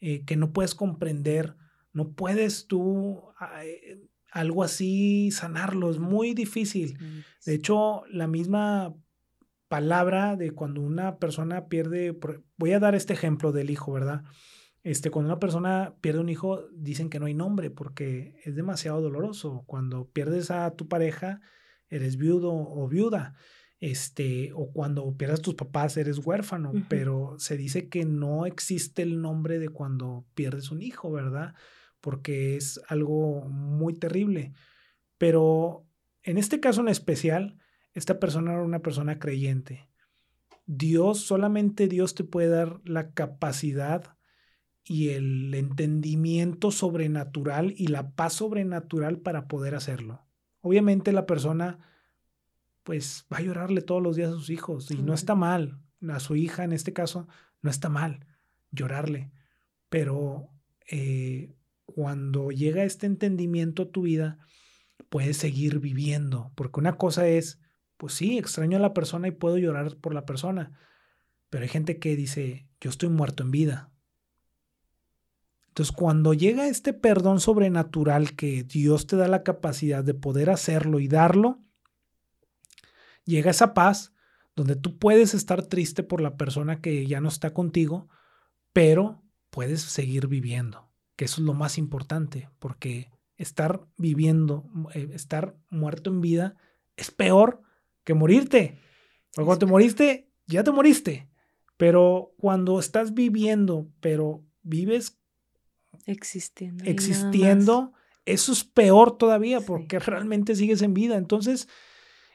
eh, 0.00 0.24
que 0.24 0.36
no 0.36 0.52
puedes 0.52 0.74
comprender, 0.74 1.56
no 1.92 2.12
puedes 2.12 2.66
tú 2.66 3.22
eh, 3.62 4.00
algo 4.32 4.62
así 4.62 5.30
sanarlo, 5.30 5.90
es 5.90 5.98
muy 5.98 6.34
difícil. 6.34 6.98
De 7.44 7.54
hecho, 7.54 8.02
la 8.10 8.26
misma 8.26 8.94
palabra 9.68 10.36
de 10.36 10.50
cuando 10.50 10.80
una 10.80 11.18
persona 11.18 11.68
pierde, 11.68 12.18
voy 12.56 12.72
a 12.72 12.80
dar 12.80 12.94
este 12.94 13.12
ejemplo 13.12 13.52
del 13.52 13.70
hijo, 13.70 13.92
¿verdad? 13.92 14.24
Este, 14.82 15.10
cuando 15.10 15.30
una 15.30 15.40
persona 15.40 15.94
pierde 16.00 16.20
un 16.20 16.28
hijo, 16.28 16.66
dicen 16.72 17.10
que 17.10 17.20
no 17.20 17.26
hay 17.26 17.34
nombre 17.34 17.70
porque 17.70 18.34
es 18.44 18.56
demasiado 18.56 19.00
doloroso. 19.00 19.64
Cuando 19.66 20.08
pierdes 20.08 20.50
a 20.50 20.70
tu 20.74 20.88
pareja, 20.88 21.40
eres 21.88 22.16
viudo 22.16 22.52
o 22.52 22.88
viuda. 22.88 23.34
Este, 23.80 24.52
o 24.54 24.70
cuando 24.72 25.16
pierdas 25.16 25.40
tus 25.40 25.54
papás 25.54 25.96
eres 25.96 26.18
huérfano, 26.18 26.72
pero 26.88 27.34
se 27.38 27.56
dice 27.56 27.88
que 27.88 28.04
no 28.04 28.44
existe 28.44 29.02
el 29.02 29.22
nombre 29.22 29.58
de 29.58 29.70
cuando 29.70 30.26
pierdes 30.34 30.70
un 30.70 30.82
hijo, 30.82 31.10
¿verdad? 31.10 31.54
Porque 32.02 32.56
es 32.56 32.80
algo 32.88 33.48
muy 33.48 33.94
terrible. 33.94 34.52
Pero 35.16 35.86
en 36.22 36.36
este 36.36 36.60
caso 36.60 36.82
en 36.82 36.88
especial, 36.88 37.58
esta 37.94 38.20
persona 38.20 38.52
era 38.52 38.62
una 38.62 38.80
persona 38.80 39.18
creyente. 39.18 39.88
Dios, 40.66 41.20
solamente 41.20 41.88
Dios 41.88 42.14
te 42.14 42.22
puede 42.22 42.48
dar 42.48 42.80
la 42.84 43.12
capacidad 43.12 44.16
y 44.84 45.10
el 45.10 45.54
entendimiento 45.54 46.70
sobrenatural 46.70 47.72
y 47.76 47.86
la 47.86 48.10
paz 48.10 48.34
sobrenatural 48.34 49.20
para 49.20 49.48
poder 49.48 49.74
hacerlo. 49.74 50.26
Obviamente 50.60 51.12
la 51.12 51.26
persona 51.26 51.89
pues 52.82 53.26
va 53.32 53.38
a 53.38 53.42
llorarle 53.42 53.82
todos 53.82 54.02
los 54.02 54.16
días 54.16 54.30
a 54.30 54.34
sus 54.34 54.50
hijos 54.50 54.90
y 54.90 55.02
no 55.02 55.14
está 55.14 55.34
mal, 55.34 55.80
a 56.08 56.20
su 56.20 56.36
hija 56.36 56.64
en 56.64 56.72
este 56.72 56.92
caso, 56.92 57.28
no 57.62 57.70
está 57.70 57.88
mal 57.88 58.26
llorarle, 58.70 59.30
pero 59.88 60.48
eh, 60.90 61.54
cuando 61.84 62.50
llega 62.50 62.84
este 62.84 63.06
entendimiento 63.06 63.82
a 63.82 63.90
tu 63.90 64.02
vida, 64.02 64.38
puedes 65.08 65.36
seguir 65.36 65.80
viviendo, 65.80 66.52
porque 66.54 66.80
una 66.80 66.96
cosa 66.96 67.28
es, 67.28 67.60
pues 67.96 68.14
sí, 68.14 68.38
extraño 68.38 68.76
a 68.76 68.80
la 68.80 68.94
persona 68.94 69.28
y 69.28 69.32
puedo 69.32 69.58
llorar 69.58 69.96
por 69.96 70.14
la 70.14 70.24
persona, 70.24 70.78
pero 71.50 71.64
hay 71.64 71.68
gente 71.68 71.98
que 71.98 72.16
dice, 72.16 72.68
yo 72.80 72.90
estoy 72.90 73.08
muerto 73.08 73.42
en 73.42 73.50
vida. 73.50 73.90
Entonces, 75.68 75.94
cuando 75.94 76.34
llega 76.34 76.68
este 76.68 76.92
perdón 76.92 77.40
sobrenatural 77.40 78.34
que 78.34 78.64
Dios 78.64 79.06
te 79.06 79.16
da 79.16 79.28
la 79.28 79.42
capacidad 79.42 80.02
de 80.02 80.14
poder 80.14 80.50
hacerlo 80.50 81.00
y 81.00 81.08
darlo, 81.08 81.60
llega 83.24 83.50
esa 83.50 83.74
paz 83.74 84.12
donde 84.56 84.76
tú 84.76 84.98
puedes 84.98 85.34
estar 85.34 85.66
triste 85.66 86.02
por 86.02 86.20
la 86.20 86.36
persona 86.36 86.80
que 86.80 87.06
ya 87.06 87.20
no 87.20 87.28
está 87.28 87.54
contigo, 87.54 88.08
pero 88.72 89.22
puedes 89.50 89.82
seguir 89.82 90.26
viviendo, 90.26 90.90
que 91.16 91.26
eso 91.26 91.40
es 91.40 91.46
lo 91.46 91.54
más 91.54 91.78
importante, 91.78 92.50
porque 92.58 93.10
estar 93.36 93.86
viviendo, 93.96 94.68
eh, 94.94 95.10
estar 95.12 95.56
muerto 95.70 96.10
en 96.10 96.20
vida 96.20 96.56
es 96.96 97.10
peor 97.10 97.62
que 98.04 98.14
morirte. 98.14 98.78
Porque 99.34 99.46
cuando 99.46 99.66
te 99.66 99.70
moriste, 99.70 100.30
ya 100.46 100.64
te 100.64 100.72
moriste. 100.72 101.30
Pero 101.76 102.34
cuando 102.36 102.78
estás 102.78 103.14
viviendo, 103.14 103.88
pero 104.00 104.44
vives 104.62 105.18
existiendo, 106.04 106.84
existiendo 106.84 107.94
eso 108.26 108.52
es 108.52 108.64
peor 108.64 109.16
todavía 109.16 109.60
porque 109.60 109.98
realmente 109.98 110.54
sigues 110.54 110.82
en 110.82 110.94
vida. 110.94 111.16
Entonces, 111.16 111.68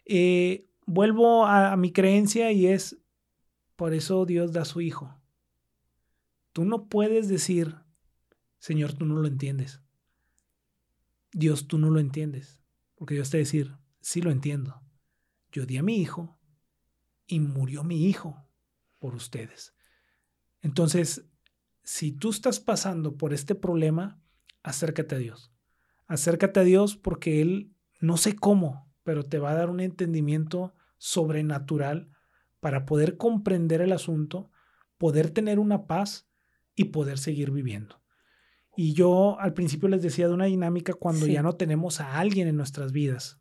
eh, 0.05 0.67
vuelvo 0.85 1.45
a, 1.45 1.75
mi 1.75 1.91
creencia 1.91 2.51
y 2.51 2.67
es, 2.67 2.97
por 3.75 3.93
eso 3.93 4.25
Dios 4.25 4.53
da 4.53 4.61
a 4.61 4.65
su 4.65 4.81
Hijo. 4.81 5.19
Tú 6.53 6.65
no 6.65 6.87
puedes 6.87 7.27
decir, 7.27 7.75
Señor, 8.59 8.93
tú 8.93 9.05
no 9.05 9.15
lo 9.15 9.27
entiendes. 9.27 9.81
Dios, 11.33 11.67
tú 11.67 11.77
no 11.77 11.89
lo 11.89 11.99
entiendes. 11.99 12.61
Porque 12.95 13.15
Dios 13.15 13.29
te 13.29 13.37
decir, 13.37 13.75
sí 13.99 14.21
lo 14.21 14.31
entiendo. 14.31 14.81
Yo 15.51 15.65
di 15.65 15.77
a 15.77 15.83
mi 15.83 15.97
hijo 15.97 16.39
y 17.27 17.39
murió 17.39 17.83
mi 17.83 18.05
hijo 18.05 18.47
por 18.99 19.15
ustedes. 19.15 19.75
Entonces, 20.61 21.27
si 21.83 22.11
tú 22.11 22.29
estás 22.29 22.59
pasando 22.59 23.17
por 23.17 23.33
este 23.33 23.53
problema, 23.53 24.21
acércate 24.63 25.15
a 25.15 25.17
Dios. 25.17 25.51
Acércate 26.07 26.61
a 26.61 26.63
Dios 26.63 26.95
porque 26.95 27.41
Él, 27.41 27.75
no 27.99 28.17
sé 28.17 28.35
cómo, 28.35 28.91
pero 29.03 29.23
te 29.23 29.39
va 29.39 29.51
a 29.51 29.55
dar 29.55 29.69
un 29.69 29.79
entendimiento 29.79 30.73
sobrenatural 30.97 32.09
para 32.59 32.85
poder 32.85 33.17
comprender 33.17 33.81
el 33.81 33.91
asunto, 33.91 34.49
poder 34.97 35.29
tener 35.29 35.59
una 35.59 35.85
paz 35.87 36.27
y 36.75 36.85
poder 36.85 37.17
seguir 37.17 37.51
viviendo. 37.51 38.01
Y 38.75 38.93
yo 38.93 39.39
al 39.39 39.53
principio 39.53 39.87
les 39.87 40.01
decía 40.01 40.27
de 40.27 40.33
una 40.33 40.45
dinámica 40.45 40.93
cuando 40.93 41.27
ya 41.27 41.41
no 41.41 41.53
tenemos 41.53 42.01
a 42.01 42.19
alguien 42.19 42.47
en 42.47 42.57
nuestras 42.57 42.91
vidas. 42.91 43.39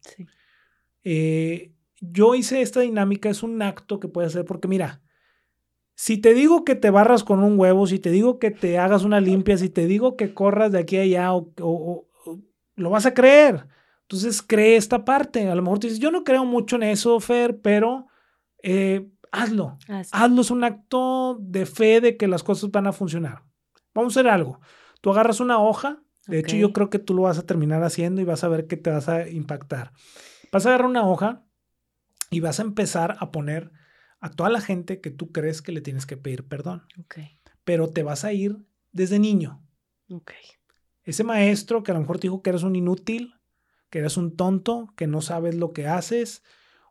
Eh, 1.03 1.75
yo 2.01 2.35
hice 2.35 2.61
esta 2.61 2.81
dinámica, 2.81 3.29
es 3.29 3.43
un 3.43 3.61
acto 3.63 3.99
que 3.99 4.09
puedes 4.09 4.33
hacer 4.33 4.45
porque 4.45 4.69
mira, 4.69 5.03
si 5.97 6.19
te 6.19 6.35
digo 6.35 6.65
que 6.65 6.75
te 6.75 6.91
barras 6.91 7.25
con 7.25 7.43
un 7.43 7.59
huevo, 7.59 7.87
si 7.87 7.99
te 7.99 8.11
digo 8.11 8.39
que 8.39 8.51
te 8.51 8.79
hagas 8.79 9.05
una 9.05 9.21
limpia, 9.21 9.57
si 9.59 9.71
te 9.71 9.87
digo 9.87 10.17
que 10.17 10.35
corras 10.35 10.73
de 10.73 10.79
aquí 10.79 10.99
a 10.99 11.03
allá, 11.03 11.33
o 11.35 12.09
lo 12.77 12.91
vas 12.91 13.07
a 13.07 13.15
creer. 13.15 13.69
Entonces 14.05 14.43
cree 14.43 14.77
esta 14.77 15.05
parte. 15.05 15.49
A 15.49 15.55
lo 15.55 15.63
mejor 15.63 15.79
tú 15.79 15.87
dices, 15.87 16.01
yo 16.01 16.11
no 16.11 16.25
creo 16.25 16.45
mucho 16.45 16.77
en 16.77 16.85
eso, 16.85 17.19
Fer, 17.21 17.61
pero 17.61 18.07
eh, 18.63 19.09
hazlo. 19.33 19.79
Hazlo. 20.13 20.41
Es 20.41 20.51
un 20.51 20.65
acto 20.65 21.39
de 21.41 21.67
fe 21.67 22.01
de 22.01 22.17
que 22.17 22.29
las 22.29 22.43
cosas 22.43 22.71
van 22.71 22.87
a 22.87 22.93
funcionar. 22.93 23.43
Vamos 23.95 24.17
a 24.17 24.21
hacer 24.21 24.31
algo. 24.31 24.61
Tú 25.01 25.11
agarras 25.11 25.41
una 25.41 25.59
hoja. 25.59 26.01
De 26.27 26.39
hecho, 26.39 26.57
yo 26.57 26.73
creo 26.73 26.89
que 26.89 26.99
tú 26.99 27.13
lo 27.13 27.23
vas 27.23 27.39
a 27.39 27.45
terminar 27.45 27.83
haciendo 27.83 28.23
y 28.23 28.25
vas 28.25 28.45
a 28.45 28.49
ver 28.49 28.67
que 28.67 28.79
te 28.79 28.89
vas 28.89 29.11
a 29.11 29.29
impactar. 29.29 29.93
Vas 30.51 30.65
a 30.65 30.71
agarrar 30.71 30.89
una 30.89 31.07
hoja 31.07 31.45
y 32.31 32.41
vas 32.41 32.61
a 32.61 32.63
empezar 32.63 33.17
a 33.21 33.31
poner 33.31 33.71
a 34.21 34.31
toda 34.31 34.49
la 34.49 34.63
gente 34.63 35.03
que 35.03 35.11
tú 35.11 35.33
crees 35.33 35.61
que 35.61 35.73
le 35.73 35.83
tienes 35.83 36.07
que 36.07 36.17
pedir 36.17 36.49
perdón. 36.49 36.85
Pero 37.65 37.91
te 37.91 38.03
vas 38.03 38.25
a 38.25 38.33
ir 38.33 38.57
desde 38.91 39.19
niño. 39.19 39.63
Ese 41.03 41.25
maestro 41.25 41.83
que 41.83 41.91
a 41.91 41.95
lo 41.95 42.01
mejor 42.01 42.19
te 42.19 42.29
dijo 42.29 42.41
que 42.41 42.49
eres 42.51 42.63
un 42.63 42.75
inútil, 42.75 43.34
que 43.95 44.01
eres 44.01 44.17
un 44.17 44.35
tonto, 44.35 44.93
que 44.97 45.07
no 45.07 45.21
sabes 45.21 45.55
lo 45.55 45.73
que 45.73 45.87
haces, 45.87 46.43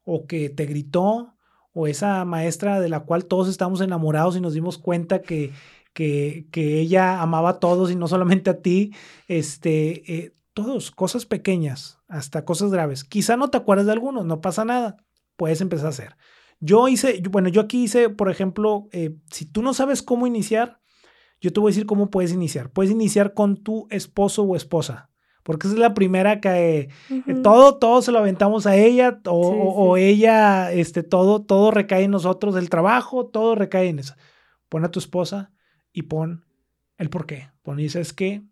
o 0.06 0.26
que 0.26 0.50
te 0.50 0.66
gritó, 0.66 1.36
o 1.74 1.88
esa 1.88 2.24
maestra 2.24 2.80
de 2.80 2.88
la 2.88 3.02
cual 3.02 3.26
todos 3.26 3.50
estamos 3.50 3.82
enamorados 3.82 4.38
y 4.38 4.40
nos 4.40 4.54
dimos 4.54 4.78
cuenta 4.78 5.22
que, 5.22 5.52
que, 5.92 6.48
que 6.50 6.80
ella 6.80 7.22
amaba 7.22 7.50
a 7.50 7.60
todos 7.60 7.92
y 7.92 7.98
no 7.98 8.08
solamente 8.08 8.52
a 8.52 8.62
ti, 8.62 8.94
este, 9.28 10.14
eh, 10.14 10.34
todos, 10.54 10.92
cosas 10.92 11.26
pequeñas, 11.26 12.00
hasta 12.08 12.46
cosas 12.46 12.72
graves. 12.72 13.04
Quizá 13.04 13.36
no 13.36 13.50
te 13.50 13.58
acuerdas 13.58 13.88
de 13.88 13.92
algunos, 13.92 14.26
no 14.26 14.40
pasa 14.40 14.64
nada, 14.64 14.96
puedes 15.36 15.60
empezar 15.60 15.88
a 15.88 15.90
hacer. 15.90 16.16
Yo 16.62 16.88
hice, 16.88 17.22
bueno, 17.30 17.50
yo 17.50 17.60
aquí 17.60 17.84
hice, 17.84 18.08
por 18.12 18.32
ejemplo, 18.32 18.88
eh, 18.94 19.18
si 19.30 19.46
tú 19.46 19.62
no 19.62 19.74
sabes 19.74 20.04
cómo 20.04 20.26
iniciar, 20.26 20.80
yo 21.42 21.52
te 21.52 21.60
voy 21.60 21.72
a 21.72 21.74
decir 21.74 21.86
cómo 21.86 22.10
puedes 22.10 22.32
iniciar. 22.32 22.72
Puedes 22.72 22.94
iniciar 22.94 23.34
con 23.34 23.58
tu 23.58 23.88
esposo 23.90 24.44
o 24.44 24.56
esposa 24.56 25.10
porque 25.44 25.68
esa 25.68 25.76
es 25.76 25.80
la 25.80 25.94
primera 25.94 26.40
que 26.40 26.90
eh, 27.10 27.34
todo, 27.44 27.78
todo 27.78 28.02
se 28.02 28.12
lo 28.12 28.20
aventamos 28.20 28.66
a 28.66 28.76
ella 28.76 29.20
o, 29.26 29.98
ella, 29.98 30.72
este, 30.72 31.04
todo, 31.04 31.44
todo 31.44 31.70
recae 31.70 32.04
en 32.04 32.12
nosotros, 32.12 32.56
el 32.56 32.70
trabajo, 32.70 33.26
todo 33.28 33.56
recae 33.56 33.90
en 33.90 34.00
eso. 34.00 34.16
Pon 34.70 34.86
a 34.86 34.92
tu 34.92 35.00
esposa 35.00 35.52
y 35.92 36.04
pon 36.04 36.46
el 36.98 37.10
por 37.10 37.26
qué. 37.26 37.52
Pon 37.62 37.80
y 37.80 37.90
sabes 37.90 38.14
qué, 38.14 38.44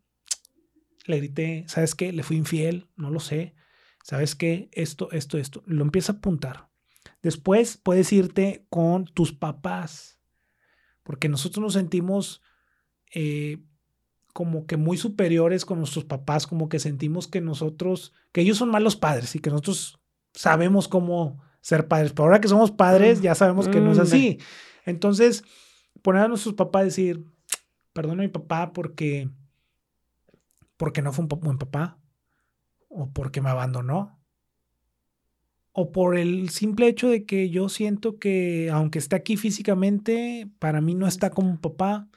le 1.06 1.18
grité, 1.18 1.64
sabes 1.68 1.96
qué, 1.96 2.12
le 2.12 2.24
fui 2.24 2.38
infiel, 2.38 2.88
no 2.98 3.10
lo 3.10 3.22
sé, 3.22 3.56
sabes 4.04 4.36
qué, 4.36 4.70
esto, 4.74 5.10
esto, 5.12 5.38
esto. 5.38 5.64
Lo 5.66 5.84
empieza 5.84 6.12
a 6.12 6.16
apuntar. 6.18 6.70
Después 7.22 7.78
puedes 7.78 8.12
irte 8.12 8.66
con 8.70 9.06
tus 9.06 9.32
papás, 9.32 10.20
porque 11.04 11.30
nosotros 11.30 11.64
nos 11.64 11.74
sentimos... 11.74 12.42
Eh, 13.14 13.60
como 14.32 14.66
que 14.66 14.78
muy 14.78 14.98
superiores 14.98 15.66
con 15.66 15.80
nuestros 15.80 16.06
papás, 16.06 16.48
como 16.48 16.70
que 16.70 16.80
sentimos 16.80 17.28
que 17.28 17.42
nosotros, 17.42 18.14
que 18.32 18.42
ellos 18.42 18.58
son 18.58 18.70
malos 18.70 18.96
padres 18.96 19.36
y 19.36 19.40
que 19.40 19.50
nosotros 19.50 20.00
sabemos 20.34 20.88
cómo 20.88 21.42
ser 21.62 21.88
padres. 21.88 22.12
Pero 22.14 22.26
ahora 22.26 22.42
que 22.42 22.48
somos 22.48 22.72
padres, 22.72 23.20
mm, 23.20 23.24
ya 23.24 23.36
sabemos 23.36 23.68
que 23.68 23.80
no 23.80 23.92
es 23.92 24.00
así. 24.00 24.40
Entonces, 24.86 25.44
poner 26.02 26.24
a 26.24 26.28
nuestros 26.28 26.56
papás 26.56 26.82
a 26.82 26.86
decir, 26.86 27.26
perdona 27.94 28.24
a 28.24 28.26
mi 28.26 28.32
papá 28.32 28.74
porque, 28.74 29.30
porque 30.78 31.02
no 31.02 31.14
fue 31.14 31.26
un 31.26 31.30
buen 31.30 31.58
papá, 31.58 32.00
o 32.90 33.10
porque 33.12 33.42
me 33.42 33.50
abandonó, 33.50 34.20
o 35.74 35.92
por 35.92 36.18
el 36.18 36.50
simple 36.50 36.88
hecho 36.88 37.08
de 37.08 37.26
que 37.26 37.50
yo 37.50 37.70
siento 37.70 38.20
que 38.20 38.70
aunque 38.72 39.00
esté 39.00 39.16
aquí 39.16 39.38
físicamente, 39.38 40.50
para 40.60 40.82
mí 40.82 40.96
no 40.96 41.08
está 41.08 41.30
como 41.30 41.50
un 41.50 41.60
papá 41.60 42.10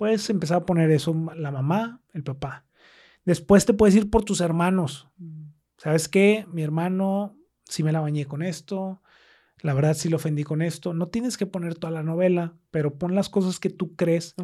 Puedes 0.00 0.30
empezar 0.30 0.56
a 0.56 0.64
poner 0.64 0.90
eso, 0.92 1.14
la 1.36 1.50
mamá, 1.50 2.00
el 2.14 2.22
papá. 2.22 2.64
Después 3.26 3.66
te 3.66 3.74
puedes 3.74 3.94
ir 3.94 4.08
por 4.08 4.24
tus 4.24 4.40
hermanos. 4.40 5.10
¿Sabes 5.76 6.08
qué? 6.08 6.46
Mi 6.50 6.62
hermano, 6.62 7.36
sí 7.68 7.82
me 7.82 7.92
la 7.92 8.00
bañé 8.00 8.24
con 8.24 8.42
esto. 8.42 9.02
La 9.60 9.74
verdad, 9.74 9.92
sí 9.92 10.08
lo 10.08 10.16
ofendí 10.16 10.42
con 10.42 10.62
esto. 10.62 10.94
No 10.94 11.08
tienes 11.08 11.36
que 11.36 11.44
poner 11.44 11.74
toda 11.74 11.90
la 11.90 12.02
novela, 12.02 12.54
pero 12.70 12.96
pon 12.96 13.14
las 13.14 13.28
cosas 13.28 13.60
que 13.60 13.68
tú 13.68 13.94
crees 13.94 14.34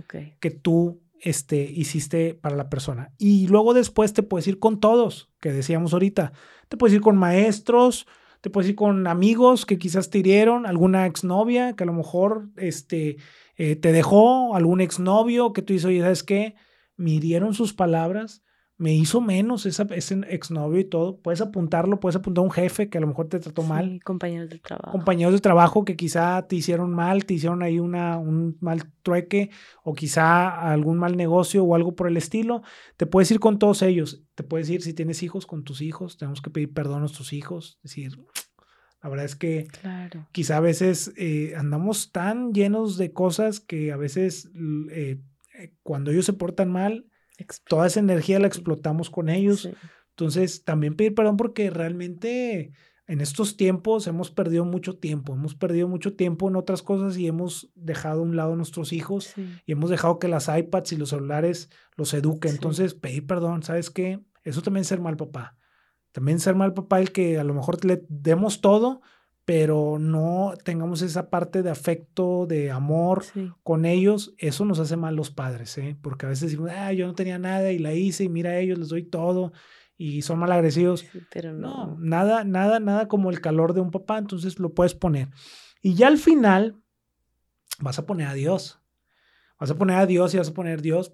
que 0.41 0.51
tú 0.51 1.01
este, 1.21 1.63
hiciste 1.63 2.35
para 2.35 2.55
la 2.55 2.69
persona. 2.69 3.15
Y 3.17 3.49
luego 3.49 3.73
después 3.73 4.13
te 4.13 4.23
puedes 4.23 4.47
ir 4.49 4.59
con 4.59 4.79
todos, 4.79 5.31
que 5.41 5.53
decíamos 5.53 5.95
ahorita. 5.95 6.35
Te 6.69 6.77
puedes 6.77 6.95
ir 6.95 7.01
con 7.01 7.17
maestros, 7.17 8.07
te 8.47 8.51
puedes 8.51 8.71
ir 8.71 8.77
con 8.77 9.09
amigos 9.09 9.67
que 9.67 9.77
quizás 9.77 10.09
te 10.09 10.19
hirieron, 10.19 10.67
alguna 10.67 11.05
exnovia 11.07 11.75
que 11.75 11.83
a 11.83 11.87
lo 11.87 11.93
mejor 11.93 12.49
este, 12.57 13.17
eh, 13.57 13.75
te 13.75 13.91
dejó 13.91 14.55
algún 14.55 14.81
exnovio 14.81 15.53
que 15.53 15.63
tú 15.63 15.73
dices, 15.73 15.87
oye, 15.87 16.01
¿sabes 16.01 16.23
qué? 16.23 16.55
Me 16.97 17.11
hirieron 17.11 17.55
sus 17.55 17.75
palabras, 17.75 18.45
me 18.79 18.93
hizo 18.93 19.23
menos 19.23 19.65
esa, 19.65 19.85
ese 19.91 20.21
exnovio 20.29 20.81
y 20.81 20.85
todo. 20.85 21.19
Puedes 21.19 21.41
apuntarlo, 21.41 21.99
puedes 21.99 22.17
apuntar 22.17 22.43
a 22.43 22.45
un 22.45 22.51
jefe 22.51 22.91
que 22.91 22.99
a 22.99 23.01
lo 23.01 23.07
mejor 23.07 23.29
te 23.29 23.41
trató 23.41 23.63
mal. 23.63 24.01
Compañeros 24.05 24.51
de 24.51 24.59
trabajo. 24.59 24.93
Compañeros 24.93 25.33
de 25.33 25.41
trabajo 25.41 25.85
que 25.85 25.97
quizá 25.97 26.47
te 26.47 26.57
hicieron 26.57 26.93
mal, 26.93 27.25
te 27.25 27.35
hicieron 27.35 27.63
ahí 27.63 27.81
una, 27.81 28.19
un 28.19 28.59
mal 28.61 28.93
trueque 29.03 29.51
o 29.83 29.95
quizá 29.95 30.71
algún 30.71 30.99
mal 30.99 31.17
negocio 31.17 31.65
o 31.65 31.75
algo 31.75 31.95
por 31.95 32.07
el 32.09 32.19
estilo. 32.19 32.63
Te 32.99 33.07
puedes 33.07 33.31
ir 33.31 33.41
con 33.41 33.59
todos 33.59 33.81
ellos. 33.81 34.23
Te 34.35 34.43
puedes 34.43 34.69
ir 34.69 34.83
si 34.83 34.93
tienes 34.93 35.23
hijos 35.23 35.47
con 35.47 35.65
tus 35.65 35.81
hijos. 35.81 36.19
Tenemos 36.19 36.43
que 36.43 36.51
pedir 36.51 36.75
perdón 36.75 36.99
a 36.99 37.01
nuestros 37.01 37.33
hijos. 37.33 37.79
Es 37.83 37.93
decir, 37.93 38.19
la 39.03 39.09
verdad 39.09 39.25
es 39.25 39.37
que 39.37 39.69
quizá 40.33 40.59
a 40.59 40.61
veces 40.61 41.15
eh, 41.17 41.55
andamos 41.57 42.13
tan 42.13 42.53
llenos 42.53 42.99
de 42.99 43.13
cosas 43.15 43.61
que 43.61 43.91
a 43.93 43.97
veces 43.97 44.51
eh, 44.91 45.23
cuando 45.83 46.11
ellos 46.11 46.27
se 46.27 46.35
portan 46.35 46.71
mal, 46.71 47.07
toda 47.69 47.87
esa 47.87 48.01
energía 48.01 48.39
la 48.39 48.47
explotamos 48.47 49.11
con 49.11 49.29
ellos. 49.29 49.69
Entonces, 50.11 50.65
también 50.65 50.97
pedir 50.97 51.15
perdón 51.15 51.37
porque 51.37 51.71
realmente 51.71 52.73
en 53.07 53.21
estos 53.21 53.57
tiempos 53.57 54.07
hemos 54.07 54.31
perdido 54.31 54.65
mucho 54.65 54.99
tiempo, 54.99 55.35
hemos 55.35 55.55
perdido 55.55 55.87
mucho 55.87 56.15
tiempo 56.17 56.49
en 56.49 56.57
otras 56.57 56.83
cosas 56.83 57.17
y 57.17 57.27
hemos 57.27 57.71
dejado 57.75 58.21
a 58.21 58.23
un 58.25 58.35
lado 58.35 58.55
a 58.55 58.57
nuestros 58.57 58.93
hijos 58.93 59.35
y 59.37 59.73
hemos 59.73 59.91
dejado 59.91 60.19
que 60.19 60.29
las 60.29 60.49
iPads 60.49 60.93
y 60.93 60.97
los 60.97 61.11
celulares 61.11 61.71
los 61.97 62.13
eduquen. 62.15 62.53
Entonces, 62.53 62.95
pedir 62.95 63.27
perdón, 63.27 63.63
¿sabes 63.63 63.91
qué? 63.91 64.21
Eso 64.43 64.63
también 64.63 64.83
es 64.83 64.89
ser 64.89 65.01
mal 65.01 65.17
papá. 65.17 65.57
También 66.13 66.41
ser 66.41 66.55
mal 66.55 66.73
papá 66.73 66.99
el 66.99 67.13
que 67.13 67.39
a 67.39 67.45
lo 67.45 67.53
mejor 67.53 67.85
le 67.85 68.05
demos 68.09 68.61
todo, 68.61 69.03
pero 69.47 69.99
no 70.01 70.55
tengamos 70.65 71.03
esa 71.03 71.31
parte 71.31 71.63
de 71.63 71.71
afecto, 71.71 72.47
de 72.47 72.73
amor 72.73 73.25
con 73.63 73.85
ellos, 73.85 74.35
eso 74.39 74.65
nos 74.65 74.81
hace 74.81 74.97
mal 74.97 75.15
los 75.15 75.31
padres, 75.31 75.79
¿eh? 75.79 75.97
porque 76.03 76.27
a 76.27 76.29
veces 76.29 76.51
decimos, 76.51 76.73
ah, 76.75 76.93
yo 76.93 77.07
no 77.07 77.15
tenía 77.15 77.39
nada 77.39 77.71
y 77.71 77.79
la 77.79 77.95
hice 77.95 78.25
y 78.25 78.29
mira 78.29 78.51
a 78.51 78.59
ellos, 78.59 78.77
les 78.77 78.89
doy 78.89 79.05
todo 79.05 79.53
y 79.97 80.23
son 80.23 80.41
mal 80.41 80.51
agresivos. 80.51 81.07
pero 81.33 81.53
no. 81.53 81.97
Nada, 82.01 82.43
nada, 82.43 82.81
nada 82.81 83.07
como 83.07 83.31
el 83.31 83.41
calor 83.41 83.73
de 83.73 83.81
un 83.81 83.93
papá, 83.93 84.19
entonces 84.19 84.59
lo 84.59 84.75
puedes 84.75 84.95
poner. 84.95 85.29
Y 85.81 85.95
ya 85.95 86.09
al 86.09 86.19
final 86.19 86.75
vas 87.79 88.01
a 88.01 88.05
poner 88.05 88.27
a 88.27 88.35
Dios. 88.35 88.81
Vas 89.61 89.71
a 89.71 89.77
poner 89.77 89.97
a 89.97 90.07
Dios 90.07 90.35
y 90.35 90.39
vas 90.39 90.49
a 90.49 90.55
poner 90.55 90.83
Dios, 90.83 91.13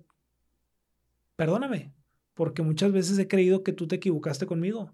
perdóname, 1.36 1.92
porque 2.32 2.62
muchas 2.62 2.92
veces 2.92 3.18
he 3.18 3.28
creído 3.28 3.62
que 3.62 3.74
tú 3.74 3.86
te 3.86 3.96
equivocaste 3.96 4.46
conmigo 4.46 4.90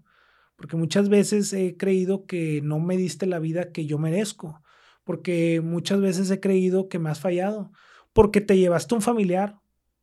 porque 0.59 0.75
muchas 0.75 1.07
veces 1.07 1.53
he 1.53 1.77
creído 1.77 2.25
que 2.25 2.59
no 2.61 2.79
me 2.79 2.97
diste 2.97 3.25
la 3.25 3.39
vida 3.39 3.71
que 3.71 3.85
yo 3.85 3.97
merezco, 3.97 4.61
porque 5.05 5.61
muchas 5.63 6.01
veces 6.01 6.29
he 6.31 6.41
creído 6.41 6.89
que 6.89 6.99
me 6.99 7.09
has 7.09 7.21
fallado, 7.21 7.71
porque 8.11 8.41
te 8.41 8.57
llevaste 8.57 8.93
un 8.93 9.01
familiar 9.01 9.57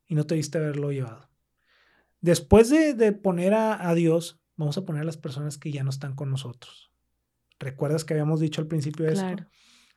y 0.06 0.14
no 0.14 0.24
te 0.24 0.34
diste 0.34 0.56
haberlo 0.56 0.92
llevado. 0.92 1.28
Después 2.22 2.70
de, 2.70 3.12
poner 3.12 3.52
a, 3.52 3.94
Dios, 3.94 4.40
vamos 4.56 4.78
a 4.78 4.86
poner 4.86 5.02
a 5.02 5.04
las 5.04 5.18
personas 5.18 5.58
que 5.58 5.72
ya 5.72 5.84
no 5.84 5.90
están 5.90 6.14
con 6.14 6.30
nosotros. 6.30 6.90
¿Recuerdas 7.58 8.06
que 8.06 8.14
habíamos 8.14 8.40
dicho 8.40 8.62
al 8.62 8.66
principio 8.66 9.04
de 9.04 9.12
esto? 9.12 9.46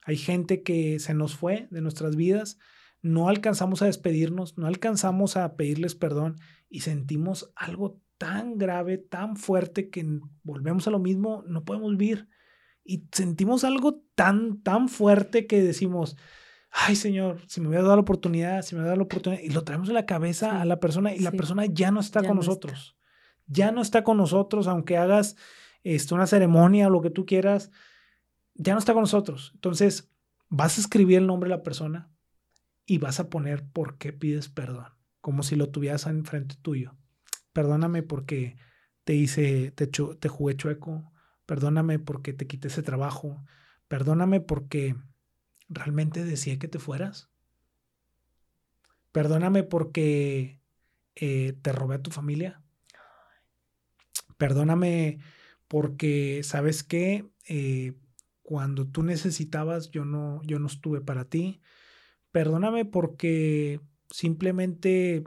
Hay 0.03 0.17
gente 0.17 0.61
que 0.61 0.99
se 0.99 1.13
nos 1.13 1.37
fue 1.37 1.69
de 1.71 1.79
nuestras 1.79 2.17
vidas, 2.17 2.57
no 3.01 3.29
alcanzamos 3.29 3.81
a 3.81 3.85
despedirnos, 3.85 4.57
no 4.57 4.67
alcanzamos 4.67 5.37
a 5.37 5.55
pedirles 5.55 5.95
perdón 5.95 6.35
y 6.69 6.81
sentimos 6.81 7.49
algo 7.55 8.01
tan 8.19 8.57
grave, 8.57 8.97
tan 8.97 9.37
fuerte 9.37 9.89
que 9.89 10.05
volvemos 10.43 10.87
a 10.87 10.91
lo 10.91 10.99
mismo, 10.99 11.43
no 11.47 11.63
podemos 11.63 11.97
vivir. 11.97 12.27
Y 12.83 13.07
sentimos 13.11 13.63
algo 13.63 14.03
tan, 14.13 14.61
tan 14.61 14.89
fuerte 14.89 15.47
que 15.47 15.63
decimos, 15.63 16.17
ay 16.69 16.95
Señor, 16.95 17.41
si 17.47 17.61
me 17.61 17.69
hubiera 17.69 17.83
dado 17.83 17.95
la 17.95 18.01
oportunidad, 18.01 18.61
si 18.61 18.75
me 18.75 18.81
hubiera 18.81 18.89
dado 18.89 18.97
la 18.97 19.05
oportunidad, 19.05 19.41
y 19.41 19.49
lo 19.49 19.63
traemos 19.63 19.87
en 19.87 19.95
la 19.95 20.05
cabeza 20.05 20.61
a 20.61 20.65
la 20.65 20.79
persona 20.79 21.15
y 21.15 21.19
la 21.19 21.31
persona 21.31 21.65
ya 21.65 21.91
no 21.91 22.01
está 22.01 22.21
con 22.21 22.35
nosotros. 22.35 22.97
Ya 23.47 23.71
no 23.71 23.81
está 23.81 24.03
con 24.03 24.17
nosotros, 24.17 24.67
aunque 24.67 24.97
hagas 24.97 25.37
esto, 25.83 26.13
una 26.13 26.27
ceremonia 26.27 26.87
o 26.87 26.91
lo 26.91 27.01
que 27.01 27.09
tú 27.09 27.25
quieras, 27.25 27.71
ya 28.53 28.73
no 28.73 28.79
está 28.79 28.93
con 28.93 29.03
nosotros. 29.03 29.51
Entonces, 29.55 30.11
vas 30.49 30.77
a 30.77 30.81
escribir 30.81 31.19
el 31.19 31.27
nombre 31.27 31.49
de 31.49 31.55
la 31.55 31.63
persona 31.63 32.11
y 32.85 32.97
vas 32.97 33.21
a 33.21 33.29
poner 33.29 33.65
por 33.65 33.97
qué 33.97 34.11
pides 34.11 34.49
perdón, 34.49 34.87
como 35.21 35.41
si 35.41 35.55
lo 35.55 35.69
tuvieras 35.69 36.05
enfrente 36.05 36.55
tuyo 36.61 36.98
perdóname 37.59 38.03
porque 38.03 38.55
te 39.03 39.15
hice, 39.15 39.71
te, 39.71 39.85
te 39.85 40.29
jugué 40.29 40.55
chueco, 40.55 41.11
perdóname 41.45 41.99
porque 41.99 42.31
te 42.31 42.47
quité 42.47 42.69
ese 42.69 42.83
trabajo, 42.83 43.43
perdóname 43.89 44.39
porque 44.39 44.95
realmente 45.67 46.23
deseé 46.23 46.57
que 46.57 46.69
te 46.69 46.79
fueras, 46.79 47.29
perdóname 49.11 49.63
porque 49.63 50.61
eh, 51.15 51.51
te 51.61 51.73
robé 51.73 51.95
a 51.95 52.01
tu 52.01 52.11
familia, 52.11 52.63
perdóname 54.37 55.19
porque, 55.67 56.39
¿sabes 56.45 56.81
qué? 56.81 57.29
Eh, 57.45 57.91
cuando 58.41 58.87
tú 58.87 59.03
necesitabas, 59.03 59.91
yo 59.91 60.05
no, 60.05 60.41
yo 60.43 60.59
no 60.59 60.67
estuve 60.67 61.01
para 61.01 61.25
ti. 61.25 61.59
Perdóname 62.31 62.85
porque 62.85 63.81
simplemente 64.09 65.25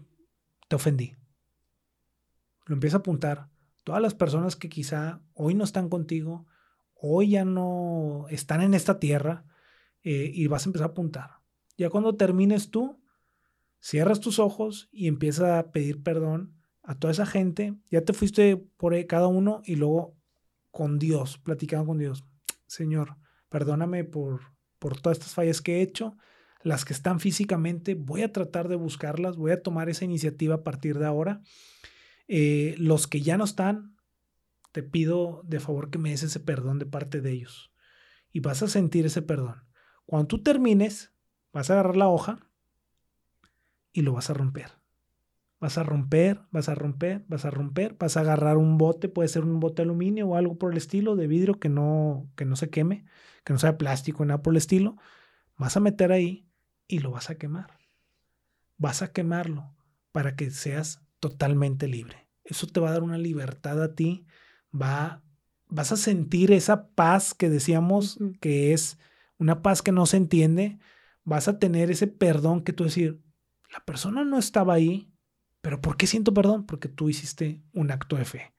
te 0.69 0.77
ofendí 0.77 1.15
lo 2.73 2.77
empieza 2.77 2.97
a 2.97 3.01
apuntar. 3.01 3.51
Todas 3.85 4.01
las 4.01 4.15
personas 4.15 4.57
que 4.57 4.71
quizá 4.71 5.21
hoy 5.35 5.53
no 5.53 5.63
están 5.63 5.91
contigo, 5.91 6.47
hoy 6.95 7.33
ya 7.33 7.45
no 7.45 8.25
están 8.31 8.63
en 8.63 8.73
esta 8.73 8.99
tierra, 8.99 9.45
eh, 10.03 10.31
y 10.33 10.47
vas 10.47 10.65
a 10.65 10.71
empezar 10.71 10.89
a 10.89 10.91
apuntar. 10.93 11.31
Ya 11.77 11.91
cuando 11.91 12.17
termines 12.17 12.71
tú, 12.71 12.99
cierras 13.79 14.21
tus 14.21 14.39
ojos 14.39 14.89
y 14.91 15.07
empiezas 15.07 15.51
a 15.51 15.71
pedir 15.71 16.03
perdón 16.03 16.55
a 16.83 16.95
toda 16.95 17.13
esa 17.13 17.27
gente. 17.27 17.75
Ya 17.91 18.01
te 18.01 18.15
fuiste 18.15 18.57
por 18.57 18.95
cada 19.07 19.27
uno 19.27 19.61
y 19.67 19.77
luego 19.77 20.17
con 20.71 20.99
Dios, 20.99 21.37
platicando 21.37 21.85
con 21.85 21.99
Dios. 21.99 22.25
Señor, 22.67 23.19
perdóname 23.51 24.05
por, 24.05 24.41
por 24.79 24.99
todas 24.99 25.19
estas 25.19 25.35
fallas 25.35 25.61
que 25.61 25.77
he 25.77 25.83
hecho. 25.83 26.17
Las 26.63 26.87
que 26.87 26.95
están 26.95 27.21
físicamente, 27.21 27.97
voy 27.97 28.23
a 28.23 28.33
tratar 28.33 28.69
de 28.69 28.77
buscarlas, 28.77 29.37
voy 29.37 29.51
a 29.51 29.63
tomar 29.63 29.91
esa 29.91 30.07
iniciativa 30.07 30.55
a 30.55 30.63
partir 30.63 30.99
de 30.99 31.05
ahora. 31.05 31.43
Eh, 32.35 32.77
los 32.79 33.07
que 33.07 33.21
ya 33.21 33.37
no 33.37 33.45
están, 33.45 33.95
te 34.73 34.83
pido 34.83 35.43
de 35.45 35.61
favor 35.61 35.91
que 35.91 35.99
me 35.99 36.09
des 36.09 36.23
ese 36.23 36.41
perdón 36.41 36.79
de 36.79 36.87
parte 36.87 37.21
de 37.21 37.31
ellos. 37.31 37.75
Y 38.33 38.41
vas 38.41 38.63
a 38.63 38.69
sentir 38.69 39.05
ese 39.05 39.21
perdón. 39.21 39.69
Cuando 40.07 40.29
tú 40.29 40.43
termines, 40.43 41.13
vas 41.53 41.69
a 41.69 41.75
agarrar 41.75 41.99
la 41.99 42.09
hoja 42.09 42.39
y 43.93 44.01
lo 44.01 44.15
vas 44.15 44.31
a 44.31 44.33
romper. 44.33 44.71
Vas 45.61 45.77
a 45.77 45.83
romper, 45.83 46.41
vas 46.51 46.71
a 46.71 46.75
romper, 46.75 47.23
vas 47.29 47.45
a 47.45 47.51
romper, 47.51 47.97
vas 47.99 48.17
a 48.17 48.21
agarrar 48.21 48.57
un 48.57 48.79
bote, 48.79 49.11
puede 49.11 49.29
ser 49.29 49.45
un 49.45 49.61
bote 49.61 49.83
de 49.83 49.89
aluminio 49.89 50.29
o 50.29 50.37
algo 50.37 50.57
por 50.57 50.73
el 50.73 50.79
estilo, 50.79 51.17
de 51.17 51.27
vidrio 51.27 51.61
que 51.61 51.69
no, 51.69 52.33
que 52.35 52.47
no 52.47 52.57
se 52.57 52.71
queme, 52.71 53.05
que 53.45 53.53
no 53.53 53.59
sea 53.59 53.77
plástico, 53.77 54.25
nada 54.25 54.41
por 54.41 54.55
el 54.55 54.57
estilo. 54.57 54.97
Vas 55.59 55.77
a 55.77 55.81
meter 55.81 56.13
ahí 56.13 56.49
y 56.89 57.01
lo 57.01 57.11
vas 57.11 57.29
a 57.29 57.35
quemar. 57.35 57.77
Vas 58.79 59.03
a 59.03 59.13
quemarlo 59.13 59.77
para 60.13 60.35
que 60.35 60.51
seas 60.51 61.03
totalmente 61.21 61.89
libre. 61.89 62.22
Eso 62.45 62.67
te 62.67 62.81
va 62.81 62.89
a 62.89 62.93
dar 62.93 63.03
una 63.03 63.19
libertad 63.19 63.83
a 63.83 63.95
ti, 63.95 64.27
va, 64.75 65.23
vas 65.69 65.93
a 65.93 65.97
sentir 65.97 66.53
esa 66.53 66.89
paz 66.89 67.35
que 67.35 67.49
decíamos 67.49 68.19
que 68.41 68.73
es 68.73 68.99
una 69.39 69.63
paz 69.63 69.83
que 69.83 69.93
no 69.93 70.07
se 70.07 70.17
entiende, 70.17 70.79
vas 71.25 71.49
a 71.49 71.59
tener 71.59 71.91
ese 71.91 72.07
perdón 72.07 72.63
que 72.63 72.73
tú 72.73 72.85
decir, 72.85 73.21
la 73.73 73.85
persona 73.85 74.25
no 74.25 74.39
estaba 74.39 74.75
ahí, 74.75 75.13
pero 75.61 75.81
¿por 75.81 75.97
qué 75.97 76.07
siento 76.07 76.35
perdón? 76.35 76.67
Porque 76.67 76.89
tú 76.89 77.09
hiciste 77.09 77.63
un 77.73 77.91
acto 77.91 78.17
de 78.17 78.25
fe. 78.25 78.53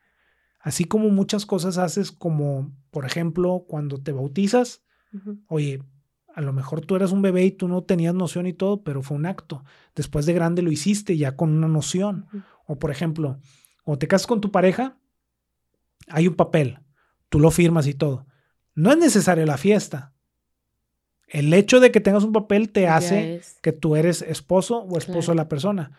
Así 0.59 0.85
como 0.85 1.09
muchas 1.09 1.45
cosas 1.45 1.77
haces 1.77 2.11
como, 2.11 2.73
por 2.89 3.05
ejemplo, 3.05 3.65
cuando 3.67 4.01
te 4.01 4.13
bautizas, 4.13 4.81
oye, 5.47 5.83
a 6.33 6.41
lo 6.41 6.53
mejor 6.53 6.81
tú 6.81 6.95
eras 6.95 7.11
un 7.11 7.21
bebé 7.21 7.45
y 7.45 7.51
tú 7.51 7.67
no 7.67 7.83
tenías 7.83 8.15
noción 8.15 8.47
y 8.47 8.53
todo, 8.53 8.81
pero 8.83 9.03
fue 9.03 9.17
un 9.17 9.25
acto. 9.25 9.63
Después 9.93 10.25
de 10.25 10.33
grande 10.33 10.61
lo 10.61 10.71
hiciste 10.71 11.17
ya 11.17 11.35
con 11.35 11.51
una 11.51 11.67
noción. 11.67 12.27
O 12.65 12.79
por 12.79 12.91
ejemplo, 12.91 13.39
o 13.83 13.97
te 13.97 14.07
casas 14.07 14.27
con 14.27 14.41
tu 14.41 14.51
pareja, 14.51 14.97
hay 16.07 16.27
un 16.27 16.35
papel, 16.35 16.79
tú 17.29 17.39
lo 17.39 17.51
firmas 17.51 17.87
y 17.87 17.93
todo. 17.93 18.25
No 18.75 18.91
es 18.91 18.97
necesaria 18.97 19.45
la 19.45 19.57
fiesta. 19.57 20.13
El 21.27 21.53
hecho 21.53 21.79
de 21.79 21.91
que 21.91 21.99
tengas 21.99 22.23
un 22.23 22.33
papel 22.33 22.69
te 22.69 22.87
hace 22.87 23.41
que 23.61 23.71
tú 23.71 23.95
eres 23.95 24.21
esposo 24.21 24.79
o 24.83 24.97
esposo 24.97 25.31
de 25.31 25.37
la 25.37 25.49
persona. 25.49 25.91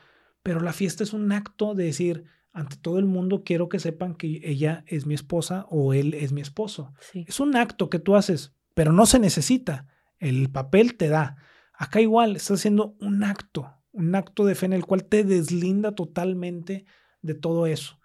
Pero 0.43 0.61
la 0.61 0.73
fiesta 0.73 1.03
es 1.03 1.13
un 1.13 1.33
acto 1.33 1.75
de 1.75 1.85
decir, 1.85 2.25
ante 2.53 2.77
todo 2.77 2.99
el 2.99 3.07
mundo 3.07 3.43
quiero 3.45 3.69
que 3.69 3.81
sepan 3.81 4.15
que 4.15 4.41
ella 4.45 4.85
es 4.87 5.07
mi 5.07 5.15
esposa 5.15 5.67
o 5.71 5.93
él 5.95 6.15
es 6.15 6.33
mi 6.33 6.41
esposo. 6.41 6.93
Es 7.15 7.41
un 7.41 7.57
acto 7.57 7.91
que 7.91 7.99
tú 7.99 8.17
haces, 8.17 8.53
pero 8.75 8.93
no 8.93 9.07
se 9.07 9.19
necesita. 9.19 9.89
El 10.19 10.51
papel 10.51 10.97
te 10.97 11.09
da. 11.09 11.37
Acá 11.73 12.01
igual, 12.01 12.37
estás 12.37 12.61
haciendo 12.61 12.95
un 13.01 13.25
acto 13.25 13.75
un 13.95 14.15
acto 14.15 14.45
de 14.45 14.55
fe 14.55 14.67
en 14.67 14.73
el 14.73 14.85
cual 14.85 15.05
te 15.05 15.25
deslinda 15.25 15.95
totalmente 15.95 16.85
de 17.25 17.35
todo 17.35 17.67
eso. 17.67 17.99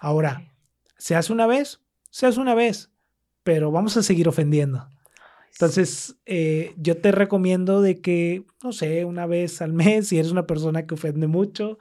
Ahora, 0.00 0.52
¿se 0.98 1.14
hace 1.14 1.32
una 1.32 1.46
vez? 1.46 1.80
Se 2.10 2.26
hace 2.26 2.40
una 2.40 2.54
vez, 2.54 2.90
pero 3.42 3.70
vamos 3.70 3.96
a 3.96 4.02
seguir 4.02 4.28
ofendiendo. 4.28 4.88
Entonces, 5.52 6.16
eh, 6.26 6.74
yo 6.76 6.96
te 6.96 7.12
recomiendo 7.12 7.80
de 7.80 8.00
que, 8.00 8.44
no 8.62 8.72
sé, 8.72 9.04
una 9.04 9.26
vez 9.26 9.62
al 9.62 9.72
mes, 9.72 10.08
si 10.08 10.18
eres 10.18 10.32
una 10.32 10.46
persona 10.46 10.86
que 10.86 10.94
ofende 10.94 11.28
mucho, 11.28 11.78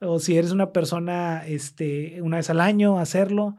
o 0.00 0.20
si 0.20 0.36
eres 0.36 0.52
una 0.52 0.72
persona 0.72 1.46
este, 1.46 2.22
una 2.22 2.36
vez 2.36 2.48
al 2.48 2.60
año, 2.60 2.98
hacerlo, 2.98 3.56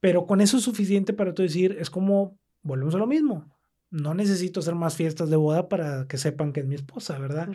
pero 0.00 0.26
con 0.26 0.40
eso 0.40 0.56
es 0.56 0.62
suficiente 0.62 1.12
para 1.12 1.34
tú 1.34 1.42
decir, 1.42 1.76
es 1.78 1.90
como, 1.90 2.38
volvemos 2.62 2.94
a 2.94 2.98
lo 2.98 3.06
mismo, 3.06 3.54
no 3.90 4.14
necesito 4.14 4.60
hacer 4.60 4.76
más 4.76 4.96
fiestas 4.96 5.28
de 5.28 5.36
boda 5.36 5.68
para 5.68 6.06
que 6.06 6.16
sepan 6.16 6.52
que 6.52 6.60
es 6.60 6.66
mi 6.66 6.76
esposa, 6.76 7.18
¿verdad? 7.18 7.48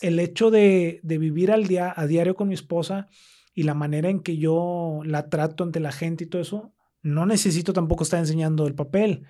El 0.00 0.20
hecho 0.20 0.50
de, 0.50 1.00
de, 1.02 1.18
vivir 1.18 1.50
al 1.50 1.66
día, 1.66 1.92
a 1.94 2.06
diario 2.06 2.36
con 2.36 2.48
mi 2.48 2.54
esposa 2.54 3.08
y 3.54 3.64
la 3.64 3.74
manera 3.74 4.08
en 4.08 4.20
que 4.20 4.36
yo 4.36 5.00
la 5.04 5.28
trato 5.28 5.64
ante 5.64 5.80
la 5.80 5.92
gente 5.92 6.24
y 6.24 6.26
todo 6.26 6.42
eso, 6.42 6.72
no 7.02 7.26
necesito 7.26 7.72
tampoco 7.72 8.04
estar 8.04 8.20
enseñando 8.20 8.66
el 8.66 8.74
papel 8.74 9.26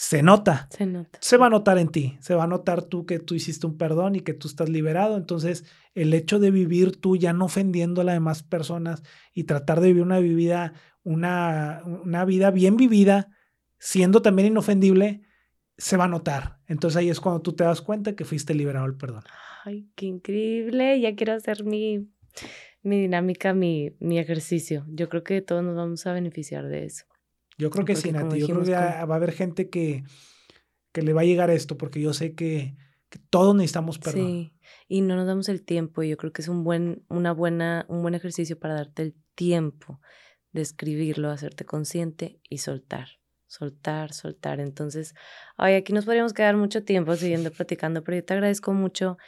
se 0.00 0.22
nota. 0.22 0.66
Se 0.70 0.86
nota. 0.86 1.18
Se 1.20 1.36
va 1.36 1.46
a 1.46 1.50
notar 1.50 1.76
en 1.76 1.88
ti. 1.88 2.16
Se 2.20 2.34
va 2.34 2.44
a 2.44 2.46
notar 2.46 2.82
tú 2.82 3.04
que 3.04 3.18
tú 3.18 3.34
hiciste 3.34 3.66
un 3.66 3.76
perdón 3.76 4.16
y 4.16 4.20
que 4.20 4.32
tú 4.32 4.48
estás 4.48 4.70
liberado. 4.70 5.18
Entonces, 5.18 5.66
el 5.94 6.14
hecho 6.14 6.38
de 6.38 6.50
vivir 6.50 6.98
tú 6.98 7.16
ya 7.16 7.34
no 7.34 7.44
ofendiendo 7.44 8.00
a 8.00 8.04
las 8.04 8.14
demás 8.14 8.42
personas 8.42 9.02
y 9.34 9.44
tratar 9.44 9.80
de 9.80 9.88
vivir 9.88 10.02
una 10.02 10.18
vida, 10.18 10.72
una, 11.02 11.82
una 11.84 12.24
vida 12.24 12.50
bien 12.50 12.78
vivida, 12.78 13.28
siendo 13.78 14.22
también 14.22 14.48
inofendible, 14.48 15.20
se 15.76 15.98
va 15.98 16.04
a 16.04 16.08
notar. 16.08 16.60
Entonces 16.66 16.96
ahí 16.96 17.10
es 17.10 17.20
cuando 17.20 17.42
tú 17.42 17.52
te 17.52 17.64
das 17.64 17.82
cuenta 17.82 18.16
que 18.16 18.24
fuiste 18.24 18.54
liberado 18.54 18.86
del 18.86 18.96
perdón. 18.96 19.24
Ay, 19.66 19.90
qué 19.96 20.06
increíble. 20.06 20.98
Ya 20.98 21.14
quiero 21.14 21.34
hacer 21.34 21.64
mi, 21.64 22.08
mi 22.82 23.00
dinámica, 23.00 23.54
mi, 23.54 23.94
mi 24.00 24.18
ejercicio. 24.18 24.84
Yo 24.88 25.08
creo 25.08 25.22
que 25.22 25.42
todos 25.42 25.62
nos 25.62 25.76
vamos 25.76 26.06
a 26.06 26.12
beneficiar 26.12 26.66
de 26.68 26.84
eso. 26.84 27.04
Yo 27.58 27.70
creo 27.70 27.84
que 27.84 27.96
sí, 27.96 28.10
Nati. 28.10 28.38
Yo 28.40 28.46
creo 28.46 28.64
que 28.64 28.72
va 28.72 29.00
a 29.00 29.02
haber 29.02 29.32
gente 29.32 29.68
que, 29.68 30.04
que 30.92 31.02
le 31.02 31.12
va 31.12 31.20
a 31.20 31.24
llegar 31.24 31.50
esto, 31.50 31.76
porque 31.76 32.00
yo 32.00 32.12
sé 32.12 32.34
que, 32.34 32.74
todos 33.28 33.54
necesitamos 33.54 33.98
perdón. 33.98 34.26
Sí, 34.26 34.52
y 34.88 35.00
no 35.00 35.16
nos 35.16 35.26
damos 35.26 35.48
el 35.48 35.62
tiempo. 35.62 36.02
Yo 36.02 36.16
creo 36.16 36.32
que 36.32 36.42
es 36.42 36.48
un 36.48 36.64
buen, 36.64 37.04
una 37.08 37.32
buena, 37.32 37.84
un 37.88 38.02
buen 38.02 38.14
ejercicio 38.14 38.58
para 38.58 38.74
darte 38.74 39.02
el 39.02 39.14
tiempo 39.34 40.00
de 40.52 40.62
escribirlo, 40.62 41.30
hacerte 41.30 41.64
consciente 41.64 42.40
y 42.48 42.58
soltar. 42.58 43.08
Soltar, 43.46 44.12
soltar. 44.12 44.60
Entonces, 44.60 45.14
ay, 45.56 45.74
aquí 45.74 45.92
nos 45.92 46.04
podríamos 46.04 46.32
quedar 46.32 46.56
mucho 46.56 46.84
tiempo 46.84 47.16
siguiendo 47.16 47.50
platicando, 47.52 48.04
pero 48.04 48.16
yo 48.16 48.24
te 48.24 48.34
agradezco 48.34 48.72
mucho. 48.72 49.18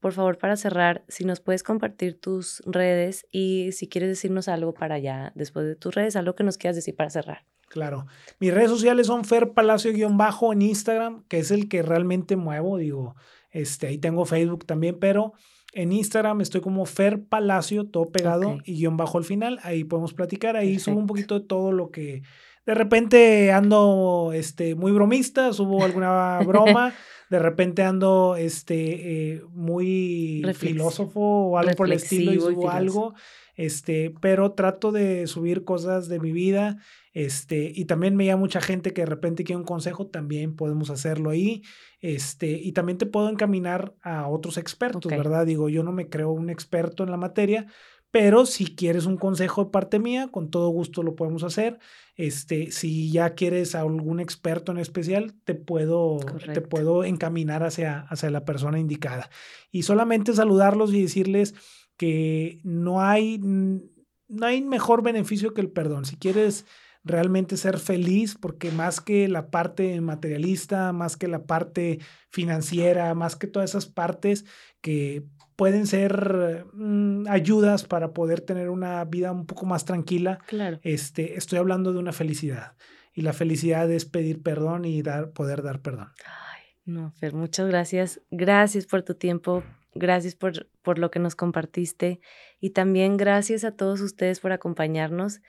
Por 0.00 0.12
favor, 0.12 0.38
para 0.38 0.56
cerrar, 0.56 1.04
si 1.08 1.24
nos 1.24 1.40
puedes 1.40 1.62
compartir 1.62 2.18
tus 2.18 2.62
redes 2.66 3.26
y 3.30 3.72
si 3.72 3.88
quieres 3.88 4.08
decirnos 4.08 4.48
algo 4.48 4.72
para 4.72 4.96
allá, 4.96 5.32
después 5.34 5.66
de 5.66 5.76
tus 5.76 5.94
redes, 5.94 6.16
algo 6.16 6.34
que 6.34 6.42
nos 6.42 6.56
quieras 6.56 6.76
decir 6.76 6.96
para 6.96 7.10
cerrar. 7.10 7.44
Claro. 7.68 8.06
Mis 8.40 8.52
redes 8.52 8.70
sociales 8.70 9.06
son 9.06 9.24
Fer 9.24 9.52
Palacio-bajo 9.52 10.52
en 10.52 10.62
Instagram, 10.62 11.24
que 11.28 11.38
es 11.38 11.52
el 11.52 11.68
que 11.68 11.82
realmente 11.82 12.34
muevo. 12.34 12.78
Digo, 12.78 13.14
este, 13.50 13.86
ahí 13.86 13.98
tengo 13.98 14.24
Facebook 14.24 14.66
también, 14.66 14.98
pero 14.98 15.34
en 15.72 15.92
Instagram 15.92 16.40
estoy 16.40 16.62
como 16.62 16.84
Fer 16.84 17.22
Palacio, 17.22 17.86
todo 17.86 18.10
pegado 18.10 18.58
y 18.64 18.74
guion 18.74 18.96
bajo 18.96 19.18
al 19.18 19.24
final. 19.24 19.60
Ahí 19.62 19.84
podemos 19.84 20.14
platicar. 20.14 20.56
Ahí 20.56 20.80
subo 20.80 20.98
un 20.98 21.06
poquito 21.06 21.38
de 21.38 21.46
todo 21.46 21.70
lo 21.70 21.90
que. 21.90 22.22
De 22.66 22.74
repente 22.74 23.52
ando 23.52 24.32
este, 24.34 24.74
muy 24.74 24.92
bromista, 24.92 25.52
subo 25.52 25.84
alguna 25.84 26.40
broma. 26.46 26.92
De 27.30 27.38
repente 27.38 27.82
ando 27.82 28.36
este, 28.36 29.34
eh, 29.34 29.42
muy 29.52 30.42
filósofo 30.54 31.20
o 31.20 31.58
algo 31.58 31.74
por 31.74 31.86
el 31.86 31.94
estilo 31.94 32.32
y 32.32 32.40
subo 32.40 32.70
algo. 32.70 33.14
Este, 33.56 34.14
pero 34.20 34.52
trato 34.52 34.90
de 34.90 35.26
subir 35.26 35.64
cosas 35.64 36.08
de 36.08 36.18
mi 36.18 36.32
vida 36.32 36.78
este, 37.12 37.72
y 37.74 37.86
también 37.86 38.16
me 38.16 38.24
llama 38.24 38.40
mucha 38.40 38.60
gente 38.60 38.92
que 38.92 39.02
de 39.02 39.06
repente 39.06 39.44
quiere 39.44 39.58
un 39.58 39.66
consejo, 39.66 40.06
también 40.06 40.54
podemos 40.54 40.90
hacerlo 40.90 41.30
ahí. 41.30 41.62
Este, 42.00 42.52
y 42.52 42.72
también 42.72 42.98
te 42.98 43.06
puedo 43.06 43.28
encaminar 43.28 43.94
a 44.02 44.28
otros 44.28 44.56
expertos, 44.56 45.10
¿verdad? 45.10 45.44
Digo, 45.44 45.68
yo 45.68 45.82
no 45.82 45.92
me 45.92 46.08
creo 46.08 46.30
un 46.30 46.50
experto 46.50 47.02
en 47.02 47.10
la 47.10 47.16
materia, 47.16 47.66
pero 48.10 48.44
si 48.44 48.74
quieres 48.74 49.06
un 49.06 49.16
consejo 49.16 49.64
de 49.64 49.70
parte 49.70 49.98
mía, 49.98 50.28
con 50.32 50.50
todo 50.50 50.68
gusto 50.70 51.02
lo 51.02 51.14
podemos 51.14 51.44
hacer. 51.44 51.78
Este, 52.16 52.72
si 52.72 53.12
ya 53.12 53.34
quieres 53.34 53.74
a 53.74 53.82
algún 53.82 54.18
experto 54.18 54.72
en 54.72 54.78
especial, 54.78 55.34
te 55.44 55.54
puedo, 55.54 56.18
te 56.52 56.60
puedo 56.60 57.04
encaminar 57.04 57.62
hacia, 57.62 58.00
hacia 58.00 58.30
la 58.30 58.44
persona 58.44 58.80
indicada. 58.80 59.30
Y 59.70 59.84
solamente 59.84 60.32
saludarlos 60.32 60.92
y 60.92 61.02
decirles 61.02 61.54
que 61.96 62.60
no 62.64 63.00
hay, 63.00 63.38
no 63.38 64.46
hay 64.46 64.62
mejor 64.62 65.02
beneficio 65.02 65.54
que 65.54 65.60
el 65.60 65.70
perdón. 65.70 66.04
Si 66.04 66.16
quieres 66.16 66.66
realmente 67.04 67.56
ser 67.56 67.78
feliz, 67.78 68.36
porque 68.38 68.70
más 68.70 69.00
que 69.00 69.28
la 69.28 69.50
parte 69.50 70.00
materialista, 70.00 70.92
más 70.92 71.16
que 71.16 71.28
la 71.28 71.44
parte 71.44 72.00
financiera, 72.28 73.14
más 73.14 73.36
que 73.36 73.46
todas 73.46 73.70
esas 73.70 73.86
partes 73.86 74.44
que 74.80 75.24
pueden 75.60 75.86
ser 75.86 76.64
mm, 76.72 77.26
ayudas 77.28 77.84
para 77.84 78.14
poder 78.14 78.40
tener 78.40 78.70
una 78.70 79.04
vida 79.04 79.30
un 79.30 79.44
poco 79.44 79.66
más 79.66 79.84
tranquila, 79.84 80.38
claro. 80.46 80.80
este, 80.82 81.36
estoy 81.36 81.58
hablando 81.58 81.92
de 81.92 81.98
una 81.98 82.12
felicidad. 82.12 82.78
Y 83.12 83.20
la 83.20 83.34
felicidad 83.34 83.90
es 83.90 84.06
pedir 84.06 84.42
perdón 84.42 84.86
y 84.86 85.02
dar, 85.02 85.32
poder 85.32 85.62
dar 85.62 85.82
perdón. 85.82 86.12
Ay, 86.24 86.62
no, 86.86 87.12
Fer, 87.12 87.34
muchas 87.34 87.68
gracias. 87.68 88.22
Gracias 88.30 88.86
por 88.86 89.02
tu 89.02 89.16
tiempo, 89.16 89.62
gracias 89.94 90.34
por, 90.34 90.66
por 90.80 90.98
lo 90.98 91.10
que 91.10 91.18
nos 91.18 91.36
compartiste 91.36 92.20
y 92.58 92.70
también 92.70 93.18
gracias 93.18 93.62
a 93.64 93.72
todos 93.72 94.00
ustedes 94.00 94.40
por 94.40 94.52
acompañarnos. 94.52 95.42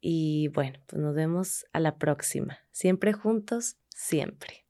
Y 0.00 0.48
bueno, 0.54 0.78
pues 0.86 1.02
nos 1.02 1.14
vemos 1.14 1.66
a 1.74 1.80
la 1.80 1.98
próxima. 1.98 2.56
Siempre 2.70 3.12
juntos, 3.12 3.76
siempre. 3.90 4.64